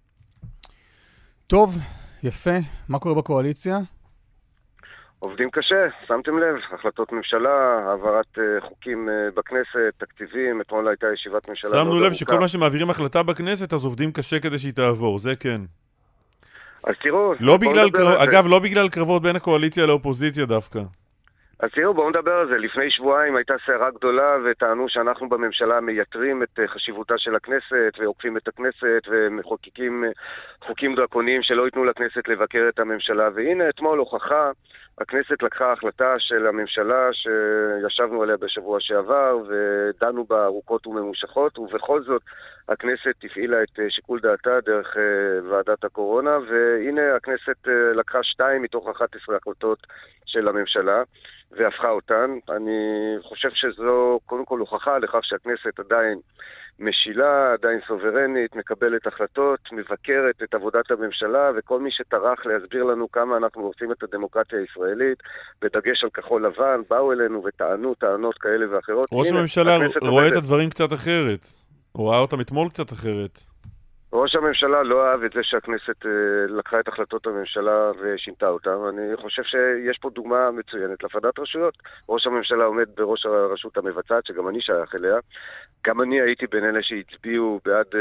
טוב, 1.47 1.71
יפה. 2.23 2.59
מה 2.89 2.99
קורה 2.99 3.15
בקואליציה? 3.15 3.77
עובדים 5.19 5.51
קשה, 5.51 5.87
שמתם 6.07 6.39
לב, 6.39 6.55
החלטות 6.75 7.13
ממשלה, 7.13 7.79
העברת 7.89 8.39
אה, 8.39 8.69
חוקים 8.69 9.09
אה, 9.09 9.15
בכנסת, 9.35 9.95
תקציבים, 9.99 10.61
אתמול 10.61 10.89
הייתה 10.89 11.07
ישיבת 11.15 11.49
ממשלה 11.49 11.71
שמנו 11.71 11.95
לב 11.95 12.03
ארוכה. 12.03 12.15
שכל 12.15 12.39
מה 12.39 12.49
שמעבירים 12.49 12.91
החלטה 12.91 13.23
בכנסת, 13.23 13.73
אז 13.73 13.85
עובדים 13.85 14.13
קשה 14.13 14.41
כדי 14.41 14.59
שהיא 14.59 14.73
תעבור, 14.73 15.19
זה 15.19 15.37
כן. 15.37 15.61
אז 16.85 16.95
תראו, 17.03 17.35
לא 17.41 17.57
בגלל, 17.57 17.91
קרב-. 17.91 18.21
אגב, 18.29 18.47
לא 18.49 18.59
בגלל 18.59 18.89
קרבות 18.89 19.23
בין 19.23 19.37
הקואליציה 19.37 19.87
לאופוזיציה 19.87 20.47
דווקא. 20.47 20.81
אז 21.63 21.71
תראו, 21.75 21.95
בואו 21.95 22.11
נדבר 22.11 22.33
על 22.33 22.49
זה. 22.49 22.59
לפני 22.59 22.91
שבועיים 22.91 23.37
הייתה 23.37 23.55
סערה 23.67 23.91
גדולה 23.91 24.37
וטענו 24.45 24.89
שאנחנו 24.89 25.29
בממשלה 25.29 25.81
מייתרים 25.81 26.43
את 26.43 26.59
אה, 26.59 26.69
חשיבותה 26.69 27.15
של 27.19 27.35
הכנסת 27.35 27.93
ועוקפים 27.99 28.37
את 28.37 28.49
הכנסת 28.49 29.03
ומחוקקים 29.11 30.05
אה, 30.05 30.11
חוקים 30.67 30.95
דרקוניים 30.95 31.43
שלא 31.43 31.65
ייתנו 31.65 31.85
לכנסת 31.85 32.29
לבקר 32.29 32.69
את 32.69 32.79
הממשלה. 32.79 33.29
והנה, 33.35 33.69
אתמול 33.69 33.99
הוכחה, 33.99 34.51
הכנסת 35.01 35.43
לקחה 35.43 35.73
החלטה 35.73 36.15
של 36.19 36.47
הממשלה 36.47 37.09
שישבנו 37.13 38.23
עליה 38.23 38.37
בשבוע 38.37 38.79
שעבר 38.81 39.39
ודנו 39.49 40.25
בה 40.25 40.45
ארוכות 40.45 40.87
וממושכות, 40.87 41.59
ובכל 41.59 42.03
זאת 42.03 42.23
הכנסת 42.69 43.15
הפעילה 43.25 43.63
את 43.63 43.81
אה, 43.81 43.91
שיקול 43.91 44.21
דעתה 44.21 44.61
דרך 44.65 44.97
אה, 44.97 45.51
ועדת 45.51 45.85
הקורונה, 45.85 46.39
והנה 46.49 47.17
הכנסת 47.17 47.69
אה, 47.69 47.93
לקחה 47.95 48.19
שתיים 48.23 48.63
מתוך 48.63 48.89
11 48.89 49.37
החלטות 49.37 49.79
של 50.27 50.49
הממשלה. 50.49 51.03
והפכה 51.57 51.91
אותן. 51.91 52.31
אני 52.51 52.81
חושב 53.23 53.49
שזו 53.55 54.21
קודם 54.27 54.45
כל 54.45 54.59
הוכחה 54.59 54.99
לכך 54.99 55.19
שהכנסת 55.23 55.81
עדיין 55.81 56.19
משילה, 56.79 57.53
עדיין 57.53 57.81
סוברנית, 57.89 58.57
מקבלת 58.57 59.07
החלטות, 59.07 59.61
מבקרת 59.73 60.43
את 60.43 60.55
עבודת 60.55 60.91
הממשלה, 60.91 61.51
וכל 61.57 61.81
מי 61.81 61.91
שטרח 61.93 62.47
להסביר 62.47 62.85
לנו 62.85 63.13
כמה 63.13 63.37
אנחנו 63.37 63.63
רוצים 63.63 63.93
את 63.93 64.03
הדמוקרטיה 64.03 64.59
הישראלית, 64.59 65.19
בדגש 65.63 66.05
על 66.05 66.11
כחול 66.11 66.47
לבן, 66.47 66.81
באו 66.91 67.13
אלינו 67.13 67.45
וטענו 67.45 67.95
טענות 67.95 68.39
כאלה 68.39 68.77
ואחרות. 68.77 69.09
ראש 69.13 69.29
הממשלה 69.31 69.79
רואה 70.03 70.29
את. 70.29 70.37
הדברים 70.37 70.71
קצת 70.71 70.93
אחרת. 70.93 71.62
הוא 71.93 72.11
ראה 72.11 72.19
אותם 72.19 72.41
אתמול 72.41 72.69
קצת 72.69 72.93
אחרת. 72.93 73.39
ראש 74.13 74.35
הממשלה 74.35 74.83
לא 74.83 75.07
אהב 75.11 75.23
את 75.23 75.33
זה 75.33 75.41
שהכנסת 75.43 76.07
אה, 76.07 76.11
לקחה 76.59 76.81
את 76.81 76.89
החלטות 76.89 77.27
הממשלה 77.27 77.91
ושינתה 78.03 78.49
אותן. 78.49 78.71
אני 78.89 79.17
חושב 79.17 79.43
שיש 79.43 79.99
פה 80.01 80.11
דוגמה 80.11 80.51
מצוינת 80.51 81.03
להפרדת 81.03 81.39
רשויות. 81.39 81.75
ראש 82.09 82.27
הממשלה 82.27 82.65
עומד 82.65 82.87
בראש 82.97 83.27
הרשות 83.27 83.77
המבצעת, 83.77 84.27
שגם 84.27 84.49
אני 84.49 84.61
שייך 84.61 84.95
אליה. 84.95 85.17
גם 85.87 86.03
אני 86.03 86.21
הייתי 86.21 86.47
בין 86.47 86.65
אלה 86.65 86.79
שהצביעו 86.83 87.61
בעד 87.65 87.87
אה, 87.95 88.01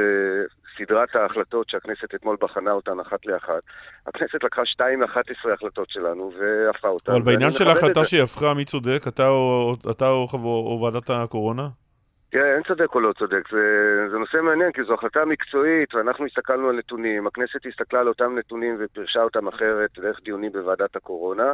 סדרת 0.78 1.16
ההחלטות 1.16 1.70
שהכנסת 1.70 2.16
אתמול 2.16 2.38
בחנה 2.42 2.72
אותן 2.72 3.00
אחת 3.00 3.26
לאחת. 3.26 3.64
הכנסת 4.08 4.44
לקחה 4.44 4.62
שתיים 4.66 5.00
מ-11 5.00 5.54
החלטות 5.54 5.90
שלנו 5.90 6.32
והפכה 6.40 6.88
אותן. 6.88 7.12
אבל 7.12 7.22
בעניין 7.22 7.52
של 7.52 7.68
ההחלטה. 7.68 8.06
שהיא 8.06 8.24
הפכה, 8.24 8.54
מי 8.54 8.66
צודק? 8.66 9.02
אתה 9.08 9.28
או, 9.28 9.76
אתה 9.92 10.08
או, 10.10 10.28
חב- 10.28 10.46
או 10.46 10.80
ועדת 10.84 11.10
הקורונה? 11.10 11.68
תראה, 12.32 12.56
אין 12.56 12.64
צודק 12.68 12.96
או 12.96 13.00
לא 13.00 13.14
צודק, 13.20 13.44
זה, 13.52 13.64
זה 14.12 14.18
נושא 14.18 14.38
מעניין, 14.38 14.72
כי 14.72 14.82
זו 14.88 14.94
החלטה 14.94 15.26
מקצועית, 15.26 15.96
ואנחנו 15.96 16.26
הסתכלנו 16.26 16.70
על 16.70 16.76
נתונים, 16.76 17.28
הכנסת 17.28 17.66
הסתכלה 17.66 18.00
על 18.00 18.08
אותם 18.08 18.36
נתונים 18.40 18.78
ופירשה 18.80 19.24
אותם 19.24 19.48
אחרת 19.48 19.90
דרך 20.00 20.20
דיונים 20.26 20.52
בוועדת 20.52 20.96
הקורונה. 20.96 21.54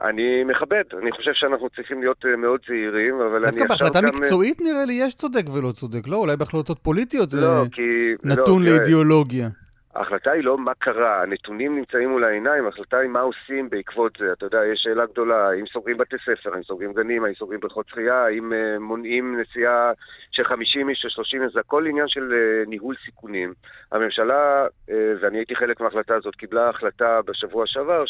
אני 0.00 0.44
מכבד, 0.44 0.84
אני 1.02 1.12
חושב 1.12 1.30
שאנחנו 1.34 1.68
צריכים 1.70 2.00
להיות 2.00 2.24
אה, 2.26 2.36
מאוד 2.36 2.60
זהירים, 2.68 3.14
אבל 3.20 3.44
אני 3.44 3.58
דווקא 3.58 3.72
עכשיו 3.72 3.88
בהחלטה 3.88 4.06
גם... 4.06 4.14
מקצועית 4.14 4.60
נראה 4.60 4.84
לי 4.84 4.94
יש 4.94 5.14
צודק 5.14 5.44
ולא 5.54 5.72
צודק, 5.72 6.08
לא? 6.08 6.16
אולי 6.16 6.36
בהחלטות 6.36 6.78
פוליטיות 6.78 7.30
זה 7.30 7.40
לא, 7.40 7.64
כי... 7.72 7.82
נתון 8.24 8.62
לא, 8.62 8.70
לאידיאולוגיה. 8.70 9.48
ההחלטה 9.94 10.30
היא 10.30 10.44
לא 10.44 10.58
מה 10.58 10.74
קרה, 10.74 11.22
הנתונים 11.22 11.76
נמצאים 11.76 12.08
מול 12.08 12.24
העיניים, 12.24 12.64
ההחלטה 12.64 12.98
היא 12.98 13.10
מה 13.10 13.20
עושים 13.20 13.70
בעקבות 13.70 14.12
זה. 14.18 14.32
אתה 14.32 14.46
יודע, 14.46 14.64
יש 14.72 14.80
שאלה 14.82 15.06
גדולה, 15.06 15.48
האם 15.48 15.66
סוגרים 15.66 15.98
בתי 15.98 16.16
ספר, 16.16 16.54
האם 16.54 16.62
סוגרים 16.62 16.92
גנים, 16.92 17.24
האם 17.24 17.34
סוגרים 17.34 17.60
בריכות 17.60 17.88
שחייה, 17.88 18.24
האם 18.24 18.52
אה, 18.52 18.78
מונעים 18.78 19.40
נסיעה 19.40 19.92
של 20.30 20.44
50 20.44 20.88
איש, 20.88 20.98
של 20.98 21.08
30 21.08 21.42
איש, 21.42 21.52
זה 21.52 21.60
הכל 21.60 21.86
עניין 21.86 22.08
של 22.08 22.32
אה, 22.32 22.64
ניהול 22.66 22.94
סיכונים. 23.04 23.54
הממשלה, 23.92 24.66
אה, 24.90 25.12
ואני 25.20 25.38
הייתי 25.38 25.56
חלק 25.56 25.80
מההחלטה 25.80 26.14
הזאת, 26.14 26.36
קיבלה 26.36 26.68
החלטה 26.68 27.20
בשבוע 27.26 27.66
שעבר 27.66 28.04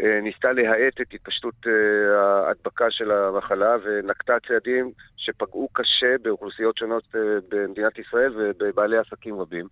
שניסתה 0.00 0.52
להאט 0.52 1.00
את 1.00 1.14
התפשטות 1.14 1.54
אה, 1.66 2.20
ההדבקה 2.20 2.90
של 2.90 3.10
המחלה 3.10 3.76
ונקטה 3.82 4.36
צעדים 4.48 4.90
שפגעו 5.16 5.68
קשה 5.72 6.14
באוכלוסיות 6.22 6.76
שונות 6.76 7.04
אה, 7.14 7.20
במדינת 7.48 7.98
ישראל 7.98 8.32
ובבעלי 8.36 8.98
עסקים 8.98 9.40
רבים. 9.40 9.66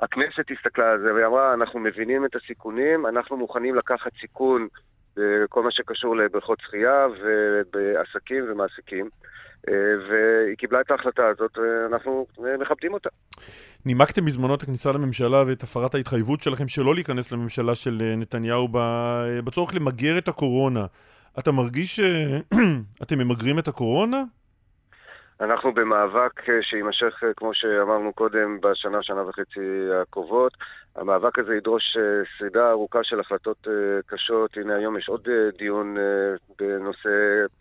הכנסת 0.00 0.50
הסתכלה 0.50 0.90
על 0.90 1.00
זה 1.00 1.14
והיא 1.14 1.26
אמרה, 1.26 1.54
אנחנו 1.54 1.80
מבינים 1.80 2.24
את 2.24 2.36
הסיכונים, 2.36 3.06
אנחנו 3.06 3.36
מוכנים 3.36 3.74
לקחת 3.74 4.12
סיכון 4.20 4.68
בכל 5.16 5.62
מה 5.62 5.70
שקשור 5.70 6.16
לבריכות 6.16 6.60
שחייה 6.60 7.06
ובעסקים 7.20 8.44
ומעסיקים. 8.48 9.08
אה, 9.68 9.74
והיא 10.08 10.56
קיבלה 10.56 10.80
את 10.80 10.90
ההחלטה 10.90 11.22
הזאת, 11.26 11.58
ואנחנו 11.58 12.26
אה, 12.46 12.56
מכבדים 12.56 12.94
אותה. 12.94 13.08
נימקתם 13.86 14.24
בזמנו 14.24 14.54
את 14.54 14.62
הכניסה 14.62 14.92
לממשלה 14.92 15.44
ואת 15.46 15.62
הפרת 15.62 15.94
ההתחייבות 15.94 16.42
שלכם 16.42 16.68
שלא 16.68 16.94
להיכנס 16.94 17.32
לממשלה 17.32 17.74
של 17.74 18.02
אה, 18.04 18.16
נתניהו 18.16 18.68
בצורך 19.44 19.74
למגר 19.74 20.18
את 20.18 20.28
הקורונה. 20.28 20.86
אתה 21.38 21.52
מרגיש 21.52 22.00
שאתם 22.98 23.18
ממגרים 23.18 23.58
את 23.58 23.68
הקורונה? 23.68 24.22
אנחנו 25.42 25.72
במאבק 25.72 26.48
אה, 26.48 26.54
שיימשך, 26.62 27.24
אה, 27.24 27.28
כמו 27.36 27.54
שאמרנו 27.54 28.12
קודם, 28.12 28.58
בשנה, 28.60 28.98
שנה 29.02 29.28
וחצי 29.28 29.60
הקרובות. 30.02 30.52
המאבק 30.96 31.38
הזה 31.38 31.54
ידרוש 31.54 31.96
אה, 31.96 32.02
סדרה 32.38 32.70
ארוכה 32.70 32.98
של 33.02 33.20
החלטות 33.20 33.68
קשות. 34.06 34.56
הנה 34.56 34.74
היום 34.76 34.98
יש 34.98 35.08
עוד 35.08 35.28
דיון 35.58 35.96
בנושא 36.58 37.08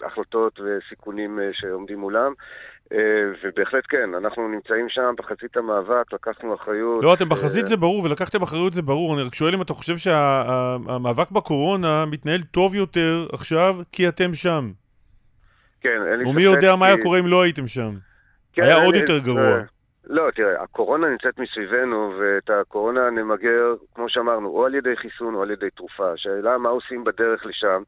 החלטות 0.06 0.60
וסיכונים 0.60 1.40
שעומדים 1.54 2.00
מולם. 2.00 2.34
ובהחלט 3.44 3.84
כן, 3.90 4.10
אנחנו 4.18 4.48
נמצאים 4.48 4.90
שם 4.90 5.14
בחזית 5.18 5.58
המאבק, 5.58 6.14
לקחנו 6.14 6.56
אחריות. 6.56 7.04
לא, 7.04 7.14
אתם 7.14 7.30
בחזית 7.30 7.68
זה 7.68 7.78
ברור, 7.78 8.04
ולקחתם 8.04 8.42
אחריות 8.42 8.74
זה 8.74 8.82
ברור. 8.82 9.14
אני 9.14 9.24
רק 9.24 9.36
שואל 9.36 9.54
אם 9.54 9.62
אתה 9.62 9.74
חושב 9.74 9.98
שהמאבק 9.98 11.32
בקורונה 11.32 12.06
מתנהל 12.06 12.42
טוב 12.42 12.76
יותר 12.76 13.28
עכשיו 13.34 13.76
כי 13.92 14.08
אתם 14.08 14.34
שם. 14.34 14.72
כן, 15.82 16.02
אין 16.12 16.20
לי 16.20 16.26
ומי 16.26 16.44
ספק 16.44 16.54
יודע 16.56 16.76
מה 16.76 16.88
היה 16.88 16.98
קורה 16.98 17.20
אם 17.20 17.28
לא 17.28 17.42
הייתם 17.42 17.68
שם. 17.68 17.92
כן, 18.54 18.64
היה 18.64 18.84
עוד 18.84 18.96
יותר 18.96 19.18
גרוע. 19.20 19.60
לא, 20.06 20.24
תראה, 20.36 20.64
הקורונה 20.64 21.08
נמצאת 21.10 21.40
מסביבנו, 21.40 22.14
ואת 22.20 22.50
הקורונה 22.50 23.10
נמגר, 23.10 23.76
כמו 23.96 24.10
שאמרנו, 24.10 24.48
או 24.48 24.66
על 24.66 24.76
ידי 24.76 24.96
חיסון 24.96 25.36
או 25.36 25.42
על 25.42 25.52
ידי 25.52 25.70
תרופה. 25.76 26.12
השאלה 26.12 26.58
מה 26.58 26.70
עושים 26.70 27.04
בדרך 27.04 27.46
לשם. 27.46 27.84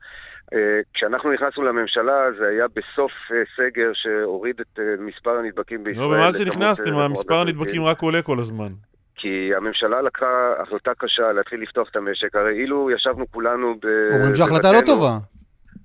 אה, 0.53 0.79
כשאנחנו 0.93 1.33
נכנסנו 1.33 1.63
לממשלה, 1.63 2.31
זה 2.39 2.47
היה 2.47 2.65
בסוף 2.67 3.11
אה, 3.31 3.37
סגר 3.57 3.91
שהוריד 3.93 4.59
את 4.59 4.79
אה, 4.79 4.83
מספר 4.99 5.37
הנדבקים 5.37 5.83
בישראל. 5.83 6.05
לא, 6.05 6.07
ומאז 6.07 6.37
שנכנסתם, 6.37 6.95
המספר 6.95 7.35
הנדבקים. 7.35 7.83
רק 7.83 8.01
עולה 8.01 8.21
כל 8.21 8.39
הזמן. 8.39 8.69
כי 9.15 9.51
הממשלה 9.55 10.01
לקחה 10.01 10.53
החלטה 10.59 10.91
קשה 10.97 11.31
להתחיל 11.31 11.61
לפתוח 11.61 11.89
את 11.91 11.95
המשק. 11.95 12.35
הרי 12.35 12.53
אילו 12.61 12.91
ישבנו 12.91 13.25
כולנו 13.31 13.75
ב... 13.81 13.85
אומרים 14.13 14.35
שההחלטה 14.35 14.71
לא 14.71 14.81
טובה. 14.85 15.17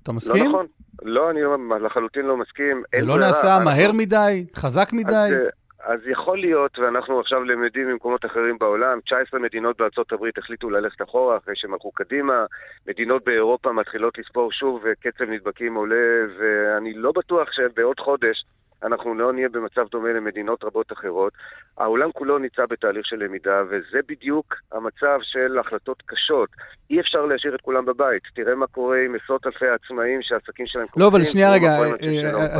אתה 0.03 0.11
מסכים? 0.11 0.43
לא 0.43 0.49
נכון. 0.49 0.65
לא, 1.01 1.29
אני 1.29 1.41
לא- 1.41 1.79
לחלוטין 1.81 2.25
לא 2.25 2.37
מסכים. 2.37 2.83
זה 2.99 3.05
לא. 3.05 3.19
נעשה 3.19 3.59
מהר 3.65 3.91
מדי? 3.93 4.45
חזק 4.55 4.89
מדי? 4.93 5.11
אז, 5.11 5.33
אה, 5.33 5.93
אז 5.93 5.99
יכול 6.11 6.37
להיות, 6.39 6.79
ואנחנו 6.79 7.19
עכשיו 7.19 7.43
למדים 7.43 7.87
ממקומות 7.87 8.25
אחרים 8.25 8.57
בעולם, 8.59 8.99
19 9.05 9.39
מדינות 9.39 9.77
בארצות 9.77 10.11
הברית 10.11 10.37
החליטו 10.37 10.69
ללכת 10.69 11.01
אחורה 11.01 11.37
אחרי 11.37 11.53
שהם 11.57 11.73
הלכו 11.73 11.91
קדימה, 11.91 12.45
מדינות 12.87 13.25
באירופה 13.25 13.71
מתחילות 13.71 14.17
לספור 14.17 14.51
שוב 14.51 14.81
וקצב 14.83 15.23
נדבקים 15.23 15.75
עולה, 15.75 16.25
ואני 16.39 16.93
לא 16.93 17.11
בטוח 17.11 17.47
שבעוד 17.51 17.99
חודש 17.99 18.45
אנחנו 18.83 19.15
לא 19.15 19.33
נהיה 19.33 19.49
במצב 19.49 19.81
דומה 19.91 20.09
למדינות 20.09 20.63
רבות 20.63 20.91
אחרות. 20.91 21.33
העולם 21.77 22.11
כולו 22.11 22.37
נמצא 22.37 22.61
בתהליך 22.69 23.05
של 23.05 23.15
למידה, 23.15 23.61
וזה 23.67 23.99
בדיוק 24.09 24.55
המצב 24.71 25.17
של 25.21 25.59
החלטות 25.59 26.03
קשות. 26.05 26.49
אי 26.89 26.99
אפשר 26.99 27.25
להשאיר 27.25 27.55
את 27.55 27.61
כולם 27.61 27.85
בבית. 27.85 28.23
תראה 28.35 28.55
מה 28.55 28.67
קורה 28.67 28.97
עם 29.05 29.15
עשרות 29.23 29.45
אלפי 29.45 29.65
עצמאים 29.67 30.19
שהעסקים 30.21 30.67
שלהם 30.67 30.85
לא, 30.97 31.07
אבל 31.07 31.23
שנייה 31.23 31.51
רגע, 31.53 31.69
אה, 31.69 31.91
אה, 32.35 32.57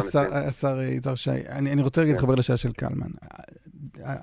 השר- 0.47 0.80
אה, 0.80 0.84
יזהר 0.84 1.15
שי, 1.15 1.30
אני 1.49 1.74
אני 1.74 1.82
רוצה 1.82 2.01
רגע 2.01 2.11
להתחבר 2.11 2.36
לשאלה 2.36 2.57
של 2.57 2.72
קלמן. 2.72 3.11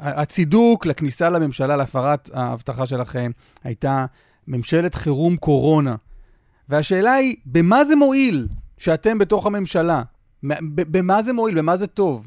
הצידוק 0.02 0.86
לכניסה 0.86 1.30
לממשלה, 1.30 1.76
להפרת 1.76 2.30
ההבטחה 2.34 2.86
שלכם, 2.86 3.30
הייתה 3.64 4.06
ממשלת 4.48 4.94
חירום 4.94 5.36
קורונה. 5.36 5.94
והשאלה 6.68 7.12
היא, 7.12 7.36
במה 7.46 7.84
זה 7.84 7.96
מועיל 7.96 8.46
שאתם 8.78 9.18
בתוך 9.18 9.46
הממשלה? 9.46 10.02
במה 10.90 11.22
זה 11.22 11.32
מועיל? 11.32 11.58
במה 11.58 11.76
זה 11.76 11.86
טוב? 11.86 12.26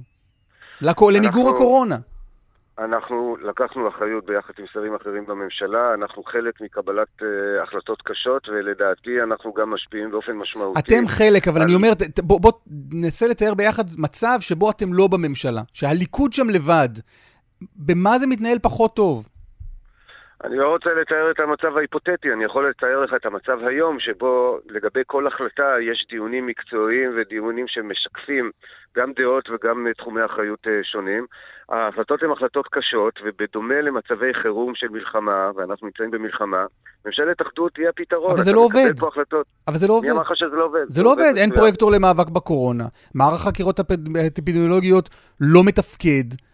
לקו- 0.81 1.09
למיגור 1.11 1.41
אנחנו- 1.41 1.49
הקורונה. 1.55 1.97
אנחנו 2.79 3.37
לקחנו 3.49 3.87
אחריות 3.89 4.25
ביחד 4.25 4.53
עם 4.59 4.65
שרים 4.73 4.95
אחרים 4.95 5.25
בממשלה, 5.25 5.93
אנחנו 5.93 6.23
חלק 6.23 6.61
מקבלת 6.61 7.07
uh, 7.21 7.23
החלטות 7.63 8.01
קשות, 8.05 8.49
ולדעתי 8.49 9.09
אנחנו 9.23 9.53
גם 9.53 9.69
משפיעים 9.73 10.11
באופן 10.11 10.31
משמעותי. 10.31 10.79
אתם 10.79 11.07
חלק, 11.07 11.47
אבל 11.47 11.57
על- 11.61 11.63
אני 11.67 11.75
אומר, 11.75 11.89
בוא 12.23 12.39
בוא 12.41 12.51
ננסה 12.91 13.27
לתאר 13.27 13.53
ביחד 13.53 13.83
מצב 13.97 14.37
שבו 14.39 14.71
אתם 14.71 14.93
לא 14.93 15.07
בממשלה, 15.07 15.61
שהליכוד 15.73 16.33
שם 16.33 16.49
לבד. 16.49 16.89
במה 17.75 18.17
זה 18.19 18.27
מתנהל 18.27 18.59
פחות 18.61 18.95
טוב? 18.95 19.29
אני 20.43 20.57
לא 20.57 20.67
רוצה 20.69 20.89
לתאר 21.01 21.31
את 21.31 21.39
המצב 21.39 21.77
ההיפותטי, 21.77 22.33
אני 22.33 22.43
יכול 22.45 22.69
לתאר 22.69 22.99
לך 23.03 23.13
את 23.15 23.25
המצב 23.25 23.57
היום, 23.67 23.99
שבו 23.99 24.59
לגבי 24.69 24.99
כל 25.07 25.27
החלטה 25.27 25.63
יש 25.91 26.05
דיונים 26.09 26.45
מקצועיים 26.47 27.11
ודיונים 27.17 27.65
שמשקפים 27.67 28.51
גם 28.97 29.11
דעות 29.19 29.49
וגם 29.49 29.87
תחומי 29.97 30.25
אחריות 30.25 30.59
אה, 30.67 30.79
שונים. 30.83 31.25
ההחלטות 31.69 32.23
הן 32.23 32.31
החלטות 32.31 32.67
קשות, 32.71 33.19
ובדומה 33.25 33.81
למצבי 33.81 34.33
חירום 34.41 34.75
של 34.75 34.87
מלחמה, 34.89 35.51
ואנחנו 35.55 35.87
נמצאים 35.87 36.11
במלחמה, 36.11 36.65
ממשלת 37.05 37.41
אחדות 37.41 37.77
היא 37.77 37.87
הפתרון. 37.89 38.31
אבל 38.31 38.41
זה 38.41 38.53
לא 38.53 38.59
עובד. 38.59 38.91
אבל 39.67 39.77
זה 39.77 39.87
לא 39.87 39.93
עובד. 39.93 40.05
מי 40.07 40.11
אמר 40.11 40.21
לך 40.21 40.31
שזה 40.35 40.55
לא 40.55 40.65
עובד? 40.65 40.83
זה 40.87 41.03
לא 41.03 41.11
עובד, 41.11 41.33
אין. 41.37 41.51
פרויקטור 41.55 41.91
למאבק 41.91 42.29
בקורונה. 42.29 42.83
מערך 43.15 43.41
החקירות 43.47 43.79
האפ- 43.79 44.17
האפידמיולוגיות 44.23 45.09
לא 45.41 45.63
מתפקד. 45.65 46.48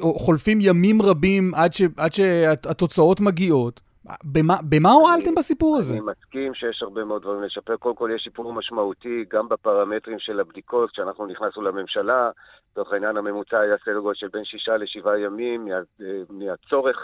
חולפים 0.00 0.58
ימים 0.60 1.02
רבים 1.02 1.54
עד 1.54 1.72
ש- 1.72 1.82
עד 1.96 2.12
שהתוצאות 2.12 3.20
מגיעות. 3.20 3.80
במה- 4.24 4.62
במה 4.68 4.90
הועלתם 4.90 5.34
בסיפור 5.34 5.76
הזה? 5.78 5.94
אני 5.94 6.00
מסכים 6.00 6.54
שיש 6.54 6.82
הרבה 6.82 7.04
מאוד 7.04 7.22
דברים 7.22 7.42
לשפר. 7.42 7.76
קודם 7.76 7.96
כל, 7.96 8.10
יש 8.16 8.22
שיפור 8.22 8.52
משמעותי 8.52 9.24
גם 9.32 9.48
בפרמטרים 9.48 10.18
של 10.18 10.40
הבדיקות. 10.40 10.90
כשאנחנו 10.90 11.26
נכנסנו 11.26 11.62
לממשלה, 11.62 12.30
לצורך 12.72 12.92
העניין 12.92 13.16
הממוצע 13.16 13.58
היה 13.58 13.76
סדר 13.84 13.98
גודל 13.98 14.14
של 14.14 14.28
בין 14.32 14.44
שישה 14.44 14.76
לשבעה 14.76 15.18
ימים 15.20 15.64
מה, 15.68 15.74
אה, 16.00 16.06
מהצורך 16.30 16.96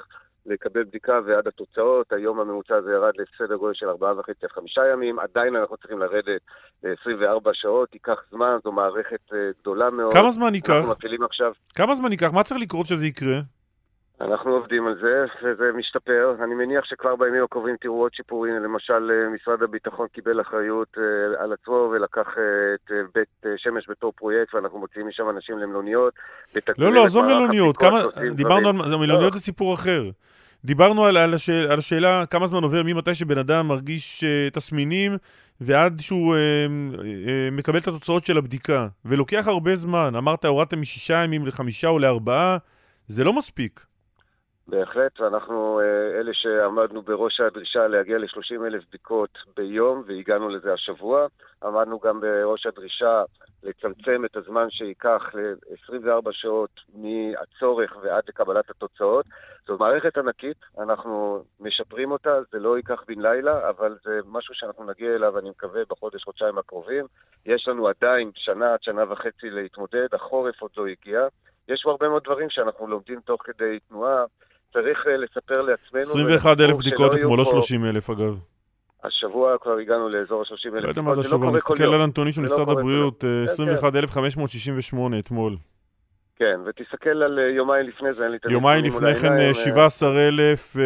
לקבל 0.47 0.85
בדיקה 0.85 1.21
ועד 1.27 1.47
התוצאות. 1.49 2.13
היום 2.13 2.41
הממוצע 2.41 2.75
הזה 2.77 2.91
ירד 2.93 3.13
לסדר 3.17 3.57
גודל 3.57 3.75
של 3.75 3.89
ארבעה 3.89 4.19
וחצי 4.19 4.47
עד 4.47 4.51
חמישה 4.51 4.81
ימים. 4.93 5.19
עדיין 5.19 5.57
אנחנו 5.57 5.77
צריכים 5.77 5.99
לרדת 5.99 6.43
ל-24 6.83 7.51
שעות. 7.53 7.95
ייקח 7.95 8.19
זמן, 8.31 8.57
זו 8.65 8.73
מערכת 8.73 9.33
אה, 9.33 9.39
גדולה 9.61 9.91
מאוד. 9.91 10.13
כמה 10.13 10.31
זמן 10.31 10.55
ייקח? 10.55 10.71
אנחנו 10.71 10.93
מפעילים 10.93 11.23
עכשיו 11.23 11.53
כמה 11.75 11.95
זמן 11.95 12.13
ייקח? 12.13 12.33
מה 12.33 12.43
צריך 12.43 12.61
לקרות 12.61 12.87
שזה 12.87 13.07
יקרה? 13.07 13.41
אנחנו 14.21 14.51
עובדים 14.51 14.87
על 14.87 14.95
זה, 15.03 15.25
וזה 15.43 15.73
משתפר. 15.73 16.37
אני 16.45 16.55
מניח 16.55 16.85
שכבר 16.85 17.17
בימים 17.17 17.45
הקרובים 17.45 17.77
תראו 17.81 18.01
עוד 18.01 18.15
שיפורים. 18.15 18.55
למשל, 18.55 19.11
אה, 19.11 19.29
משרד 19.35 19.63
הביטחון 19.63 20.07
קיבל 20.13 20.41
אחריות 20.41 20.89
אה, 20.99 21.43
על 21.45 21.53
עצמו 21.53 21.93
ולקח 21.93 22.27
אה, 22.39 22.75
את 22.75 23.09
בית 23.15 23.47
שמש 23.57 23.85
בתור 23.89 24.13
פרויקט, 24.17 24.55
ואנחנו 24.55 24.79
מוציאים 24.79 25.09
משם 25.09 25.31
אנשים 25.31 25.59
למלוניות. 25.59 26.15
לא, 26.79 26.93
לא, 26.93 27.05
עזוב 27.05 27.25
מלוניות. 27.25 27.77
כמה... 27.77 28.03
דיברנו 28.35 28.69
על... 28.69 28.89
זה- 28.89 28.97
מלוניות 28.97 29.33
לא. 29.33 29.39
זה 29.39 29.41
סיפור 29.41 29.75
אחר. 29.75 30.03
דיברנו 30.65 31.05
על, 31.05 31.17
על, 31.17 31.35
השאל, 31.35 31.67
על 31.71 31.79
השאלה 31.79 32.27
כמה 32.27 32.47
זמן 32.47 32.63
עובר 32.63 32.83
ממתי 32.83 33.15
שבן 33.15 33.39
אדם 33.39 33.69
מרגיש 33.69 34.25
uh, 34.25 34.55
תסמינים 34.55 35.17
ועד 35.61 36.01
שהוא 36.01 36.35
uh, 36.35 36.99
uh, 36.99 37.01
מקבל 37.53 37.79
את 37.79 37.89
התוצאות 37.89 38.25
של 38.25 38.39
הבדיקה. 38.39 38.89
ולוקח 39.05 39.49
הרבה 39.49 39.75
זמן. 39.75 40.15
אמרת, 40.17 40.45
הורדתם 40.45 40.81
משישה 40.81 41.25
ימים 41.25 41.47
לחמישה 41.47 41.89
או 41.89 41.99
לארבעה, 41.99 42.57
זה 43.07 43.25
לא 43.25 43.33
מספיק. 43.33 43.94
בהחלט, 44.69 45.21
ואנחנו 45.21 45.81
אה, 45.81 46.21
אלה 46.21 46.31
שעמדנו 46.35 47.03
בראש 47.03 47.41
הדרישה 47.41 47.87
להגיע 47.87 48.19
ל-30 48.19 48.67
אלף 48.67 48.85
בדיקות 48.89 49.39
ביום, 49.57 50.03
והגענו 50.07 50.49
לזה 50.49 50.73
השבוע. 50.73 51.27
עמדנו 51.63 51.99
גם 51.99 52.21
בראש 52.21 52.67
הדרישה 52.67 53.23
לצמצם 53.63 54.25
את 54.25 54.37
הזמן 54.37 54.71
שייקח 54.71 55.23
ל-24 55.35 56.33
שעות 56.33 56.71
מהצורך 56.95 57.97
ועד 58.03 58.23
לקבלת 58.29 58.71
התוצאות. 58.71 59.27
זו 59.67 59.77
מערכת 59.79 60.19
ענקית, 60.19 60.57
אנחנו 60.79 61.43
משפרים 61.61 62.11
אותה, 62.11 62.39
זה 62.53 62.59
לא 62.59 62.77
ייקח 62.77 63.05
בן 63.09 63.21
לילה, 63.21 63.69
אבל 63.69 63.97
זה 64.05 64.21
משהו 64.27 64.55
שאנחנו 64.55 64.85
נגיע 64.85 65.15
אליו, 65.15 65.39
אני 65.39 65.51
מקווה, 65.51 65.83
בחודש-חודשיים 65.91 66.59
הקרובים. 66.59 67.07
יש 67.47 67.69
לנו 67.69 67.89
עדיין 67.89 68.31
שנה 68.35 68.73
עד 68.73 68.83
שנה 68.83 69.13
וחצי 69.13 69.51
להתמודד, 69.51 70.07
החורף 70.13 70.63
עוד 70.63 70.71
לא 70.77 70.87
הגיע. 70.87 71.27
יש 71.69 71.85
הרבה 71.87 72.09
מאוד 72.09 72.25
דברים 72.25 72.51
שאנחנו 72.51 72.87
לומדים 72.87 73.21
תוך 73.21 73.43
כדי 73.45 73.79
תנועה. 73.89 74.25
צריך 74.75 75.07
אה, 75.07 75.17
לספר 75.17 75.63
לעצמנו... 75.63 76.01
21 76.01 76.61
אלף 76.61 76.75
ולציבור 76.75 76.79
בדיקות 76.81 77.07
שלא 77.13 77.17
יהיו 77.17 77.25
אתמול, 77.25 77.39
לא 77.39 77.45
פה- 77.45 77.51
30 77.51 77.85
אלף 77.85 78.11
אגב. 78.11 78.39
השבוע 79.05 79.59
כבר 79.59 79.77
הגענו 79.79 80.09
לאזור 80.09 80.41
ה-30 80.43 80.75
אלף 80.75 80.85
לא 80.85 80.89
יודע 80.89 81.03
מה 81.03 81.15
זה 81.15 81.21
השבוע, 81.21 81.49
אני 81.49 81.57
מסתכל 81.57 81.95
על 81.95 82.01
הנתונים 82.01 82.33
של 82.33 82.41
משרד 82.41 82.69
הבריאות, 82.69 83.25
אה, 83.25 83.45
21,568 83.45 85.19
אתמול. 85.19 85.57
כן, 86.37 86.61
ותסתכל 86.67 87.23
על 87.23 87.39
אה, 87.39 87.45
יומיים 87.45 87.87
לפני 87.89 88.13
זה, 88.13 88.25
אין 88.25 88.31
לי 88.31 88.37
את 88.37 88.45
יומיים 88.51 88.85
הנתונים 88.85 89.03
מול 89.03 89.11
לפני 89.11 89.21
כן 89.21 89.33
העיניים, 89.33 89.55
אה, 89.55 89.61
אה, 89.61 89.65
17,000... 89.65 90.77
אה, 90.77 90.83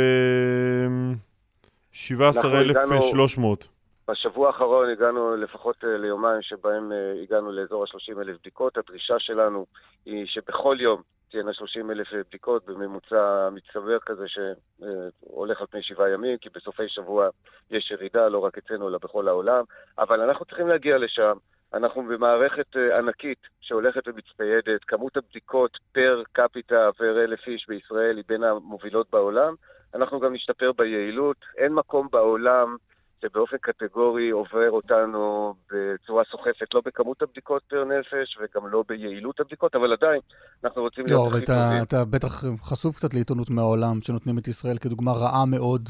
17,300. 1.93 3.69
בשבוע 4.11 4.47
האחרון 4.47 4.91
הגענו 4.91 5.37
לפחות 5.37 5.77
ליומיים 5.83 6.43
שבהם 6.43 6.93
הגענו 7.23 7.53
לאזור 7.53 7.85
ה-30 7.85 8.21
אלף 8.21 8.37
בדיקות. 8.41 8.79
הדרישה 8.79 9.15
שלנו 9.19 9.67
היא 10.07 10.27
שבכל 10.27 10.77
יום 10.81 11.03
תהיינה 11.31 11.53
30 11.53 11.91
אלף 11.91 12.09
בדיקות 12.29 12.67
בממוצע 12.67 13.49
מצטבר 13.53 13.99
כזה 13.99 14.25
שהולך 14.29 15.61
על 15.61 15.67
פני 15.67 15.83
שבעה 15.83 16.11
ימים, 16.11 16.39
כי 16.39 16.49
בסופי 16.55 16.89
שבוע 16.89 17.29
יש 17.71 17.91
ירידה, 17.91 18.29
לא 18.29 18.39
רק 18.39 18.59
אצלנו 18.59 18.89
אלא 18.89 18.99
בכל 18.99 19.29
העולם. 19.29 19.65
אבל 19.99 20.21
אנחנו 20.21 20.45
צריכים 20.45 20.69
להגיע 20.69 20.99
לשם. 20.99 21.37
אנחנו 21.75 22.03
במערכת 22.03 22.77
אה, 22.77 22.99
ענקית 22.99 23.39
שהולכת 23.61 24.09
ומצטיידת. 24.09 24.85
כמות 24.87 25.17
הבדיקות 25.17 25.79
פר 25.93 26.23
קפיטה, 26.33 26.91
פר 26.97 27.25
אלף 27.25 27.47
איש 27.47 27.67
בישראל 27.69 28.17
היא 28.17 28.25
בין 28.29 28.43
המובילות 28.43 29.11
בעולם. 29.11 29.55
אנחנו 29.95 30.21
גם 30.21 30.35
נשתפר 30.35 30.73
ביעילות. 30.73 31.37
אין 31.57 31.73
מקום 31.73 32.09
בעולם 32.13 32.77
שבאופן 33.23 33.57
קטגורי 33.61 34.31
עובר 34.31 34.71
אותנו 34.71 35.55
בצורה 35.73 36.25
סוחפת, 36.31 36.75
לא 36.75 36.83
בכמות 36.85 37.23
הבדיקות 37.23 37.63
פר 37.69 37.85
נפש 37.85 38.39
וגם 38.41 38.69
לא 38.69 38.85
ביעילות 38.89 39.41
הבדיקות, 39.41 39.75
אבל 39.75 39.93
עדיין 39.93 40.21
אנחנו 40.65 40.83
רוצים 40.83 41.05
להיות 41.07 41.21
לא, 41.21 41.27
אבל 41.27 41.37
הכי 41.37 41.45
אתה, 41.45 41.69
טובים. 41.69 41.83
אתה 41.83 42.05
בטח 42.05 42.45
חשוף 42.61 42.97
קצת 42.97 43.15
לעיתונות 43.15 43.51
מהעולם, 43.51 44.01
שנותנים 44.01 44.39
את 44.39 44.49
ישראל 44.49 44.79
כדוגמה 44.79 45.13
רעה 45.13 45.47
מאוד 45.47 45.89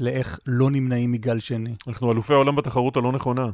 לאיך 0.00 0.38
לא 0.46 0.66
נמנעים 0.70 1.12
מגל 1.12 1.38
שני. 1.38 1.74
אנחנו 1.88 2.12
אלופי 2.12 2.32
העולם 2.32 2.56
בתחרות 2.56 2.96
הלא 2.96 3.12
נכונה. 3.12 3.46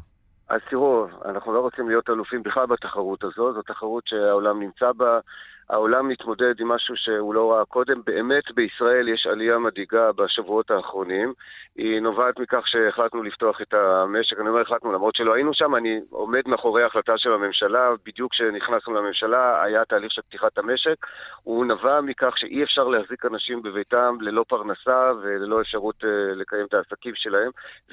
אז 0.48 0.60
תראו, 0.70 1.06
אנחנו 1.24 1.52
לא 1.52 1.60
רוצים 1.60 1.88
להיות 1.88 2.10
אלופים 2.10 2.42
בכלל 2.42 2.66
בתחרות 2.66 3.24
הזו, 3.24 3.52
זו 3.54 3.62
תחרות 3.62 4.02
שהעולם 4.06 4.60
נמצא 4.60 4.92
בה. 4.96 5.18
העולם 5.70 6.08
מתמודד 6.08 6.60
עם 6.60 6.68
משהו 6.68 6.96
שהוא 6.96 7.34
לא 7.34 7.52
ראה 7.52 7.64
קודם. 7.64 8.00
באמת 8.04 8.44
בישראל 8.54 9.08
יש 9.08 9.26
עלייה 9.26 9.58
מדאיגה 9.58 10.12
בשבועות 10.12 10.70
האחרונים. 10.70 11.32
היא 11.76 12.00
נובעת 12.00 12.38
מכך 12.38 12.62
שהחלטנו 12.66 13.22
לפתוח 13.22 13.60
את 13.62 13.74
המשק. 13.74 14.40
אני 14.40 14.48
אומר 14.48 14.60
החלטנו, 14.60 14.92
למרות 14.92 15.16
שלא 15.16 15.34
היינו 15.34 15.54
שם, 15.54 15.74
אני 15.74 16.00
עומד 16.10 16.42
מאחורי 16.46 16.82
ההחלטה 16.82 17.12
של 17.16 17.32
הממשלה. 17.32 17.90
בדיוק 18.06 18.32
כשנכנסנו 18.32 18.94
לממשלה 18.94 19.62
היה 19.62 19.84
תהליך 19.84 20.12
של 20.12 20.22
פתיחת 20.22 20.58
המשק. 20.58 21.06
הוא 21.42 21.66
נבע 21.66 22.00
מכך 22.00 22.38
שאי 22.38 22.62
אפשר 22.62 22.88
להחזיק 22.88 23.24
אנשים 23.24 23.62
בביתם 23.62 24.16
ללא 24.20 24.44
פרנסה 24.48 25.12
וללא 25.22 25.60
אפשרות 25.60 26.04
uh, 26.04 26.06
לקיים 26.34 26.66
את 26.66 26.74
העסקים 26.74 27.14
שלהם. 27.14 27.50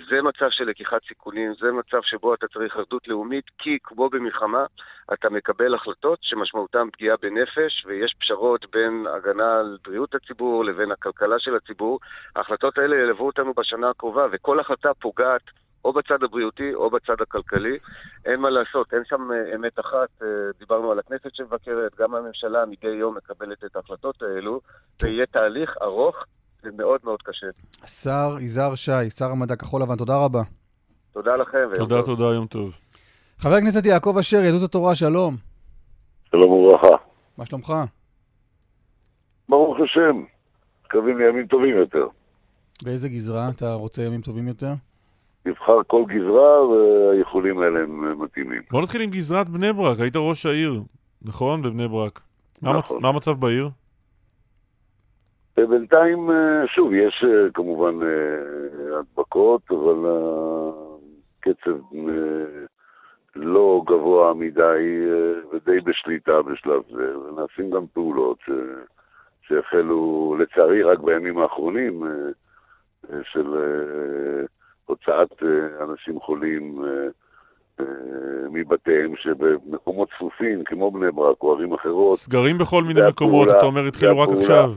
זה 0.10 0.22
מצב 0.22 0.50
של 0.50 0.64
לקיחת 0.64 1.02
סיכונים, 1.08 1.54
זה 1.60 1.72
מצב 1.72 2.02
שבו 2.02 2.34
אתה 2.34 2.48
צריך 2.48 2.78
אחדות 2.78 3.08
לאומית, 3.08 3.46
כי 3.58 3.78
כמו 3.84 4.10
במלחמה, 4.10 4.66
אתה 5.14 5.30
מקבל 5.30 5.76
החלטות 5.76 6.20
שמשמעותן 6.22 6.90
פגיעה 6.94 7.18
בנפש, 7.22 7.59
ויש 7.86 8.16
פשרות 8.20 8.66
בין 8.72 9.06
הגנה 9.16 9.60
על 9.60 9.78
בריאות 9.86 10.16
הציבור 10.16 10.66
לבין 10.66 10.92
הכלכלה 10.92 11.36
של 11.40 11.56
הציבור. 11.56 12.00
ההחלטות 12.36 12.78
האלה 12.78 12.96
ילוו 12.96 13.26
אותנו 13.26 13.54
בשנה 13.54 13.90
הקרובה, 13.90 14.26
וכל 14.32 14.60
החלטה 14.60 14.94
פוגעת 14.94 15.42
או 15.86 15.94
בצד 15.94 16.24
הבריאותי 16.24 16.74
או 16.74 16.90
בצד 16.90 17.22
הכלכלי. 17.22 17.78
אין 18.26 18.40
מה 18.40 18.50
לעשות, 18.50 18.94
אין 18.94 19.02
שם 19.06 19.32
אה, 19.32 19.56
אמת 19.56 19.80
אחת. 19.80 20.10
אה, 20.22 20.28
דיברנו 20.60 20.92
על 20.92 21.00
הכנסת 21.00 21.30
שמבקרת, 21.34 21.96
גם 22.00 22.16
הממשלה 22.16 22.66
מדי 22.66 22.88
יום 22.88 23.18
מקבלת 23.18 23.64
את 23.66 23.76
ההחלטות 23.76 24.22
האלו, 24.22 24.62
ויהיה 25.02 25.26
תהליך 25.26 25.76
ארוך 25.82 26.16
ומאוד 26.64 27.02
מאוד 27.04 27.22
קשה. 27.22 27.48
השר 27.84 28.38
יזהר 28.42 28.76
שי, 28.76 29.10
שר 29.10 29.26
המדע 29.26 29.56
כחול 29.56 29.82
לבן, 29.82 29.96
תודה 29.96 30.18
רבה. 30.26 30.42
תודה 31.14 31.36
לכם. 31.36 31.68
תודה. 31.76 32.04
תודה, 32.04 32.24
יום 32.24 32.48
טוב. 32.48 32.78
חבר 33.40 33.56
הכנסת 33.56 33.86
יעקב 33.86 34.16
אשר, 34.20 34.38
יהדות 34.38 34.64
התורה, 34.64 34.96
שלום. 34.96 35.36
שלום 36.32 36.52
וברכה. 36.52 37.09
מה 37.40 37.46
שלומך? 37.46 37.74
ברוך 39.50 39.78
השם, 39.84 40.24
מקווים 40.86 41.18
לימים 41.18 41.48
טובים 41.48 41.78
יותר. 41.78 42.08
באיזה 42.84 43.10
גזרה 43.10 43.50
אתה 43.50 43.74
רוצה 43.74 44.02
ימים 44.04 44.22
טובים 44.22 44.48
יותר? 44.48 44.74
נבחר 45.46 45.84
כל 45.88 46.04
גזרה 46.08 46.68
והאיחולים 46.68 47.60
האלה 47.60 47.80
הם 47.80 48.22
מתאימים. 48.22 48.62
בוא 48.72 48.82
נתחיל 48.82 49.02
עם 49.02 49.10
גזרת 49.10 49.50
בני 49.50 49.74
ברק, 49.74 50.00
היית 50.00 50.16
ראש 50.16 50.46
העיר, 50.46 50.82
נכון? 51.22 51.62
בבני 51.62 51.88
ברק. 51.88 52.20
מה, 52.62 52.70
נכון. 52.70 52.96
המצ... 52.96 53.04
מה 53.04 53.10
המצב 53.10 53.32
בעיר? 53.32 53.70
בינתיים, 55.58 56.32
אה, 56.32 56.68
שוב, 56.68 56.94
יש 56.94 57.24
אה, 57.28 57.52
כמובן 57.54 58.04
אה, 58.04 59.00
הדבקות, 59.00 59.62
אבל 59.72 60.06
הקצב 61.40 61.72
אה, 61.96 62.66
לא 63.36 63.82
גבוה 63.86 64.34
מדי 64.34 64.62
אה, 64.62 65.42
ודי 65.52 65.82
בשליטה 65.82 66.42
בשלב 66.42 66.82
זה, 66.92 67.18
ונעשים 67.18 67.70
גם 67.70 67.86
פעולות 67.94 68.38
ש... 68.46 68.50
שהחלו, 69.48 70.36
לצערי, 70.40 70.84
רק 70.84 71.00
בימים 71.00 71.38
האחרונים, 71.38 72.04
אה, 72.04 72.10
אה, 73.12 73.20
של 73.32 73.56
אה, 73.56 74.46
הוצאת 74.86 75.44
אה, 75.44 75.84
אנשים 75.84 76.20
חולים 76.20 76.86
אה, 76.86 77.08
אה, 77.80 77.86
מבתיהם, 78.50 79.16
שבמקומות 79.16 80.10
צפופים, 80.16 80.64
כמו 80.64 80.92
בני 80.92 81.12
ברק 81.12 81.44
או 81.44 81.54
ערים 81.54 81.74
אחרות, 81.74 82.18
סגרים 82.18 82.58
בכל 82.58 82.84
מיני 82.84 83.00
זה 83.02 83.08
מקומות, 83.08 83.48
אתה 83.50 83.66
אומר, 83.66 83.88
התחילו 83.88 84.20
רק 84.20 84.30
עכשיו. 84.40 84.72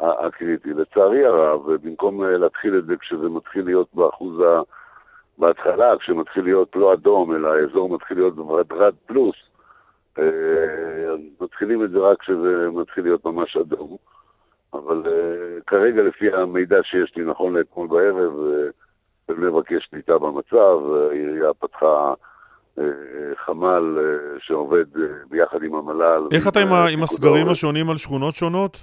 הקריטי. 0.00 0.70
לצערי 0.70 1.24
הרב, 1.24 1.72
במקום 1.72 2.24
אה, 2.24 2.38
להתחיל 2.38 2.78
את 2.78 2.86
זה 2.86 2.96
כשזה 2.96 3.28
מתחיל 3.28 3.64
להיות 3.64 3.88
באחוז 3.94 4.40
ה... 4.40 4.60
בהתחלה, 5.38 5.96
כשמתחיל 6.00 6.44
להיות 6.44 6.76
לא 6.76 6.92
אדום, 6.94 7.34
אלא 7.34 7.48
האזור 7.48 7.88
מתחיל 7.94 8.16
להיות 8.18 8.38
ורדרד 8.38 8.94
פלוס, 9.06 9.36
אה, 10.18 10.24
מתחילים 11.40 11.84
את 11.84 11.90
זה 11.90 11.98
רק 11.98 12.20
כשזה 12.20 12.68
מתחיל 12.72 13.04
להיות 13.04 13.24
ממש 13.24 13.56
אדום. 13.56 13.96
אבל 14.72 15.02
אה, 15.06 15.12
כרגע, 15.66 16.02
לפי 16.02 16.32
המידע 16.32 16.76
שיש 16.82 17.12
לי 17.16 17.24
נכון 17.24 17.56
לאתמול 17.56 17.88
בערב, 17.88 18.32
אה, 18.46 18.68
בבני 19.28 19.50
ברק 19.50 19.70
יש 19.70 19.86
שליטה 19.90 20.18
במצב, 20.18 20.78
העירייה 21.10 21.54
פתחה 21.54 22.14
אה, 22.78 22.84
חמ"ל 23.44 23.98
אה, 23.98 24.04
שעובד 24.40 24.96
אה, 24.96 25.02
ביחד 25.30 25.62
עם 25.62 25.74
המל"ל. 25.74 26.22
איך 26.32 26.48
אתה 26.48 26.60
עם, 26.60 26.72
אה. 26.72 26.88
עם 26.92 27.02
הסגרים. 27.02 27.48
השונים 27.48 27.90
על 27.90 27.96
שכונות 27.96 28.34
שונות? 28.34 28.76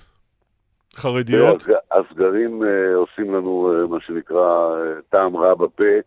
חרדיות? 0.95 1.61
הסג- 1.61 1.73
הסגרים 1.91 2.63
אה, 2.63 2.95
עושים 2.95 3.33
לנו 3.35 3.73
אה, 3.73 3.87
מה 3.87 3.97
שנקרא 3.99 4.75
אה, 4.75 5.01
טעם 5.09 5.37
רע 5.37 5.53
בפה, 5.55 5.83
אה, 5.83 5.99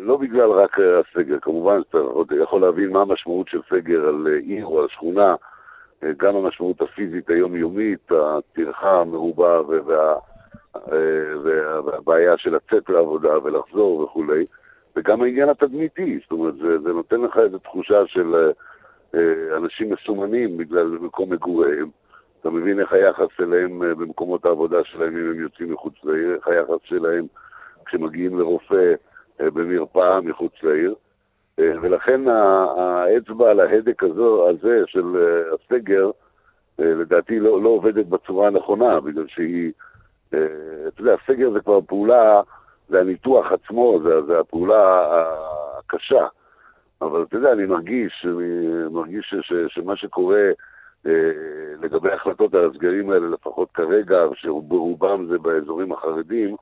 לא 0.00 0.16
בגלל 0.16 0.50
רק 0.50 0.78
אה, 0.78 1.00
הסגר, 1.00 1.38
כמובן 1.42 1.80
שאתה 1.82 2.34
יכול 2.42 2.60
להבין 2.60 2.90
מה 2.90 3.00
המשמעות 3.00 3.48
של 3.48 3.60
סגר 3.70 4.08
על 4.08 4.26
אה, 4.30 4.38
עיר 4.38 4.66
או 4.66 4.80
על 4.82 4.88
שכונה, 4.88 5.34
אה, 6.02 6.10
גם 6.16 6.36
המשמעות 6.36 6.82
הפיזית 6.82 7.30
היומיומית, 7.30 8.12
הטרחה 8.12 9.00
המרובה 9.00 9.60
וה, 9.66 10.14
אה, 10.76 11.38
וה, 11.44 11.80
והבעיה 11.80 12.38
של 12.38 12.54
לצאת 12.54 12.88
לעבודה 12.88 13.44
ולחזור 13.44 14.00
וכולי, 14.00 14.44
וגם 14.96 15.22
העניין 15.22 15.48
התדמיתי, 15.48 16.18
זאת 16.22 16.32
אומרת, 16.32 16.56
זה, 16.56 16.78
זה 16.78 16.92
נותן 16.92 17.20
לך 17.20 17.38
איזו 17.38 17.58
תחושה 17.58 18.06
של 18.06 18.34
אה, 18.34 18.50
אה, 19.14 19.56
אנשים 19.56 19.92
מסומנים 19.92 20.56
בגלל 20.56 20.86
מקום 20.86 21.32
מגוריהם. 21.32 21.88
אתה 22.40 22.50
מבין 22.50 22.80
איך 22.80 22.92
היחס 22.92 23.40
אליהם 23.40 23.82
אה, 23.82 23.94
במקומות 23.94 24.44
העבודה 24.44 24.84
שלהם 24.84 25.16
אם 25.16 25.30
הם 25.30 25.40
יוצאים 25.40 25.72
מחוץ 25.72 25.94
לעיר, 26.04 26.34
איך 26.34 26.48
היחס 26.48 26.80
שלהם 26.84 27.26
כשמגיעים 27.86 28.38
לרופא 28.38 28.74
אה, 28.74 28.94
במרפאה 29.40 30.20
מחוץ 30.20 30.52
לעיר. 30.62 30.94
אה, 31.58 31.72
ולכן 31.82 32.28
האצבע 32.28 33.50
על 33.50 33.60
ההדק 33.60 34.02
הזו, 34.02 34.48
הזה 34.48 34.82
של 34.86 35.16
אה, 35.16 35.54
הסגר, 35.54 36.10
אה, 36.80 36.94
לדעתי 36.94 37.40
לא, 37.40 37.62
לא 37.62 37.68
עובדת 37.68 38.06
בצורה 38.06 38.46
הנכונה, 38.46 39.00
בגלל 39.00 39.26
שהיא, 39.28 39.72
אה, 40.34 40.38
אתה 40.88 41.00
יודע, 41.00 41.14
הסגר 41.22 41.50
זה 41.50 41.60
כבר 41.60 41.80
פעולה, 41.80 42.40
זה 42.88 43.00
הניתוח 43.00 43.52
עצמו, 43.52 43.98
זה, 44.02 44.22
זה 44.22 44.40
הפעולה 44.40 45.06
הקשה. 45.78 46.26
אבל 47.02 47.22
אתה 47.22 47.36
יודע, 47.36 47.52
אני 47.52 47.66
מרגיש, 47.66 48.26
אני 48.26 48.94
מרגיש 48.94 49.26
ש, 49.26 49.34
ש, 49.40 49.52
שמה 49.68 49.96
שקורה 49.96 50.50
אה, 51.06 51.12
לגבי 51.82 52.10
ההחלטות 52.10 52.54
על 52.54 52.70
הסגרים 52.70 53.10
האלה, 53.10 53.28
לפחות 53.28 53.68
כרגע, 53.74 54.16
שברובם 54.34 55.26
זה 55.26 55.38
באזורים 55.38 55.92
החרדים, 55.92 56.56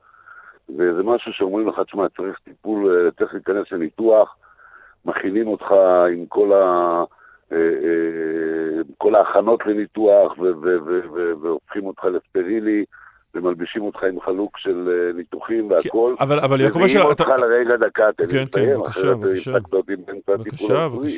וזה 0.69 1.03
משהו 1.03 1.33
שאומרים 1.33 1.67
לך, 1.67 1.79
תשמע, 1.79 2.09
צריך 2.17 2.39
טיפול, 2.43 3.05
אה, 3.05 3.11
צריך 3.11 3.33
להיכנס 3.33 3.71
לניתוח, 3.71 4.35
מכינים 5.05 5.47
אותך 5.47 5.71
עם 6.13 6.25
כל, 6.25 6.53
ה, 6.53 7.03
אה, 7.51 7.57
אה, 7.57 8.81
כל 8.97 9.15
ההכנות 9.15 9.65
לניתוח 9.65 10.31
ו- 10.39 10.41
ו- 10.41 10.77
ו- 10.85 11.01
ו- 11.13 11.33
והופכים 11.41 11.85
אותך 11.85 12.05
לסטרילי. 12.05 12.85
ומלבישים 13.35 13.81
אותך 13.83 14.03
עם 14.03 14.21
חלוק 14.21 14.57
של 14.57 14.89
ניתוחים 15.15 15.71
והכל. 15.71 16.15
אבל- 16.19 16.39
אבל 16.39 16.61
יעקב 16.61 16.77
מביאים 16.79 16.97
אשר, 16.97 17.07
אותך 17.09 17.21
אתה- 17.21 17.37
לרגע 17.37 17.75
דקה, 17.77 18.03
תן 18.17 18.23
כן, 18.31 18.37
לי 18.37 18.45
כן, 18.45 18.59
לסיים, 18.59 18.79
בבקשה, 18.79 18.99
אחרת. 19.51 19.61
הפסקת 19.61 19.73
אותי 19.73 19.95
באמצע 19.95 20.33
הטיפול 20.33 20.75
הרפואי. 20.75 21.11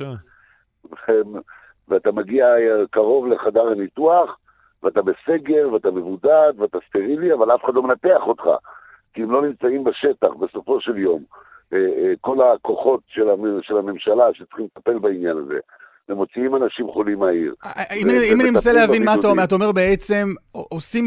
ואתה 1.87 2.11
מגיע 2.11 2.47
קרוב 2.91 3.27
לחדר 3.27 3.67
הניתוח, 3.67 4.37
ואתה 4.83 5.01
בסגר, 5.01 5.73
ואתה 5.73 5.91
מבודד, 5.91 6.53
ואתה 6.57 6.77
סטרילי, 6.89 7.33
אבל 7.33 7.55
אף 7.55 7.65
אחד 7.65 7.73
לא 7.73 7.83
מנתח 7.83 8.21
אותך, 8.27 8.43
כי 9.16 9.24
הם 9.24 9.32
לא 9.32 9.41
נמצאים 9.47 9.84
בשטח 9.84 10.28
בסופו 10.39 10.82
של 10.82 10.97
יום. 10.97 11.24
אה, 11.74 11.78
אה, 11.78 12.13
כל 12.22 12.38
הכוחות 12.41 12.99
של 13.07 13.30
המ- 13.30 13.59
של 13.61 13.78
הממשלה 13.78 14.24
שצריכים 14.34 14.66
לטפל 14.78 14.99
בעניין 14.99 15.38
הזה, 15.38 15.59
ומוציאים 16.09 16.55
אנשים 16.55 16.88
חולים 16.91 17.20
מהעיר. 17.20 17.53
אם 17.95 18.09
אני- 18.09 18.34
אם 18.34 18.41
אני 18.41 18.49
מנסה 18.49 18.74
להבין 18.74 19.05
מה 19.05 19.13
אתה 19.20 19.28
אומר, 19.28 19.43
אתה 19.43 19.55
אומר 19.55 19.72
בעצם, 19.72 20.28
עושים 20.51 21.05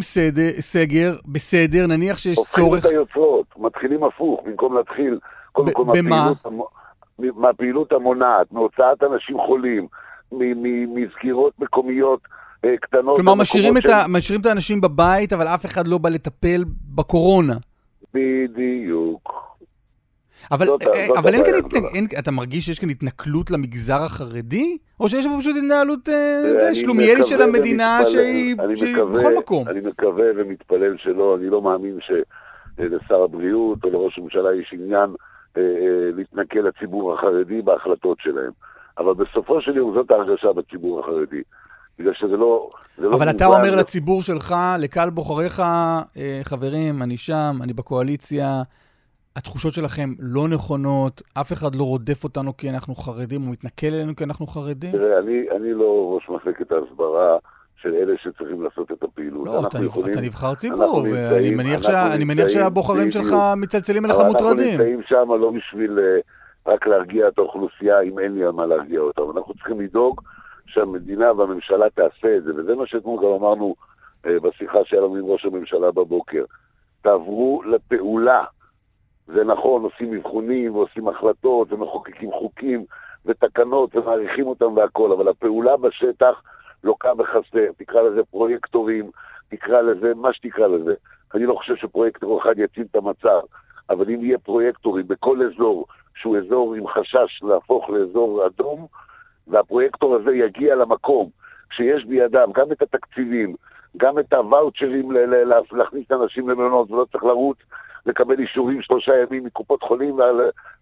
סגר, 0.60 1.12
בסדר, 1.26 1.86
נניח 1.86 2.18
שיש 2.18 2.38
הופכים 2.38 2.64
צורך... 2.64 2.86
את 2.86 2.90
היוצרות, 2.90 3.46
מתחילים 3.56 4.04
הפוך, 4.04 4.40
במקום 4.44 4.76
להתחיל 4.76 5.18
קודם 5.52 5.72
כל? 5.72 5.84
מהפעילות, 7.36 7.92
המונעת, 7.92 8.52
מהוצאת 8.52 9.02
אנשים 9.12 9.36
חולים, 9.46 9.86
מסגירות 10.94 11.52
מקומיות 11.58 12.20
אה, 12.64 12.76
קטנות. 12.80 13.16
כלומר, 13.16 13.34
משאירים 13.34 14.40
את 14.40 14.46
האנשים 14.46 14.80
בבית, 14.80 15.32
אבל 15.32 15.46
אף 15.48 15.66
אחד 15.66 15.88
לא 15.88 15.98
בא 15.98 16.08
לטפל 16.08 16.64
בקורונה. 16.94 17.54
בדיוק. 18.14 19.48
אבל, 20.52 20.66
זאת 20.66 20.82
ה- 20.82 20.86
אה, 20.94 21.06
זאת 21.08 21.16
אבל 21.16 21.34
אין 21.34 21.44
כאן, 21.44 21.54
הבעיה 21.54 21.66
התנ... 21.66 21.96
אין, 21.96 22.06
אתה 22.18 22.30
מרגיש 22.30 22.64
שיש 22.66 22.78
כאן 22.78 22.90
התנכלות 22.90 23.50
למגזר 23.50 24.02
החרדי? 24.02 24.78
או 25.00 25.08
שיש 25.08 25.26
פה 25.26 25.36
פשוט 25.40 25.56
התנהלות 25.56 26.08
אה, 26.08 26.74
שלומיאלית 26.74 27.26
של 27.26 27.42
המדינה 27.42 27.98
ומתפלל- 28.00 28.10
שהיא, 28.12 28.54
אני 28.58 28.76
שהיא 28.76 28.94
מקווה- 28.94 29.20
בכל 29.20 29.34
מקום? 29.38 29.68
אני 29.68 29.80
מקווה 29.88 30.24
ומתפלל 30.36 30.96
שלא, 30.98 31.36
אני 31.40 31.46
לא 31.50 31.62
מאמין 31.62 31.98
שלשר 32.00 33.22
הבריאות 33.22 33.84
או 33.84 33.90
לראש 33.90 34.18
הממשלה 34.18 34.54
יש 34.54 34.70
עניין 34.72 35.10
אה, 35.56 35.62
אה, 35.62 35.66
להתנכל 36.16 36.58
לציבור 36.58 37.14
החרדי 37.14 37.62
בהחלטות 37.62 38.18
שלהם. 38.20 38.52
אבל 38.98 39.14
בסופו 39.14 39.60
של 39.60 39.76
יום 39.76 39.94
זאת 39.94 40.10
ההרגשה 40.10 40.52
בציבור 40.52 41.00
החרדי. 41.00 41.42
בגלל 41.98 42.12
שזה 42.14 42.36
לא... 42.36 42.70
לא 42.98 43.16
אבל 43.16 43.30
אתה 43.30 43.44
מובן. 43.46 43.58
אומר 43.60 43.76
לציבור 43.80 44.22
שלך, 44.22 44.54
לקהל 44.78 45.10
בוחריך, 45.10 45.60
אה, 45.60 46.02
חברים, 46.42 47.02
אני 47.02 47.16
שם, 47.16 47.58
אני 47.62 47.72
בקואליציה, 47.72 48.62
התחושות 49.36 49.72
שלכם 49.72 50.10
לא 50.20 50.48
נכונות, 50.48 51.22
אף 51.40 51.52
אחד 51.52 51.74
לא 51.74 51.82
רודף 51.84 52.24
אותנו 52.24 52.56
כי 52.56 52.70
אנחנו 52.70 52.94
חרדים, 52.94 53.40
הוא 53.42 53.52
מתנכל 53.52 53.86
אלינו 53.86 54.16
כי 54.16 54.24
אנחנו 54.24 54.46
חרדים? 54.46 54.92
תראה, 54.92 55.18
אני, 55.18 55.32
אני 55.56 55.72
לא 55.74 56.10
ראש 56.14 56.28
מחלקת 56.28 56.72
ההסברה 56.72 57.36
של 57.82 57.94
אלה 57.94 58.14
שצריכים 58.22 58.62
לעשות 58.62 58.92
את 58.92 59.02
הפעילות. 59.02 59.46
לא, 59.46 59.66
אתה, 59.66 59.84
יכולים- 59.84 60.12
אתה 60.12 60.20
נבחר 60.20 60.54
ציבור, 60.54 61.06
ואני 61.12 61.50
מניח, 61.50 61.82
שה, 61.82 62.08
מניח 62.26 62.48
שהבוחרים 62.48 63.10
שלך. 63.10 63.34
מצלצלים 63.56 64.04
אליך 64.04 64.16
אבל 64.16 64.26
מוטרדים. 64.26 64.70
אנחנו 64.70 64.84
נמצאים 64.84 65.00
שם 65.08 65.32
לא 65.40 65.50
בשביל 65.50 65.98
אה, 65.98 66.72
רק 66.72 66.86
להרגיע 66.86 67.28
את 67.28 67.38
האוכלוסייה, 67.38 68.00
אם 68.00 68.18
אין 68.18 68.34
לי 68.34 68.44
על 68.44 68.52
מה 68.52 68.66
להרגיע 68.66 69.00
אותם. 69.00 69.22
אנחנו 69.38 69.54
צריכים 69.54 69.80
לדאוג 69.80 70.20
שהמדינה 70.68 71.32
והממשלה 71.32 71.90
תעשה 71.90 72.36
את 72.36 72.44
זה, 72.44 72.52
וזה 72.56 72.74
מה 72.74 72.86
שאתמול 72.86 73.24
גם 73.24 73.30
אמרנו 73.30 73.74
אה, 74.26 74.40
בשיחה 74.40 74.78
שהיה 74.84 75.02
לנו 75.02 75.16
עם 75.16 75.24
ראש 75.24 75.44
הממשלה 75.44 75.90
בבוקר. 75.90 76.44
תעברו 77.02 77.62
לפעולה. 77.62 78.44
זה 79.26 79.44
נכון, 79.44 79.82
עושים 79.82 80.14
אבחונים 80.14 80.76
ועושים 80.76 81.08
החלטות 81.08 81.72
ומחוקקים 81.72 82.32
חוקים 82.32 82.84
ותקנות 83.26 83.96
ומעריכים 83.96 84.46
אותם 84.46 84.76
והכל, 84.76 85.12
אבל 85.12 85.28
הפעולה 85.28 85.76
בשטח 85.76 86.42
לוקה 86.84 87.14
בחסר. 87.14 87.66
תקרא 87.76 88.02
לזה 88.02 88.20
פרויקטורים, 88.30 89.10
תקרא 89.48 89.80
לזה 89.80 90.14
מה 90.14 90.32
שתקרא 90.32 90.66
לזה. 90.66 90.94
אני 91.34 91.46
לא 91.46 91.54
חושב 91.54 91.76
שפרויקטור 91.76 92.42
אחד 92.42 92.58
יציל 92.58 92.86
את 92.90 92.96
המצב, 92.96 93.40
אבל 93.90 94.10
אם 94.10 94.24
יהיה 94.24 94.38
פרויקטורים 94.38 95.08
בכל 95.08 95.42
אזור 95.42 95.86
שהוא 96.14 96.38
אזור 96.38 96.74
עם 96.74 96.88
חשש 96.88 97.42
להפוך 97.42 97.90
לאזור 97.90 98.46
אדום, 98.46 98.86
והפרויקטור 99.48 100.14
הזה 100.14 100.30
יגיע 100.30 100.74
למקום 100.74 101.28
כשיש 101.70 102.04
בידיו 102.04 102.48
גם 102.54 102.72
את 102.72 102.82
התקציבים, 102.82 103.54
גם 103.96 104.18
את 104.18 104.32
הוואוצ'רים 104.32 105.12
להכניס 105.72 106.12
אנשים 106.12 106.48
למלונות 106.48 106.90
ולא 106.90 107.06
צריך 107.12 107.24
לרוץ 107.24 107.58
לקבל 108.06 108.38
אישורים 108.38 108.82
שלושה 108.82 109.12
ימים 109.22 109.44
מקופות 109.44 109.82
חולים 109.82 110.16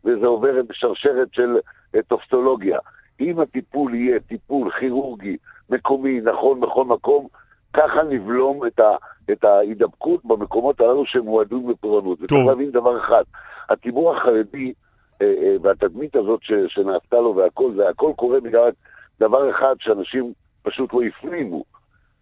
וזה 0.04 0.26
עובר 0.26 0.62
בשרשרת 0.68 1.28
של 1.32 1.56
אה, 1.94 2.02
טופסולוגיה. 2.02 2.78
אם 3.20 3.40
הטיפול 3.40 3.94
יהיה 3.94 4.20
טיפול 4.20 4.70
כירורגי, 4.70 5.36
מקומי, 5.70 6.20
נכון 6.20 6.60
בכל 6.60 6.84
מקום, 6.84 7.26
ככה 7.72 8.02
נבלום 8.08 8.66
את, 8.66 8.80
ה, 8.80 8.96
את 9.32 9.44
ההידבקות 9.44 10.24
במקומות 10.24 10.80
הללו 10.80 11.06
שמועדים 11.06 11.70
לפורענות. 11.70 12.22
וצריך 12.22 12.46
להבין 12.46 12.70
דבר 12.70 12.98
אחד, 12.98 13.22
הציבור 13.68 14.16
החרדי 14.16 14.72
והתדמית 15.62 16.16
הזאת 16.16 16.40
ש, 16.42 16.52
שנעשתה 16.68 17.16
לו 17.16 17.36
והכל, 17.36 17.72
זה 17.76 17.88
הכל 17.88 18.12
קורה 18.16 18.40
בגלל 18.40 18.70
דבר 19.20 19.50
אחד 19.50 19.74
שאנשים 19.78 20.32
פשוט 20.62 20.92
לא 20.94 21.00
הפנימו. 21.02 21.64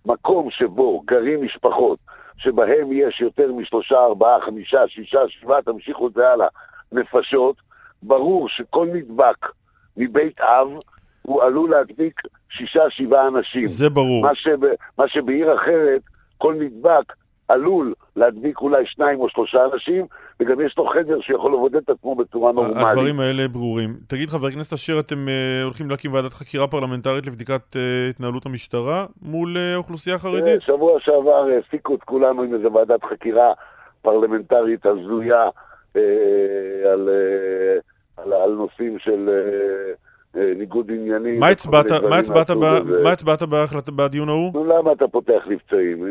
מקום 0.07 0.51
שבו 0.51 1.03
גרים 1.05 1.45
משפחות, 1.45 1.99
שבהם 2.37 2.93
יש 2.93 3.21
יותר 3.21 3.53
משלושה, 3.53 4.05
ארבעה, 4.05 4.41
חמישה, 4.47 4.89
שישה, 4.89 5.19
שבעה, 5.29 5.63
תמשיכו 5.63 6.09
את 6.09 6.13
זה 6.13 6.29
הלאה, 6.29 6.47
נפשות, 6.93 7.57
ברור 8.03 8.49
שכל 8.49 8.89
נדבק 8.93 9.47
מבית 9.97 10.41
אב 10.41 10.69
הוא 11.23 11.43
עלול 11.43 11.71
להדביק 11.71 12.21
שישה, 12.51 12.83
שבעה 12.91 13.29
אנשים. 13.29 13.67
זה 13.67 13.91
ברור. 13.91 14.23
מה, 14.23 14.35
שב, 14.35 14.59
מה 14.99 15.09
שבעיר 15.09 15.55
אחרת, 15.55 16.03
כל 16.39 16.55
נדבק 16.55 17.13
עלול 17.49 17.93
להדביק 18.17 18.61
אולי 18.61 18.87
שניים 18.87 19.21
או 19.21 19.29
שלושה 19.29 19.59
אנשים, 19.75 20.07
וגם 20.41 20.61
יש 20.61 20.75
לו 20.79 20.87
חדר 20.87 21.21
שיכול 21.21 21.53
לבודד 21.53 21.77
את 21.77 21.91
עצמו 21.91 22.15
בצורה 22.15 22.53
נורמלית. 22.53 22.87
הדברים 22.89 23.21
האלה 23.21 23.49
ברורים. 23.49 23.97
תגיד, 24.09 24.29
חבר 24.29 24.47
הכנסת 24.47 24.73
אשר, 24.73 25.01
אתם 25.01 25.29
אה, 25.29 25.63
הולכים 25.65 25.91
להקים 25.91 26.13
ועדת 26.13 26.33
חקירה 26.35 26.67
פרלמנטרית 26.69 27.27
לבדיקת 27.27 27.77
אה, 27.77 27.81
התנהלות 28.11 28.47
המשטרה 28.47 29.07
מול 29.23 29.57
אה, 29.57 29.75
האוכלוסייה 29.75 30.17
החרדית? 30.17 30.63
שבוע 30.63 31.01
שעבר 31.01 31.35
העסיקו 31.55 31.95
את 31.95 32.03
כולנו 32.03 32.43
עם 32.43 32.55
איזו 32.55 32.73
ועדת 32.73 33.05
חקירה 33.05 33.53
פרלמנטרית 34.03 34.87
הזויה 34.87 35.49
אה, 35.97 36.01
על, 36.93 37.09
אה, 37.09 37.79
על, 38.25 38.33
על 38.33 38.51
נושאים 38.51 38.99
של 38.99 39.31
אה, 40.37 40.53
ניגוד 40.57 40.91
עניינים. 40.91 41.41
מה 41.41 41.49
הצבעת, 41.49 41.85
וכל 41.87 41.95
מיני 41.95 42.09
מה 42.11 42.21
דברים 42.23 42.41
הצבעת, 42.41 42.51
ב- 42.51 42.61
מהסוג 42.61 42.89
הזה. 42.89 43.03
מה 43.03 43.13
הצבעת 43.13 43.43
בהחלט- 43.43 43.89
בדיון 43.89 44.29
ההוא? 44.29 44.53
נו, 44.55 44.65
למה 44.65 44.93
אתה 44.93 45.09
פותח 45.09 45.43
מבצעים? 45.47 46.05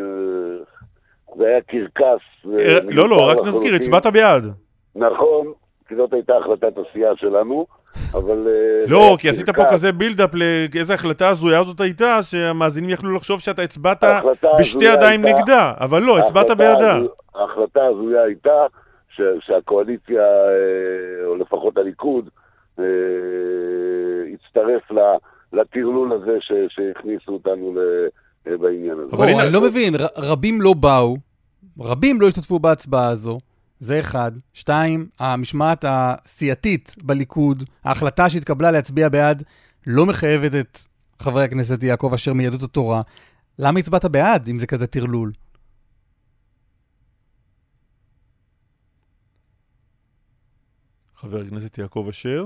זה 1.37 1.47
היה 1.47 1.61
קרקס. 1.61 2.23
אה, 2.45 2.65
אה, 2.65 2.79
לא, 2.89 3.09
לא, 3.09 3.29
רק 3.29 3.37
נזכיר. 3.47 3.75
הצבעת 3.75 4.05
בעד. 4.05 4.43
נכון, 4.95 5.53
כי 5.87 5.95
זאת 5.95 6.13
הייתה 6.13 6.37
החלטת 6.37 6.73
הסיעה 6.77 7.11
שלנו, 7.15 7.65
אבל... 8.13 8.47
אה, 8.47 8.85
לא, 8.89 9.15
כי 9.19 9.29
עשית 9.29 9.49
פה. 9.49 9.63
כזה 9.71 9.91
בילדאפ 9.91 10.29
לאיזה 10.73 10.93
החלטה 10.93 11.29
הזויה 11.29 11.63
זאת 11.63 11.81
הייתה, 11.81 12.21
שהמאזינים 12.21 12.89
יכלו 12.89 13.15
לחשוב 13.15 13.39
שאתה 13.39 13.61
הצבעת 13.61 14.03
בשתי 14.59 14.85
ידיים 14.85 15.25
נגדה, 15.25 15.73
אבל 15.79 16.01
לא, 16.01 16.17
הצבעת 16.17 16.49
בעדה. 16.57 16.99
ההחלטה 17.35 17.85
הזויה 17.85 18.23
הייתה 18.23 18.65
שהקואליציה, 19.39 20.23
או 21.25 21.35
לפחות 21.35 21.77
הליכוד, 21.77 22.29
הצטרף 24.33 24.91
לטרלול 25.53 26.13
הזה 26.13 26.37
שהכניסו 26.69 27.31
אותנו 27.31 27.73
ל, 27.75 27.79
בעניין 28.45 28.99
הזה. 28.99 29.11
בואו, 29.11 29.39
אני 29.39 29.51
לא 29.51 29.61
מבין, 29.61 29.93
רבים 30.17 30.61
לא 30.61 30.73
באו, 30.73 31.17
רבים 31.79 32.21
לא 32.21 32.27
השתתפו 32.27 32.59
בהצבעה 32.59 33.07
הזו, 33.07 33.39
זה 33.79 33.99
אחד. 33.99 34.31
שתיים, 34.53 35.07
המשמעת 35.19 35.85
הסיעתית 35.87 36.95
בליכוד, 37.03 37.63
ההחלטה 37.83 38.29
שהתקבלה 38.29 38.71
להצביע 38.71 39.09
בעד, 39.09 39.43
לא 39.87 40.05
מחייבת 40.05 40.55
את 40.55 40.79
חברי 41.19 41.43
הכנסת 41.43 41.83
יעקב 41.83 42.11
אשר 42.13 42.33
מיהדות 42.33 42.63
התורה. 42.63 43.01
למה 43.59 43.79
הצבעת 43.79 44.05
בעד, 44.05 44.49
אם 44.49 44.59
זה 44.59 44.67
כזה 44.67 44.87
טרלול? 44.87 45.31
חבר 51.15 51.41
הכנסת 51.41 51.77
יעקב 51.77 52.05
אשר. 52.09 52.45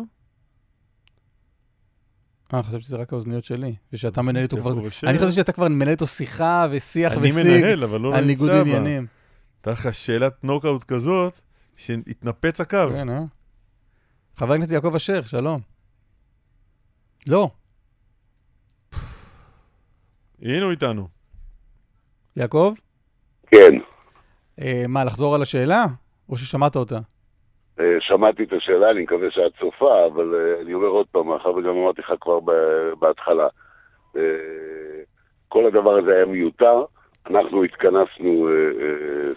אה, 2.54 2.64
חשבתי 2.64 2.84
שזה 2.84 2.98
רק 2.98 3.14
האוזניות 3.14 3.44
שלי, 3.44 3.76
ושאתה 3.94 4.22
מנהל 4.22 4.44
איתו 4.44 4.58
כבר... 4.58 4.72
אני 5.04 5.18
חשבתי 5.18 5.34
שאתה 5.34 5.52
כבר 5.52 5.68
מנהל 5.68 5.90
איתו 5.90 6.08
שיחה 6.08 6.68
ושיח 6.72 7.14
אני 7.14 7.32
ושיג 7.32 7.44
מנהל, 7.44 7.84
אבל 7.84 8.02
לא 8.02 8.08
על 8.08 8.14
נמצא 8.14 8.28
ניגוד 8.28 8.50
בה. 8.50 8.62
עניינים. 8.62 9.08
הייתה 9.58 9.72
לך 9.72 9.94
שאלת 9.94 10.44
נוקאוט 10.44 10.84
כזאת, 10.84 11.40
שהתנפץ 11.76 12.62
הקו. 12.62 12.90
כן, 12.90 13.10
אה? 13.10 13.24
חבר 14.36 14.54
הכנסת 14.54 14.72
יעקב 14.72 14.96
אשר, 14.96 15.22
שלום. 15.22 15.62
לא, 17.28 17.52
הנה 20.42 20.64
הוא 20.64 20.72
איתנו. 20.72 21.08
יעקב? 22.36 22.74
כן, 23.48 23.74
אה, 24.62 24.84
מה, 24.88 25.04
לחזור 25.04 25.36
על 25.36 25.42
השאלה? 25.42 25.86
או 26.30 26.38
ששמעת 26.38 26.76
אותה? 26.76 27.00
אה, 27.80 27.96
שמעתי 28.00 28.44
את 28.44 28.54
השאלה, 28.54 28.92
אני 28.92 29.02
מקווה 29.02 29.32
שאת 29.32 29.52
צופה, 29.60 30.06
אבל 30.06 30.36
אה, 30.36 30.62
אני 30.62 30.74
אומר 30.74 30.88
עוד 30.88 31.08
פעם, 31.12 31.28
מאחר 31.28 31.56
וגם 31.56 31.78
אמרתי 31.78 32.02
לך 32.02 32.14
כבר 32.22 32.40
בהתחלה, 33.00 33.48
אה, 34.16 34.22
כל 35.48 35.66
הדבר 35.66 35.98
הזה 35.98 36.16
היה 36.16 36.26
מיותר, 36.26 36.86
אנחנו 37.30 37.64
התכנסנו... 37.64 38.48
אה, 38.48 38.54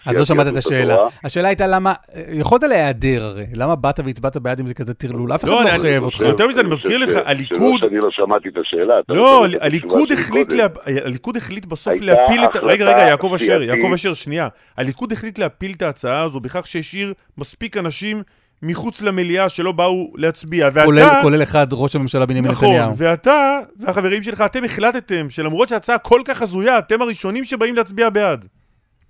אה, 0.07 0.11
אז 0.11 0.17
לא 0.17 0.25
שמעת 0.25 0.47
את 0.47 0.57
השאלה. 0.57 0.97
השאלה 1.23 1.47
הייתה 1.47 1.67
למה, 1.67 1.93
אה, 2.15 2.21
יכולת 2.39 2.63
להיעדר 2.63 3.23
הרי. 3.23 3.45
למה 3.55 3.75
באת 3.75 3.99
והצבעת 4.05 4.37
בעד 4.37 4.59
אם 4.59 4.67
זה 4.67 4.73
כזה 4.73 4.93
טרלול? 4.93 5.33
אף 5.35 5.43
אחד 5.43 5.51
לא, 5.51 5.63
לא 5.63 5.69
אני- 5.69 5.79
חייב 5.79 6.03
אותך. 6.03 6.19
יותר 6.19 6.47
מזה, 6.47 6.61
אני 6.61 6.69
מזכיר 6.69 6.97
לך, 6.97 7.09
הליכוד... 7.25 7.81
שאני 7.81 7.97
לא 7.97 8.11
שמעתי 8.11 8.49
את 8.49 8.57
השאלה. 8.61 8.93
לא, 9.09 9.45
הליכוד 9.61 11.37
החליט, 11.37 11.65
בסוף 11.65 11.93
להפיל 12.01 12.45
את... 12.45 12.55
רגע, 12.55 12.85
רגע, 12.85 12.97
יעקב 13.07 13.31
אשר. 13.35 13.61
יעקב 13.61 13.93
אשר, 13.93 14.13
שנייה. 14.13 14.47
הליכוד 14.77 15.11
החליט 15.11 15.39
להפיל 15.39 15.71
את 15.77 15.81
ההצעה 15.81 16.21
הזו 16.23 16.39
בכך 16.39 16.67
שהשאיר 16.67 17.13
מספיק 17.37 17.77
אנשים 17.77 18.23
מחוץ 18.63 19.01
למליאה 19.01 19.49
שלא 19.49 19.71
באו 19.71 20.13
להצביע. 20.15 20.67
ואתה... 20.73 20.85
כולל- 20.85 21.21
כולל 21.21 21.43
אחד, 21.43 21.67
ראש 21.71 21.95
הממשלה 21.95 22.25
בנימין 22.25 22.51
נכון, 22.51 22.69
נתניהו. 22.69 22.93
ואתה 22.97 23.59
והחברים 23.79 24.23
שלך, 24.23 24.41
אתם 24.45 24.63
החלטתם 24.63 25.29
שלמרות 25.29 25.67
שההצעה 25.69 25.97
כל 25.97 26.21
כך 26.25 26.41
הזויה, 26.41 26.79
אתם 26.79 27.01
הראשונים 27.01 27.43
שבאים 27.43 27.75
להצביע 27.75 28.09
בעד. 28.09 28.47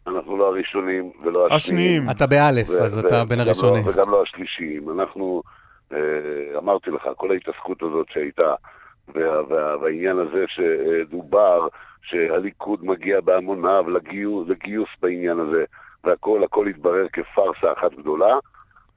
אנחנו 0.07 0.37
לא 0.37 0.47
הראשונים 0.47 1.11
ולא 1.23 1.47
השניים. 1.51 1.55
השניים. 1.55 2.09
אתה 2.17 2.27
באלף, 2.27 2.69
ו- 2.69 2.79
אז 2.83 2.97
ו- 2.97 3.07
אתה 3.07 3.25
בין 3.25 3.39
וגם 3.39 3.47
הראשונים. 3.47 3.85
לא, 3.85 3.91
וגם 3.91 4.09
לא 4.11 4.23
השלישיים. 4.23 4.99
אנחנו, 4.99 5.41
אה, 5.93 5.97
אמרתי 6.57 6.89
לך, 6.91 7.01
כל 7.17 7.31
ההתעסקות 7.31 7.83
הזאת 7.83 8.05
שהייתה, 8.13 8.53
וה, 9.15 9.41
וה, 9.49 9.77
והעניין 9.77 10.17
הזה 10.17 10.45
שדובר 10.47 11.67
שהליכוד 12.03 12.85
מגיע 12.85 13.21
בהמוניו 13.21 13.89
לגיוס, 13.89 14.49
לגיוס 14.49 14.89
בעניין 15.01 15.39
הזה, 15.39 15.63
והכל 16.03 16.43
הכל 16.43 16.67
התברר 16.67 17.05
כפארסה 17.13 17.73
אחת 17.79 17.93
גדולה, 17.99 18.35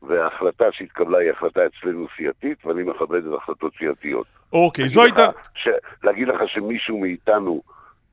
וההחלטה 0.08 0.64
שהתקבלה 0.72 1.18
היא 1.18 1.30
החלטה 1.30 1.60
אצלנו 1.66 2.06
סיעתית, 2.16 2.66
ואני 2.66 2.82
מכבד 2.82 3.18
את 3.26 3.32
החלטות 3.42 3.72
סיעתיות. 3.78 4.26
אוקיי, 4.52 4.88
זו 4.88 5.02
הייתה... 5.02 5.26
ש... 5.54 5.68
להגיד 6.04 6.28
לך 6.28 6.36
שמישהו 6.46 6.98
מאיתנו 6.98 7.62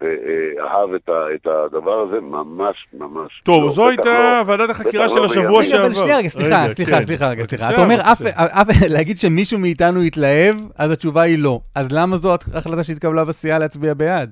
אה, 0.01 0.07
אה, 0.07 0.65
אהב 0.67 0.93
את, 0.93 1.09
ה... 1.09 1.25
את 1.35 1.47
הדבר 1.47 1.99
הזה, 1.99 2.21
ממש 2.21 2.87
ממש 2.93 3.41
טוב, 3.43 3.63
לא, 3.63 3.69
זו 3.69 3.87
הייתה 3.89 4.41
לא. 4.45 4.49
ועדת 4.51 4.69
החקירה 4.69 5.09
של 5.09 5.19
לא 5.19 5.25
השבוע. 5.25 5.59
רגע, 5.59 5.63
שעבר. 5.63 5.85
אבל 5.85 5.93
שנייה, 5.93 6.17
רגע, 6.17 6.27
סליחה, 6.29 6.63
רגע, 6.63 6.69
סליחה, 6.73 6.97
כן. 6.97 7.03
סליחה, 7.03 7.29
רגע, 7.29 7.43
סליחה. 7.43 7.65
בבקשה, 7.65 7.75
אתה 7.75 7.83
אומר, 7.83 7.99
אף- 8.11 8.21
בבקשה. 8.21 8.61
אף- 8.61 8.67
להגיד 8.89 9.17
שמישהו 9.17 9.59
מאיתנו 9.59 10.01
התלהב, 10.01 10.55
אז 10.77 10.91
התשובה 10.91 11.21
היא 11.21 11.39
לא. 11.39 11.59
אז 11.75 11.91
למה 11.91 12.17
זו 12.17 12.31
ההחלטה 12.53 12.83
שהתקבלה 12.83 13.25
בסיעה 13.25 13.59
להצביע 13.59 13.93
בעד? 13.93 14.31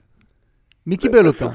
מי 0.88 0.98
קיבל 0.98 1.28
אותה? 1.28 1.46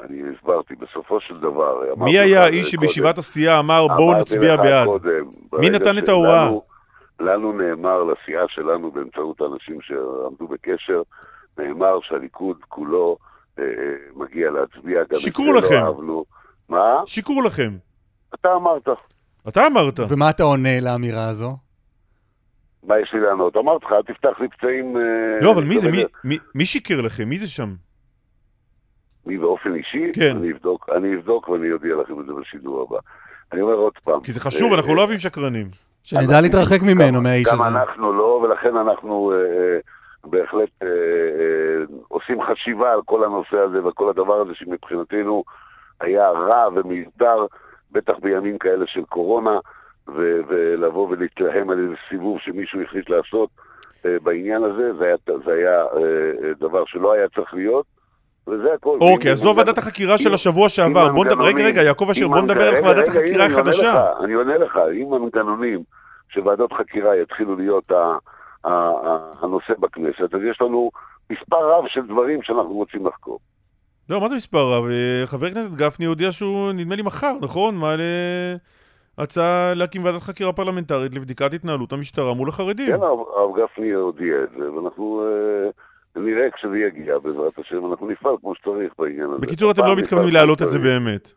אה, 0.00 0.06
אני 0.06 0.22
הסברתי, 0.36 0.74
בסופו 0.74 1.20
של 1.20 1.38
דבר... 1.40 1.80
מי 1.96 2.18
היה 2.18 2.40
לך 2.40 2.46
האיש 2.46 2.70
שבישיבת 2.70 3.18
הסיעה 3.18 3.58
אמר 3.58 3.86
בואו 3.96 4.20
נצביע 4.20 4.56
בעד? 4.56 4.86
קודם, 4.86 5.28
מי 5.52 5.70
נתן 5.70 5.98
את 5.98 6.08
ההוראה? 6.08 6.50
לנו 7.20 7.52
נאמר, 7.52 8.02
לסיעה 8.04 8.44
שלנו, 8.48 8.90
באמצעות 8.90 9.40
האנשים 9.40 9.78
שעמדו 9.80 10.48
בקשר, 10.48 11.02
נאמר 11.58 11.98
שהליכוד 12.02 12.56
כולו 12.68 13.16
אה, 13.58 13.64
אה, 13.64 13.68
מגיע 14.16 14.50
להצביע, 14.50 15.00
גם 15.10 15.18
שיקרו 15.20 15.44
זה 15.46 15.52
לא 15.52 15.58
לכם. 15.58 15.84
אהבנו. 15.84 16.24
מה? 16.68 16.96
שיקרו 17.06 17.42
לכם. 17.42 17.72
אתה 18.34 18.54
אמרת. 18.54 18.88
אתה 19.48 19.66
אמרת. 19.66 20.00
ומה 20.08 20.30
אתה 20.30 20.42
עונה 20.42 20.80
לאמירה 20.82 21.28
הזו? 21.28 21.56
מה 22.82 22.98
יש 23.00 23.10
לי 23.14 23.20
לענות? 23.20 23.56
אמרתי 23.56 23.84
לך, 23.86 23.92
אל 23.92 24.02
תפתח 24.02 24.40
לי 24.40 24.48
פצעים... 24.48 24.96
אה, 24.96 25.02
לא, 25.42 25.52
אבל 25.52 25.64
מי 25.64 25.78
זה? 25.78 25.90
מי- 25.90 26.04
מי- 26.24 26.38
מי 26.54 26.66
שיקר 26.66 27.00
לכם? 27.00 27.28
מי 27.28 27.38
זה 27.38 27.48
שם? 27.48 27.74
מי 29.26 29.38
באופן 29.38 29.74
אישי? 29.74 30.10
כן. 30.12 30.36
אני 30.36 30.52
אבדוק, 30.52 30.88
אני 30.96 31.16
אבדוק 31.16 31.48
ואני 31.48 31.72
אודיע 31.72 31.96
לכם 31.96 32.20
את 32.20 32.26
זה 32.26 32.32
בשידור 32.32 32.82
הבא. 32.82 32.98
אני 33.52 33.60
אומר 33.60 33.74
עוד 33.74 33.92
פעם. 34.04 34.20
כי 34.20 34.32
זה 34.32 34.40
חשוב, 34.40 34.72
אה, 34.72 34.76
אנחנו 34.78 34.94
לא 34.94 35.00
אוהבים 35.00 35.18
שקרנים. 35.18 35.66
שנדע 36.04 36.40
להתרחק 36.40 36.82
ממנו, 36.82 37.16
גם- 37.18 37.22
מהאיש 37.22 37.46
גם 37.48 37.54
הזה. 37.60 37.78
אנחנו 37.78 38.12
לא, 38.12 38.40
ולכן 38.42 38.76
אנחנו 38.76 39.32
אה, 39.32 39.36
אה, 39.36 39.78
בהחלט 40.24 40.68
אה, 40.82 40.86
אה, 40.88 41.84
עושים 42.08 42.38
חשיבה 42.42 42.92
על 42.92 43.00
כל 43.04 43.24
הנושא 43.24 43.56
הזה 43.56 43.86
וכל 43.86 44.08
הדבר 44.10 44.40
הזה 44.40 44.50
שמבחינתנו 44.54 45.44
היה 46.00 46.30
רע 46.30 46.68
ומיותר, 46.74 47.46
בטח 47.92 48.12
בימים 48.22 48.58
כאלה 48.58 48.84
של 48.86 49.04
קורונה, 49.04 49.58
ולבוא 50.48 51.08
ולהתלהם 51.10 51.70
על 51.70 51.78
איזה 51.78 51.94
סיבוב 52.08 52.38
שמישהו 52.40 52.82
החליט 52.82 53.10
לעשות 53.10 53.50
אה, 54.06 54.16
בעניין 54.22 54.62
הזה, 54.64 54.92
זה 54.98 55.04
היה, 55.04 55.16
זה 55.44 55.52
היה 55.52 55.80
אה, 55.82 55.86
אה, 56.44 56.52
דבר 56.60 56.84
שלא 56.86 57.12
היה 57.12 57.28
צריך 57.28 57.54
להיות. 57.54 57.86
וזה 58.50 58.74
הכל. 58.74 58.98
אוקיי, 59.00 59.32
אם- 59.32 59.56
ועדת 59.56 59.78
החקירה 59.78 60.18
של 60.18 60.34
השבוע 60.34 60.68
שעבר. 60.68 61.08
בוא 61.08 61.24
נדבר, 61.24 61.44
רגע, 61.44 61.64
רגע, 61.64 61.82
יעקב 61.82 62.10
אשר, 62.10 62.28
בוא 62.28 62.40
נדבר 62.40 62.68
על 62.68 62.84
ועדת 62.84 63.08
החקירה 63.08 63.44
החדשה. 63.46 64.12
אני 64.24 64.32
עונה 64.32 64.58
לך, 64.58 64.78
אם 65.02 65.12
המנגנונים 65.12 65.82
של 66.28 66.48
ועדות 66.48 66.72
חקירה 66.72 67.16
יתחילו 67.16 67.56
להיות 67.56 67.90
ה- 67.90 68.16
ה- 68.64 68.70
ה- 68.70 69.30
הנושא 69.40 69.72
בכנסת, 69.78 70.34
אז 70.34 70.40
יש 70.50 70.58
לנו 70.62 70.90
מספר 71.30 71.70
רב 71.72 71.84
של 71.88 72.06
דברים 72.06 72.42
שאנחנו 72.42 72.72
רוצים 72.72 73.06
לחקור. 73.06 73.38
לא, 74.10 74.20
מה 74.20 74.28
זה 74.28 74.34
מספר 74.36 74.72
רב? 74.72 74.84
אה, 74.90 75.22
חבר 75.26 75.46
הכנסת 75.46 75.74
גפני 75.74 76.06
הודיע 76.06 76.32
שהוא, 76.32 76.72
נדמה 76.72 76.96
לי 76.96 77.02
מחר, 77.02 77.32
נכון? 77.42 77.76
מעלה 77.76 78.04
הצעה 79.18 79.74
להקים 79.74 80.04
ועדת 80.04 80.22
חקירה 80.22 80.52
פרלמנטרית 80.52 81.14
לבדיקת 81.14 81.54
התנהלות 81.54 81.92
המשטרה 81.92 82.34
מול 82.34 82.48
החרדים. 82.48 82.86
כן, 82.96 83.02
הרב 83.02 83.18
הרב 83.36 83.50
גפני 83.58 83.90
הודיע 83.92 84.34
את 84.44 84.58
זה, 84.58 84.72
ואנחנו 84.72 85.22
אה, 85.24 85.70
נראה 86.16 86.50
כשזה 86.50 86.78
יגיע, 86.78 87.18
בעזרת 87.18 87.58
השם, 87.58 87.90
אנחנו 87.90 88.08
נפעל 88.08 88.32
כמו 88.40 88.54
שצריך 88.54 88.92
בעניין 88.98 89.30
הזה. 89.30 89.38
בקיצור, 89.38 89.70
אתם 89.70 89.86
לא 89.86 89.96
מתכוונים 89.96 90.34
להעלות 90.34 90.62
את 90.62 90.70
זה. 90.70 90.78
באמת. 90.78 91.32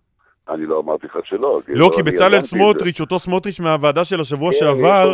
אני 0.49 0.65
לא 0.65 0.79
אמרתי 0.79 1.07
לך 1.07 1.17
שלא. 1.23 1.61
לא, 1.67 1.89
כי 1.93 2.01
אני 2.01 2.11
בצלאל. 2.11 2.41
סמוטריץ', 2.41 3.01
אותו 3.01 3.19
סמוטריץ' 3.19 3.59
מהוועדה 3.59 4.03
של 4.03 4.21
השבוע 4.21 4.51
כן, 4.51 4.57
שעבר, 4.57 5.13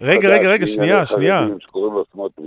רגע, 0.00 0.28
רגע, 0.28 0.50
רגע, 0.50 0.66
שנייה, 0.66 1.06
שנייה. 1.06 1.46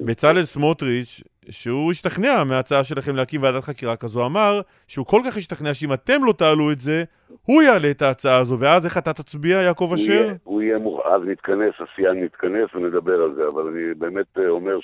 בצלאל 0.06 0.44
סמוטריץ', 0.44 1.22
שהוא 1.50 1.92
השתכנע 1.92 2.44
מההצעה 2.44 2.84
שלכם 2.84 3.16
להקים 3.16 3.44
ועדת 3.44 3.64
חקירה 3.64 3.96
כזו, 3.96 4.26
אמר 4.26 4.62
שהוא 4.88 5.06
כל 5.06 5.22
כך 5.26 5.38
השתכנע 5.38 5.74
שאם 5.74 5.94
אתם 5.94 6.24
לא 6.26 6.34
תעלו 6.34 6.72
את 6.72 6.82
זה, 6.82 7.04
הוא 7.46 7.62
יעלה 7.62 7.92
את 7.92 8.02
ההצעה 8.02 8.38
הזו, 8.38 8.60
ואז 8.60 8.86
איך 8.86 8.98
אתה 8.98 9.14
תצביע, 9.14 9.62
יעקב 9.62 9.92
אשר? 9.94 10.34
הוא 10.44 10.62
יהיה 10.62 10.78
מוכן, 10.78 11.10
אז 11.10 11.22
נתכנס, 11.26 11.74
הסיעה 11.80 12.14
נתכנס 12.14 12.76
ונדבר 12.76 13.22
על 13.22 13.34
זה, 13.36 13.42
אבל 13.48 13.68
אני 13.68 13.94
באמת 13.98 14.38
אה, 14.38 14.50
אומר 14.50 14.80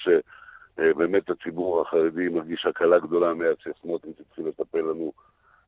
שבאמת 0.80 1.30
הציבור 1.30 1.82
החרדי 1.82 2.28
מרגיש 2.30 2.66
הקלה 2.66 3.00
גדולה 3.00 3.34
מאז 3.34 3.56
שסמוטריץ' 3.64 4.16
התחיל 4.30 4.46
לטפל 4.48 4.80
לנו 4.82 5.12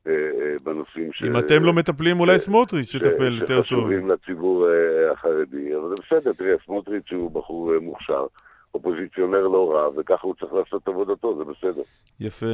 אה, 0.06 0.12
אה, 0.12 0.56
בנושאים 0.64 1.12
ש... 1.12 1.22
אם 1.24 1.38
אתם 1.38 1.64
לא 1.64 1.72
מטפלים, 1.72 2.20
אולי 2.20 2.38
סמוטריץ' 2.38 2.94
יטפל 2.94 3.38
יותר 3.40 3.54
טוב. 3.54 3.64
שחשובים 3.64 4.10
לציבור 4.10 4.66
אה, 4.68 5.12
החרדי, 5.12 5.76
אבל 5.76 5.88
זה 5.88 5.94
בסדר, 6.02 6.32
תראה, 6.32 6.54
סמוטריץ' 6.66 7.12
הוא 7.12 7.30
בחור 7.30 7.74
אה, 7.74 7.80
מוכשר, 7.80 8.26
אופוזיציונר 8.74 9.48
לא 9.48 9.72
רע, 9.72 9.88
וככה 10.00 10.26
הוא 10.26 10.34
צריך 10.40 10.52
לעשות 10.52 10.82
את 10.82 10.88
עבודתו, 10.88 11.38
זה 11.38 11.44
בסדר. 11.44 11.82
יפה. 12.20 12.46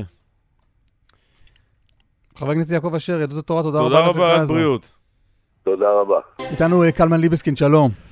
חבר 2.36 2.50
הכנסת 2.50 2.72
יעקב 2.72 2.94
אשר, 2.94 3.20
יהדות 3.20 3.38
התורה, 3.38 3.62
תודה 3.62 3.78
תודה 3.78 4.06
רבה 4.06 4.34
על 4.34 4.40
רבה. 4.42 4.54
בריאות. 4.54 4.92
תודה 5.64 5.90
רבה. 6.00 6.20
איתנו 6.50 6.82
אה, 6.82 6.92
קלמן 6.92 7.20
ליבסקין, 7.20 7.56
שלום. 7.56 8.07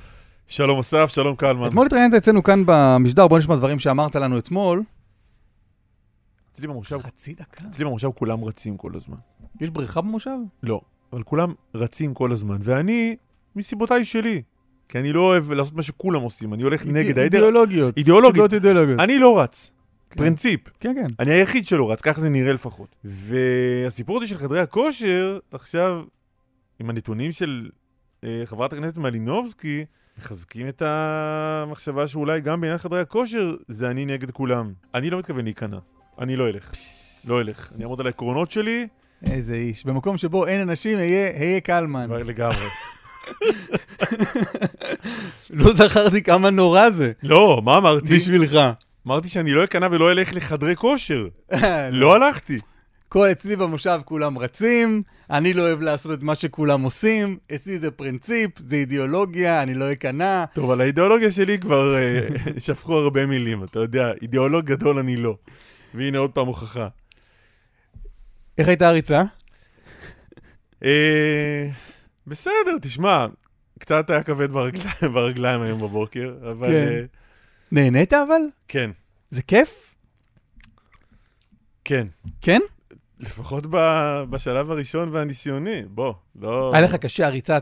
שלום 0.47 0.79
אסף, 0.79 1.05
שלום 1.07 1.35
קלמן. 1.35 1.67
אתמול 1.67 1.85
התראיינת 1.85 2.13
אצלנו 2.13 2.43
כאן 2.43 2.63
במשדר, 2.65 3.27
בוא 3.27 3.39
נשמע 3.39 3.55
דברים 3.55 3.79
שאמרת 3.79 4.15
לנו 4.15 4.37
אתמול. 4.37 4.83
אצלי 6.51 6.67
במושב, 6.67 6.99
חצי 7.01 7.33
דקה. 7.33 7.67
אצלי 7.67 7.85
במושב 7.85 8.09
כולם 8.15 8.43
רצים 8.43 8.77
כל 8.77 8.91
הזמן. 8.95 9.17
יש 9.61 9.69
בריכה 9.69 10.01
במושב? 10.01 10.37
לא, 10.63 10.81
אבל 11.13 11.23
כולם 11.23 11.53
רצים 11.75 12.13
כל 12.13 12.31
הזמן, 12.31 12.57
ואני, 12.63 13.15
מסיבותיי 13.55 14.05
שלי. 14.05 14.41
כי 14.89 14.99
אני 14.99 15.13
לא 15.13 15.21
אוהב 15.21 15.51
לעשות 15.51 15.73
מה 15.73 15.81
שכולם 15.81 16.21
עושים, 16.21 16.53
אני 16.53 16.63
הולך 16.63 16.85
נגד 16.85 17.19
העדר. 17.19 17.23
אידיאולוגיות. 17.23 17.97
אידיאולוגית. 17.97 18.35
סיבות 18.35 18.53
אידיאולוגיות. 18.53 18.99
אני 18.99 19.19
לא 19.19 19.39
רץ. 19.39 19.71
כן. 20.09 20.17
פרינציפ. 20.17 20.61
כן, 20.79 20.93
כן. 20.95 21.07
אני 21.19 21.31
היחיד 21.31 21.67
שלא 21.67 21.91
רץ, 21.91 22.01
ככה 22.01 22.21
זה 22.21 22.29
נראה 22.29 22.53
לפחות. 22.53 22.95
והסיפור 23.03 24.17
הזה 24.17 24.27
של 24.27 24.37
חדרי 24.37 24.59
הכושר, 24.59 25.39
עכשיו, 25.51 26.03
עם 26.79 26.89
הנתונים 26.89 27.31
של 27.31 27.69
אה, 28.23 28.41
חברת 28.45 28.73
הכנסת 28.73 28.97
מלינובסקי, 28.97 29.85
מחזקים 30.17 30.67
את 30.67 30.81
המחשבה 30.85 32.07
שאולי 32.07 32.41
גם 32.41 32.61
בעניין 32.61 32.77
חדרי 32.77 33.01
הכושר 33.01 33.55
זה 33.67 33.89
אני 33.89 34.05
נגד 34.05 34.31
כולם. 34.31 34.73
אני 34.95 35.09
לא 35.09 35.19
מתכוון 35.19 35.43
להיכנע. 35.43 35.77
אני 36.19 36.35
לא 36.35 36.47
אלך. 36.47 36.71
לא 37.27 37.41
אלך. 37.41 37.71
אני 37.75 37.83
אעמוד 37.83 37.99
על 37.99 38.05
העקרונות 38.05 38.51
שלי. 38.51 38.87
איזה 39.25 39.55
איש. 39.55 39.85
במקום 39.85 40.17
שבו 40.17 40.47
אין 40.47 40.61
אנשים, 40.61 40.97
היה 40.97 41.27
היה 41.39 41.59
קלמן. 41.59 42.09
לגמרי. 42.09 42.65
לא 45.49 45.73
זכרתי 45.73 46.23
כמה 46.23 46.49
נורא 46.49 46.89
זה. 46.89 47.11
לא, 47.23 47.61
מה 47.63 47.77
אמרתי? 47.77 48.15
בשבילך. 48.15 48.59
אמרתי 49.07 49.27
שאני 49.27 49.51
לא 49.51 49.63
אכנע 49.63 49.87
ולא 49.91 50.11
אלך 50.11 50.33
לחדרי 50.33 50.75
כושר. 50.75 51.27
לא 51.91 52.15
הלכתי. 52.15 52.57
כל 53.17 53.31
אצלי 53.31 53.55
במושב 53.55 53.99
כולם 54.05 54.37
רצים, 54.37 55.03
אני 55.29 55.53
לא 55.53 55.61
אוהב 55.61 55.81
לעשות 55.81 56.19
את 56.19 56.23
מה 56.23 56.35
שכולם 56.35 56.81
עושים, 56.81 57.37
אצלי 57.55 57.77
זה 57.77 57.91
פרינציפ, 57.91 58.59
זה 58.59 58.75
אידיאולוגיה, 58.75 59.63
אני 59.63 59.73
לא 59.73 59.91
אכנע. 59.91 60.45
טוב, 60.53 60.71
על 60.71 60.81
האידיאולוגיה 60.81 61.31
שלי 61.31 61.59
כבר 61.59 61.95
אה, 61.95 62.27
שפכו 62.65 62.97
הרבה 62.97 63.25
מילים, 63.25 63.63
אתה 63.63 63.79
יודע, 63.79 64.11
אידיאולוג 64.21 64.65
גדול 64.65 64.97
אני 64.97 65.15
לא. 65.15 65.37
והנה 65.93 66.17
עוד 66.17 66.31
פעם 66.31 66.47
הוכחה. 66.47 66.87
איך 68.57 68.67
הייתה 68.67 68.89
הריצה? 68.89 69.21
אה, 70.83 71.69
בסדר, 72.27 72.77
תשמע, 72.81 73.25
קצת 73.79 74.09
היה 74.09 74.23
כבד 74.23 74.51
ברגליים, 74.51 75.13
ברגליים 75.13 75.61
היום 75.61 75.81
בבוקר, 75.81 76.35
אבל... 76.51 76.67
כן. 76.67 76.87
אה, 76.87 77.01
נהנית 77.71 78.13
אבל? 78.13 78.41
כן. 78.67 78.91
זה 79.29 79.41
כיף? 79.41 79.95
כן. 81.83 82.07
כן? 82.41 82.59
לפחות 83.19 83.65
ב- 83.69 84.23
בשלב 84.29 84.71
הראשון 84.71 85.09
והניסיוני, 85.11 85.81
בוא, 85.89 86.13
לא... 86.41 86.71
היה 86.73 86.81
לך 86.81 86.95
קשה, 86.95 87.27
הריצה, 87.27 87.57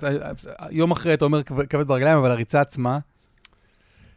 יום 0.71 0.91
אחרי 0.91 1.13
אתה 1.13 1.25
אומר 1.25 1.43
כבד 1.43 1.87
ברגליים, 1.87 2.17
אבל 2.17 2.31
הריצה 2.31 2.61
עצמה, 2.61 2.99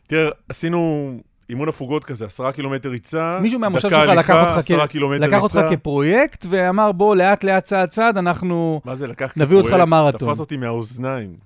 תראה, 0.07 0.31
עשינו 0.49 1.13
אימון 1.51 1.69
הפוגות 1.69 2.05
כזה, 2.05 2.27
עשרה 2.27 2.53
קילומטר 2.53 2.89
ריצה, 2.89 3.39
מישהו 3.43 3.59
מהמושב 3.59 3.91
שלך 3.91 4.09
לקח 4.19 4.31
אותך, 4.31 4.67
כ... 4.67 5.01
לקח 5.21 5.43
אותך. 5.43 5.61
כפרויקט 5.71 6.47
ואמר 6.49 6.93
בוא 6.93 7.17
לאט 7.17 7.45
לאט 7.45 7.65
צעד 7.65 7.89
צעד 7.89 8.19
אנחנו 8.19 8.81
מה 8.85 8.95
זה 8.95 9.07
לקח 9.07 9.33
נביא 9.37 9.57
אותך 9.57 9.69
כפרויקט? 9.69 9.89
למרתון. 9.89 10.29
תפס 10.29 10.41
אותי 10.41 10.57
מהאוזניים. 10.57 11.37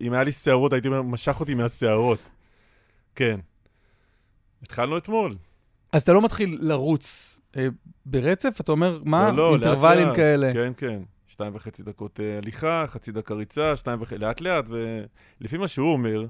אם 0.00 0.12
היה 0.12 0.22
לי 0.24 0.32
שערות, 0.32 0.72
הייתי 0.72 0.88
משך 1.04 1.40
אותי 1.40 1.54
מהשערות. 1.54 2.18
כן. 3.14 3.40
התחלנו 4.62 4.98
אתמול. 4.98 5.36
אז 5.92 6.02
אתה 6.02 6.12
לא 6.12 6.22
מתחיל 6.22 6.58
לרוץ 6.60 7.35
ברצף? 8.06 8.60
אתה 8.60 8.72
אומר, 8.72 9.00
מה? 9.04 9.32
לא, 9.32 9.36
לא, 9.36 9.52
אינטרוולים 9.52 10.06
לאט. 10.06 10.16
כאלה. 10.16 10.52
כן, 10.52 10.72
כן. 10.76 10.98
שתיים 11.28 11.54
וחצי 11.54 11.82
דקות 11.82 12.20
אה, 12.20 12.38
הליכה, 12.38 12.84
חצי 12.86 13.12
דקה 13.12 13.34
ריצה, 13.34 13.76
שתיים 13.76 14.02
וחצי, 14.02 14.18
לאט 14.18 14.40
לאט, 14.40 14.64
ולפי 15.40 15.56
מה 15.56 15.68
שהוא 15.68 15.92
אומר, 15.92 16.26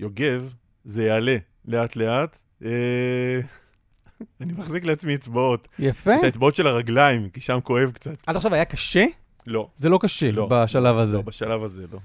יוגב, 0.00 0.54
זה 0.84 1.04
יעלה 1.04 1.36
לאט 1.64 1.96
לאט. 1.96 2.38
אה, 2.64 2.68
אני 4.40 4.52
מחזיק 4.52 4.84
לעצמי 4.84 5.14
אצבעות. 5.14 5.68
יפה. 5.78 6.18
את 6.18 6.24
האצבעות 6.24 6.54
של 6.54 6.66
הרגליים, 6.66 7.28
כי 7.28 7.40
שם 7.40 7.58
כואב 7.62 7.90
קצת. 7.90 8.16
עד 8.26 8.36
עכשיו 8.36 8.54
היה 8.54 8.64
קשה? 8.64 9.04
לא. 9.46 9.68
זה 9.76 9.88
לא 9.88 9.98
קשה 10.02 10.30
לא. 10.30 10.46
בשלב 10.46 10.98
הזה. 10.98 11.16
לא, 11.16 11.22
בשלב 11.22 11.62
הזה 11.62 11.84
לא. 11.92 11.98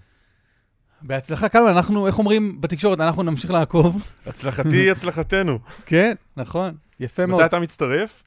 בהצלחה 1.01 1.49
קלמן, 1.49 1.69
אנחנו, 1.69 2.07
איך 2.07 2.19
אומרים 2.19 2.61
בתקשורת, 2.61 2.99
אנחנו 2.99 3.23
נמשיך 3.23 3.51
לעקוב. 3.51 4.01
הצלחתי 4.25 4.77
היא 4.77 4.91
הצלחתנו. 4.95 5.59
כן, 5.85 6.15
נכון, 6.37 6.75
יפה 6.99 7.25
מאוד. 7.25 7.41
מתי 7.41 7.45
אתה 7.45 7.59
מצטרף? 7.59 8.23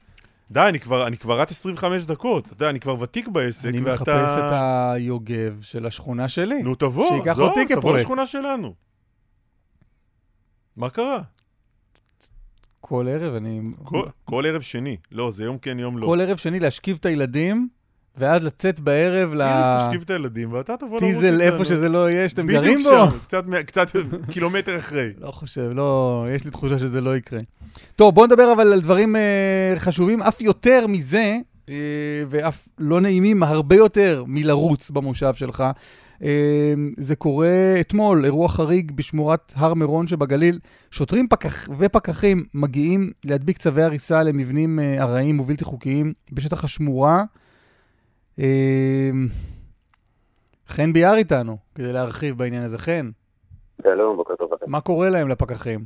די, 0.51 0.59
אני 0.69 0.79
כבר, 0.79 1.07
אני 1.07 1.17
כבר 1.17 1.41
רץ 1.41 1.51
25 1.51 2.03
דקות, 2.03 2.45
אתה 2.45 2.53
יודע, 2.53 2.69
אני 2.69 2.79
כבר 2.79 3.01
ותיק 3.01 3.27
בעסק, 3.27 3.69
אני 3.69 3.79
ואתה... 3.79 3.93
מחפש 3.93 4.37
את 4.37 4.51
היוגב 4.51 5.61
של 5.61 5.85
השכונה 5.85 6.29
שלי. 6.29 6.63
נו, 6.63 6.75
תבוא, 6.75 7.09
שייקח 7.09 7.33
זו, 7.33 7.47
אותי 7.47 7.65
תבוא. 7.65 7.97
לשכונה 7.97 8.25
שלנו. 8.25 8.73
מה 10.77 10.89
קרה? 10.89 11.21
כל 12.79 13.07
ערב 13.09 13.33
אני... 13.33 13.61
כל, 13.83 14.03
כל 14.25 14.45
ערב 14.45 14.61
שני. 14.61 14.97
לא, 15.11 15.31
זה 15.31 15.43
יום 15.43 15.57
כן, 15.57 15.79
יום 15.79 15.97
לא. 15.97 16.07
כל 16.07 16.21
ערב 16.21 16.37
שני 16.37 16.59
להשכיב 16.59 16.97
את 16.99 17.05
הילדים, 17.05 17.69
ואז 18.17 18.43
לצאת 18.43 18.79
בערב 18.79 19.33
ל... 19.33 19.41
תשכיב 19.77 20.01
את 20.01 20.09
הילדים, 20.09 20.53
ואתה 20.53 20.77
תבוא 20.77 20.99
לרוץ 21.01 21.03
טיזל, 21.03 21.41
איתנו. 21.41 21.53
איפה 21.53 21.65
שזה 21.65 21.89
לא 21.89 22.09
יהיה, 22.09 22.29
שאתם 22.29 22.47
גרים 22.47 22.79
בדיוק 22.79 22.93
בו. 22.93 23.19
שם, 23.31 23.63
קצת, 23.63 23.91
קילומטר 24.31 24.77
אחרי. 24.77 25.09
לא 25.21 25.31
חושב, 25.31 25.71
לא, 25.75 26.25
יש 26.35 26.45
לי 26.45 26.51
תחושה 26.51 26.79
שזה 26.79 27.01
לא 27.01 27.17
יקרה. 27.17 27.39
טוב, 27.95 28.15
בוא 28.15 28.27
נדבר 28.27 28.53
אבל 28.53 28.73
על 28.73 28.79
דברים 28.79 29.15
אה, 29.15 29.73
חשובים, 29.77 30.21
אף 30.21 30.41
יותר 30.41 30.87
מזה, 30.87 31.37
אה, 31.69 31.75
ואף 32.29 32.67
לא 32.79 33.01
נעימים 33.01 33.43
הרבה 33.43 33.75
יותר 33.75 34.23
מלרוץ 34.27 34.89
במושב 34.89 35.33
שלך. 35.33 35.63
אה, 36.23 36.73
זה 36.97 37.15
קורה 37.15 37.75
אתמול, 37.81 38.25
אירוע 38.25 38.49
חריג 38.49 38.91
בשמורת 38.91 39.53
הר 39.55 39.73
מירון 39.73 40.07
שבגליל. 40.07 40.59
שוטרים 40.91 41.27
פקח, 41.27 41.69
ופקחים 41.77 42.45
מגיעים 42.53 43.11
להדביק 43.25 43.57
צווי 43.57 43.83
הריסה 43.83 44.23
למבנים 44.23 44.79
ארעיים 44.79 45.39
ובלתי 45.39 45.63
חוקיים 45.63 46.13
בשטח 46.31 46.63
השמורה. 46.63 47.23
אה, 48.39 49.09
חן 50.67 50.93
ביאר 50.93 51.15
איתנו, 51.17 51.57
כדי 51.75 51.93
להרחיב 51.93 52.37
בעניין 52.37 52.63
הזה. 52.63 52.77
חן, 52.77 53.09
שלום, 53.83 54.17
בוקר 54.17 54.35
טוב 54.35 54.53
לכם. 54.53 54.65
מה 54.67 54.81
קורה 54.81 55.09
להם 55.09 55.27
לפקחים? 55.27 55.79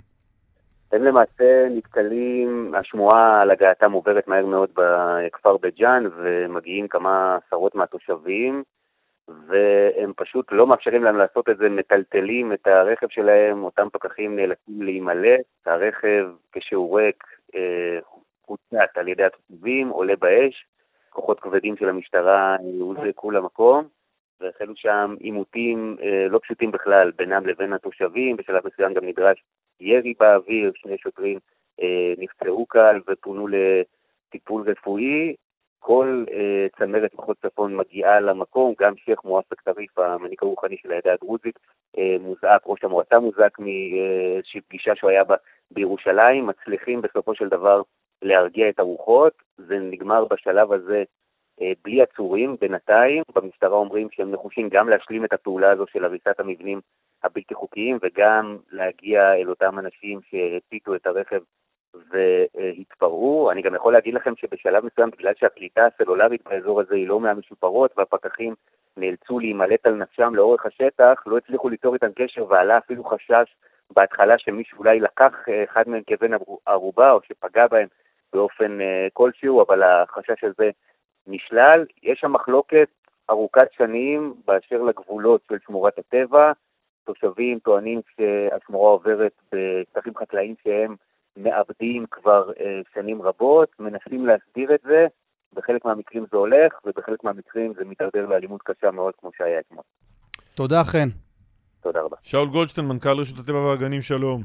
הם 0.91 1.03
למעשה 1.03 1.67
נתקלים, 1.69 2.73
השמועה 2.79 3.41
על 3.41 3.51
הגעתם 3.51 3.91
עוברת 3.91 4.27
מהר 4.27 4.45
מאוד 4.45 4.69
בכפר 4.73 5.57
בית 5.57 5.75
ג'אן, 5.75 6.03
ומגיעים 6.17 6.87
כמה 6.87 7.37
עשרות 7.47 7.75
מהתושבים, 7.75 8.63
והם 9.27 10.11
פשוט 10.15 10.51
לא 10.51 10.67
מאפשרים 10.67 11.03
להם 11.03 11.17
לעשות 11.17 11.49
את 11.49 11.57
זה, 11.57 11.69
מטלטלים 11.69 12.53
את 12.53 12.67
הרכב 12.67 13.07
שלהם, 13.09 13.63
אותם 13.63 13.87
פקחים 13.93 14.35
נאלצים 14.35 14.81
להימלט, 14.81 15.45
הרכב 15.65 16.27
כשהוא 16.51 16.99
ריק 16.99 17.23
אה, 17.55 17.99
הוצת 18.45 18.97
על 18.97 19.07
ידי 19.07 19.23
התושבים, 19.23 19.89
עולה 19.89 20.13
באש, 20.19 20.65
כוחות 21.15 21.39
כבדים 21.39 21.77
של 21.77 21.89
המשטרה 21.89 22.55
הוזעקו 22.79 23.31
למקום. 23.31 23.87
והחלו 24.39 24.75
שם 24.75 25.15
עימותים 25.19 25.97
אה, 26.01 26.27
לא 26.29 26.39
פשוטים 26.43 26.71
בכלל 26.71 27.11
בינם 27.15 27.47
לבין 27.47 27.73
התושבים, 27.73 28.37
בשלב 28.37 28.67
מסוים 28.67 28.93
גם 28.93 29.05
נדרש 29.05 29.43
ירי 29.79 30.13
באוויר, 30.19 30.71
שני 30.75 30.97
שוטרים 30.97 31.39
אה, 31.81 32.13
נפצעו 32.17 32.65
קל 32.65 32.99
ופונו 33.07 33.47
לטיפול 33.47 34.69
רפואי. 34.69 35.35
כל 35.79 36.23
אה, 36.31 36.67
צמרת 36.77 37.13
מחוז 37.13 37.35
צפון 37.41 37.75
מגיעה 37.75 38.19
למקום, 38.19 38.73
גם 38.79 38.97
שייח' 38.97 39.23
מואפק 39.23 39.61
טריף, 39.61 39.99
המנהיג 39.99 40.39
הרוחני 40.41 40.77
של 40.77 40.91
העדה 40.91 41.13
הדרוזית, 41.13 41.59
אה, 41.97 42.15
מוזעק, 42.19 42.61
ראש 42.65 42.83
המועצה 42.83 43.19
מוזעק 43.19 43.59
מאיזושהי 43.59 44.61
פגישה 44.61 44.95
שהוא 44.95 45.09
היה 45.09 45.23
בה 45.23 45.35
בירושלים, 45.71 46.47
מצליחים 46.47 47.01
בסופו 47.01 47.35
של 47.35 47.49
דבר 47.49 47.81
להרגיע 48.21 48.69
את 48.69 48.79
הרוחות. 48.79 49.33
זה 49.57 49.79
נגמר 49.79 50.25
בשלב 50.25 50.71
הזה 50.71 51.03
אה, 51.61 51.71
בלי 51.83 52.01
עצורים 52.01 52.55
בינתיים. 52.61 53.23
במשטרה 53.35 53.77
אומרים 53.77 54.07
שהם 54.11 54.31
נחושים 54.31 54.69
גם 54.69 54.89
להשלים 54.89 55.25
את 55.25 55.33
הפעולה 55.33 55.71
הזו 55.71 55.85
של 55.87 56.05
הריסת 56.05 56.39
המבנים 56.39 56.81
הבלתי 57.23 57.53
חוקיים 57.53 57.97
וגם 58.01 58.57
להגיע 58.71 59.33
אל 59.33 59.49
אותם 59.49 59.79
אנשים 59.79 60.19
שהציתו 60.29 60.95
את 60.95 61.07
הרכב 61.07 61.39
והתפרעו. 62.09 63.51
אני 63.51 63.61
גם 63.61 63.75
יכול 63.75 63.93
להגיד 63.93 64.13
לכם 64.13 64.35
שבשלב 64.35 64.85
מסוים, 64.85 65.09
בגלל 65.09 65.33
שהקליטה 65.39 65.85
הסלולרית 65.85 66.43
באזור 66.43 66.81
הזה 66.81 66.95
היא 66.95 67.07
לא 67.07 67.19
מהמשופרות 67.19 67.91
והפקחים 67.97 68.55
נאלצו 68.97 69.39
להימלט 69.39 69.85
על 69.85 69.95
נפשם 69.95 70.35
לאורך 70.35 70.65
השטח, 70.65 71.23
לא 71.25 71.37
הצליחו 71.37 71.69
ליצור 71.69 71.93
איתם 71.93 72.11
קשר 72.15 72.45
ועלה 72.49 72.77
אפילו 72.77 73.03
חשש 73.03 73.55
בהתחלה 73.93 74.37
שמישהו 74.37 74.79
אולי 74.79 74.99
לקח 74.99 75.33
אה, 75.49 75.63
אחד 75.63 75.83
מהם 75.87 76.01
כבן 76.07 76.31
ערובה 76.65 77.11
או 77.11 77.19
שפגע 77.27 77.67
בהם 77.67 77.87
באופן 78.35 78.81
אה, 78.81 79.07
כלשהו, 79.13 79.63
אבל 79.67 79.83
החשש 79.83 80.43
הזה 80.43 80.69
נשלל. 81.27 81.85
יש 82.03 82.19
שם 82.19 82.31
מחלוקת 82.31 82.87
ארוכת 83.29 83.67
שנים 83.77 84.33
באשר 84.47 84.81
לגבולות 84.81 85.41
של 85.49 85.55
שמורת 85.65 85.93
הטבע. 85.99 86.51
תושבים 87.05 87.59
טוענים 87.59 88.01
שהשמורה 88.15 88.91
עוברת 88.91 89.31
בשטחים 89.51 90.13
חקלאיים 90.17 90.55
שהם 90.63 90.95
מעבדים 91.37 92.05
כבר 92.11 92.51
אה, 92.59 92.81
שנים 92.93 93.21
רבות, 93.21 93.69
מנסים 93.79 94.25
להסדיר 94.25 94.75
את 94.75 94.79
זה, 94.83 95.07
בחלק 95.53 95.85
מהמקרים 95.85 96.25
זה 96.31 96.37
הולך, 96.37 96.73
ובחלק 96.85 97.23
מהמקרים 97.23 97.73
זה 97.77 97.85
מתדרדר 97.85 98.25
לאלימות 98.25 98.61
קשה 98.63 98.91
מאוד 98.91 99.13
כמו 99.21 99.29
שהיה 99.37 99.59
אתמול. 99.59 99.83
תודה, 100.55 100.83
חן. 100.83 101.07
תודה 101.81 102.01
רבה. 102.01 102.17
שאול 102.21 102.47
גולדשטיין, 102.49 102.87
מנכ"ל 102.87 103.19
רשות 103.19 103.39
הטבע 103.39 103.57
והגנים, 103.57 104.01
שלום. 104.01 104.41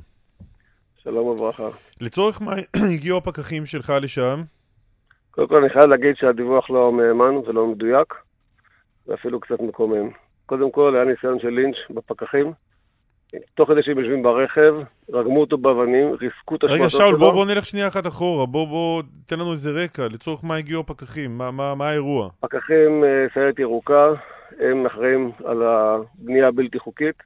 שלום 1.04 1.26
וברכה. 1.26 1.68
לצורך 2.00 2.42
מה 2.42 2.52
הגיעו 2.94 3.18
הפקחים 3.18 3.66
שלך 3.66 3.92
לשם? 4.02 4.42
קודם 5.30 5.48
כל 5.48 5.56
אני 5.56 5.70
חייב 5.70 5.84
להגיד 5.84 6.16
שהדיווח 6.16 6.70
לא 6.70 6.92
מהימן 6.92 7.36
ולא 7.36 7.66
מדויק, 7.66 8.14
ואפילו 9.06 9.40
קצת 9.40 9.60
מקומם. 9.60 10.08
קודם 10.46 10.70
כל 10.70 10.94
היה 10.96 11.04
ניסיון 11.04 11.38
של 11.40 11.48
לינץ' 11.48 11.76
בפקחים. 11.90 12.52
תוך 13.54 13.70
כדי 13.70 13.82
שהם 13.82 13.98
יושבים 13.98 14.22
ברכב, 14.22 14.74
רגמו 15.12 15.40
אותו 15.40 15.58
באבנים, 15.58 16.12
ריסקו 16.20 16.56
את 16.56 16.64
רגע, 16.64 16.88
שלו. 16.88 17.00
שאול, 17.00 17.16
בוא, 17.16 17.32
בוא 17.32 17.46
נלך 17.46 17.64
שנייה 17.64 17.88
אחת 17.88 18.06
אחורה. 18.06 18.46
בוא, 18.46 18.68
בוא, 18.68 19.02
תן 19.26 19.38
לנו 19.38 19.52
איזה 19.52 19.70
רקע. 19.70 20.06
לצורך 20.12 20.44
מה 20.44 20.56
הגיעו 20.56 20.80
הפקחים? 20.80 21.38
מה, 21.38 21.50
מה, 21.50 21.74
מה 21.74 21.88
האירוע? 21.88 22.28
פקחים 22.40 23.04
אה, 23.04 23.26
סיירת 23.34 23.58
ירוקה, 23.58 24.08
הם 24.60 24.86
אחראים 24.86 25.30
על 25.44 25.62
הבנייה 25.62 26.48
הבלתי 26.48 26.78
חוקית, 26.78 27.22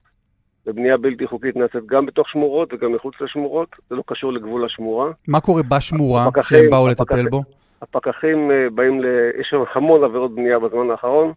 ובנייה 0.67 0.97
בלתי 0.97 1.27
חוקית 1.27 1.57
נעשית 1.57 1.87
גם 1.87 2.07
בתוך 2.07 2.29
שמורות 2.29 2.73
וגם 2.73 2.93
מחוץ 2.93 3.15
לשמורות, 3.21 3.69
זה 3.91 3.97
לא 3.97 4.03
קשור 4.07 4.33
לגבול 4.33 4.65
השמורה. 4.65 5.11
מה 5.29 5.41
קורה 5.41 5.63
בשמורה 5.63 6.25
הפקחים- 6.27 6.59
שהם 6.59 6.71
באו 6.71 6.89
הפקחים- 6.91 7.17
לטפל 7.19 7.31
בו? 7.31 7.43
הפקחים 7.83 8.51
אה, 8.51 8.71
באים 8.75 9.01
ל... 9.01 9.07
יש 9.41 9.47
שם 9.51 9.63
המון 9.75 10.05
עבירות 10.05 10.35
בנייה 10.35 10.59
בזמן 10.59 10.91
האחרון, 10.91 11.33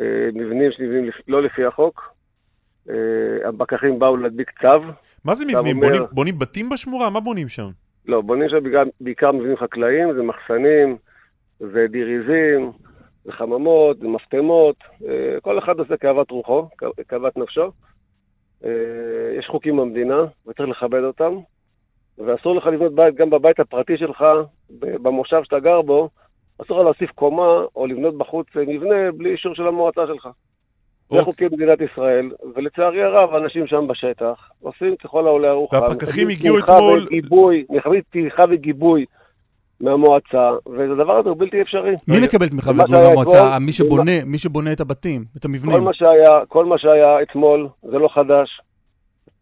אה, 0.00 0.04
מבנים 0.34 0.70
שנבנים 0.72 1.10
לא 1.28 1.42
לפי 1.42 1.64
החוק. 1.64 2.14
אה, 2.90 2.94
הפקחים 3.48 3.98
באו 3.98 4.16
להדביק 4.16 4.50
צו. 4.60 4.80
מה 5.24 5.34
זה 5.34 5.44
מבנים? 5.44 5.76
אומר- 5.76 5.88
בונים- 5.88 6.02
בונים 6.12 6.38
בתים 6.38 6.68
בשמורה? 6.68 7.10
מה 7.10 7.20
בונים 7.20 7.48
שם? 7.48 7.68
לא, 8.08 8.20
בונים 8.20 8.48
שם 8.48 8.62
בעיקר, 8.62 8.82
בעיקר 9.00 9.32
מבנים 9.32 9.56
חקלאיים, 9.56 10.14
זה 10.14 10.22
מחסנים, 10.22 10.96
זה 11.60 11.86
דיריזים, 11.90 12.72
זה 13.24 13.32
חממות, 13.32 13.98
זה 13.98 14.08
מפטמות, 14.08 14.76
כל 15.42 15.58
אחד 15.58 15.78
עושה 15.78 15.96
כאוות 15.96 16.30
רוחו, 16.30 16.68
כאוות 17.08 17.36
נפשו. 17.36 17.70
אה, 18.64 18.70
יש 19.38 19.46
חוקים 19.46 19.76
במדינה, 19.76 20.24
וצריך 20.46 20.68
לכבד 20.68 21.02
אותם, 21.02 21.34
ואסור 22.18 22.56
לך 22.56 22.66
לבנות 22.66 22.94
בית 22.94 23.14
גם 23.14 23.30
בבית 23.30 23.60
הפרטי 23.60 23.96
שלך, 23.98 24.24
במושב 24.80 25.40
שאתה 25.44 25.58
גר 25.58 25.82
בו, 25.82 26.08
אסור 26.62 26.78
לך 26.78 26.84
להוסיף 26.84 27.10
קומה 27.10 27.64
או 27.76 27.86
לבנות 27.86 28.18
בחוץ 28.18 28.46
אה, 28.56 28.62
מבנה 28.66 29.12
בלי 29.12 29.30
אישור 29.30 29.54
של 29.54 29.66
המועצה 29.66 30.06
שלך. 30.06 30.28
זה 31.12 31.22
חוקי 31.22 31.44
מדינת 31.46 31.78
ישראל, 31.80 32.30
ולצערי 32.54 33.02
הרב, 33.02 33.34
אנשים 33.34 33.66
שם 33.66 33.86
בשטח 33.86 34.50
עושים 34.60 34.96
ככל 34.96 35.26
העולה 35.26 35.48
על 35.48 35.54
רוחם. 35.54 35.76
והפקחים 35.80 36.28
הגיעו 36.28 36.58
אתמול- 36.58 37.08
מקבלים 37.70 38.02
תמיכה 38.10 38.44
וגיבוי 38.50 39.04
מהמועצה, 39.80 40.50
והדבר 40.66 41.18
הזה 41.18 41.28
הוא 41.28 41.38
בלתי 41.38 41.62
אפשרי. 41.62 41.94
מי 42.08 42.16
מקבל 42.24 42.48
תמיכה 42.48 42.70
שהיה 42.88 43.08
מהמועצה? 43.08 43.58
מי 43.60 43.72
שבונה, 43.72 44.12
מי 44.26 44.38
שבונה 44.38 44.72
את 44.72 44.80
הבתים, 44.80 45.24
את 45.36 45.44
המבנים. 45.44 45.72
כל 45.72 45.80
מה 45.80 45.94
שהיה, 45.94 46.46
כל 46.48 46.64
מה 46.64 46.78
שהיה 46.78 47.22
אתמול, 47.22 47.68
זה 47.82 47.98
לא 47.98 48.08
חדש. 48.14 48.60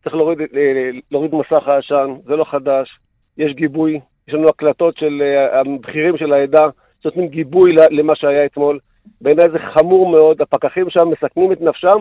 צריך 0.05 0.17
להוריד, 0.17 0.41
אה, 0.41 0.91
להוריד 1.11 1.35
מסך 1.35 1.69
העשן, 1.69 2.15
זה 2.27 2.37
לא 2.37 2.45
חדש. 2.45 2.99
יש 3.39 3.53
גיבוי, 3.53 4.01
יש 4.29 4.35
לנו 4.35 4.49
הקלטות 4.49 4.97
של 4.99 5.23
אה, 5.23 5.61
הבכירים 5.61 6.19
של 6.19 6.33
העדה, 6.33 6.67
שנותנים 7.03 7.29
גיבוי 7.29 7.73
למה 7.91 8.17
שהיה 8.17 8.45
אתמול. 8.45 8.79
בעיניי 9.21 9.51
זה 9.51 9.59
חמור 9.75 10.09
מאוד, 10.09 10.43
הפקחים 10.43 10.91
שם 10.91 11.09
מסכנים 11.09 11.53
את 11.53 11.61
נפשם 11.61 11.99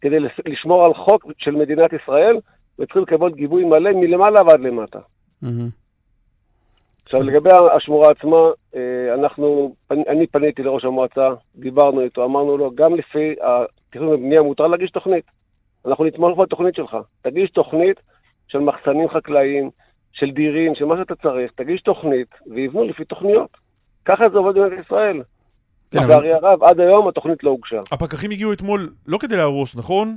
כדי 0.00 0.16
לשמור 0.46 0.84
על 0.84 0.94
חוק 0.94 1.26
של 1.38 1.50
מדינת 1.50 1.90
ישראל, 1.92 2.36
וצריכים 2.78 3.02
לקבל 3.02 3.30
גיבוי 3.30 3.64
מלא 3.64 3.90
מלמעלה 3.92 4.42
ועד 4.42 4.60
למטה. 4.60 4.98
מהמם. 5.42 5.83
עכשיו, 7.04 7.20
לגבי 7.20 7.50
השמורה 7.76 8.10
עצמה, 8.10 8.36
אה, 8.76 9.14
אנחנו, 9.14 9.74
אני- 9.90 10.26
פניתי 10.26 10.62
לראש 10.62 10.84
המועצה, 10.84 11.28
דיברנו 11.56 12.00
איתו, 12.00 12.24
אמרנו 12.24 12.56
לו, 12.58 12.70
גם 12.74 12.94
לפי 12.94 13.34
התכנון 13.42 14.08
ובנייה 14.08 14.42
מותר 14.42 14.66
להגיש 14.66 14.90
תוכנית. 14.90 15.24
אנחנו 15.86 16.04
נתמוך 16.04 16.38
בתוכנית 16.38 16.74
שלך. 16.74 16.96
תגיש 17.22 17.50
תוכנית 17.50 17.96
של 18.48 18.58
מחסנים 18.58 19.08
חקלאיים, 19.08 19.70
של 20.12 20.30
דירים, 20.30 20.74
של 20.74 20.84
מה 20.84 20.94
שאתה 20.96 21.14
צריך, 21.14 21.52
תגיש 21.54 21.82
תוכנית, 21.82 22.28
ויבנו 22.46 22.84
לפי 22.84 23.04
תוכניות. 23.04 23.50
ככה 24.04 24.24
זה 24.32 24.38
עובד 24.38 24.54
במדינת 24.58 24.80
ישראל. 24.80 25.22
כן, 25.90 25.98
אבל- 25.98 26.06
לצערי 26.14 26.32
הרב, 26.32 26.64
עד 26.64 26.80
היום 26.80 27.08
התוכנית 27.08 27.44
לא 27.44 27.50
הוגשה. 27.50 27.80
הפקחים 27.92 28.30
הגיעו 28.30 28.52
אתמול 28.52 28.92
לא 29.06 29.18
כדי 29.18 29.36
להרוס, 29.36 29.76
נכון? 29.76 30.16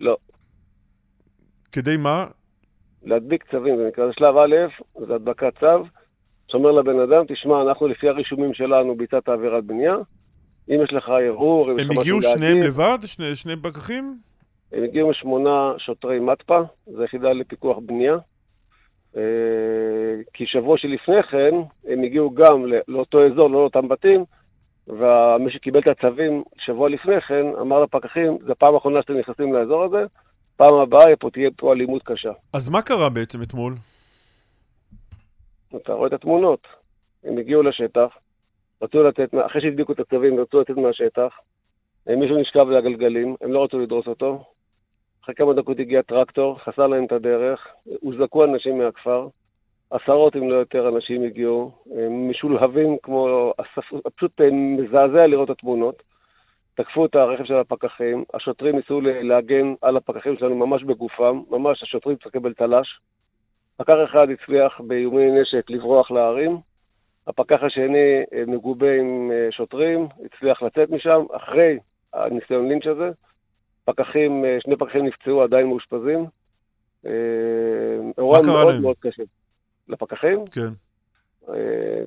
לא. 0.00 0.16
כדי 1.72 1.96
מה? 1.96 2.26
להדביק 3.02 3.44
צווים, 3.50 3.76
זה 3.76 3.88
נקרא, 3.88 4.06
זה 4.06 4.12
שלב 4.12 4.36
א', 4.36 4.56
זה 5.06 5.14
הדבקת 5.14 5.58
צו, 5.60 5.66
שאומר 6.48 6.70
לבן 6.72 7.00
אדם, 7.00 7.24
תשמע, 7.28 7.62
אנחנו 7.62 7.88
לפי 7.88 8.08
הרישומים 8.08 8.54
שלנו 8.54 8.94
ביצעת 8.96 9.28
עבירת 9.28 9.64
בנייה, 9.64 9.94
אם 10.70 10.80
יש 10.84 10.92
לך 10.92 11.08
ערעור, 11.08 11.70
אם 11.70 11.76
יש 11.76 11.82
הם 11.82 11.90
לך 11.90 11.90
משהו 11.90 12.00
הגיעו 12.02 12.20
להגיד, 12.20 12.36
שניהם 12.38 12.62
לבד? 12.62 12.98
שני- 13.04 13.34
שני 13.36 13.52
פקחים? 13.62 14.18
הם 14.72 14.84
הגיעו 14.84 15.10
משמונה 15.10 15.72
שוטרי 15.78 16.20
מתפ"א, 16.20 16.60
זו 16.86 17.04
יחידה 17.04 17.32
לפיקוח 17.32 17.76
בנייה. 17.82 18.16
אה, 19.16 19.22
כי 20.32 20.46
שבוע 20.46 20.78
שלפני 20.78 21.22
כן, 21.22 21.54
הם 21.88 22.02
הגיעו 22.04 22.34
גם 22.34 22.66
לא- 22.66 22.76
לאותו 22.88 23.26
אזור, 23.26 23.50
לא 23.50 23.60
לאותם 23.60 23.88
בתים, 23.88 24.24
ומי 24.88 25.50
שקיבל 25.52 25.80
את 25.80 25.86
הצווים 25.88 26.42
שבוע 26.58 26.88
לפני 26.88 27.20
כן, 27.20 27.44
אמר 27.60 27.82
לפקחים, 27.82 28.38
זו 28.46 28.52
פעם 28.58 28.76
אחרונה 28.76 29.02
שאתם 29.02 29.14
נכנסים 29.18 29.54
לאזור 29.54 29.84
הזה, 29.84 30.04
פעם 30.56 30.74
הבאה 30.74 31.16
פה 31.18 31.30
תהיה 31.30 31.50
פה 31.56 31.72
אלימות 31.72 32.02
קשה. 32.02 32.30
אז 32.52 32.68
מה 32.68 32.82
קרה 32.82 33.08
בעצם 33.08 33.42
אתמול? 33.42 33.74
אתה 35.76 35.92
רואה 35.92 36.08
את 36.08 36.12
התמונות. 36.12 36.66
הם 37.24 37.38
הגיעו 37.38 37.62
לשטח, 37.62 38.08
רצו 38.82 39.02
לתת, 39.02 39.30
אחרי 39.46 39.60
שהדביקו 39.62 39.92
את 39.92 40.00
הצווים, 40.00 40.40
רצו 40.40 40.60
לצאת 40.60 40.76
מהשטח. 40.76 41.38
אה, 42.08 42.16
מישהו 42.16 42.38
נשכב 42.38 42.68
על 42.68 42.76
הגלגלים, 42.76 43.36
הם 43.40 43.52
לא 43.52 43.64
רצו 43.64 43.78
לדרוס 43.78 44.06
אותו. 44.06 44.44
אחרי 45.24 45.34
כמה 45.34 45.52
דקות 45.52 45.78
הגיע 45.78 46.02
טרקטור, 46.02 46.58
חסר 46.58 46.86
להם 46.86 47.04
את 47.04 47.12
הדרך, 47.12 47.68
הוזעקו 48.00 48.44
אנשים 48.44 48.78
מהכפר. 48.78 49.28
עשרות 49.90 50.36
אם 50.36 50.50
לא 50.50 50.54
יותר 50.54 50.88
אנשים 50.88 51.22
הגיעו, 51.22 51.72
הם 51.96 52.30
משולהבים 52.30 52.96
כמו, 53.02 53.52
פשוט 54.16 54.40
אה, 54.40 54.50
מזעזע 54.50 55.26
לראות 55.26 55.50
את 55.50 55.56
התמונות. 55.56 56.02
תקפו 56.74 57.06
את 57.06 57.14
הרכב 57.14 57.44
של 57.44 57.54
הפקחים, 57.54 58.24
השוטרים 58.34 58.76
ניסו 58.76 59.00
להגן 59.00 59.74
על 59.82 59.96
הפקחים 59.96 60.36
שלנו 60.38 60.66
ממש 60.66 60.82
בגופם, 60.82 61.42
ממש 61.50 61.82
השוטרים 61.82 62.16
צריכים 62.16 62.40
לקבל 62.40 62.52
צל"ש. 62.54 63.00
פקח 63.76 63.94
אחד 64.04 64.26
הצליח 64.30 64.80
באיומי 64.80 65.30
נשק 65.30 65.70
לברוח 65.70 66.10
להרים, 66.10 66.58
הפקח 67.26 67.58
השני 67.62 68.22
אה, 68.32 68.42
מגובה 68.46 68.98
עם 69.00 69.30
אה, 69.32 69.48
שוטרים, 69.50 70.08
הצליח 70.24 70.62
לצאת 70.62 70.90
משם 70.90 71.24
אחרי 71.32 71.78
הניסיון 72.12 72.68
לינץ' 72.68 72.86
הזה. 72.86 73.10
פקחים, 73.84 74.44
אה, 74.44 74.56
שני 74.60 74.76
פקחים 74.76 75.06
נפצעו, 75.06 75.42
עדיין 75.42 75.66
מאושפזים. 75.66 76.26
אירוע 78.18 78.42
מאוד 78.42 78.74
להם? 78.74 78.82
מאוד 78.82 78.96
קשה. 79.00 79.22
לפקחים? 79.88 80.44
כן. 80.46 80.68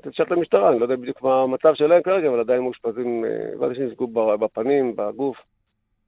תשאל 0.02 0.26
את 0.26 0.32
המשטרה, 0.32 0.70
אני 0.70 0.80
לא 0.80 0.86
יודע 0.86 0.96
בדיוק 0.96 1.22
מה 1.22 1.42
המצב 1.42 1.74
שלהם 1.74 2.02
כרגע, 2.02 2.30
אבל 2.30 2.40
עדיין 2.40 2.62
מאושפזים, 2.62 3.26
הבנתי 3.54 3.76
שנפגעו 3.76 4.08
ב- 4.08 4.36
בפנים, 4.36 4.96
בגוף, 4.96 5.38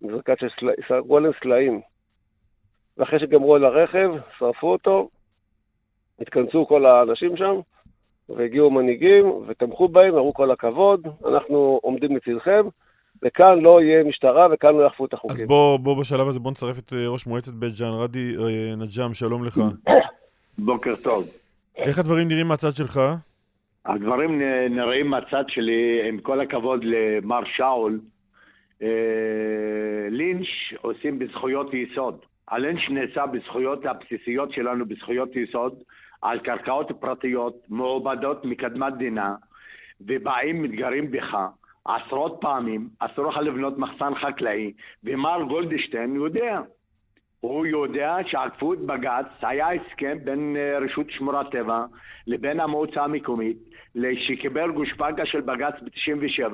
מזרקת 0.02 0.38
של 0.40 0.69
עליהם 1.15 1.34
סלעים. 1.44 1.81
ואחרי 2.98 3.19
שגמרו 3.19 3.56
על 3.56 3.65
הרכב, 3.65 4.11
שרפו 4.38 4.72
אותו, 4.72 5.10
התכנסו 6.21 6.67
כל 6.67 6.85
האנשים 6.85 7.37
שם, 7.37 7.55
והגיעו 8.29 8.71
מנהיגים, 8.71 9.25
ותמכו 9.47 9.87
בהם, 9.87 10.15
אמרו 10.15 10.33
כל 10.33 10.51
הכבוד, 10.51 11.07
אנחנו 11.27 11.79
עומדים 11.83 12.15
לצדכם, 12.15 12.67
וכאן 13.23 13.59
לא 13.59 13.81
יהיה 13.81 14.03
משטרה, 14.03 14.47
וכאן 14.51 14.75
לא 14.75 14.83
יאכפו 14.83 15.05
את 15.05 15.13
החוקים. 15.13 15.35
אז 15.35 15.41
בוא, 15.47 15.77
בוא 15.77 15.99
בשלב 15.99 16.27
הזה, 16.27 16.39
בוא 16.39 16.51
נצרף 16.51 16.79
את 16.79 16.93
אה, 16.93 17.07
ראש 17.07 17.27
מועצת 17.27 17.53
בית 17.53 17.73
ג'אן, 17.79 17.91
רדי 17.91 18.35
אה, 18.37 18.75
נג'אם, 18.75 19.13
שלום 19.13 19.43
לך. 19.43 19.61
בוקר 20.57 20.95
טוב. 21.03 21.23
איך 21.77 21.99
הדברים 21.99 22.27
נראים 22.27 22.47
מהצד 22.47 22.75
שלך? 22.75 22.99
הדברים 23.85 24.41
נראים 24.69 25.07
מהצד 25.07 25.43
שלי, 25.47 26.09
עם 26.09 26.19
כל 26.19 26.41
הכבוד 26.41 26.83
למר 26.83 27.39
שאול, 27.55 27.99
אה, 28.81 28.87
לינץ' 30.09 30.47
עושים 30.81 31.19
בזכויות 31.19 31.73
יסוד. 31.73 32.17
הלינץ' 32.47 32.89
נעשה 32.89 33.25
בזכויות 33.25 33.85
הבסיסיות 33.85 34.53
שלנו, 34.53 34.85
בזכויות 34.85 35.35
יסוד, 35.35 35.73
על 36.21 36.39
קרקעות 36.39 36.91
פרטיות, 36.99 37.55
מעובדות 37.69 38.45
מקדמת 38.45 38.93
דינה, 38.97 39.35
ובאים, 40.01 40.61
מתגרים 40.61 41.11
בך 41.11 41.37
עשרות 41.85 42.37
פעמים, 42.41 42.89
אסור 42.99 43.25
לך 43.25 43.37
לבנות 43.37 43.77
מחסן 43.77 44.15
חקלאי, 44.15 44.73
ומר 45.03 45.41
גולדשטיין 45.43 46.15
יודע. 46.15 46.61
הוא 47.39 47.65
יודע 47.65 48.15
שעקפו 48.27 48.73
את 48.73 48.79
בג"ץ, 48.79 49.25
היה 49.41 49.67
הסכם 49.73 50.17
בין 50.23 50.55
אה, 50.57 50.79
רשות 50.79 51.05
שמורת 51.09 51.51
טבע 51.51 51.85
לבין 52.27 52.59
המועצה 52.59 53.03
המקומית, 53.03 53.57
שקיבל 54.27 54.71
גושפנקה 54.71 55.25
של 55.25 55.41
בג"ץ 55.41 55.73
ב-97, 55.81 56.53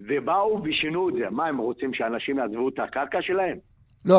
ובאו 0.00 0.62
ושינו 0.64 1.08
את 1.08 1.14
זה. 1.14 1.30
מה, 1.30 1.46
הם 1.46 1.58
רוצים 1.58 1.94
שאנשים 1.94 2.38
יעזבו 2.38 2.68
את 2.68 2.78
הקרקע 2.78 3.18
שלהם? 3.22 3.58
לא, 4.04 4.16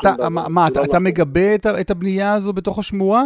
אתה, 0.00 0.28
מה, 0.30 0.68
אתה, 0.68 1.00
מגבה 1.00 1.54
את 1.80 1.90
הבנייה 1.90 2.32
הזו 2.34 2.52
בתוך 2.52 2.78
השמורה? 2.78 3.22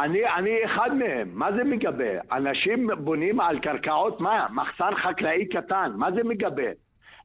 אני, 0.00 0.18
אני 0.36 0.50
אחד 0.64 0.90
מהם, 0.94 1.28
מה 1.34 1.52
זה 1.52 1.64
מגבה? 1.64 2.20
אנשים 2.32 2.88
בונים 2.98 3.40
על 3.40 3.58
קרקעות, 3.58 4.20
מה? 4.20 4.46
מחסן 4.50 4.94
חקלאי 5.02 5.48
קטן, 5.48 5.92
מה 5.96 6.12
זה 6.12 6.24
מגבה? 6.24 6.70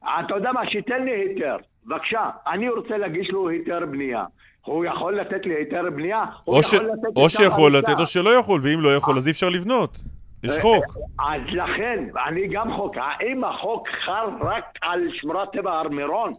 אתה 0.04 0.34
יודע 0.34 0.52
מה, 0.52 0.70
שייתן 0.70 1.04
לי 1.04 1.10
היתר, 1.10 1.56
בבקשה, 1.86 2.30
אני 2.46 2.68
רוצה 2.68 2.96
להגיש 2.96 3.30
לו 3.30 3.48
היתר 3.48 3.86
בנייה. 3.86 4.24
הוא 4.64 4.84
יכול 4.84 5.20
לתת 5.20 5.46
לי 5.46 5.54
היתר 5.54 5.90
בנייה? 5.90 6.24
או, 6.48 6.62
ש... 6.62 6.74
או 7.16 7.30
שיכול. 7.30 7.76
לתת 7.76 7.98
או 7.98 8.06
שלא 8.06 8.30
יכול, 8.30 8.60
ואם 8.64 8.80
לא 8.80 8.96
יכול, 8.96 9.16
אז 9.16 9.26
אי 9.26 9.32
אפשר 9.32 9.48
לבנות. 9.48 9.98
יש 10.44 10.58
חוק. 10.62 10.84
אז 11.18 11.40
לכן, 11.46 12.04
אני 12.28 12.48
גם 12.48 12.76
חוק, 12.76 12.96
האם 12.96 13.44
החוק 13.44 13.88
חל 14.04 14.26
רק 14.40 14.64
על 14.82 15.00
שמורת 15.12 15.52
טבע 15.52 15.72
הר 15.72 15.88
מירון? 15.88 16.32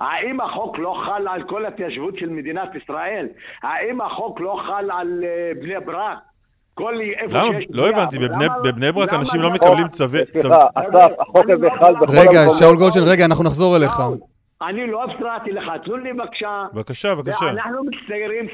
האם 0.00 0.40
החוק 0.40 0.78
לא 0.78 1.02
חל 1.06 1.28
על 1.28 1.42
כל 1.42 1.66
התיישבות 1.66 2.18
של 2.18 2.28
מדינת 2.28 2.68
ישראל? 2.82 3.26
האם 3.62 4.00
החוק 4.00 4.40
לא 4.40 4.60
חל 4.66 4.90
על 4.90 5.24
אה, 5.24 5.52
בני 5.62 5.80
ברק? 5.86 6.18
כל 6.74 6.94
איפה 7.18 7.38
למה? 7.38 7.48
שיש 7.50 7.66
לא 7.70 7.88
הבנתי, 7.88 8.18
בבני- 8.18 8.44
למה- 8.44 8.58
בבני 8.64 8.92
ברק 8.92 9.08
למה 9.12 9.18
אנשים 9.20 9.40
לא- 9.40 9.48
לא 9.48 9.54
מקבלים 9.54 9.88
צווי... 9.88 10.20
צו- 10.24 10.40
סליחה, 10.40 10.66
אסף, 10.74 11.10
החוק 11.20 11.50
הזה 11.50 11.66
חל 11.78 11.94
בכל 11.94 12.12
רגע. 12.12 12.40
שאול 12.58 12.76
גולדשטיין, 12.76 13.04
רגע, 13.08 13.24
אנחנו 13.24 13.44
נחזור 13.44 13.76
אליך. 13.76 14.00
אני 14.68 14.86
לא 14.86 15.04
הפרעתי 15.04 15.50
לך, 15.52 15.64
תנו 15.84 15.96
לי 15.96 16.12
בבקשה. 16.12 16.64
בבקשה, 16.74 17.14
בבקשה. 17.14 17.50
אנחנו 17.50 17.78
מצטיירים, 17.84 18.46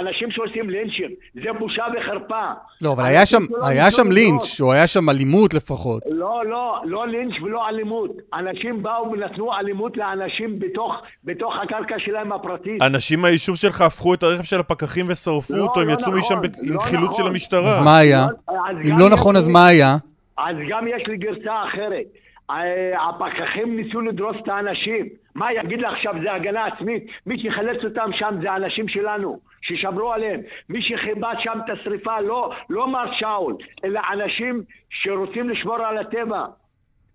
אנשים 0.00 0.30
שעושים 0.30 0.70
לינצ'ים, 0.70 1.10
זה 1.34 1.52
בושה 1.58 1.84
וחרפה. 1.96 2.44
לא, 2.82 2.92
אבל 2.92 3.04
היה 3.04 3.26
שם, 3.26 3.42
היה 3.62 3.90
שם 3.90 4.10
לינץ', 4.10 4.60
או 4.60 4.72
היה 4.72 4.86
שם 4.86 5.08
אלימות 5.10 5.54
לפחות. 5.54 6.02
לא, 6.10 6.42
לא, 6.46 6.80
לא 6.84 7.08
לינץ' 7.08 7.32
ולא 7.42 7.68
אלימות. 7.68 8.10
אנשים 8.34 8.82
באו 8.82 9.12
ונתנו 9.12 9.54
אלימות 9.54 9.96
לאנשים 9.96 10.58
בתוך, 10.58 10.92
בתוך 11.24 11.54
הקרקע 11.62 11.94
שלהם 11.98 12.32
הפרטית. 12.32 12.82
אנשים 12.82 13.20
מהיישוב 13.20 13.56
שלך 13.56 13.80
הפכו 13.80 14.14
את 14.14 14.22
הרכב 14.22 14.42
של 14.42 14.60
הפקחים 14.60 15.06
ושרפו 15.08 15.54
לא, 15.56 15.62
אותו, 15.62 15.80
הם 15.80 15.88
לא 15.88 15.92
יצאו 15.92 16.08
נכון, 16.08 16.20
משם 16.20 16.40
ב- 16.40 16.54
עם 16.62 16.74
לא 16.74 16.80
חילוץ 16.80 17.10
נכון. 17.10 17.24
של 17.24 17.26
המשטרה. 17.26 17.70
אז 17.70 17.84
מה 17.84 17.98
היה? 17.98 18.24
אז 18.48 18.90
אם 18.90 18.98
לא 18.98 19.10
נכון, 19.10 19.36
אז 19.36 19.48
מה 19.48 19.66
היה? 19.66 19.96
אז 20.38 20.56
גם 20.70 20.86
יש 20.88 21.02
לי 21.06 21.16
גרסה 21.16 21.62
אחרת. 21.68 22.04
אה, 22.50 23.08
הפקחים 23.08 23.76
ניסו 23.76 24.00
לדרוס 24.00 24.36
את 24.42 24.48
האנשים. 24.48 25.06
מה 25.34 25.52
יגיד 25.52 25.78
לה 25.80 25.92
עכשיו, 25.92 26.14
זה 26.22 26.32
הגנה 26.32 26.66
עצמית? 26.66 27.04
מי 27.26 27.36
שחילץ 27.38 27.84
אותם 27.84 28.10
שם 28.18 28.34
זה 28.42 28.50
האנשים 28.50 28.88
שלנו, 28.88 29.40
ששמרו 29.62 30.12
עליהם. 30.12 30.40
מי 30.68 30.78
שכיבד 30.82 31.34
שם 31.38 31.58
את 31.64 31.70
השריפה, 31.70 32.20
לא, 32.20 32.52
לא 32.70 32.88
מר 32.88 33.12
שאול, 33.18 33.54
אלא 33.84 34.00
אנשים 34.12 34.62
שרוצים 34.90 35.50
לשמור 35.50 35.76
על 35.76 35.98
הטבע. 35.98 36.44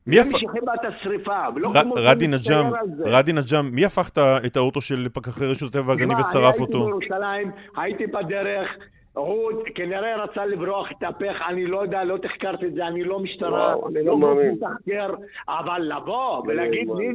מי 0.07 0.19
הפ- 0.19 0.25
מי 0.33 0.39
שכיבד 0.39 0.69
את 0.81 0.93
השריפה, 0.93 1.37
ולא 1.55 1.71
ר- 1.75 1.99
רדי 1.99 2.27
נג'ם. 2.27 2.69
רדי 3.05 3.33
נג'ם, 3.33 3.69
מי 3.71 3.85
הפך 3.85 4.09
את 4.45 4.57
האוטו 4.57 4.81
של 4.81 5.07
פקחי 5.13 5.45
רשות 5.45 5.69
הטבע 5.75 5.89
והגנים 5.89 6.17
ושרף 6.19 6.59
אותו? 6.59 6.77
הייתי 6.77 6.85
בירושלים, 6.89 7.51
הייתי 7.77 8.07
בדרך, 8.07 8.69
הוא 9.15 9.51
כנראה 9.75 10.23
רצה 10.23 10.45
לברוח, 10.45 10.91
התהפך, 10.91 11.35
אני 11.47 11.65
לא 11.65 11.81
יודע, 11.81 12.03
לא 12.03 12.17
תחקרתי 12.17 12.65
את 12.65 12.73
זה, 12.73 12.87
אני 12.87 13.03
לא 13.03 13.19
משטרה, 13.19 13.77
וואו, 13.77 13.87
אני 13.87 13.99
לא 13.99 14.05
לא 14.05 14.17
מאמין. 14.17 14.51
מתחקר, 14.51 15.13
אבל 15.49 15.81
לבוא 15.81 16.43
אני 16.43 16.47
ולהגיד 16.53 16.87
לא 16.87 16.97
לי. 16.97 17.07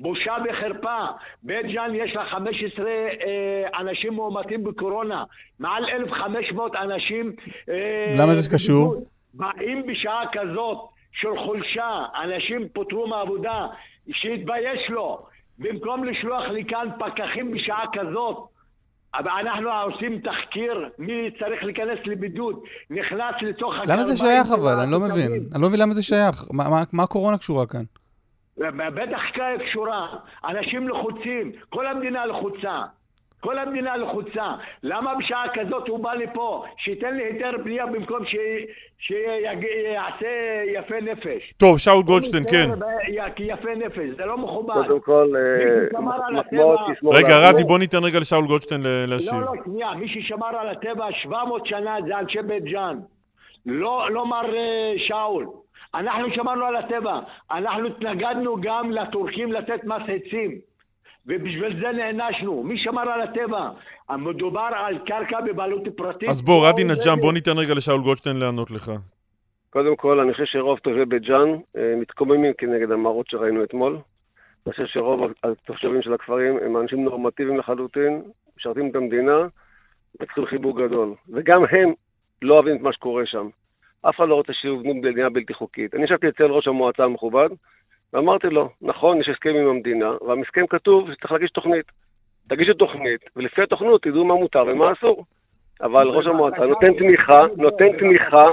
בושה 0.00 0.36
וחרפה. 0.44 1.06
בית 1.42 1.66
ג'אן 1.66 1.94
יש 1.94 2.14
לה 2.16 2.24
15 2.24 2.86
אה, 2.86 3.80
אנשים 3.80 4.14
מאומתים 4.14 4.64
בקורונה, 4.64 5.24
מעל 5.60 5.84
1,500 5.84 6.74
אנשים... 6.74 7.32
אה, 7.68 8.14
למה 8.18 8.34
זה 8.34 8.54
קשור? 8.54 8.96
באים 9.34 9.86
בשעה 9.86 10.22
כזאת 10.32 10.78
של 11.12 11.38
חולשה, 11.44 12.04
אנשים 12.24 12.68
פוטרו 12.72 13.06
מעבודה, 13.06 13.66
שיתבייש 14.12 14.90
לו. 14.90 15.18
במקום 15.58 16.04
לשלוח 16.04 16.44
לי 16.50 16.64
כאן 16.64 16.88
פקחים 16.98 17.50
בשעה 17.50 17.84
כזאת, 17.92 18.48
אנחנו 19.18 19.68
עושים 19.72 20.18
תחקיר 20.20 20.88
מי 20.98 21.30
צריך 21.38 21.64
להיכנס 21.64 21.98
לבידוד, 22.04 22.56
נכנס 22.90 23.34
לתוך... 23.42 23.74
למה 23.86 24.02
זה 24.04 24.16
שייך 24.16 24.46
אבל? 24.54 24.72
אני 24.82 24.92
לא 24.92 25.00
מבין. 25.00 25.32
אני 25.54 25.62
לא 25.62 25.68
מבין 25.68 25.80
למה 25.80 25.92
זה 25.94 26.02
שייך. 26.02 26.44
מה- 26.52 26.68
מה- 26.70 26.82
מה 26.92 27.02
הקורונה 27.02 27.38
קשורה 27.38 27.66
כאן? 27.66 27.82
בטח 28.94 29.20
קשורה, 29.70 30.06
אנשים 30.44 30.88
לחוצים, 30.88 31.52
כל 31.68 31.86
המדינה 31.86 32.26
לחוצה. 32.26 32.82
כל 33.44 33.58
המדינה 33.58 33.96
לחוצה. 33.96 34.52
למה 34.82 35.14
בשעה 35.14 35.44
כזאת 35.54 35.88
הוא 35.88 35.98
בא 35.98 36.14
לפה? 36.14 36.64
שייתן 36.78 37.14
לי 37.16 37.22
היתר 37.24 37.50
בנייה 37.64 37.86
במקום 37.86 38.24
ש- 38.26 38.36
שיעשה 38.98 40.28
יפה 40.74 40.94
נפש. 41.02 41.52
טוב, 41.56 41.78
שאול 41.78 42.02
גולדשטיין, 42.02 42.44
כן. 42.50 42.70
כי 43.36 43.42
יפה 43.42 43.74
נפש, 43.74 44.08
זה 44.16 44.24
לא 44.26 44.38
מכובד. 44.38 44.74
קודם 44.86 45.00
כל, 45.00 45.32
אה, 45.36 46.00
מחמאות 46.00 46.46
הטבע- 46.46 46.92
תשמור 46.94 47.16
רגע. 47.16 47.48
רדי, 47.50 47.64
בוא 47.64 47.78
ניתן 47.78 48.04
רגע 48.04 48.18
לשאול 48.20 48.46
גולדשטיין 48.46 48.80
ל- 48.82 49.06
להשיב. 49.08 49.34
לא, 49.34 49.40
לא, 49.40 49.52
שנייה, 49.64 49.94
מי 49.94 50.08
ששמר 50.08 50.46
על 50.56 50.68
הטבע 50.68 51.06
700 51.22 51.66
שנה 51.66 51.96
זה 52.06 52.18
אנשי 52.18 52.42
בית 52.46 52.64
ג'אן. 52.64 52.98
לא, 53.66 54.10
לא 54.10 54.26
מר 54.26 54.54
אה, 54.56 54.92
שאול. 55.08 55.46
אנחנו 55.94 56.26
שמרנו 56.34 56.64
על 56.64 56.76
הטבע. 56.76 57.20
אנחנו 57.50 57.86
התנגדנו 57.86 58.56
גם 58.60 58.90
לטורקים 58.90 59.52
לתת 59.52 59.84
מס 59.84 60.02
עצים. 60.08 60.73
ובשביל 61.26 61.80
זה 61.80 61.92
נענשנו. 61.92 62.62
מי 62.62 62.78
שמר 62.78 63.08
על 63.10 63.20
הטבע? 63.20 63.70
מדובר 64.18 64.68
על 64.74 64.98
קרקע 65.06 65.40
בבעלות 65.40 65.82
פרטית. 65.96 66.28
אז 66.28 66.42
בוא, 66.42 66.68
רדי 66.68 66.82
או 66.82 66.86
נג'ם, 66.88 66.94
זה- 67.00 67.16
בוא 67.20 67.32
ניתן 67.32 67.58
רגע 67.58 67.74
לשאול 67.74 68.00
גולדשטיין 68.00 68.36
לענות 68.36 68.70
לך. 68.70 68.92
קודם 69.70 69.96
כל, 69.96 70.20
אני 70.20 70.32
חושב 70.32 70.44
שרוב 70.44 70.78
תושבי 70.78 71.04
בית 71.04 71.22
ג'אן 71.22 71.48
אה, 71.76 71.94
מתקוממים 72.00 72.52
כנגד 72.58 72.90
המראות 72.90 73.26
שראינו 73.28 73.64
אתמול. 73.64 73.98
אני 74.66 74.72
חושב 74.72 74.86
שרוב 74.86 75.20
התושבים 75.44 76.02
של 76.02 76.14
הכפרים 76.14 76.58
הם 76.64 76.76
אנשים 76.76 77.04
נורמטיביים 77.04 77.58
לחלוטין, 77.58 78.22
משרתים 78.58 78.90
את 78.90 78.96
המדינה, 78.96 79.38
וצריכים 80.20 80.46
חיבוק 80.46 80.78
גדול. 80.80 81.14
וגם 81.32 81.62
הם 81.70 81.92
לא 82.42 82.54
אוהבים 82.54 82.76
את 82.76 82.80
מה 82.80 82.92
שקורה 82.92 83.26
שם. 83.26 83.48
אף 84.08 84.16
אחד 84.16 84.28
לא 84.28 84.34
רוצה 84.34 84.52
שיבנו 84.52 85.00
בנייה 85.02 85.30
בלתי 85.30 85.54
חוקית. 85.54 85.94
אני 85.94 86.04
ישבתי 86.04 86.28
אצל 86.28 86.44
ראש 86.44 86.68
המועצה 86.68 87.04
המכובד, 87.04 87.48
ואמרתי 88.14 88.46
לו, 88.46 88.68
נכון, 88.82 89.20
יש 89.20 89.28
הסכם 89.28 89.54
עם 89.54 89.68
המדינה, 89.68 90.10
והמסכם 90.26 90.66
כתוב 90.66 91.12
שצריך 91.12 91.32
להגיש 91.32 91.50
תוכנית. 91.50 91.84
תגישו 92.48 92.74
תוכנית, 92.74 93.20
ולפי 93.36 93.62
התוכנית 93.62 94.02
תדעו 94.02 94.24
מה 94.24 94.34
מותר 94.34 94.64
ומה 94.66 94.92
אסור. 94.92 95.24
אבל 95.82 96.08
ראש 96.08 96.26
המועצה 96.26 96.66
נותן 96.66 96.94
תמיכה, 96.94 97.40
נותן 97.56 97.98
תמיכה, 97.98 98.50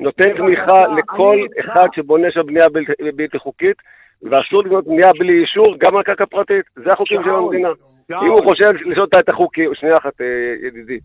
נותן 0.00 0.36
תמיכה 0.36 0.86
לכל 0.98 1.38
אחד 1.60 1.88
שבונה 1.94 2.30
שם 2.30 2.46
בנייה 2.46 2.66
בלתי, 3.16 3.38
חוקית, 3.38 3.76
ואסור 4.22 4.62
לבנות 4.64 4.84
בנייה 4.84 5.10
בלי 5.18 5.40
אישור 5.40 5.76
גם 5.78 5.96
על 5.96 6.02
קרקע 6.02 6.26
פרטית. 6.26 6.64
זה 6.76 6.90
החוקים 6.92 7.22
של 7.24 7.30
המדינה. 7.30 7.68
אם 8.10 8.30
הוא 8.30 8.44
חושב 8.44 8.70
לשנות 8.86 9.14
את 9.14 9.28
החוקים, 9.28 9.74
שנייה 9.74 9.96
אחת, 9.96 10.20
אה, 10.20 10.66
ידידי. 10.66 10.98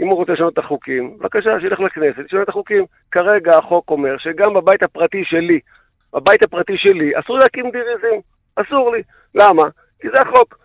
אם 0.00 0.06
הוא 0.08 0.16
רוצה 0.16 0.32
לשנות 0.32 0.52
את 0.52 0.58
החוקים, 0.58 1.18
בבקשה, 1.18 1.60
שילך 1.60 1.80
לכנסת, 1.80 2.26
ישנה 2.26 2.42
את 2.42 2.48
החוקים. 2.48 2.84
כרגע 3.10 3.58
החוק 3.58 3.90
אומר 3.90 4.18
שגם 4.18 4.54
בבית 4.54 4.82
הפרטי 4.82 5.24
שלי, 5.24 5.60
בבית 6.14 6.42
הפרטי 6.42 6.76
שלי, 6.76 7.12
אסור 7.18 7.38
להקים 7.38 7.70
דיר 7.70 7.84
עזים. 7.98 8.20
אסור 8.56 8.92
לי. 8.92 9.02
למה? 9.34 9.62
כי 10.00 10.08
זה 10.08 10.20
החוק. 10.20 10.58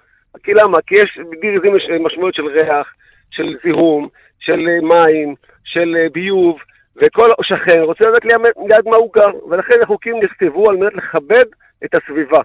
כי 0.44 0.54
למה? 0.54 0.78
כי 0.88 0.96
יש, 0.96 1.20
בדיר 1.32 1.60
עזים 1.60 1.76
יש 1.76 1.84
משמעויות 2.00 2.36
של 2.36 2.46
ריח, 2.46 2.94
של 3.32 3.56
זיהום, 3.64 4.08
של 4.40 4.68
אה, 4.70 4.82
מים, 4.82 5.36
של 5.64 5.96
אה, 6.00 6.10
ביוב, 6.10 6.60
וכל 6.96 7.30
שכן 7.44 7.82
רוצה 7.82 8.04
לדעת 8.10 8.26
ליד 8.26 8.86
מה 8.86 8.98
הוא 8.98 9.14
גר, 9.14 9.50
ולכן 9.50 9.76
החוקים 9.84 10.16
נכתבו 10.24 10.70
על 10.70 10.78
מנת 10.78 10.94
לכבד 10.94 11.46
את 11.86 11.96
הסביבה. 11.96 12.42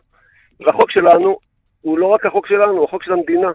והחוק 0.61 0.91
שלנו 0.91 1.39
הוא 1.81 1.99
לא 1.99 2.07
רק 2.07 2.27
החוק 2.27 2.47
שלנו, 2.47 2.73
הוא 2.73 2.85
החוק 2.85 3.03
של 3.03 3.12
המדינה. 3.12 3.49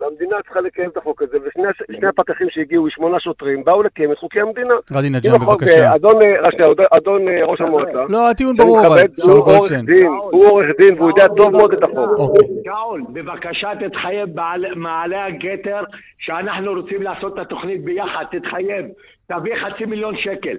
והמדינה 0.00 0.36
צריכה 0.44 0.60
לקיים 0.60 0.90
את 0.90 0.96
החוק 0.96 1.22
הזה, 1.22 1.36
ושני 1.44 2.06
הפקחים 2.08 2.46
שהגיעו, 2.50 2.90
שמונה 2.90 3.20
שוטרים, 3.20 3.64
באו 3.64 3.82
לקיים 3.82 4.12
את 4.12 4.18
חוקי 4.18 4.40
המדינה. 4.40 4.74
רדי 4.96 5.10
נג'ם, 5.10 5.38
בבקשה. 5.38 5.94
אדון, 5.94 6.22
אה, 6.22 6.40
רק 6.42 6.52
שנייה, 6.52 6.70
אדון- 6.72 6.86
אדון 6.96 7.28
אה, 7.28 7.44
ראש 7.44 7.60
המועצה, 7.60 8.04
לא, 8.08 8.30
הטיעון 8.30 8.56
ברור, 8.56 8.80
אבל, 8.86 8.96
שאול 9.18 9.30
הוא 9.32 9.40
עורך 9.40 9.46
גולדשטיין. 9.58 9.86
דין, 9.86 10.06
הוא 10.06 10.46
עורך 10.48 10.66
דין, 10.78 10.94
והוא 10.98 11.08
יודע 11.08 11.26
טוב 11.36 11.50
מאוד 11.56 11.72
את 11.72 11.82
החוק. 11.82 12.18
אוקיי. 12.18 12.48
שאול, 12.64 13.02
בבקשה 13.12 13.70
תתחייב 13.80 14.28
בעל- 14.34 14.74
מעלה 14.76 15.24
הגתר 15.26 15.80
שאנחנו 16.18 16.72
רוצים 16.72 17.02
לעשות 17.02 17.34
את 17.34 17.38
התוכנית 17.38 17.84
ביחד, 17.84 18.24
תתחייב. 18.30 18.86
תביא 19.28 19.52
חצי 19.56 19.84
מיליון 19.84 20.14
שקל. 20.16 20.56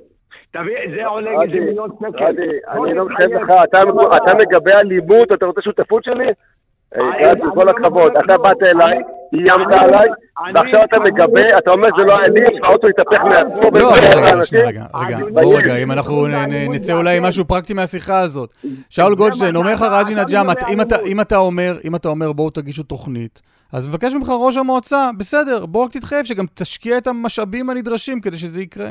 תביא, 0.51 0.75
זה 0.95 1.05
עולה 1.05 1.31
איזה 1.31 1.59
מיליון 1.65 1.89
שקל. 1.99 2.25
אני 2.25 2.93
לא. 2.93 3.05
מתחייב 3.05 3.31
לך, 3.31 3.49
אתה- 3.63 3.81
אתה 4.17 4.31
מגבה 4.39 4.79
אלימות, 4.79 5.31
אתה 5.31 5.45
רוצה 5.45 5.61
שותפות 5.61 6.03
שלי? 6.03 6.25
אה, 6.97 7.01
גד, 7.23 7.41
עם 7.43 7.51
כל 7.55 7.69
הכבוד, 7.69 8.11
אתה 8.25 8.37
באת 8.37 8.63
אליי, 8.63 8.97
איימת 9.33 9.71
עליי, 9.71 10.07
ועכשיו 10.55 10.83
אתה 10.83 10.99
מגבה, 10.99 11.57
אתה 11.57 11.71
אומר 11.71 11.87
זה 11.97 12.03
לא 12.05 12.15
אלים, 12.15 12.63
האוטו 12.63 12.87
יתהפך 12.89 13.19
מעצמו. 13.23 13.79
לא, 13.79 13.93
רגע, 13.95 14.07
רגע, 14.09 14.29
אנשים. 14.29 14.43
שנייה, 14.45 14.65
רגע, 14.67 14.85
רגע. 15.17 15.17
בואו 15.33 15.49
רגע, 15.55 15.75
אם 15.77 15.91
אנחנו 15.91 16.27
נצא 16.69 16.93
אולי 16.97 17.17
עם 17.17 17.23
משהו 17.23 17.45
פרקטי 17.45 17.73
מהשיחה 17.73 18.19
הזאת. 18.19 18.53
שאול 18.89 19.15
גולדשטיין, 19.15 19.55
אומר 19.55 19.73
לך 19.73 19.81
רג'י 19.81 20.15
נג'ם, 20.15 20.45
את- 20.51 20.63
אם 20.73 20.81
אתה- 20.81 20.95
אם 21.05 21.21
אתה 21.21 21.37
אומר, 21.37 21.73
אם 21.83 21.95
אתה 21.95 22.07
אומר 22.09 22.31
בואו 22.33 22.49
תגישו 22.49 22.83
תוכנית, 22.83 23.41
אז 23.73 23.87
מבקש 23.87 24.13
ממך 24.13 24.29
ראש 24.47 24.57
המועצה, 24.57 25.09
בסדר, 25.17 25.65
בוא 25.65 25.85
רק 25.85 25.91
תתחייב 25.91 26.25
שגם 26.25 26.45
תשקיע 26.53 26.97
את 26.97 27.07
המשאבים 27.07 27.69
הנדרשים 27.69 28.21
כדי 28.21 28.37
שזה 28.37 28.61
יקרה. 28.61 28.89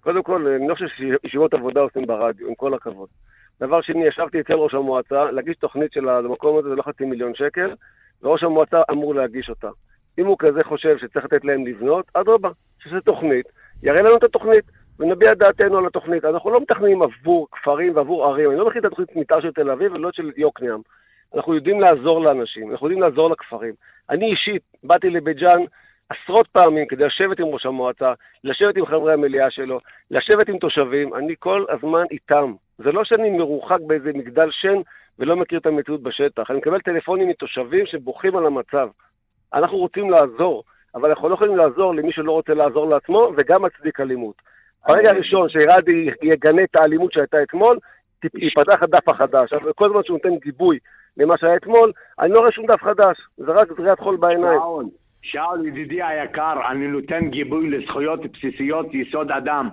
קודם 0.00 0.22
כל, 0.22 0.46
אני 0.58 0.68
לא 0.68 0.74
חושב 0.74 0.86
שישיבות 0.96 1.54
עבודה 1.54 1.80
עושים 1.80 2.06
ברדיו, 2.06 2.48
עם 2.48 2.54
כל 2.56 2.74
הכבוד. 2.74 3.08
דבר 3.60 3.80
שני, 3.80 4.06
ישבתי 4.06 4.40
אצל 4.40 4.52
ראש 4.52 4.74
המועצה, 4.74 5.30
להגיש 5.30 5.56
תוכנית 5.56 5.92
של 5.92 6.08
המקום 6.08 6.58
הזה 6.58 6.68
זה 6.68 6.74
לא 6.74 6.82
חצי 6.82 7.04
מיליון 7.04 7.34
שקל, 7.34 7.74
וראש 8.22 8.42
המועצה 8.42 8.82
אמור 8.90 9.14
להגיש 9.14 9.50
אותה. 9.50 9.68
אם 10.18 10.26
הוא 10.26 10.36
כזה 10.38 10.64
חושב 10.64 10.98
שצריך 10.98 11.24
לתת 11.24 11.44
להם 11.44 11.66
לבנות, 11.66 12.06
אדרבה, 12.14 12.50
שזה 12.82 13.00
תוכנית, 13.00 13.46
יראה 13.82 14.02
לנו 14.02 14.16
את 14.16 14.24
התוכנית, 14.24 14.64
ונביע 14.98 15.34
דעתנו 15.34 15.78
על 15.78 15.86
התוכנית. 15.86 16.24
אנחנו 16.24 16.50
לא 16.50 16.60
מתכננים 16.60 17.02
עבור 17.02 17.46
כפרים 17.52 17.96
ועבור 17.96 18.26
ערים, 18.26 18.50
אני 18.50 18.58
לא 18.58 18.66
מכין 18.66 18.80
את 18.80 18.84
התוכנית 18.84 19.16
מתאר 19.16 19.40
של 19.40 19.52
תל 19.52 19.70
אביב 19.70 19.92
ולא 19.92 20.10
של 20.12 20.30
יוקנעם. 20.36 20.80
אנחנו 21.34 21.54
יודעים 21.54 21.80
לעזור 21.80 22.20
לאנשים, 22.20 22.70
אנחנו 22.70 22.86
יודעים 22.86 23.02
לעזור 23.02 23.30
לכפרים. 23.30 23.74
אני 24.10 24.30
אישית 24.30 24.62
באתי 24.84 25.10
לבית 25.10 25.36
ג'אן 25.36 25.60
עשרות 26.10 26.48
פעמים 26.48 26.86
כדי 26.86 27.04
לשבת 27.04 27.40
עם 27.40 27.46
ראש 27.46 27.66
המועצה, 27.66 28.12
לשבת 28.44 28.76
עם 28.76 28.86
חברי 28.86 29.12
המליאה 29.12 29.50
שלו, 29.50 29.80
לשבת 30.10 30.48
עם 30.48 30.58
תושבים, 30.58 31.14
אני 31.14 31.34
כל 31.38 31.64
הזמן 31.68 32.04
איתם. 32.10 32.54
זה 32.78 32.92
לא 32.92 33.04
שאני 33.04 33.30
מרוחק 33.30 33.78
באיזה 33.86 34.10
מגדל 34.14 34.48
שן 34.50 34.80
ולא 35.18 35.36
מכיר 35.36 35.58
את 35.58 35.66
המציאות 35.66 36.02
בשטח. 36.02 36.50
אני 36.50 36.58
מקבל 36.58 36.80
טלפונים 36.80 37.28
מתושבים 37.28 37.86
שבוכים 37.86 38.36
על 38.36 38.46
המצב. 38.46 38.88
אנחנו 39.54 39.78
רוצים 39.78 40.10
לעזור, 40.10 40.64
אבל 40.94 41.08
אנחנו 41.08 41.28
לא 41.28 41.34
יכולים 41.34 41.56
לעזור 41.56 41.94
למי 41.94 42.12
שלא 42.12 42.32
רוצה 42.32 42.54
לעזור 42.54 42.88
לעצמו 42.88 43.32
וגם 43.36 43.62
מצדיק 43.62 44.00
אלימות. 44.00 44.34
ברגע 44.88 45.10
הראשון 45.10 45.48
שרדי 45.48 46.10
יגנה 46.22 46.62
את 46.62 46.76
האלימות 46.76 47.12
שהייתה 47.12 47.42
אתמול, 47.42 47.78
ייפתח 48.34 48.82
הדף 48.82 49.08
החדש. 49.08 49.52
אבל 49.52 49.72
כל 49.72 49.90
זמן 49.90 50.02
שהוא 50.04 50.18
נותן 50.24 50.36
גיבוי 50.44 50.78
למה 51.16 51.38
שהיה 51.38 51.56
אתמול, 51.56 51.92
אני 52.20 52.32
לא 52.32 52.40
רואה 52.40 52.52
שום 52.52 52.66
דף 52.66 52.82
חדש. 52.82 53.16
זה 53.36 53.52
רק 53.52 53.68
זריעת 53.76 54.00
חול 54.00 54.16
בעיניים. 54.16 54.60
שאול, 55.22 55.66
ידידי 55.66 56.02
היקר, 56.02 56.54
אני 56.70 56.86
נותן 56.86 57.28
גיבוי 57.28 57.70
לזכויות 57.70 58.20
בסיסיות 58.26 58.94
יסוד 58.94 59.30
אדם. 59.30 59.68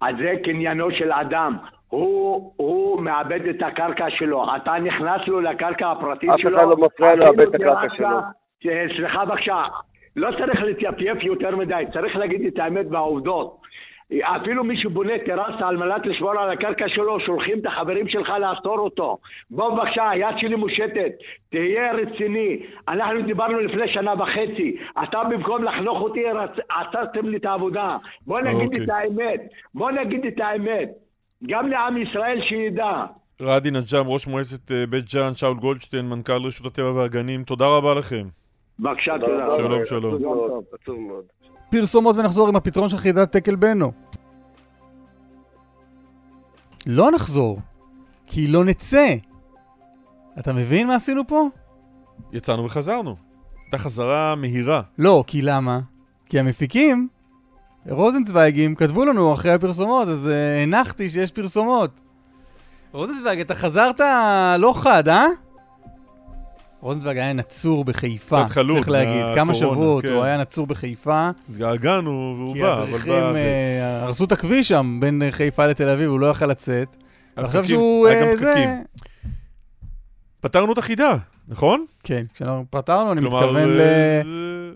אז 0.00 0.16
זה 0.18 0.32
קניינו 0.44 0.90
של 0.90 1.12
אדם. 1.12 1.56
הוא, 1.88 2.52
הוא 2.56 3.02
מאבד 3.02 3.46
את 3.48 3.62
הקרקע 3.62 4.06
שלו. 4.10 4.56
אתה 4.56 4.74
נכנס 4.78 5.28
לו 5.28 5.40
לקרקע 5.40 5.90
הפרטית 5.90 6.30
אף 6.30 6.40
שלו. 6.40 6.58
אחד 6.58 6.68
לא 6.68 6.76
מפריע 6.76 7.14
לאבד 7.14 7.40
את 7.40 7.54
הקרקע 7.54 7.94
שלו. 7.96 8.18
סליחה 8.96 9.24
בבקשה, 9.24 9.62
לא 10.16 10.30
צריך 10.38 10.62
להתייפייף 10.62 11.22
יותר 11.22 11.56
מדי, 11.56 11.84
צריך 11.92 12.16
להגיד 12.16 12.46
את 12.46 12.58
האמת 12.58 12.86
והעובדות. 12.90 13.56
אפילו 14.12 14.64
מי 14.64 14.76
שבונה 14.82 15.12
טרסה 15.26 15.68
על 15.68 15.76
מנת 15.76 16.06
לשמור 16.06 16.30
על 16.30 16.50
הקרקע 16.50 16.84
שלו, 16.88 17.20
שולחים 17.20 17.58
את 17.58 17.66
החברים 17.66 18.08
שלך 18.08 18.28
לעצור 18.40 18.78
אותו. 18.78 19.18
בוא 19.50 19.70
בבקשה, 19.74 20.10
היד 20.10 20.34
שלי 20.38 20.56
מושטת, 20.56 21.12
תהיה 21.50 21.92
רציני. 21.92 22.56
אנחנו 22.88 23.22
דיברנו 23.22 23.58
לפני 23.60 23.92
שנה 23.94 24.12
וחצי, 24.22 24.76
אתה 25.02 25.18
במקום 25.30 25.64
לחנוך 25.64 26.00
אותי, 26.00 26.20
רצ- 26.24 26.60
עצרתם 26.68 27.28
לי 27.28 27.36
את 27.36 27.44
העבודה. 27.44 27.96
בוא 28.26 28.40
נגיד 28.40 28.68
אוקיי. 28.68 28.84
את 28.84 28.88
האמת, 28.88 29.40
בוא 29.74 29.90
נגיד 29.90 30.26
את 30.26 30.40
האמת. 30.40 30.88
גם 31.48 31.68
לעם 31.68 31.96
ישראל 31.96 32.40
שידע. 32.48 33.04
ראדי 33.40 33.70
נג'ם, 33.70 34.06
ראש 34.06 34.26
מועצת 34.26 34.72
אה, 34.72 34.86
בית 34.86 35.04
ג'אן, 35.14 35.34
שאול 35.34 35.54
גולדשטיין, 35.54 36.08
מנכ"ל 36.08 36.46
רשות 36.46 36.66
הטבע 36.66 36.90
והגנים, 36.92 37.42
תודה 37.44 37.66
רבה 37.66 37.94
לכם. 37.94 38.24
בבקשה, 38.78 39.12
תודה. 39.20 39.50
שלום, 39.56 39.84
שלום. 39.84 41.14
פרסומות 41.74 42.16
ונחזור 42.16 42.48
עם 42.48 42.56
הפתרון 42.56 42.88
של 42.88 42.98
חידת 42.98 43.32
תקל 43.32 43.56
בנו. 43.56 43.92
לא 46.86 47.10
נחזור, 47.10 47.60
כי 48.26 48.46
לא 48.46 48.64
נצא. 48.64 49.14
אתה 50.38 50.52
מבין 50.52 50.86
מה 50.86 50.94
עשינו 50.94 51.26
פה? 51.26 51.48
יצאנו 52.32 52.64
וחזרנו. 52.64 53.16
הייתה 53.62 53.78
חזרה 53.78 54.34
מהירה. 54.34 54.82
לא, 54.98 55.24
כי 55.26 55.42
למה? 55.42 55.80
כי 56.28 56.38
המפיקים, 56.38 57.08
רוזנצוויגים, 57.88 58.74
כתבו 58.74 59.04
לנו 59.04 59.34
אחרי 59.34 59.52
הפרסומות, 59.52 60.08
אז 60.08 60.30
uh, 60.32 60.62
הנחתי 60.62 61.10
שיש 61.10 61.32
פרסומות. 61.32 62.00
רוזנצוויג, 62.92 63.40
אתה 63.40 63.54
חזרת 63.54 64.00
לא 64.58 64.72
חד, 64.76 65.08
אה? 65.08 65.26
רוזנצוויג 66.84 67.18
היה 67.18 67.32
נצור 67.32 67.84
בחיפה, 67.84 68.44
צריך 68.48 68.88
להגיד. 68.88 69.34
כמה 69.34 69.54
שבועות 69.54 70.04
כן. 70.04 70.12
הוא 70.12 70.22
היה 70.22 70.36
נצור 70.36 70.66
בחיפה. 70.66 71.30
התגעגענו 71.50 72.34
והוא 72.38 72.54
כי 72.54 72.62
בא, 72.62 72.74
אבל 72.74 72.82
הדריכים 72.88 73.12
בא... 73.12 73.32
זה- 73.32 73.38
אה, 73.80 74.02
הרסו 74.04 74.24
את 74.24 74.32
הכביש 74.32 74.68
שם 74.68 74.98
בין 75.00 75.22
אה, 75.22 75.32
חיפה 75.32 75.66
לתל 75.66 75.88
אביב, 75.88 76.10
הוא 76.10 76.20
לא 76.20 76.26
יכל 76.30 76.46
לצאת. 76.46 76.96
ועכשיו 77.36 77.64
שהוא... 77.64 78.06
היה 78.06 78.20
גם 78.22 78.28
אה, 78.28 78.36
זה... 78.36 78.52
פקקים. 78.54 78.68
פתרנו 80.40 80.72
את 80.72 80.78
החידה, 80.78 81.16
נכון? 81.48 81.84
כן, 82.02 82.24
כשאנחנו 82.34 82.64
פתרנו, 82.70 83.12
אני 83.12 83.20
מתכוון 83.20 83.80
אה, 83.80 84.22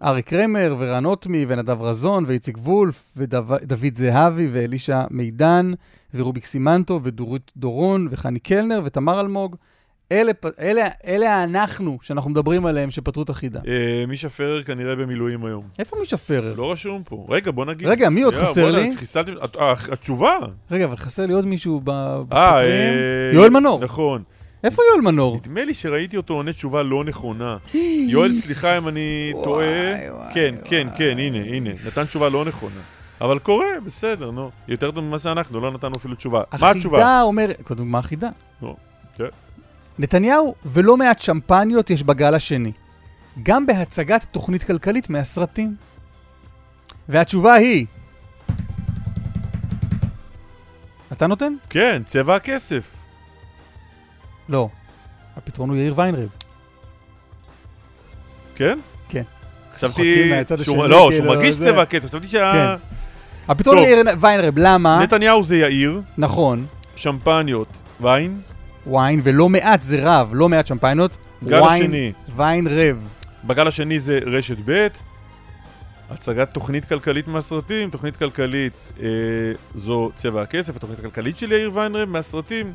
לאריק 0.02 0.26
קרמר 0.28 0.76
ורן 0.78 1.04
אוטמי 1.04 1.44
ונדב 1.48 1.82
רזון 1.82 2.24
ואיציק 2.26 2.58
וולף 2.58 3.14
ודוד 3.16 3.94
זהבי 3.94 4.48
ואלישע 4.52 5.02
מידן 5.10 5.72
ורוביק 6.14 6.44
סימנטו 6.44 7.00
ודורית 7.02 7.50
דורון 7.56 8.08
וחני 8.10 8.38
קלנר 8.38 8.80
ותמר 8.84 9.20
אלמוג. 9.20 9.56
אלה, 10.12 10.32
אלה, 10.60 10.86
אלה 11.06 11.34
האנחנו 11.36 11.98
שאנחנו 12.02 12.30
מדברים 12.30 12.66
עליהם 12.66 12.90
שפתרו 12.90 13.22
את 13.22 13.30
החידה. 13.30 13.60
אה, 13.66 14.04
מישה 14.08 14.28
פרר 14.28 14.62
כנראה 14.62 14.96
במילואים 14.96 15.44
היום. 15.44 15.62
איפה 15.78 15.96
מישה 16.00 16.16
פרר? 16.16 16.54
לא 16.56 16.72
רשום 16.72 17.02
פה. 17.04 17.26
רגע, 17.28 17.50
בוא 17.50 17.64
נגיד. 17.64 17.88
רגע, 17.88 18.08
מי 18.08 18.22
עוד 18.22 18.34
חסר 18.34 18.72
לי? 18.72 18.96
חיסלתם... 18.96 19.32
אה, 19.60 19.72
התשובה. 19.92 20.36
רגע, 20.70 20.84
אבל 20.84 20.96
חסר 20.96 21.26
לי 21.26 21.32
עוד 21.32 21.46
מישהו 21.46 21.80
ב- 21.84 21.90
אה, 21.90 22.22
בפותרים. 22.22 22.70
אה, 22.70 23.30
יואל 23.34 23.50
מנור. 23.50 23.80
נכון. 23.80 24.22
איפה 24.64 24.82
יואל 24.92 25.00
מנור? 25.12 25.36
נדמה 25.36 25.64
לי 25.64 25.74
שראיתי 25.74 26.16
אותו 26.16 26.34
עונה 26.34 26.52
תשובה 26.52 26.82
לא 26.82 27.04
נכונה. 27.04 27.56
יואל, 28.08 28.32
סליחה 28.32 28.78
אם 28.78 28.88
אני 28.88 29.32
טועה. 29.44 29.66
כן, 30.34 30.54
כן, 30.64 30.88
כן, 30.96 31.14
הנה, 31.18 31.38
הנה. 31.38 31.70
נתן 31.86 32.04
תשובה 32.04 32.28
לא 32.28 32.44
נכונה. 32.44 32.80
אבל 33.20 33.38
קורה, 33.38 33.66
בסדר, 33.84 34.30
נו. 34.30 34.50
יותר 34.68 34.90
טוב 34.90 35.04
ממה 35.04 35.18
שאנחנו, 35.18 35.60
לא 35.60 35.70
נתנו 35.70 35.92
אפילו 35.98 36.14
תשובה. 36.14 36.42
מה 36.60 36.70
התשובה? 36.70 36.96
החידה 36.96 37.22
אומר... 37.22 37.46
קודם, 37.62 37.86
מה 37.88 37.98
החידה? 37.98 38.28
נו, 38.62 38.76
כן. 39.16 39.24
נתניהו 39.98 40.54
ולא 40.64 40.96
מעט 40.96 41.18
שמפניות 41.18 41.90
יש 41.90 42.02
בגל 42.02 42.34
השני. 42.34 42.72
גם 43.42 43.66
בהצגת 43.66 44.24
תוכנית 44.24 44.64
כלכלית 44.64 45.10
מהסרטים. 45.10 45.76
והתשובה 47.08 47.54
היא... 47.54 47.86
אתה 51.12 51.26
נותן? 51.26 51.52
כן, 51.70 52.02
צבע 52.06 52.36
הכסף. 52.36 52.94
לא. 54.48 54.68
הפתרון 55.36 55.68
הוא 55.70 55.78
יאיר 55.78 55.94
ויינרב. 55.96 56.28
כן? 58.54 58.78
כן. 59.08 59.22
חשבתי... 59.76 60.30
מהצד 60.30 60.62
שהוא- 60.62 60.86
לא, 60.86 61.10
שהוא 61.16 61.26
מרגיש 61.26 61.54
זה- 61.54 61.64
צבע 61.64 61.82
הכסף. 61.82 62.08
חשבתי 62.08 62.26
שה... 62.28 62.52
כן. 62.52 62.84
הפתרון. 63.52 63.76
הוא 63.78 63.86
יאיר 63.86 64.04
ויינרב, 64.20 64.54
למה? 64.58 64.98
נתניהו 65.02 65.42
זה 65.42 65.56
יאיר. 65.56 66.00
נכון. 66.18 66.66
שמפניות. 66.96 67.68
ויין. 68.00 68.40
ויין, 68.92 69.20
ולא 69.24 69.48
מעט 69.48 69.82
זה 69.82 69.98
רב, 70.02 70.30
לא 70.32 70.48
מעט 70.48 70.66
שמפייניות. 70.66 71.16
גל 71.44 71.62
ויין, 71.62 71.82
השני. 71.82 72.12
ויין 72.36 72.66
רב. 72.66 73.08
בגל 73.44 73.68
השני 73.68 74.00
זה 74.00 74.20
רשת 74.26 74.56
ב', 74.64 74.86
הצגת 76.10 76.50
תוכנית 76.50 76.84
כלכלית 76.84 77.28
מהסרטים, 77.28 77.90
תוכנית 77.90 78.16
כלכלית 78.16 78.72
אה, 79.00 79.06
זו 79.74 80.10
צבע 80.14 80.42
הכסף, 80.42 80.76
התוכנית 80.76 80.98
הכלכלית 80.98 81.38
של 81.38 81.52
יאיר 81.52 81.70
ויינרב 81.74 82.08
מהסרטים, 82.08 82.72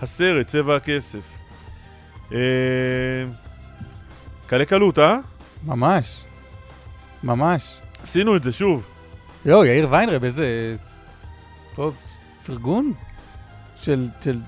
הסרט 0.00 0.46
צבע 0.46 0.76
הכסף. 0.76 1.38
אה, 2.32 2.38
קלה 4.46 4.64
קלות, 4.64 4.98
אה? 4.98 5.18
ממש. 5.64 6.24
ממש. 7.22 7.80
עשינו 8.02 8.36
את 8.36 8.42
זה 8.42 8.52
שוב. 8.52 8.86
יואו, 9.46 9.64
יאיר 9.64 9.88
ויינרב, 9.90 10.24
איזה... 10.24 10.76
טוב, 11.74 11.96
פרגון? 12.46 12.92
של... 13.76 14.08
של... 14.20 14.38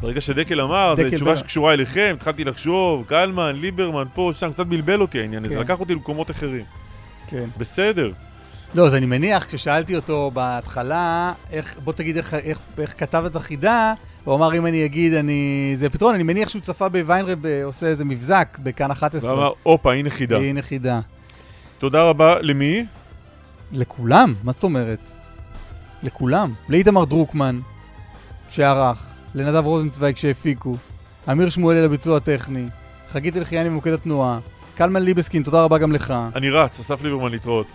ברגע 0.00 0.20
שדקל 0.20 0.60
אמר, 0.60 0.94
זו 0.96 1.02
תשובה 1.10 1.36
שקשורה 1.36 1.72
אליכם, 1.72 2.14
התחלתי 2.16 2.44
לחשוב, 2.44 3.04
קלמן, 3.06 3.56
ליברמן, 3.60 4.04
פה, 4.14 4.30
שם, 4.34 4.52
קצת 4.52 4.66
בלבל 4.66 5.00
אותי 5.00 5.20
העניין 5.20 5.44
הזה, 5.44 5.54
כן. 5.54 5.60
לקח 5.60 5.80
אותי 5.80 5.92
למקומות 5.92 6.30
אחרים. 6.30 6.64
כן. 7.26 7.44
בסדר. 7.58 8.12
לא, 8.74 8.86
אז 8.86 8.94
אני 8.94 9.06
מניח, 9.06 9.46
כששאלתי 9.46 9.96
אותו 9.96 10.30
בהתחלה, 10.34 11.32
איך, 11.50 11.78
בוא 11.84 11.92
תגיד 11.92 12.16
איך, 12.16 12.34
איך, 12.34 12.58
איך 12.78 12.94
כתב 12.98 13.24
את 13.26 13.36
החידה, 13.36 13.94
הוא 14.24 14.34
אמר, 14.34 14.54
אם 14.54 14.66
אני 14.66 14.84
אגיד, 14.84 15.14
אני... 15.14 15.72
זה 15.76 15.90
פתרון, 15.90 16.14
אני 16.14 16.22
מניח 16.22 16.48
שהוא 16.48 16.62
צפה 16.62 16.88
בוויינרב 16.88 17.46
אה, 17.46 17.64
עושה 17.64 17.86
איזה 17.86 18.04
מבזק 18.04 18.58
בכאן 18.62 18.90
11. 18.90 19.34
ואמר, 19.34 19.52
הופה, 19.62 19.92
הנה 19.92 20.10
חידה. 20.10 20.38
הנה 20.38 20.62
חידה. 20.62 21.00
תודה 21.78 22.02
רבה, 22.02 22.40
למי? 22.40 22.86
לכולם, 23.72 24.34
מה 24.42 24.52
זאת 24.52 24.62
אומרת? 24.62 25.12
לכולם. 26.02 26.52
לאיתמר 26.68 27.04
דרוקמן, 27.04 27.60
שערך, 28.50 29.09
לנדב 29.34 29.66
רוזנצוויג 29.66 30.16
שהפיקו, 30.16 30.76
אמיר 31.32 31.50
שמואלי 31.50 31.82
לביצוע 31.82 32.16
הטכני, 32.16 32.66
חגית 33.08 33.36
אלחיאני 33.36 33.68
ממוקד 33.68 33.92
התנועה, 33.92 34.38
קלמן 34.74 35.02
ליבסקין, 35.02 35.42
תודה 35.42 35.62
רבה 35.64 35.78
גם 35.78 35.92
לך. 35.92 36.14
אני 36.34 36.50
רץ, 36.50 36.80
אסף 36.80 37.02
ליברמן 37.02 37.30
להתראות. 37.30 37.66